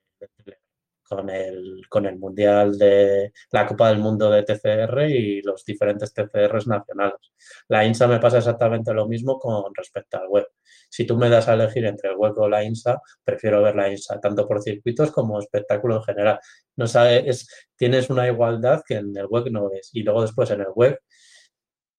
con, 1.08 1.30
el, 1.30 1.82
con 1.88 2.06
el 2.06 2.18
Mundial 2.18 2.78
de 2.78 3.32
la 3.50 3.66
Copa 3.66 3.88
del 3.88 3.98
Mundo 3.98 4.30
de 4.30 4.42
TCR 4.42 5.08
y 5.08 5.42
los 5.42 5.64
diferentes 5.64 6.12
TCRs 6.12 6.66
nacionales. 6.66 7.32
La 7.68 7.84
INSA 7.84 8.06
me 8.06 8.18
pasa 8.18 8.38
exactamente 8.38 8.92
lo 8.92 9.08
mismo 9.08 9.38
con 9.38 9.74
respecto 9.74 10.18
al 10.18 10.28
web. 10.28 10.46
Si 10.90 11.06
tú 11.06 11.16
me 11.16 11.28
das 11.28 11.48
a 11.48 11.54
elegir 11.54 11.84
entre 11.86 12.10
el 12.10 12.16
web 12.16 12.34
o 12.36 12.48
la 12.48 12.64
INSA, 12.64 13.00
prefiero 13.24 13.62
ver 13.62 13.76
la 13.76 13.90
INSA, 13.90 14.20
tanto 14.20 14.46
por 14.46 14.62
circuitos 14.62 15.10
como 15.10 15.38
espectáculo 15.38 15.96
en 15.96 16.02
general. 16.02 16.40
No 16.76 16.86
sabes, 16.86 17.48
tienes 17.76 18.10
una 18.10 18.26
igualdad 18.28 18.82
que 18.86 18.96
en 18.96 19.16
el 19.16 19.26
web 19.26 19.50
no 19.50 19.70
ves. 19.70 19.90
Y 19.92 20.02
luego 20.02 20.22
después 20.22 20.50
en 20.50 20.60
el 20.60 20.68
web 20.74 20.98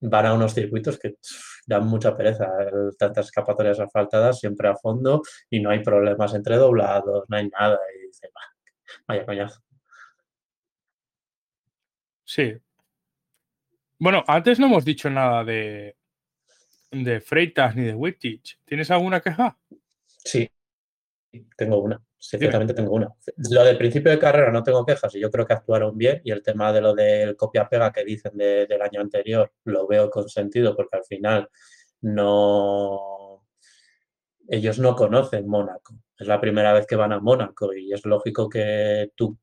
van 0.02 0.26
a 0.26 0.34
unos 0.34 0.54
circuitos 0.54 0.98
que 0.98 1.16
dan 1.66 1.88
mucha 1.88 2.16
pereza. 2.16 2.48
tantas 2.98 3.28
escapatorias 3.28 3.80
asfaltadas 3.80 4.40
siempre 4.40 4.70
a 4.70 4.76
fondo 4.76 5.22
y 5.50 5.60
no 5.60 5.70
hay 5.70 5.84
problemas 5.84 6.34
entre 6.34 6.58
doblados, 6.58 7.26
no 7.28 7.38
hay 7.38 7.50
nada. 7.50 7.80
Y 7.96 8.08
dice, 8.08 8.30
vaya 9.08 9.26
coñazo. 9.26 9.62
Sí. 12.24 12.56
Bueno, 13.98 14.24
antes 14.28 14.60
no 14.60 14.68
hemos 14.68 14.86
dicho 14.86 15.10
nada 15.10 15.44
de, 15.44 15.98
de 16.92 17.22
Freitas 17.22 17.76
ni 17.76 17.84
de 17.84 17.96
Wittich. 17.96 18.60
¿Tienes 18.66 18.92
alguna 18.92 19.20
queja? 19.20 19.58
Sí, 20.24 20.50
tengo 21.58 21.80
una. 21.80 22.02
Ciertamente 22.18 22.74
tengo 22.74 22.94
una. 22.94 23.14
Lo 23.50 23.64
del 23.64 23.78
principio 23.78 24.12
de 24.12 24.20
carrera 24.20 24.52
no 24.52 24.62
tengo 24.62 24.86
quejas 24.86 25.16
y 25.16 25.22
yo 25.22 25.32
creo 25.32 25.46
que 25.46 25.54
actuaron 25.54 25.98
bien 25.98 26.22
y 26.26 26.32
el 26.32 26.44
tema 26.44 26.74
de 26.74 26.82
lo 26.82 26.94
del 26.94 27.38
copia-pega 27.38 27.94
que 27.94 28.04
dicen 28.04 28.36
del 28.36 28.82
año 28.82 29.00
anterior 29.00 29.54
lo 29.64 29.88
veo 29.88 30.10
con 30.10 30.28
sentido 30.28 30.76
porque 30.76 30.98
al 30.98 31.06
final 31.06 31.50
no... 32.02 33.46
Ellos 34.50 34.80
no 34.80 34.96
conocen 34.96 35.48
Mónaco. 35.48 35.96
Es 36.20 36.28
la 36.28 36.42
primera 36.42 36.74
vez 36.74 36.86
que 36.86 36.96
van 36.96 37.14
a 37.14 37.20
Mónaco 37.20 37.74
y 37.74 37.94
es 37.94 38.06
lógico 38.06 38.50
que 38.50 39.12
tú 39.16 39.38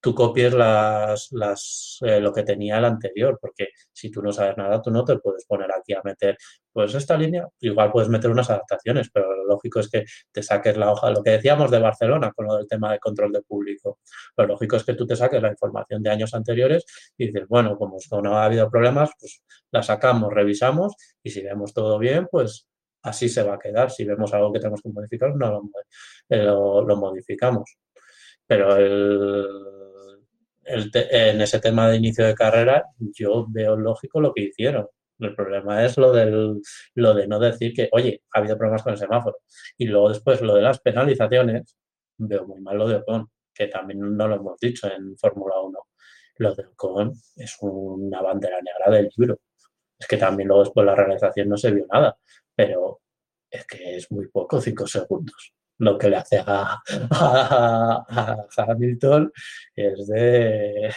tú 0.00 0.14
copies 0.14 0.54
las, 0.54 1.28
las, 1.32 1.98
eh, 2.02 2.20
lo 2.20 2.32
que 2.32 2.42
tenía 2.42 2.78
el 2.78 2.84
anterior, 2.84 3.38
porque 3.40 3.68
si 3.92 4.10
tú 4.10 4.22
no 4.22 4.32
sabes 4.32 4.56
nada, 4.56 4.80
tú 4.80 4.90
no 4.90 5.04
te 5.04 5.18
puedes 5.18 5.44
poner 5.46 5.70
aquí 5.72 5.92
a 5.94 6.00
meter, 6.04 6.36
pues 6.72 6.94
esta 6.94 7.16
línea, 7.16 7.46
igual 7.60 7.90
puedes 7.92 8.08
meter 8.08 8.30
unas 8.30 8.50
adaptaciones, 8.50 9.10
pero 9.12 9.34
lo 9.34 9.44
lógico 9.46 9.80
es 9.80 9.88
que 9.90 10.04
te 10.32 10.42
saques 10.42 10.76
la 10.76 10.90
hoja, 10.92 11.10
lo 11.10 11.22
que 11.22 11.30
decíamos 11.30 11.70
de 11.70 11.78
Barcelona 11.78 12.32
con 12.32 12.46
lo 12.46 12.56
del 12.56 12.68
tema 12.68 12.92
de 12.92 12.98
control 12.98 13.32
de 13.32 13.42
público, 13.42 13.98
lo 14.36 14.46
lógico 14.46 14.76
es 14.76 14.84
que 14.84 14.94
tú 14.94 15.06
te 15.06 15.16
saques 15.16 15.42
la 15.42 15.50
información 15.50 16.02
de 16.02 16.10
años 16.10 16.34
anteriores 16.34 16.84
y 17.16 17.26
dices, 17.26 17.46
bueno, 17.48 17.76
como 17.76 17.98
no 18.22 18.38
ha 18.38 18.44
habido 18.44 18.70
problemas, 18.70 19.10
pues 19.18 19.42
la 19.70 19.82
sacamos, 19.82 20.32
revisamos 20.32 20.94
y 21.22 21.30
si 21.30 21.42
vemos 21.42 21.72
todo 21.74 21.98
bien, 21.98 22.28
pues 22.30 22.66
así 23.06 23.28
se 23.28 23.42
va 23.42 23.54
a 23.54 23.58
quedar. 23.58 23.90
Si 23.90 24.04
vemos 24.04 24.32
algo 24.34 24.52
que 24.52 24.58
tenemos 24.58 24.82
que 24.82 24.90
modificar, 24.90 25.34
no 25.34 25.50
lo, 25.50 25.70
eh, 26.28 26.96
modificamos. 26.96 27.76
Pero 28.46 28.76
en 30.64 31.40
ese 31.40 31.60
tema 31.60 31.88
de 31.88 31.96
inicio 31.96 32.26
de 32.26 32.34
carrera, 32.34 32.84
yo 32.98 33.46
veo 33.48 33.76
lógico 33.76 34.20
lo 34.20 34.32
que 34.32 34.42
hicieron. 34.42 34.86
El 35.18 35.34
problema 35.34 35.84
es 35.84 35.96
lo, 35.96 36.12
del, 36.12 36.60
lo 36.94 37.14
de 37.14 37.26
no 37.26 37.38
decir 37.38 37.72
que, 37.72 37.88
oye, 37.92 38.22
ha 38.32 38.40
habido 38.40 38.58
problemas 38.58 38.82
con 38.82 38.92
el 38.92 38.98
semáforo. 38.98 39.38
Y 39.78 39.86
luego 39.86 40.10
después 40.10 40.40
lo 40.42 40.54
de 40.54 40.62
las 40.62 40.80
penalizaciones, 40.80 41.76
veo 42.18 42.46
muy 42.46 42.60
mal 42.60 42.76
lo 42.76 42.88
de 42.88 42.96
Ocon, 42.96 43.30
que 43.54 43.68
también 43.68 44.16
no 44.16 44.28
lo 44.28 44.36
hemos 44.36 44.58
dicho 44.60 44.88
en 44.88 45.16
Fórmula 45.16 45.60
1. 45.60 45.78
Lo 46.38 46.54
de 46.54 46.66
Ocon 46.66 47.12
es 47.36 47.56
una 47.60 48.20
bandera 48.20 48.58
negra 48.60 48.90
del 48.94 49.08
libro. 49.16 49.38
Es 49.98 50.06
que 50.06 50.18
también 50.18 50.48
luego 50.48 50.64
después 50.64 50.84
la 50.84 50.94
realización 50.94 51.48
no 51.48 51.56
se 51.56 51.70
vio 51.70 51.86
nada, 51.90 52.18
pero 52.56 53.00
es 53.50 53.66
que 53.66 53.96
es 53.96 54.10
muy 54.10 54.28
poco, 54.28 54.60
cinco 54.60 54.86
segundos 54.86 55.54
lo 55.78 55.98
que 55.98 56.08
le 56.08 56.16
hace 56.16 56.42
a, 56.46 56.82
Hamilton 58.56 59.32
es, 59.74 60.06
de, 60.06 60.90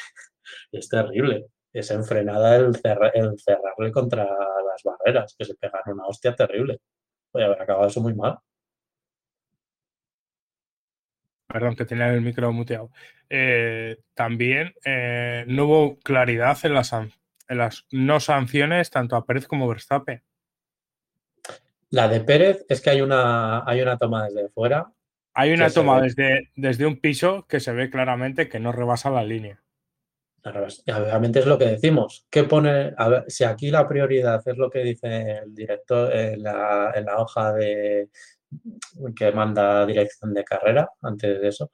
es 0.71 0.89
terrible. 0.89 1.47
Es 1.71 1.91
enfrenada 1.91 2.55
el, 2.55 2.75
cerrarle 2.75 3.91
contra 3.91 4.25
las 4.25 4.83
barreras, 4.83 5.35
que 5.37 5.45
se 5.45 5.55
pegan 5.55 5.81
una 5.87 6.07
hostia 6.07 6.35
terrible. 6.35 6.79
Puede 7.31 7.45
haber 7.45 7.61
acabado 7.61 7.87
eso 7.87 8.01
muy 8.01 8.15
mal. 8.15 8.39
Perdón, 11.47 11.75
que 11.75 11.85
tenía 11.85 12.11
el 12.13 12.21
micro 12.21 12.51
muteado. 12.51 12.91
Eh, 13.29 13.97
también 14.13 14.73
eh, 14.85 15.45
no 15.47 15.65
hubo 15.65 15.99
claridad 15.99 16.57
en 16.63 16.73
las, 16.73 16.93
en 16.93 17.09
las 17.47 17.85
no 17.91 18.19
sanciones 18.19 18.89
tanto 18.89 19.15
a 19.15 19.25
Pérez 19.25 19.47
como 19.47 19.65
a 19.65 19.69
Verstappen. 19.69 20.23
La 21.91 22.07
de 22.07 22.21
Pérez 22.21 22.65
es 22.69 22.81
que 22.81 22.91
hay 22.91 23.01
una, 23.01 23.63
hay 23.65 23.81
una 23.81 23.97
toma 23.97 24.25
desde 24.25 24.49
fuera. 24.49 24.91
Hay 25.33 25.53
una 25.53 25.69
toma 25.69 26.01
desde, 26.01 26.51
desde 26.55 26.85
un 26.85 26.99
piso 26.99 27.45
que 27.47 27.59
se 27.59 27.71
ve 27.71 27.89
claramente 27.89 28.49
que 28.49 28.59
no 28.59 28.71
rebasa 28.71 29.09
la 29.09 29.23
línea. 29.23 29.61
Obviamente 30.43 31.39
es 31.39 31.45
lo 31.45 31.57
que 31.57 31.65
decimos. 31.65 32.25
¿Qué 32.29 32.43
pone? 32.43 32.93
A 32.97 33.09
ver, 33.09 33.25
si 33.27 33.43
aquí 33.43 33.71
la 33.71 33.87
prioridad 33.87 34.41
es 34.45 34.57
lo 34.57 34.69
que 34.69 34.79
dice 34.79 35.39
el 35.43 35.53
director 35.53 36.15
en 36.15 36.43
la, 36.43 36.91
en 36.95 37.05
la 37.05 37.17
hoja 37.19 37.53
de 37.53 38.09
que 39.15 39.31
manda 39.31 39.85
dirección 39.85 40.33
de 40.33 40.43
carrera, 40.43 40.89
antes 41.01 41.39
de 41.39 41.47
eso, 41.47 41.71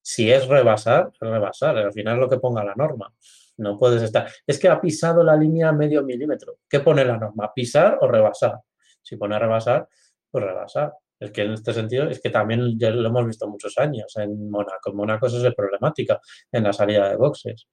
si 0.00 0.30
es 0.30 0.46
rebasar, 0.46 1.10
es 1.12 1.20
rebasar. 1.20 1.78
Al 1.78 1.92
final 1.92 2.14
es 2.14 2.20
lo 2.20 2.28
que 2.28 2.38
ponga 2.38 2.62
la 2.62 2.74
norma. 2.74 3.12
No 3.56 3.78
puedes 3.78 4.02
estar. 4.02 4.28
Es 4.46 4.58
que 4.58 4.68
ha 4.68 4.80
pisado 4.80 5.22
la 5.22 5.36
línea 5.36 5.72
medio 5.72 6.02
milímetro. 6.02 6.58
¿Qué 6.68 6.80
pone 6.80 7.04
la 7.04 7.16
norma? 7.16 7.52
¿Pisar 7.54 7.98
o 8.00 8.08
rebasar? 8.08 8.60
Si 9.04 9.16
pone 9.16 9.38
rebasar, 9.38 9.88
pues 10.30 10.44
rebasar. 10.44 10.94
Es 11.20 11.30
que 11.30 11.42
en 11.42 11.52
este 11.52 11.72
sentido, 11.72 12.08
es 12.10 12.20
que 12.20 12.30
también 12.30 12.78
ya 12.78 12.90
lo 12.90 13.08
hemos 13.08 13.26
visto 13.26 13.48
muchos 13.48 13.78
años 13.78 14.12
en 14.16 14.50
Mónaco. 14.50 14.90
En 14.90 14.96
Mónaco 14.96 15.26
eso 15.28 15.46
es 15.46 15.54
problemática 15.54 16.20
en 16.52 16.64
la 16.64 16.72
salida 16.72 17.08
de 17.10 17.16
boxes. 17.16 17.68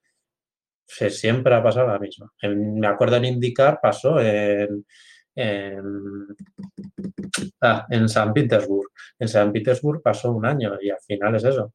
Se- 0.86 1.10
siempre 1.10 1.56
ha 1.56 1.64
pasado 1.64 1.88
la 1.90 2.00
misma. 2.00 2.32
Me 2.44 2.88
acuerdo 2.88 3.18
en 3.18 3.26
indicar 3.26 3.80
pasó 3.82 4.20
en, 4.22 4.86
en, 5.36 5.84
ah, 7.62 7.86
en 7.90 8.10
San 8.10 8.34
Petersburg. 8.34 8.90
En 9.20 9.28
San 9.28 9.52
Petersburg 9.52 10.02
pasó 10.02 10.32
un 10.32 10.46
año 10.46 10.78
y 10.82 10.90
al 10.90 11.00
final 11.00 11.36
es 11.36 11.44
eso. 11.46 11.74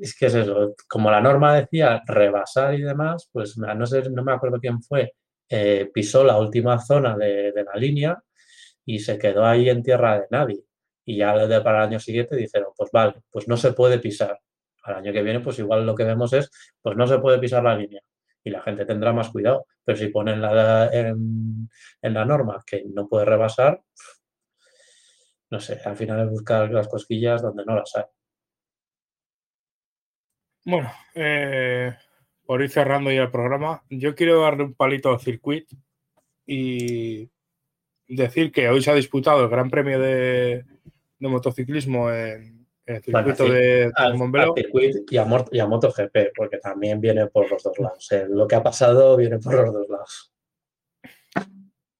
Es 0.00 0.16
que 0.16 0.26
es 0.26 0.34
eso. 0.34 0.74
Como 0.88 1.10
la 1.10 1.20
norma 1.20 1.56
decía 1.56 2.02
rebasar 2.06 2.74
y 2.74 2.82
demás, 2.82 3.28
pues 3.32 3.58
a 3.66 3.74
no 3.74 3.86
sé, 3.86 4.02
no 4.10 4.24
me 4.24 4.32
acuerdo 4.32 4.58
quién 4.60 4.82
fue, 4.82 5.14
eh, 5.48 5.90
pisó 5.92 6.24
la 6.24 6.38
última 6.38 6.78
zona 6.80 7.16
de 7.16 7.52
la 7.64 7.74
línea 7.80 8.18
y 8.84 8.98
se 9.00 9.18
quedó 9.18 9.44
ahí 9.44 9.68
en 9.68 9.82
tierra 9.82 10.20
de 10.20 10.26
nadie. 10.30 10.64
Y 11.04 11.16
ya 11.16 11.34
para 11.62 11.78
el 11.78 11.88
año 11.88 12.00
siguiente 12.00 12.36
dijeron, 12.36 12.68
pues 12.76 12.90
vale, 12.92 13.22
pues 13.30 13.48
no 13.48 13.56
se 13.56 13.72
puede 13.72 13.98
pisar. 13.98 14.40
Al 14.84 14.96
año 14.96 15.12
que 15.12 15.22
viene, 15.22 15.40
pues 15.40 15.58
igual 15.58 15.86
lo 15.86 15.94
que 15.94 16.04
vemos 16.04 16.32
es, 16.32 16.50
pues 16.82 16.96
no 16.96 17.06
se 17.06 17.18
puede 17.18 17.38
pisar 17.38 17.62
la 17.62 17.76
línea. 17.76 18.00
Y 18.42 18.50
la 18.50 18.62
gente 18.62 18.84
tendrá 18.84 19.12
más 19.12 19.30
cuidado. 19.30 19.66
Pero 19.84 19.98
si 19.98 20.08
ponen 20.08 20.42
en 20.44 22.14
la 22.14 22.24
norma 22.24 22.62
que 22.66 22.84
no 22.86 23.08
puede 23.08 23.24
rebasar, 23.24 23.82
no 25.50 25.60
sé, 25.60 25.80
al 25.84 25.96
final 25.96 26.20
es 26.24 26.30
buscar 26.30 26.70
las 26.70 26.88
cosquillas 26.88 27.42
donde 27.42 27.64
no 27.64 27.76
las 27.76 27.94
hay. 27.96 28.04
Bueno, 30.64 30.90
eh, 31.14 31.94
por 32.44 32.62
ir 32.62 32.70
cerrando 32.70 33.12
ya 33.12 33.22
el 33.22 33.30
programa, 33.30 33.82
yo 33.90 34.14
quiero 34.14 34.40
darle 34.40 34.64
un 34.64 34.74
palito 34.74 35.10
al 35.10 35.20
circuito 35.20 35.76
y 36.46 37.30
decir 38.08 38.52
que 38.52 38.68
hoy 38.68 38.82
se 38.82 38.90
ha 38.90 38.94
disputado 38.94 39.42
el 39.44 39.48
Gran 39.50 39.70
Premio 39.70 39.98
de, 39.98 40.64
de 41.18 41.28
motociclismo 41.28 42.10
en, 42.10 42.66
en 42.86 42.96
el 42.96 43.02
Bueno, 43.06 43.34
circuito 43.34 43.46
sí, 43.46 43.52
de, 43.52 43.60
de 43.60 43.92
Al, 43.96 44.12
al 44.12 44.54
y 45.10 45.16
a, 45.16 45.46
y 45.52 45.58
a 45.58 45.66
MotoGP, 45.66 46.16
porque 46.36 46.58
también 46.58 47.00
viene 47.00 47.26
por 47.28 47.50
los 47.50 47.62
dos 47.62 47.78
lados. 47.78 48.12
Eh, 48.12 48.26
lo 48.28 48.46
que 48.46 48.54
ha 48.56 48.62
pasado 48.62 49.16
viene 49.16 49.38
por 49.38 49.54
los 49.54 49.72
dos 49.72 49.88
lados. 49.88 50.30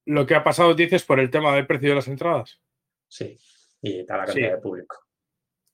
Lo 0.06 0.26
que 0.26 0.35
ha 0.35 0.44
pasado, 0.44 0.74
dices, 0.74 1.02
por 1.05 1.18
el 1.18 1.31
tema 1.31 1.55
del 1.55 1.66
precio 1.66 1.89
de 1.90 1.94
las 1.94 2.09
entradas. 2.09 2.60
Sí, 3.09 3.39
y 3.81 4.01
está 4.01 4.18
la 4.18 4.26
Sí. 4.26 4.32
cantidad 4.35 4.56
de 4.56 4.60
público. 4.60 4.98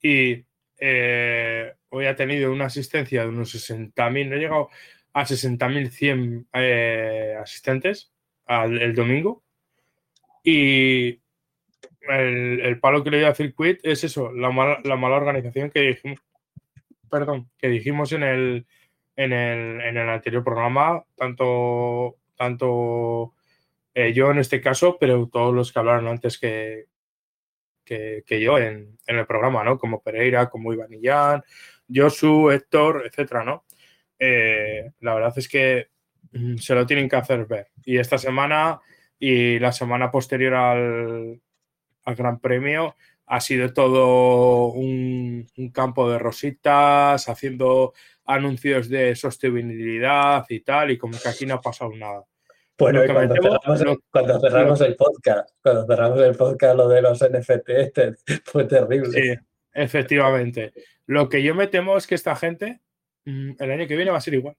Y 0.02 0.44
eh, 0.78 1.74
hoy 1.88 2.06
ha 2.06 2.14
tenido 2.14 2.52
una 2.52 2.66
asistencia 2.66 3.22
de 3.22 3.28
unos 3.28 3.52
60.000, 3.54 4.28
no 4.28 4.36
he 4.36 4.38
llegado 4.38 4.68
a 5.12 5.24
60.100 5.26 6.46
eh, 6.54 7.36
asistentes 7.40 8.12
al, 8.46 8.80
el 8.80 8.94
domingo. 8.94 9.42
Y 10.42 11.20
el, 12.08 12.60
el 12.60 12.80
palo 12.80 13.04
que 13.04 13.10
le 13.10 13.18
dio 13.18 13.28
a 13.28 13.34
Circuit 13.34 13.78
es 13.82 14.04
eso, 14.04 14.32
la 14.32 14.50
mala, 14.50 14.80
la 14.84 14.96
mala 14.96 15.16
organización 15.16 15.70
que 15.70 15.80
dijimos, 15.80 16.20
perdón, 17.10 17.50
que 17.58 17.68
dijimos 17.68 18.12
en 18.12 18.22
el, 18.22 18.66
en 19.16 19.32
el, 19.32 19.80
en 19.80 19.96
el 19.96 20.08
anterior 20.08 20.42
programa, 20.42 21.04
tanto, 21.16 22.16
tanto 22.36 23.34
eh, 23.94 24.12
yo 24.12 24.30
en 24.30 24.38
este 24.38 24.60
caso, 24.60 24.96
pero 24.98 25.28
todos 25.28 25.54
los 25.54 25.72
que 25.72 25.78
hablaron 25.78 26.08
antes 26.08 26.38
que, 26.38 26.86
que, 27.84 28.40
yo 28.40 28.56
en, 28.56 28.96
en, 29.06 29.18
el 29.18 29.26
programa, 29.26 29.64
¿no? 29.64 29.76
Como 29.76 30.00
Pereira, 30.00 30.48
como 30.48 30.72
Iván 30.72 30.92
Illán, 30.92 31.42
Josu, 31.92 32.50
Héctor, 32.50 33.02
etcétera, 33.06 33.44
¿no? 33.44 33.64
Eh, 34.18 34.92
la 35.00 35.14
verdad 35.14 35.32
es 35.36 35.48
que 35.48 35.88
mm, 36.32 36.56
se 36.56 36.74
lo 36.74 36.86
tienen 36.86 37.08
que 37.08 37.16
hacer 37.16 37.46
ver. 37.46 37.68
Y 37.84 37.98
esta 37.98 38.16
semana 38.16 38.80
y 39.20 39.58
la 39.58 39.70
semana 39.70 40.10
posterior 40.10 40.54
al, 40.54 41.40
al 42.04 42.14
Gran 42.16 42.40
Premio 42.40 42.96
ha 43.26 43.40
sido 43.40 43.72
todo 43.72 44.72
un, 44.72 45.46
un, 45.56 45.70
campo 45.70 46.10
de 46.10 46.18
rositas, 46.18 47.28
haciendo 47.28 47.92
anuncios 48.24 48.88
de 48.88 49.14
sostenibilidad 49.14 50.44
y 50.48 50.60
tal, 50.60 50.90
y 50.90 50.98
como 50.98 51.16
que 51.16 51.28
aquí 51.28 51.46
no 51.46 51.54
ha 51.54 51.60
pasado 51.60 51.94
nada. 51.94 52.24
Bueno, 52.76 53.02
cuando, 53.06 53.34
metemos, 53.34 53.58
cerramos, 53.62 53.80
lo, 53.82 54.00
cuando, 54.10 54.40
cerramos, 54.40 54.80
lo, 54.80 54.86
el 54.86 54.96
podcast, 54.96 55.50
cuando 55.62 55.86
cerramos 55.86 56.20
el 56.22 56.34
podcast, 56.34 56.76
lo 56.76 56.88
de 56.88 57.02
los 57.02 57.20
NFT 57.20 58.00
fue 58.46 58.64
terrible. 58.64 59.10
Sí, 59.12 59.34
efectivamente. 59.74 60.72
Lo 61.06 61.28
que 61.28 61.42
yo 61.42 61.54
me 61.54 61.66
temo 61.66 61.98
es 61.98 62.06
que 62.06 62.14
esta 62.14 62.34
gente 62.34 62.80
mm, 63.26 63.52
el 63.58 63.70
año 63.70 63.86
que 63.86 63.96
viene 63.96 64.10
va 64.10 64.16
a 64.16 64.22
ser 64.22 64.34
igual. 64.34 64.56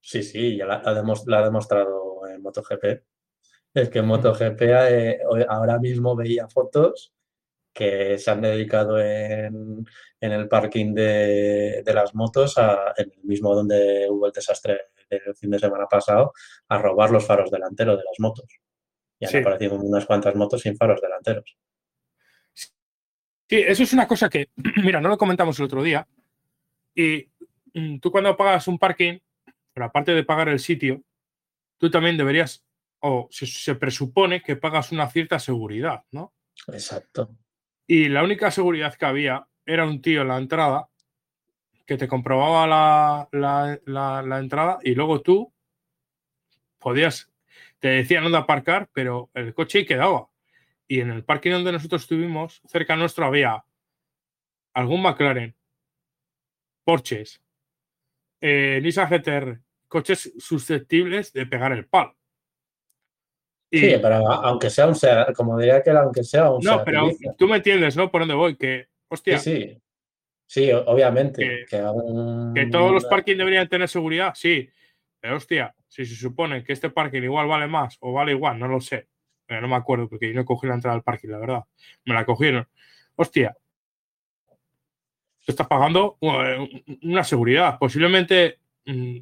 Sí, 0.00 0.22
sí, 0.22 0.56
ya 0.56 0.66
la, 0.66 0.80
la, 0.82 1.02
la 1.26 1.38
ha 1.38 1.44
demostrado 1.44 2.26
en 2.28 2.40
MotoGP. 2.40 3.02
Es 3.74 3.90
que 3.90 3.98
en 4.00 4.06
MotoGP 4.06 4.60
eh, 4.62 5.18
ahora 5.48 5.78
mismo 5.78 6.16
veía 6.16 6.48
fotos 6.48 7.12
que 7.72 8.18
se 8.18 8.30
han 8.30 8.40
dedicado 8.40 9.00
en, 9.00 9.86
en 10.20 10.32
el 10.32 10.48
parking 10.48 10.94
de, 10.94 11.82
de, 11.84 11.94
las 11.94 12.14
motos, 12.14 12.58
a, 12.58 12.92
en 12.96 13.12
el 13.12 13.22
mismo 13.22 13.54
donde 13.54 14.08
hubo 14.10 14.26
el 14.26 14.32
desastre 14.32 14.80
del 15.08 15.36
fin 15.36 15.50
de 15.50 15.60
semana 15.60 15.86
pasado, 15.86 16.32
a 16.68 16.78
robar 16.78 17.10
los 17.10 17.24
faros 17.24 17.50
delanteros 17.50 17.98
de 17.98 18.04
las 18.04 18.18
motos. 18.18 18.46
Y 19.20 19.26
han 19.26 19.30
sí. 19.30 19.38
aparecido 19.38 19.76
unas 19.76 20.06
cuantas 20.06 20.34
motos 20.34 20.60
sin 20.62 20.76
faros 20.76 21.00
delanteros. 21.00 21.56
Sí, 23.48 23.56
eso 23.66 23.82
es 23.82 23.92
una 23.92 24.06
cosa 24.06 24.28
que, 24.28 24.50
mira, 24.82 25.00
no 25.00 25.08
lo 25.08 25.16
comentamos 25.16 25.58
el 25.58 25.64
otro 25.64 25.82
día. 25.82 26.06
Y 26.94 27.30
mm, 27.74 27.98
tú 28.00 28.10
cuando 28.10 28.36
pagas 28.36 28.68
un 28.68 28.78
parking, 28.78 29.18
pero 29.72 29.86
aparte 29.86 30.12
de 30.12 30.24
pagar 30.24 30.48
el 30.48 30.58
sitio, 30.58 31.02
tú 31.78 31.90
también 31.90 32.16
deberías, 32.16 32.64
o 33.00 33.28
se, 33.30 33.46
se 33.46 33.74
presupone 33.74 34.42
que 34.42 34.56
pagas 34.56 34.92
una 34.92 35.08
cierta 35.08 35.38
seguridad, 35.38 36.04
¿no? 36.10 36.34
Exacto. 36.68 37.30
Y 37.86 38.08
la 38.08 38.22
única 38.22 38.50
seguridad 38.50 38.94
que 38.94 39.06
había 39.06 39.46
era 39.64 39.86
un 39.86 40.02
tío 40.02 40.22
en 40.22 40.28
la 40.28 40.38
entrada 40.38 40.88
que 41.86 41.96
te 41.96 42.08
comprobaba 42.08 42.66
la, 42.66 43.28
la, 43.32 43.80
la, 43.86 44.22
la 44.22 44.38
entrada 44.38 44.78
y 44.82 44.94
luego 44.94 45.22
tú 45.22 45.52
podías, 46.78 47.30
te 47.78 47.88
decían 47.88 48.24
dónde 48.24 48.38
aparcar, 48.38 48.90
pero 48.92 49.30
el 49.32 49.54
coche 49.54 49.86
quedaba. 49.86 50.28
Y 50.86 51.00
en 51.00 51.10
el 51.10 51.24
parking 51.24 51.52
donde 51.52 51.72
nosotros 51.72 52.02
estuvimos, 52.02 52.60
cerca 52.66 52.94
nuestro 52.94 53.24
había 53.24 53.64
algún 54.74 55.02
McLaren, 55.02 55.56
Porsches, 56.84 57.42
eh, 58.40 58.80
Nissan 58.82 59.08
GTR, 59.08 59.60
coches 59.88 60.34
susceptibles 60.38 61.32
de 61.32 61.46
pegar 61.46 61.72
el 61.72 61.86
palo. 61.86 62.17
Y, 63.70 63.80
sí, 63.80 63.96
pero 64.00 64.16
aunque 64.30 64.70
sea 64.70 64.86
un 64.86 64.94
SEAT, 64.94 65.34
como 65.34 65.58
diría 65.58 65.82
que 65.82 65.90
aunque 65.90 66.24
sea 66.24 66.50
un 66.50 66.64
No, 66.64 66.82
pero 66.84 67.10
tú 67.36 67.46
me 67.46 67.56
entiendes, 67.56 67.96
¿no? 67.96 68.10
Por 68.10 68.22
dónde 68.22 68.34
voy, 68.34 68.56
que, 68.56 68.88
hostia. 69.08 69.38
Sí, 69.38 69.56
sí. 69.56 69.82
Sí, 70.46 70.72
obviamente. 70.72 71.42
Que, 71.42 71.66
que, 71.68 71.82
un... 71.82 72.54
que 72.54 72.66
todos 72.66 72.90
los 72.90 73.04
parking 73.04 73.36
deberían 73.36 73.68
tener 73.68 73.88
seguridad, 73.88 74.32
sí. 74.34 74.68
Pero 75.20 75.36
hostia, 75.36 75.74
si 75.86 76.06
se 76.06 76.14
supone 76.14 76.64
que 76.64 76.72
este 76.72 76.88
parking 76.88 77.22
igual 77.22 77.46
vale 77.46 77.66
más 77.66 77.98
o 78.00 78.14
vale 78.14 78.32
igual, 78.32 78.58
no 78.58 78.66
lo 78.66 78.80
sé. 78.80 79.08
Pero 79.44 79.60
no 79.60 79.68
me 79.68 79.76
acuerdo 79.76 80.08
porque 80.08 80.28
yo 80.28 80.34
no 80.34 80.46
cogí 80.46 80.66
la 80.66 80.74
entrada 80.74 80.96
al 80.96 81.02
parking, 81.02 81.28
la 81.28 81.38
verdad. 81.38 81.64
Me 82.04 82.14
la 82.14 82.24
cogieron. 82.24 82.66
Hostia. 83.16 83.54
Tú 85.44 85.52
estás 85.52 85.66
pagando 85.66 86.16
eh, 86.20 86.82
una 87.02 87.24
seguridad. 87.24 87.78
Posiblemente 87.78 88.58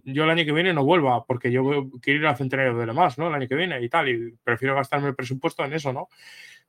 yo 0.04 0.24
el 0.24 0.30
año 0.30 0.44
que 0.44 0.52
viene 0.52 0.72
no 0.72 0.84
vuelva 0.84 1.24
porque 1.24 1.50
yo 1.50 1.90
quiero 2.00 2.20
ir 2.20 2.26
al 2.26 2.36
centenario 2.36 2.76
de 2.76 2.92
más, 2.92 3.18
¿no? 3.18 3.28
El 3.28 3.34
año 3.34 3.48
que 3.48 3.56
viene 3.56 3.82
y 3.82 3.88
tal. 3.88 4.08
Y 4.08 4.36
prefiero 4.44 4.76
gastarme 4.76 5.08
el 5.08 5.16
presupuesto 5.16 5.64
en 5.64 5.72
eso, 5.72 5.92
¿no? 5.92 6.08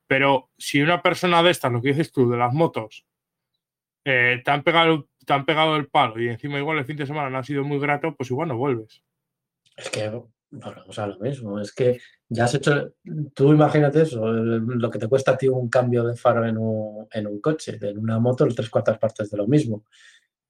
Pero 0.08 0.50
si 0.58 0.82
una 0.82 1.02
persona 1.02 1.44
de 1.44 1.52
estas, 1.52 1.72
lo 1.72 1.82
que 1.82 1.90
dices 1.90 2.12
tú, 2.12 2.30
de 2.30 2.38
las 2.38 2.54
motos, 2.54 3.06
eh, 4.04 4.42
te, 4.44 4.52
han 4.52 4.64
pegado, 4.64 5.10
te 5.26 5.34
han 5.34 5.46
pegado 5.46 5.76
el 5.76 5.90
palo 5.90 6.20
y 6.20 6.30
encima 6.30 6.58
igual 6.58 6.78
el 6.80 6.86
fin 6.86 6.98
de 6.98 7.06
semana 7.06 7.30
no 7.30 7.38
ha 7.38 7.44
sido 7.44 7.64
muy 7.64 7.78
grato, 7.78 8.16
pues 8.16 8.32
igual 8.32 8.48
no 8.48 8.58
vuelves. 8.58 9.04
Es 9.76 9.90
que 9.90 10.10
volvemos 10.50 10.98
a 10.98 11.08
lo 11.08 11.20
mismo. 11.20 11.60
Es 11.60 11.74
que 11.74 12.00
ya 12.30 12.46
has 12.46 12.56
hecho. 12.56 12.94
Tú 13.34 13.52
imagínate 13.52 14.02
eso, 14.02 14.26
lo 14.32 14.90
que 14.90 15.00
te 15.00 15.08
cuesta 15.08 15.32
a 15.32 15.38
ti 15.38 15.48
un 15.48 15.70
cambio 15.70 16.04
de 16.04 16.16
faro 16.16 16.46
en 16.46 16.58
un, 16.58 17.08
en 17.12 17.28
un 17.28 17.40
coche, 17.42 17.78
en 17.82 18.00
una 18.00 18.18
moto, 18.20 18.48
tres 18.48 18.70
cuartas 18.70 18.98
partes 18.98 19.30
de 19.30 19.38
lo 19.38 19.48
mismo. 19.48 19.86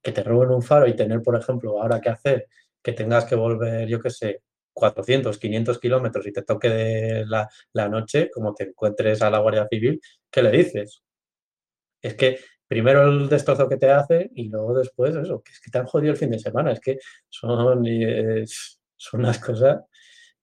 Que 0.02 0.12
te 0.12 0.24
roben 0.24 0.52
un 0.52 0.62
faro 0.62 0.88
y 0.88 0.96
tener, 0.96 1.22
por 1.22 1.36
ejemplo, 1.36 1.82
ahora 1.82 2.00
que 2.02 2.10
hacer, 2.10 2.48
que 2.82 2.94
tengas 2.94 3.26
que 3.26 3.36
volver, 3.36 3.88
yo 3.88 4.00
qué 4.00 4.10
sé, 4.10 4.42
400, 4.74 5.38
500 5.38 5.80
kilómetros 5.80 6.28
y 6.28 6.32
te 6.32 6.44
toque 6.44 7.24
la, 7.26 7.50
la 7.74 7.90
noche, 7.90 8.30
como 8.32 8.54
te 8.54 8.66
encuentres 8.66 9.22
a 9.22 9.30
la 9.30 9.40
Guardia 9.40 9.68
Civil, 9.70 10.00
¿qué 10.30 10.44
le 10.44 10.52
dices? 10.52 11.04
Es 12.02 12.14
que 12.16 12.40
primero 12.68 13.08
el 13.08 13.30
destrozo 13.30 13.68
que 13.68 13.78
te 13.78 13.90
hace 13.90 14.30
y 14.36 14.50
luego 14.50 14.78
después 14.78 15.16
eso, 15.16 15.42
que 15.42 15.52
es 15.52 15.60
que 15.62 15.72
te 15.72 15.80
han 15.80 15.88
jodido 15.88 16.12
el 16.12 16.18
fin 16.18 16.30
de 16.30 16.40
semana. 16.40 16.72
Es 16.72 16.80
que 16.80 17.00
son, 17.30 17.84
son 18.96 19.20
unas 19.20 19.40
cosas 19.40 19.82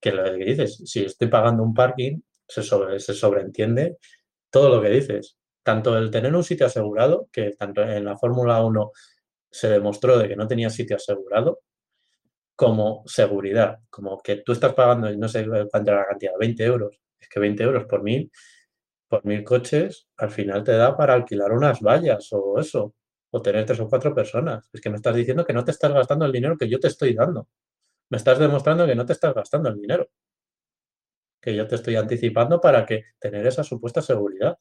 que 0.01 0.13
lo 0.13 0.25
que 0.25 0.45
dices, 0.45 0.83
si 0.85 1.05
estoy 1.05 1.29
pagando 1.29 1.63
un 1.63 1.73
parking, 1.75 2.21
se, 2.47 2.63
sobre, 2.63 2.99
se 3.01 3.15
sobreentiende 3.15 3.99
todo 4.51 4.75
lo 4.77 4.83
que 4.83 4.91
dices. 4.91 5.39
Tanto 5.63 5.97
el 5.97 6.11
tener 6.11 6.35
un 6.35 6.45
sitio 6.45 6.67
asegurado, 6.67 7.29
que 7.33 7.53
tanto 7.53 7.83
en 7.83 8.05
la 8.05 8.19
Fórmula 8.19 8.63
1 8.63 8.93
se 9.55 9.69
demostró 9.69 10.19
de 10.19 10.27
que 10.27 10.35
no 10.35 10.49
tenía 10.49 10.69
sitio 10.69 10.97
asegurado, 10.97 11.61
como 12.57 13.05
seguridad, 13.07 13.79
como 13.89 14.21
que 14.21 14.37
tú 14.39 14.51
estás 14.53 14.75
pagando, 14.75 15.09
no 15.17 15.29
sé 15.29 15.47
cuánto 15.71 15.91
era 15.93 16.01
la 16.01 16.07
cantidad, 16.07 16.33
20 16.39 16.65
euros, 16.65 17.01
es 17.21 17.29
que 17.29 17.39
20 17.39 17.63
euros 17.63 17.85
por 17.85 18.03
mil, 18.03 18.33
por 19.09 19.25
mil 19.25 19.45
coches, 19.45 20.09
al 20.17 20.31
final 20.31 20.65
te 20.65 20.73
da 20.73 20.97
para 20.97 21.15
alquilar 21.15 21.53
unas 21.53 21.81
vallas 21.81 22.29
o 22.33 22.59
eso, 22.59 22.95
o 23.31 23.43
tener 23.43 23.65
tres 23.65 23.79
o 23.79 23.89
cuatro 23.89 24.13
personas. 24.13 24.69
Es 24.73 24.81
que 24.81 24.91
me 24.91 24.97
estás 24.97 25.15
diciendo 25.15 25.45
que 25.45 25.53
no 25.53 25.65
te 25.65 25.71
estás 25.71 25.93
gastando 25.93 26.25
el 26.27 26.33
dinero 26.33 26.57
que 26.59 26.69
yo 26.69 26.81
te 26.81 26.89
estoy 26.89 27.15
dando. 27.15 27.49
Me 28.11 28.19
estás 28.19 28.41
demostrando 28.41 28.87
que 28.87 28.97
no 28.97 29.07
te 29.07 29.13
estás 29.13 29.35
gastando 29.35 29.69
el 29.69 29.81
dinero. 29.81 30.09
Que 31.41 31.55
yo 31.55 31.69
te 31.69 31.77
estoy 31.77 31.95
anticipando 31.95 32.61
para 32.61 32.85
que 32.85 33.05
tener 33.21 33.47
esa 33.47 33.63
supuesta 33.63 34.03
seguridad. 34.03 34.59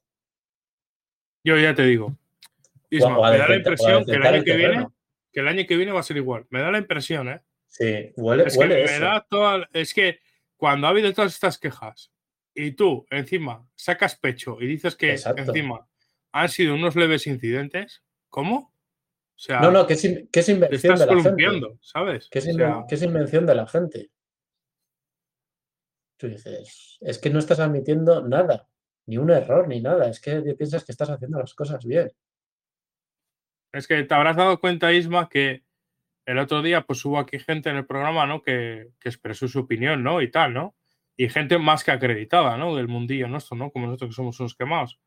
Yo 1.44 1.58
ya 1.58 1.74
te 1.74 1.84
digo. 1.84 2.16
Isma, 2.98 3.32
me 3.32 3.38
da 3.38 3.48
la 3.48 3.56
impresión 3.56 4.06
que 4.06 4.12
el 4.12 4.24
año 4.24 4.44
que 4.44 4.56
viene, 4.58 4.88
que 5.32 5.40
el 5.40 5.48
año 5.48 5.66
que 5.68 5.76
viene 5.78 5.92
va 5.92 6.00
a 6.00 6.04
ser 6.04 6.18
igual. 6.18 6.46
Me 6.50 6.62
da 6.62 6.72
la 6.72 6.78
impresión, 6.78 7.30
¿eh? 7.30 7.42
Sí, 7.68 8.12
huele, 8.18 8.44
es 8.46 8.56
huele 8.58 8.76
que 8.76 8.84
eso. 8.84 9.66
es 9.74 9.94
que 9.94 10.20
cuando 10.58 10.86
ha 10.88 10.92
habido 10.92 11.12
todas 11.14 11.34
estas 11.34 11.58
quejas 11.58 12.12
y 12.54 12.72
tú 12.74 13.06
encima 13.10 13.68
sacas 13.76 14.16
pecho 14.16 14.58
y 14.62 14.68
dices 14.68 14.96
que 14.96 15.12
Exacto. 15.12 15.42
encima 15.42 15.88
han 16.32 16.50
sido 16.50 16.76
unos 16.76 16.96
leves 16.96 17.26
incidentes, 17.28 18.04
¿cómo? 18.30 18.72
O 19.36 19.40
sea, 19.40 19.60
No, 19.60 19.72
no, 19.72 19.88
que 19.88 19.94
es, 19.94 20.04
in- 20.06 20.30
que 20.32 20.40
es 20.42 20.46
te 20.46 20.52
invención 20.52 20.94
estás 20.94 21.00
de 21.08 21.16
la 21.16 21.22
gente. 21.24 21.78
¿sabes? 21.82 22.30
Que 22.30 22.40
es, 22.40 22.46
O 22.46 22.50
inven- 22.52 22.58
sea, 22.58 22.86
que 22.88 22.96
es 22.96 23.02
invención 23.02 23.46
de 23.48 23.56
la 23.56 23.66
gente. 23.68 24.12
Tú 26.18 26.28
dices, 26.28 26.98
es 27.02 27.18
que 27.18 27.30
no 27.30 27.40
estás 27.40 27.60
admitiendo 27.60 28.22
nada, 28.22 28.70
ni 29.08 29.18
un 29.18 29.32
error, 29.32 29.68
ni 29.68 29.82
nada. 29.82 30.08
Es 30.10 30.20
que 30.22 30.42
piensas 30.56 30.84
que 30.86 30.92
estás 30.92 31.10
haciendo 31.10 31.40
las 31.40 31.54
cosas 31.54 31.84
bien. 31.86 32.12
Es 33.74 33.88
que 33.88 34.04
te 34.04 34.14
habrás 34.14 34.38
dado 34.38 34.60
cuenta, 34.60 34.94
Isma, 34.94 35.28
que 35.28 35.64
el 36.26 36.38
otro 36.38 36.62
día 36.62 36.82
pues 36.82 37.04
hubo 37.06 37.20
aquí 37.20 37.40
gente 37.40 37.70
en 37.70 37.76
el 37.78 37.86
programa, 37.86 38.26
¿no? 38.26 38.42
Que, 38.42 38.92
que 39.00 39.10
expresó 39.10 39.48
su 39.48 39.60
opinión, 39.60 40.04
¿no? 40.04 40.22
Y 40.22 40.32
tal, 40.32 40.54
¿no? 40.54 40.76
Y 41.18 41.30
gente 41.30 41.58
más 41.58 41.84
que 41.84 41.92
acreditada, 41.92 42.56
¿no? 42.58 42.76
Del 42.76 42.88
mundillo 42.88 43.28
nuestro, 43.28 43.58
¿no? 43.58 43.72
Como 43.72 43.88
nosotros 43.88 44.12
que 44.12 44.16
somos 44.16 44.40
unos 44.40 44.56
quemados. 44.56 45.00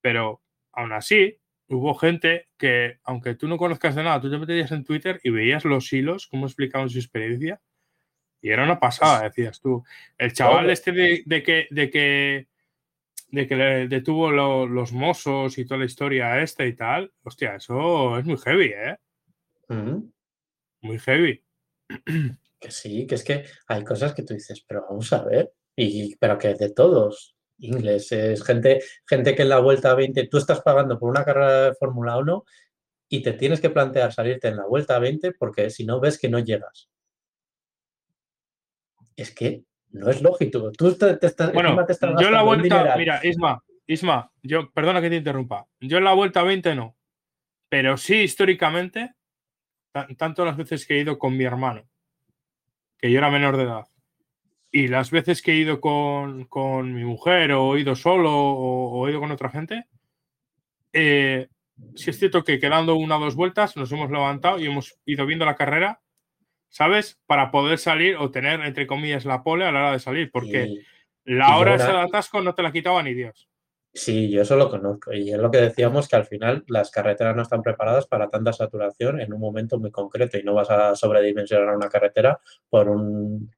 Pero 0.00 0.40
aún 0.72 0.92
así, 0.92 1.38
hubo 1.68 1.94
gente 1.94 2.48
que, 2.56 2.98
aunque 3.04 3.34
tú 3.34 3.48
no 3.48 3.58
conozcas 3.58 3.94
de 3.94 4.04
nada, 4.04 4.20
tú 4.20 4.30
te 4.30 4.38
metías 4.38 4.72
en 4.72 4.84
Twitter 4.84 5.20
y 5.22 5.30
veías 5.30 5.64
los 5.64 5.92
hilos, 5.92 6.26
cómo 6.26 6.46
explicaban 6.46 6.88
su 6.88 6.98
experiencia. 6.98 7.60
Y 8.40 8.50
era 8.50 8.64
una 8.64 8.78
pasada, 8.78 9.24
decías 9.24 9.60
tú. 9.60 9.82
El 10.16 10.32
chaval 10.32 10.70
este 10.70 10.92
de, 10.92 11.22
de 11.26 11.42
que, 11.42 11.66
de 11.70 11.90
que 11.90 12.46
de 13.36 13.46
que 13.46 13.54
le 13.56 13.88
detuvo 13.88 14.30
lo- 14.30 14.66
los 14.66 14.92
mozos 14.92 15.58
y 15.58 15.64
toda 15.64 15.78
la 15.80 15.86
historia 15.86 16.42
esta 16.42 16.64
y 16.66 16.74
tal, 16.74 17.12
hostia, 17.22 17.56
eso 17.56 18.18
es 18.18 18.24
muy 18.24 18.36
heavy, 18.38 18.72
¿eh? 18.74 18.96
Ujú. 19.68 20.12
Muy 20.82 20.98
heavy. 20.98 21.44
Que 22.58 22.70
sí, 22.70 23.06
que 23.06 23.14
es 23.16 23.22
que 23.24 23.44
hay 23.68 23.84
cosas 23.84 24.14
que 24.14 24.22
tú 24.22 24.34
dices, 24.34 24.64
pero 24.66 24.86
vamos 24.88 25.12
a 25.12 25.22
ver. 25.22 25.52
Y, 25.76 26.16
pero 26.16 26.38
que 26.38 26.54
de 26.54 26.72
todos. 26.72 27.36
Inglés, 27.58 28.10
es 28.12 28.42
gente, 28.44 28.80
gente 29.06 29.34
que 29.34 29.42
en 29.42 29.48
la 29.50 29.60
vuelta 29.60 29.94
20, 29.94 30.26
tú 30.28 30.38
estás 30.38 30.60
pagando 30.62 30.98
por 30.98 31.08
una 31.10 31.24
carrera 31.24 31.64
de 31.66 31.74
Fórmula 31.74 32.18
1 32.18 32.44
y 33.08 33.22
te 33.22 33.32
tienes 33.34 33.60
que 33.60 33.70
plantear 33.70 34.12
salirte 34.12 34.48
en 34.48 34.56
la 34.56 34.66
vuelta 34.66 34.98
20 34.98 35.32
porque 35.32 35.70
si 35.70 35.84
no 35.86 36.00
ves 36.00 36.18
que 36.18 36.28
no 36.28 36.38
llegas. 36.38 36.90
Es 39.16 39.34
que 39.34 39.64
no 39.92 40.10
es 40.10 40.20
lógico. 40.22 40.70
Tú 40.72 40.94
te, 40.94 41.16
te 41.16 41.26
estás, 41.26 41.52
Bueno, 41.52 41.84
te 41.86 41.92
estás 41.92 42.10
yo 42.20 42.26
en 42.28 42.32
la 42.34 42.42
vuelta, 42.42 42.96
mira, 42.98 43.20
Isma, 43.24 43.62
Isma, 43.86 44.30
yo, 44.42 44.70
perdona 44.72 45.00
que 45.00 45.10
te 45.10 45.16
interrumpa, 45.16 45.66
yo 45.80 45.98
en 45.98 46.04
la 46.04 46.12
vuelta 46.12 46.42
20 46.42 46.74
no, 46.74 46.96
pero 47.68 47.96
sí 47.96 48.16
históricamente, 48.22 49.14
ta- 49.92 50.06
tanto 50.16 50.44
las 50.44 50.56
veces 50.56 50.86
que 50.86 50.96
he 50.96 51.00
ido 51.00 51.18
con 51.18 51.36
mi 51.36 51.44
hermano, 51.44 51.88
que 52.98 53.10
yo 53.10 53.18
era 53.18 53.30
menor 53.30 53.56
de 53.56 53.62
edad, 53.64 53.86
y 54.72 54.88
las 54.88 55.10
veces 55.10 55.40
que 55.40 55.52
he 55.52 55.56
ido 55.56 55.80
con, 55.80 56.44
con 56.46 56.92
mi 56.92 57.04
mujer 57.04 57.52
o 57.52 57.76
he 57.76 57.80
ido 57.80 57.94
solo 57.94 58.30
o, 58.32 58.90
o 59.00 59.06
he 59.06 59.10
ido 59.12 59.20
con 59.20 59.30
otra 59.30 59.48
gente, 59.50 59.86
eh, 60.92 61.48
sí 61.94 62.10
es 62.10 62.18
cierto 62.18 62.42
que 62.44 62.58
quedando 62.58 62.94
una 62.96 63.16
o 63.16 63.20
dos 63.20 63.34
vueltas 63.36 63.76
nos 63.76 63.90
hemos 63.92 64.10
levantado 64.10 64.58
y 64.58 64.66
hemos 64.66 64.98
ido 65.04 65.26
viendo 65.26 65.44
la 65.44 65.56
carrera, 65.56 66.00
¿sabes? 66.76 67.18
Para 67.26 67.50
poder 67.50 67.78
salir 67.78 68.16
o 68.16 68.30
tener, 68.30 68.60
entre 68.60 68.86
comillas, 68.86 69.24
la 69.24 69.42
pole 69.42 69.64
a 69.64 69.72
la 69.72 69.78
hora 69.80 69.92
de 69.92 69.98
salir, 69.98 70.30
porque 70.30 70.64
Y- 70.64 70.84
la 71.24 71.56
hora 71.56 71.74
esa 71.76 71.92
de 71.92 72.00
atasco 72.00 72.42
no 72.42 72.54
te 72.54 72.62
la 72.62 72.70
quitaba 72.70 73.02
ni 73.02 73.14
Dios. 73.14 73.48
Sí, 73.94 74.30
yo 74.30 74.42
eso 74.42 74.56
lo 74.56 74.68
conozco. 74.68 75.10
Y 75.14 75.32
es 75.32 75.38
lo 75.38 75.50
que 75.50 75.56
decíamos 75.56 76.06
que 76.06 76.16
al 76.16 76.26
final 76.26 76.64
las 76.68 76.90
carreteras 76.90 77.34
no 77.34 77.40
están 77.40 77.62
preparadas 77.62 78.06
para 78.06 78.28
tanta 78.28 78.52
saturación 78.52 79.22
en 79.22 79.32
un 79.32 79.40
momento 79.40 79.78
muy 79.78 79.90
concreto 79.90 80.36
y 80.36 80.42
no 80.42 80.52
vas 80.52 80.68
a 80.68 80.94
sobredimensionar 80.94 81.74
una 81.74 81.88
carretera 81.88 82.38
por 82.68 82.90
un 82.90 83.50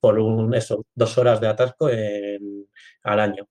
por 0.00 0.18
un 0.18 0.52
eso, 0.54 0.84
dos 0.96 1.16
horas 1.18 1.40
de 1.40 1.46
atasco 1.46 1.88
en- 1.88 2.66
al 3.04 3.20
año. 3.20 3.48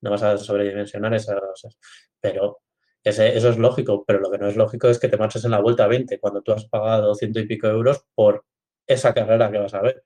No 0.00 0.10
vas 0.10 0.24
a 0.24 0.36
sobredimensionar 0.36 1.14
esas 1.14 1.38
cosas. 1.38 1.78
Pero 2.20 2.58
ese- 3.04 3.36
eso 3.36 3.50
es 3.50 3.58
lógico, 3.58 4.04
pero 4.06 4.20
lo 4.20 4.30
que 4.30 4.38
no 4.38 4.48
es 4.48 4.56
lógico 4.56 4.88
es 4.88 4.98
que 4.98 5.08
te 5.08 5.16
marches 5.18 5.44
en 5.44 5.50
la 5.52 5.60
vuelta 5.60 5.86
20 5.86 6.18
cuando 6.20 6.42
tú 6.42 6.52
has 6.52 6.66
pagado 6.68 7.14
ciento 7.14 7.40
y 7.40 7.46
pico 7.46 7.66
euros 7.68 8.04
por 8.14 8.44
esa 8.86 9.14
carrera 9.14 9.50
que 9.50 9.58
vas 9.58 9.74
a 9.74 9.82
ver. 9.82 10.04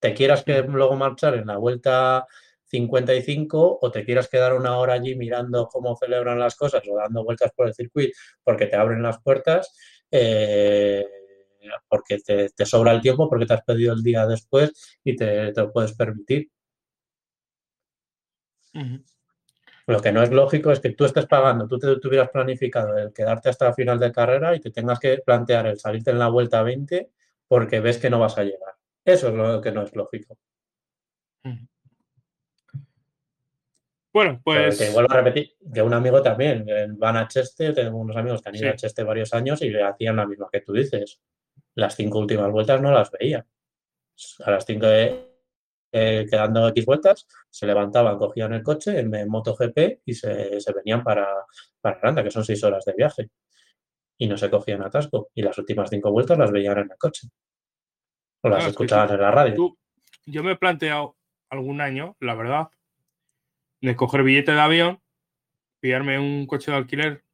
Te 0.00 0.14
quieras 0.14 0.44
que 0.44 0.62
luego 0.62 0.96
marchar 0.96 1.34
en 1.34 1.46
la 1.46 1.58
vuelta 1.58 2.26
55 2.64 3.78
o 3.80 3.90
te 3.90 4.04
quieras 4.04 4.28
quedar 4.28 4.54
una 4.54 4.78
hora 4.78 4.94
allí 4.94 5.14
mirando 5.16 5.68
cómo 5.68 5.96
celebran 5.96 6.38
las 6.38 6.56
cosas 6.56 6.82
o 6.90 6.96
dando 6.96 7.24
vueltas 7.24 7.52
por 7.56 7.66
el 7.68 7.74
circuito 7.74 8.16
porque 8.44 8.66
te 8.66 8.76
abren 8.76 9.02
las 9.02 9.20
puertas, 9.22 9.74
eh, 10.10 11.04
porque 11.88 12.18
te, 12.18 12.50
te 12.50 12.66
sobra 12.66 12.92
el 12.92 13.00
tiempo, 13.00 13.28
porque 13.28 13.46
te 13.46 13.54
has 13.54 13.62
pedido 13.64 13.94
el 13.94 14.02
día 14.02 14.26
después 14.26 14.98
y 15.04 15.16
te, 15.16 15.52
te 15.52 15.60
lo 15.60 15.72
puedes 15.72 15.94
permitir. 15.94 16.48
Lo 19.88 20.00
que 20.00 20.12
no 20.12 20.22
es 20.22 20.30
lógico 20.30 20.70
es 20.70 20.80
que 20.80 20.90
tú 20.90 21.04
estés 21.06 21.26
pagando, 21.26 21.66
tú 21.66 21.78
te 21.78 21.96
tuvieras 21.98 22.28
planificado 22.30 22.96
el 22.98 23.12
quedarte 23.12 23.48
hasta 23.48 23.64
la 23.66 23.72
final 23.72 23.98
de 23.98 24.12
carrera 24.12 24.54
y 24.54 24.60
te 24.60 24.70
tengas 24.70 24.98
que 25.00 25.18
plantear 25.24 25.66
el 25.66 25.78
salirte 25.78 26.10
en 26.10 26.18
la 26.18 26.28
vuelta 26.28 26.62
20 26.62 27.10
porque 27.48 27.80
ves 27.80 27.96
que 27.98 28.10
no 28.10 28.18
vas 28.18 28.36
a 28.36 28.44
llegar. 28.44 28.74
Eso 29.04 29.28
es 29.28 29.34
lo 29.34 29.60
que 29.62 29.72
no 29.72 29.82
es 29.82 29.96
lógico. 29.96 30.36
Bueno, 34.12 34.40
Pero 34.44 34.62
pues 34.66 34.78
te 34.78 34.90
vuelvo 34.90 35.10
a 35.12 35.16
repetir, 35.16 35.54
que 35.72 35.82
un 35.82 35.94
amigo 35.94 36.22
también, 36.22 36.66
van 36.98 37.16
a 37.16 37.28
Cheste, 37.28 37.72
tengo 37.72 37.98
unos 37.98 38.16
amigos 38.16 38.42
que 38.42 38.48
han 38.48 38.54
ido 38.56 38.64
Sí. 38.64 38.68
a 38.68 38.76
Cheste 38.76 39.02
varios 39.04 39.32
años 39.34 39.62
y 39.62 39.70
le 39.70 39.82
hacían 39.82 40.16
la 40.16 40.26
misma 40.26 40.48
que 40.50 40.60
tú 40.60 40.72
dices. 40.72 41.20
Las 41.74 41.94
cinco 41.94 42.18
últimas 42.18 42.50
vueltas 42.50 42.80
no 42.80 42.90
las 42.92 43.10
veía. 43.10 43.46
A 44.44 44.50
las 44.50 44.64
cinco, 44.66 44.86
eh, 44.88 45.27
eh, 45.92 46.26
quedando 46.30 46.68
X 46.68 46.84
vueltas, 46.86 47.26
se 47.50 47.66
levantaban, 47.66 48.18
cogían 48.18 48.52
el 48.52 48.62
coche 48.62 48.98
en, 49.00 49.14
en 49.14 49.28
MotoGP 49.28 50.00
y 50.04 50.14
se, 50.14 50.60
se 50.60 50.72
venían 50.72 51.02
para, 51.02 51.26
para 51.80 51.96
Aranda, 51.98 52.22
que 52.22 52.30
son 52.30 52.44
seis 52.44 52.62
horas 52.64 52.84
de 52.84 52.94
viaje. 52.96 53.30
Y 54.18 54.26
no 54.26 54.36
se 54.36 54.50
cogían 54.50 54.82
atasco. 54.82 55.30
Y 55.34 55.42
las 55.42 55.56
últimas 55.58 55.88
cinco 55.90 56.10
vueltas 56.10 56.36
las 56.38 56.50
veían 56.50 56.78
en 56.78 56.90
el 56.90 56.98
coche. 56.98 57.28
O 58.42 58.48
las 58.48 58.58
Claro, 58.58 58.58
es 58.58 58.64
que 58.64 58.70
escuchaban 58.70 59.08
sí. 59.08 59.14
en 59.14 59.20
la 59.20 59.30
radio. 59.30 59.54
tú- 59.54 59.78
yo 60.26 60.42
me 60.42 60.52
he 60.52 60.56
planteado 60.56 61.16
algún 61.50 61.80
año, 61.80 62.16
la 62.20 62.34
verdad, 62.34 62.68
de 63.80 63.96
coger 63.96 64.22
billete 64.24 64.52
de 64.52 64.60
avión, 64.60 65.00
pillarme 65.80 66.18
un 66.18 66.46
coche 66.46 66.70
de 66.70 66.76
alquiler 66.76 67.24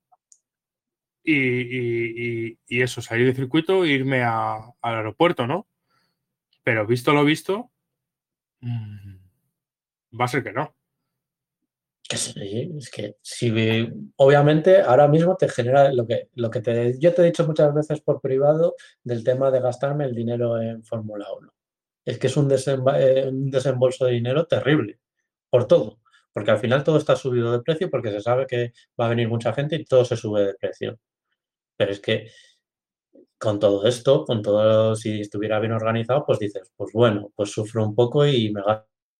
y, 1.22 1.34
y- 1.34 2.46
y- 2.48 2.58
y 2.68 2.82
eso, 2.82 3.00
salir 3.00 3.26
de 3.26 3.34
circuito 3.34 3.84
e 3.84 3.88
irme 3.88 4.22
a- 4.22 4.56
al 4.82 4.94
aeropuerto, 4.94 5.46
¿no? 5.46 5.66
Pero 6.62 6.86
visto 6.86 7.12
lo 7.12 7.24
visto, 7.24 7.70
va 8.64 10.24
a 10.24 10.28
ser 10.28 10.42
que 10.42 10.52
no. 10.52 10.74
Sí, 12.10 12.70
es 12.76 12.90
que 12.90 13.16
si 13.22 13.50
obviamente 14.16 14.82
ahora 14.82 15.08
mismo 15.08 15.36
te 15.36 15.48
genera 15.48 15.92
lo 15.92 16.06
que, 16.06 16.28
lo 16.34 16.50
que 16.50 16.60
te, 16.60 16.98
yo 16.98 17.14
te 17.14 17.22
he 17.22 17.24
dicho 17.24 17.46
muchas 17.46 17.74
veces 17.74 18.00
por 18.02 18.20
privado 18.20 18.76
del 19.02 19.24
tema 19.24 19.50
de 19.50 19.60
gastarme 19.60 20.04
el 20.04 20.14
dinero 20.14 20.60
en 20.60 20.84
Fórmula 20.84 21.26
1. 21.32 21.52
Es 22.04 22.18
que 22.18 22.26
es 22.26 22.36
eh, 22.36 23.28
un 23.28 23.50
desembolso 23.50 24.04
de 24.04 24.12
dinero 24.12 24.46
terrible, 24.46 25.00
por 25.48 25.66
todo, 25.66 26.00
porque 26.32 26.50
al 26.50 26.58
final 26.58 26.84
todo 26.84 26.98
está 26.98 27.16
subido 27.16 27.50
de 27.52 27.62
precio 27.62 27.90
porque 27.90 28.10
se 28.10 28.20
sabe 28.20 28.46
que 28.46 28.72
va 29.00 29.06
a 29.06 29.10
venir 29.10 29.28
mucha 29.28 29.54
gente 29.54 29.76
y 29.76 29.84
todo 29.84 30.04
se 30.04 30.16
sube 30.16 30.42
de 30.44 30.54
precio. 30.54 30.98
Pero 31.76 31.90
es 31.90 32.00
que 32.00 32.30
con 33.44 33.60
todo 33.60 33.86
esto, 33.86 34.24
con 34.26 34.42
todo, 34.42 34.96
si 34.96 35.20
estuviera 35.22 35.60
bien 35.60 35.72
organizado, 35.72 36.24
pues 36.26 36.40
dices, 36.40 36.72
pues 36.76 36.92
bueno, 36.94 37.32
pues 37.36 37.52
sufro 37.52 37.84
un 37.84 37.94
poco 37.94 38.26
y 38.26 38.52
me 38.52 38.62
gasto 38.62 39.12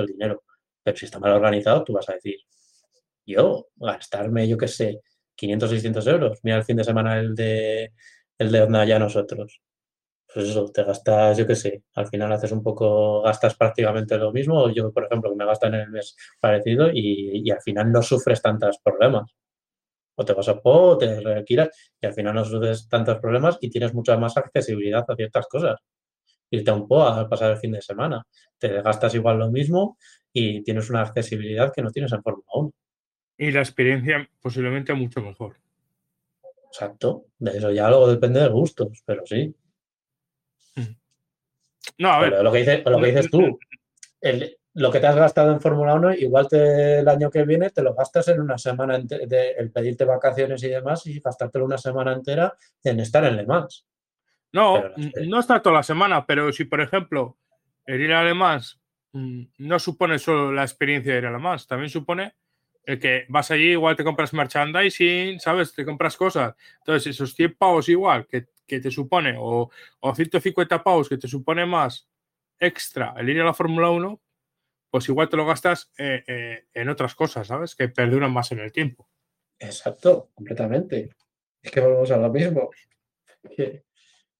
el 0.00 0.06
dinero. 0.06 0.42
Pero 0.82 0.96
si 0.96 1.06
está 1.06 1.18
mal 1.20 1.32
organizado, 1.32 1.84
tú 1.84 1.92
vas 1.94 2.08
a 2.08 2.14
decir, 2.14 2.36
yo 3.26 3.68
gastarme, 3.76 4.48
yo 4.48 4.58
qué 4.58 4.68
sé, 4.68 5.00
500, 5.36 5.70
600 5.70 6.06
euros. 6.06 6.38
Mira 6.42 6.58
el 6.58 6.64
fin 6.64 6.76
de 6.76 6.84
semana 6.84 7.18
el 7.20 7.34
de, 7.34 7.92
el 8.38 8.52
de 8.52 8.62
Onda 8.62 8.84
ya 8.84 8.98
nosotros. 8.98 9.62
Pues 10.34 10.48
eso, 10.48 10.66
te 10.72 10.84
gastas, 10.84 11.38
yo 11.38 11.46
qué 11.46 11.56
sé, 11.56 11.84
al 11.94 12.08
final 12.08 12.32
haces 12.32 12.52
un 12.52 12.62
poco, 12.62 13.22
gastas 13.22 13.56
prácticamente 13.56 14.18
lo 14.18 14.32
mismo. 14.32 14.70
Yo, 14.74 14.92
por 14.92 15.04
ejemplo, 15.06 15.34
me 15.36 15.46
gasto 15.46 15.66
en 15.68 15.74
el 15.74 15.90
mes 15.90 16.16
parecido 16.40 16.90
y, 16.92 17.42
y 17.46 17.50
al 17.50 17.60
final 17.62 17.92
no 17.92 18.02
sufres 18.02 18.42
tantos 18.42 18.78
problemas. 18.84 19.30
O 20.14 20.24
te 20.24 20.32
vas 20.34 20.48
a 20.48 20.60
Po, 20.60 20.70
o 20.90 20.98
te 20.98 21.20
requiras 21.20 21.70
y 22.00 22.06
al 22.06 22.12
final 22.14 22.34
no 22.34 22.44
sufres 22.44 22.88
tantos 22.88 23.18
problemas 23.18 23.58
y 23.60 23.70
tienes 23.70 23.94
mucha 23.94 24.16
más 24.18 24.36
accesibilidad 24.36 25.04
a 25.08 25.16
ciertas 25.16 25.46
cosas. 25.46 25.80
Irte 26.50 26.70
a 26.70 26.74
un 26.74 26.86
Po 26.86 27.02
a 27.02 27.28
pasar 27.28 27.50
el 27.52 27.56
fin 27.56 27.72
de 27.72 27.80
semana. 27.80 28.26
Te 28.58 28.68
gastas 28.82 29.14
igual 29.14 29.38
lo 29.38 29.50
mismo 29.50 29.96
y 30.32 30.62
tienes 30.62 30.90
una 30.90 31.00
accesibilidad 31.02 31.72
que 31.74 31.82
no 31.82 31.90
tienes 31.90 32.12
en 32.12 32.22
Fórmula 32.22 32.46
1. 32.54 32.72
Y 33.38 33.50
la 33.50 33.60
experiencia 33.60 34.28
posiblemente 34.40 34.92
mucho 34.92 35.20
mejor. 35.22 35.56
Exacto. 36.66 37.24
De 37.38 37.56
eso 37.56 37.70
ya 37.70 37.88
luego 37.88 38.08
depende 38.08 38.40
de 38.40 38.48
gustos, 38.48 39.02
pero 39.04 39.24
sí. 39.26 39.54
No, 41.98 42.10
a 42.12 42.20
ver. 42.20 42.30
Pero 42.30 42.42
lo 42.42 42.52
que 42.52 42.58
dices, 42.58 42.82
lo 42.84 43.00
que 43.00 43.06
dices 43.06 43.30
tú, 43.30 43.58
el- 44.20 44.56
lo 44.74 44.90
que 44.90 45.00
te 45.00 45.06
has 45.06 45.16
gastado 45.16 45.52
en 45.52 45.60
Fórmula 45.60 45.94
1, 45.94 46.14
igual 46.14 46.48
te- 46.48 47.00
el 47.00 47.08
año 47.08 47.30
que 47.30 47.44
viene 47.44 47.70
te 47.70 47.82
lo 47.82 47.94
gastas 47.94 48.28
en 48.28 48.40
una 48.40 48.56
semana 48.58 48.98
de, 48.98 49.50
el 49.58 49.70
pedirte 49.70 50.04
vacaciones 50.04 50.62
y 50.64 50.68
demás 50.68 51.06
y 51.06 51.20
gastártelo 51.20 51.64
una 51.64 51.78
semana 51.78 52.12
entera 52.12 52.54
en 52.82 53.00
estar 53.00 53.24
en 53.24 53.36
Le 53.36 53.46
Mans. 53.46 53.86
No, 54.52 54.82
Pero 54.82 54.94
no 55.28 55.40
está 55.40 55.60
toda 55.60 55.76
la 55.76 55.82
semana, 55.82 56.26
pero 56.26 56.52
si, 56.52 56.64
por 56.64 56.80
ejemplo, 56.80 57.36
el 57.86 58.00
ir 58.00 58.12
a 58.12 58.20
alemán 58.20 58.60
no 59.58 59.78
supone 59.78 60.18
solo 60.18 60.52
la 60.52 60.62
experiencia 60.62 61.12
de 61.12 61.18
ir 61.18 61.26
a 61.26 61.28
alemán, 61.30 61.58
también 61.68 61.90
supone 61.90 62.34
el 62.84 62.98
que 62.98 63.26
vas 63.28 63.50
allí, 63.50 63.72
igual 63.72 63.94
te 63.94 64.04
compras 64.04 64.32
merchandising, 64.32 65.38
¿sabes? 65.38 65.72
Te 65.74 65.84
compras 65.84 66.16
cosas. 66.16 66.54
Entonces, 66.78 67.14
esos 67.14 67.34
100 67.34 67.54
pavos 67.56 67.88
igual 67.88 68.26
que, 68.26 68.46
que 68.66 68.80
te 68.80 68.90
supone, 68.90 69.36
o, 69.38 69.70
o 70.00 70.14
150 70.14 70.82
pavos 70.82 71.08
que 71.08 71.18
te 71.18 71.28
supone 71.28 71.64
más 71.66 72.08
extra 72.58 73.14
el 73.18 73.28
ir 73.28 73.40
a 73.40 73.44
la 73.44 73.54
Fórmula 73.54 73.90
1, 73.90 74.20
pues 74.92 75.08
igual 75.08 75.28
te 75.30 75.38
lo 75.38 75.46
gastas 75.46 75.90
eh, 75.98 76.22
eh, 76.26 76.66
en 76.74 76.88
otras 76.90 77.14
cosas, 77.14 77.46
¿sabes? 77.48 77.74
Que 77.74 77.88
perduran 77.88 78.30
más 78.32 78.52
en 78.52 78.60
el 78.60 78.70
tiempo. 78.70 79.08
Exacto, 79.58 80.30
completamente. 80.34 81.08
Es 81.62 81.70
que 81.70 81.80
volvemos 81.80 82.10
a 82.10 82.18
lo 82.18 82.30
mismo. 82.30 82.70
Que- 83.56 83.84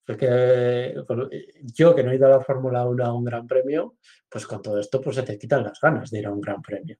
Porque 0.04 0.94
por- 1.06 1.30
yo 1.62 1.94
que 1.94 2.02
no 2.02 2.10
he 2.10 2.16
ido 2.16 2.26
a 2.26 2.30
la 2.30 2.40
Fórmula 2.40 2.84
1 2.84 3.04
a 3.06 3.14
un 3.14 3.24
gran 3.24 3.46
premio, 3.46 3.96
pues 4.28 4.46
con 4.46 4.60
todo 4.60 4.78
esto 4.80 5.00
pues 5.00 5.14
se 5.16 5.22
te 5.22 5.38
quitan 5.38 5.62
las 5.62 5.80
ganas 5.80 6.10
de 6.10 6.18
ir 6.18 6.26
a 6.26 6.32
un 6.32 6.40
gran 6.40 6.60
premio. 6.60 6.96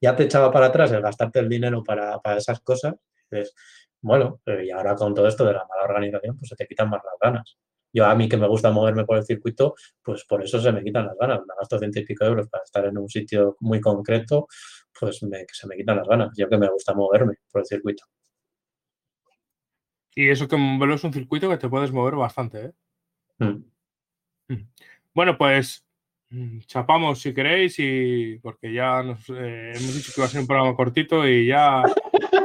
Ya 0.00 0.16
te 0.16 0.22
echaba 0.24 0.50
para 0.50 0.66
atrás 0.66 0.90
el 0.92 1.02
gastarte 1.02 1.38
el 1.40 1.48
dinero 1.50 1.84
para, 1.84 2.18
para 2.20 2.38
esas 2.38 2.60
cosas. 2.60 2.94
Dices, 3.30 3.54
bueno, 4.00 4.40
pero 4.42 4.62
y 4.64 4.70
ahora 4.70 4.94
con 4.96 5.14
todo 5.14 5.28
esto 5.28 5.44
de 5.44 5.52
la 5.52 5.66
mala 5.66 5.84
organización, 5.84 6.36
pues 6.38 6.48
se 6.48 6.56
te 6.56 6.66
quitan 6.66 6.88
más 6.90 7.02
las 7.04 7.14
ganas. 7.20 7.58
Yo 7.94 8.04
a 8.06 8.14
mí 8.14 8.28
que 8.28 8.36
me 8.36 8.46
gusta 8.48 8.70
moverme 8.70 9.06
por 9.06 9.16
el 9.16 9.24
circuito, 9.24 9.74
pues 10.02 10.24
por 10.26 10.42
eso 10.44 10.60
se 10.60 10.72
me 10.72 10.82
quitan 10.84 11.06
las 11.06 11.16
ganas. 11.18 11.40
Me 11.40 11.54
gasto 11.58 11.78
ciento 11.78 12.00
y 12.00 12.04
pico 12.04 12.24
euros 12.26 12.48
para 12.50 12.64
estar 12.64 12.84
en 12.84 12.98
un 12.98 13.08
sitio 13.08 13.56
muy 13.60 13.80
concreto, 13.80 14.48
pues 15.00 15.22
me- 15.22 15.46
se 15.52 15.66
me 15.66 15.76
quitan 15.76 15.96
las 15.98 16.08
ganas. 16.08 16.30
Yo 16.36 16.48
que 16.48 16.58
me 16.58 16.68
gusta 16.68 16.92
moverme 16.94 17.36
por 17.50 17.62
el 17.62 17.66
circuito. 17.66 18.04
Y 20.14 20.28
eso 20.28 20.46
que 20.48 20.56
Montmeló 20.56 20.94
es 20.94 21.04
un 21.04 21.12
circuito 21.12 21.48
que 21.48 21.56
te 21.58 21.68
puedes 21.68 21.92
mover 21.92 22.14
bastante, 22.16 22.66
¿eh? 22.66 22.72
Mm. 24.48 24.66
Bueno, 25.14 25.38
pues 25.38 25.83
chapamos 26.66 27.20
si 27.20 27.32
queréis 27.34 27.76
y 27.78 28.38
porque 28.42 28.72
ya 28.72 29.02
nos 29.02 29.28
eh, 29.30 29.72
hemos 29.74 29.94
dicho 29.94 30.12
que 30.14 30.20
va 30.20 30.26
a 30.26 30.30
ser 30.30 30.40
un 30.40 30.46
programa 30.46 30.74
cortito 30.76 31.26
y 31.28 31.46
ya 31.46 31.82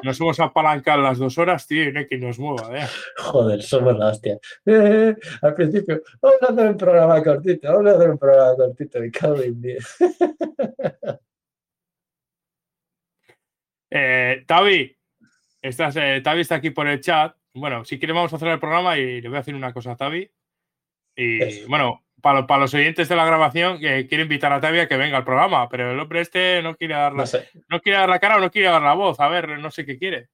nos 0.03 0.19
hemos 0.19 0.39
apalancado 0.39 1.01
las 1.01 1.17
dos 1.17 1.37
horas, 1.37 1.67
tío, 1.67 1.83
y 1.83 1.91
no 1.91 1.99
hay 1.99 2.07
que 2.07 2.17
nos 2.17 2.39
mueva, 2.39 2.77
¿eh? 2.77 2.87
Joder, 3.17 3.61
somos 3.61 3.97
la 3.97 4.07
hostia. 4.07 4.39
Eh, 4.65 5.15
al 5.41 5.53
principio, 5.53 6.01
vamos 6.21 6.41
a 6.41 6.53
hacer 6.53 6.67
un 6.67 6.77
programa 6.77 7.23
cortito, 7.23 7.67
vamos 7.71 7.91
a 7.91 7.95
hacer 7.95 8.09
un 8.09 8.17
programa 8.17 8.55
cortito, 8.55 8.99
y 9.03 9.47
en 9.47 9.61
diez. 9.61 9.97
Eh, 13.91 14.43
Tavi, 14.45 14.95
estás, 15.63 15.95
eh, 15.95 16.21
Tavi 16.23 16.41
está 16.41 16.53
aquí 16.53 16.69
por 16.69 16.87
el 16.87 17.01
chat. 17.01 17.35
Bueno, 17.55 17.83
si 17.83 17.97
quieres 17.97 18.13
vamos 18.13 18.31
a 18.31 18.35
hacer 18.35 18.49
el 18.49 18.59
programa 18.59 18.99
y 18.99 19.19
le 19.19 19.27
voy 19.29 19.37
a 19.37 19.41
decir 19.41 19.55
una 19.55 19.73
cosa 19.73 19.93
a 19.93 19.97
Tavi. 19.97 20.29
Y 21.15 21.41
Eso. 21.41 21.67
bueno, 21.67 22.03
para, 22.21 22.47
para 22.47 22.61
los 22.61 22.73
oyentes 22.73 23.09
de 23.09 23.15
la 23.15 23.25
grabación, 23.25 23.79
que 23.79 24.07
quiero 24.07 24.23
invitar 24.23 24.51
a 24.51 24.59
Tavi 24.59 24.79
a 24.79 24.87
que 24.87 24.97
venga 24.97 25.17
al 25.17 25.25
programa, 25.25 25.69
pero 25.69 25.91
el 25.91 25.99
hombre 25.99 26.21
este 26.21 26.61
no 26.61 26.75
quiere 26.75 26.95
dar 26.95 27.13
la, 27.13 27.19
No 27.19 27.25
sé, 27.27 27.49
no 27.67 27.79
quiere 27.81 27.99
dar 27.99 28.09
la 28.09 28.19
cara 28.19 28.37
o 28.37 28.39
no 28.39 28.51
quiere 28.51 28.69
dar 28.69 28.81
la 28.81 28.93
voz. 28.93 29.19
A 29.19 29.27
ver, 29.27 29.59
no 29.59 29.71
sé 29.71 29.85
qué 29.85 29.97
quiere. 29.97 30.29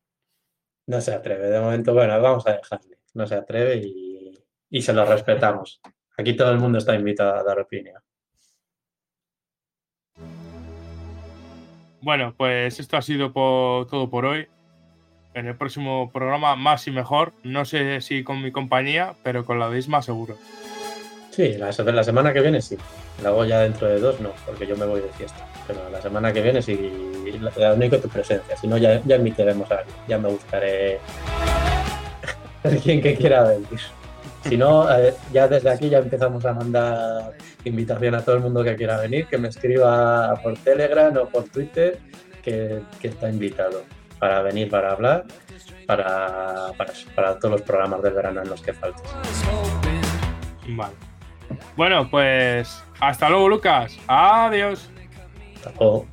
no 0.88 1.02
se 1.02 1.14
atreve. 1.14 1.48
De 1.48 1.60
momento, 1.60 1.94
bueno, 1.94 2.20
vamos 2.22 2.46
a 2.48 2.54
dejarle. 2.54 2.98
No 3.14 3.26
se 3.26 3.36
atreve 3.36 3.78
y, 3.78 4.32
y 4.70 4.82
se 4.82 4.94
lo 4.94 5.06
respetamos. 5.06 5.82
Aquí 6.18 6.36
todo 6.36 6.52
el 6.52 6.60
mundo 6.60 6.78
está 6.78 6.96
invitado 6.96 7.36
a 7.36 7.44
dar 7.44 7.60
opinión. 7.60 8.02
Bueno, 12.02 12.36
pues 12.38 12.80
esto 12.80 12.98
ha 12.98 13.02
sido 13.02 13.32
todo 13.32 14.10
por 14.10 14.26
hoy. 14.26 14.48
En 15.34 15.48
el 15.48 15.58
próximo 15.58 16.12
programa, 16.14 16.56
más 16.56 16.88
y 16.88 16.92
mejor. 16.92 17.34
No 17.44 17.66
sé 17.66 18.00
si 18.02 18.24
con 18.24 18.42
mi 18.42 18.52
compañía, 18.52 19.16
pero 19.24 19.44
con 19.44 19.60
la 19.60 19.70
de 19.70 19.80
Isma 19.80 20.02
seguro. 20.02 20.38
Sí, 21.36 21.54
la, 21.58 21.74
se- 21.74 21.84
la 21.84 22.04
semana 22.04 22.32
que 22.32 22.40
viene 22.42 22.62
sí. 22.62 22.78
Luego 23.22 23.44
ya 23.44 23.60
dentro 23.62 23.88
de 23.88 24.00
dos 24.00 24.20
no, 24.22 24.30
porque 24.46 24.66
yo 24.66 24.78
me 24.78 24.86
voy 24.86 25.02
de 25.02 25.10
fiesta. 25.10 25.46
Pero 25.68 25.90
la 25.90 26.02
semana 26.02 26.32
que 26.32 26.42
viene 26.42 26.62
sí, 26.62 27.20
la, 27.42 27.52
la 27.58 27.74
única 27.74 27.98
tu 28.00 28.08
presencia. 28.08 28.56
Si 28.56 28.68
no, 28.68 28.78
ya, 28.78 29.02
ya 29.04 29.18
invitaremos 29.18 29.70
a 29.72 29.80
alguien. 29.80 29.96
Ya 30.08 30.18
me 30.18 30.30
buscaré 30.30 31.00
alguien 32.64 33.02
que 33.02 33.16
quiera 33.16 33.44
venir. 33.44 33.80
Si 34.48 34.56
no, 34.58 34.90
eh, 34.98 35.14
ya 35.34 35.48
desde 35.48 35.70
aquí 35.72 35.90
ya 35.90 35.98
empezamos 35.98 36.46
a 36.46 36.54
mandar 36.54 37.34
invitación 37.66 38.14
a 38.16 38.22
todo 38.22 38.36
el 38.36 38.42
mundo 38.42 38.64
que 38.64 38.76
quiera 38.76 38.98
venir, 39.02 39.26
que 39.28 39.38
me 39.40 39.48
escriba 39.50 40.36
por 40.42 40.56
Telegram 40.60 41.18
o 41.18 41.28
por 41.28 41.46
Twitter, 41.46 41.98
que, 42.44 42.80
está 43.02 43.28
invitado 43.28 43.82
para 44.20 44.42
venir, 44.44 44.70
para 44.70 44.92
hablar, 44.92 45.26
para, 45.88 46.72
para, 46.78 46.94
para 47.16 47.40
todos 47.40 47.54
los 47.54 47.62
programas 47.64 48.04
del 48.04 48.14
verano 48.14 48.42
en 48.44 48.50
los 48.50 48.62
que 48.62 48.72
falten. 48.74 49.04
Vale. 50.70 50.94
Bueno, 51.76 52.10
pues 52.10 52.84
hasta 53.00 53.30
luego, 53.30 53.50
Lucas. 53.50 53.98
Adiós. 54.08 54.90
Hasta 55.56 55.72
luego. 55.80 56.06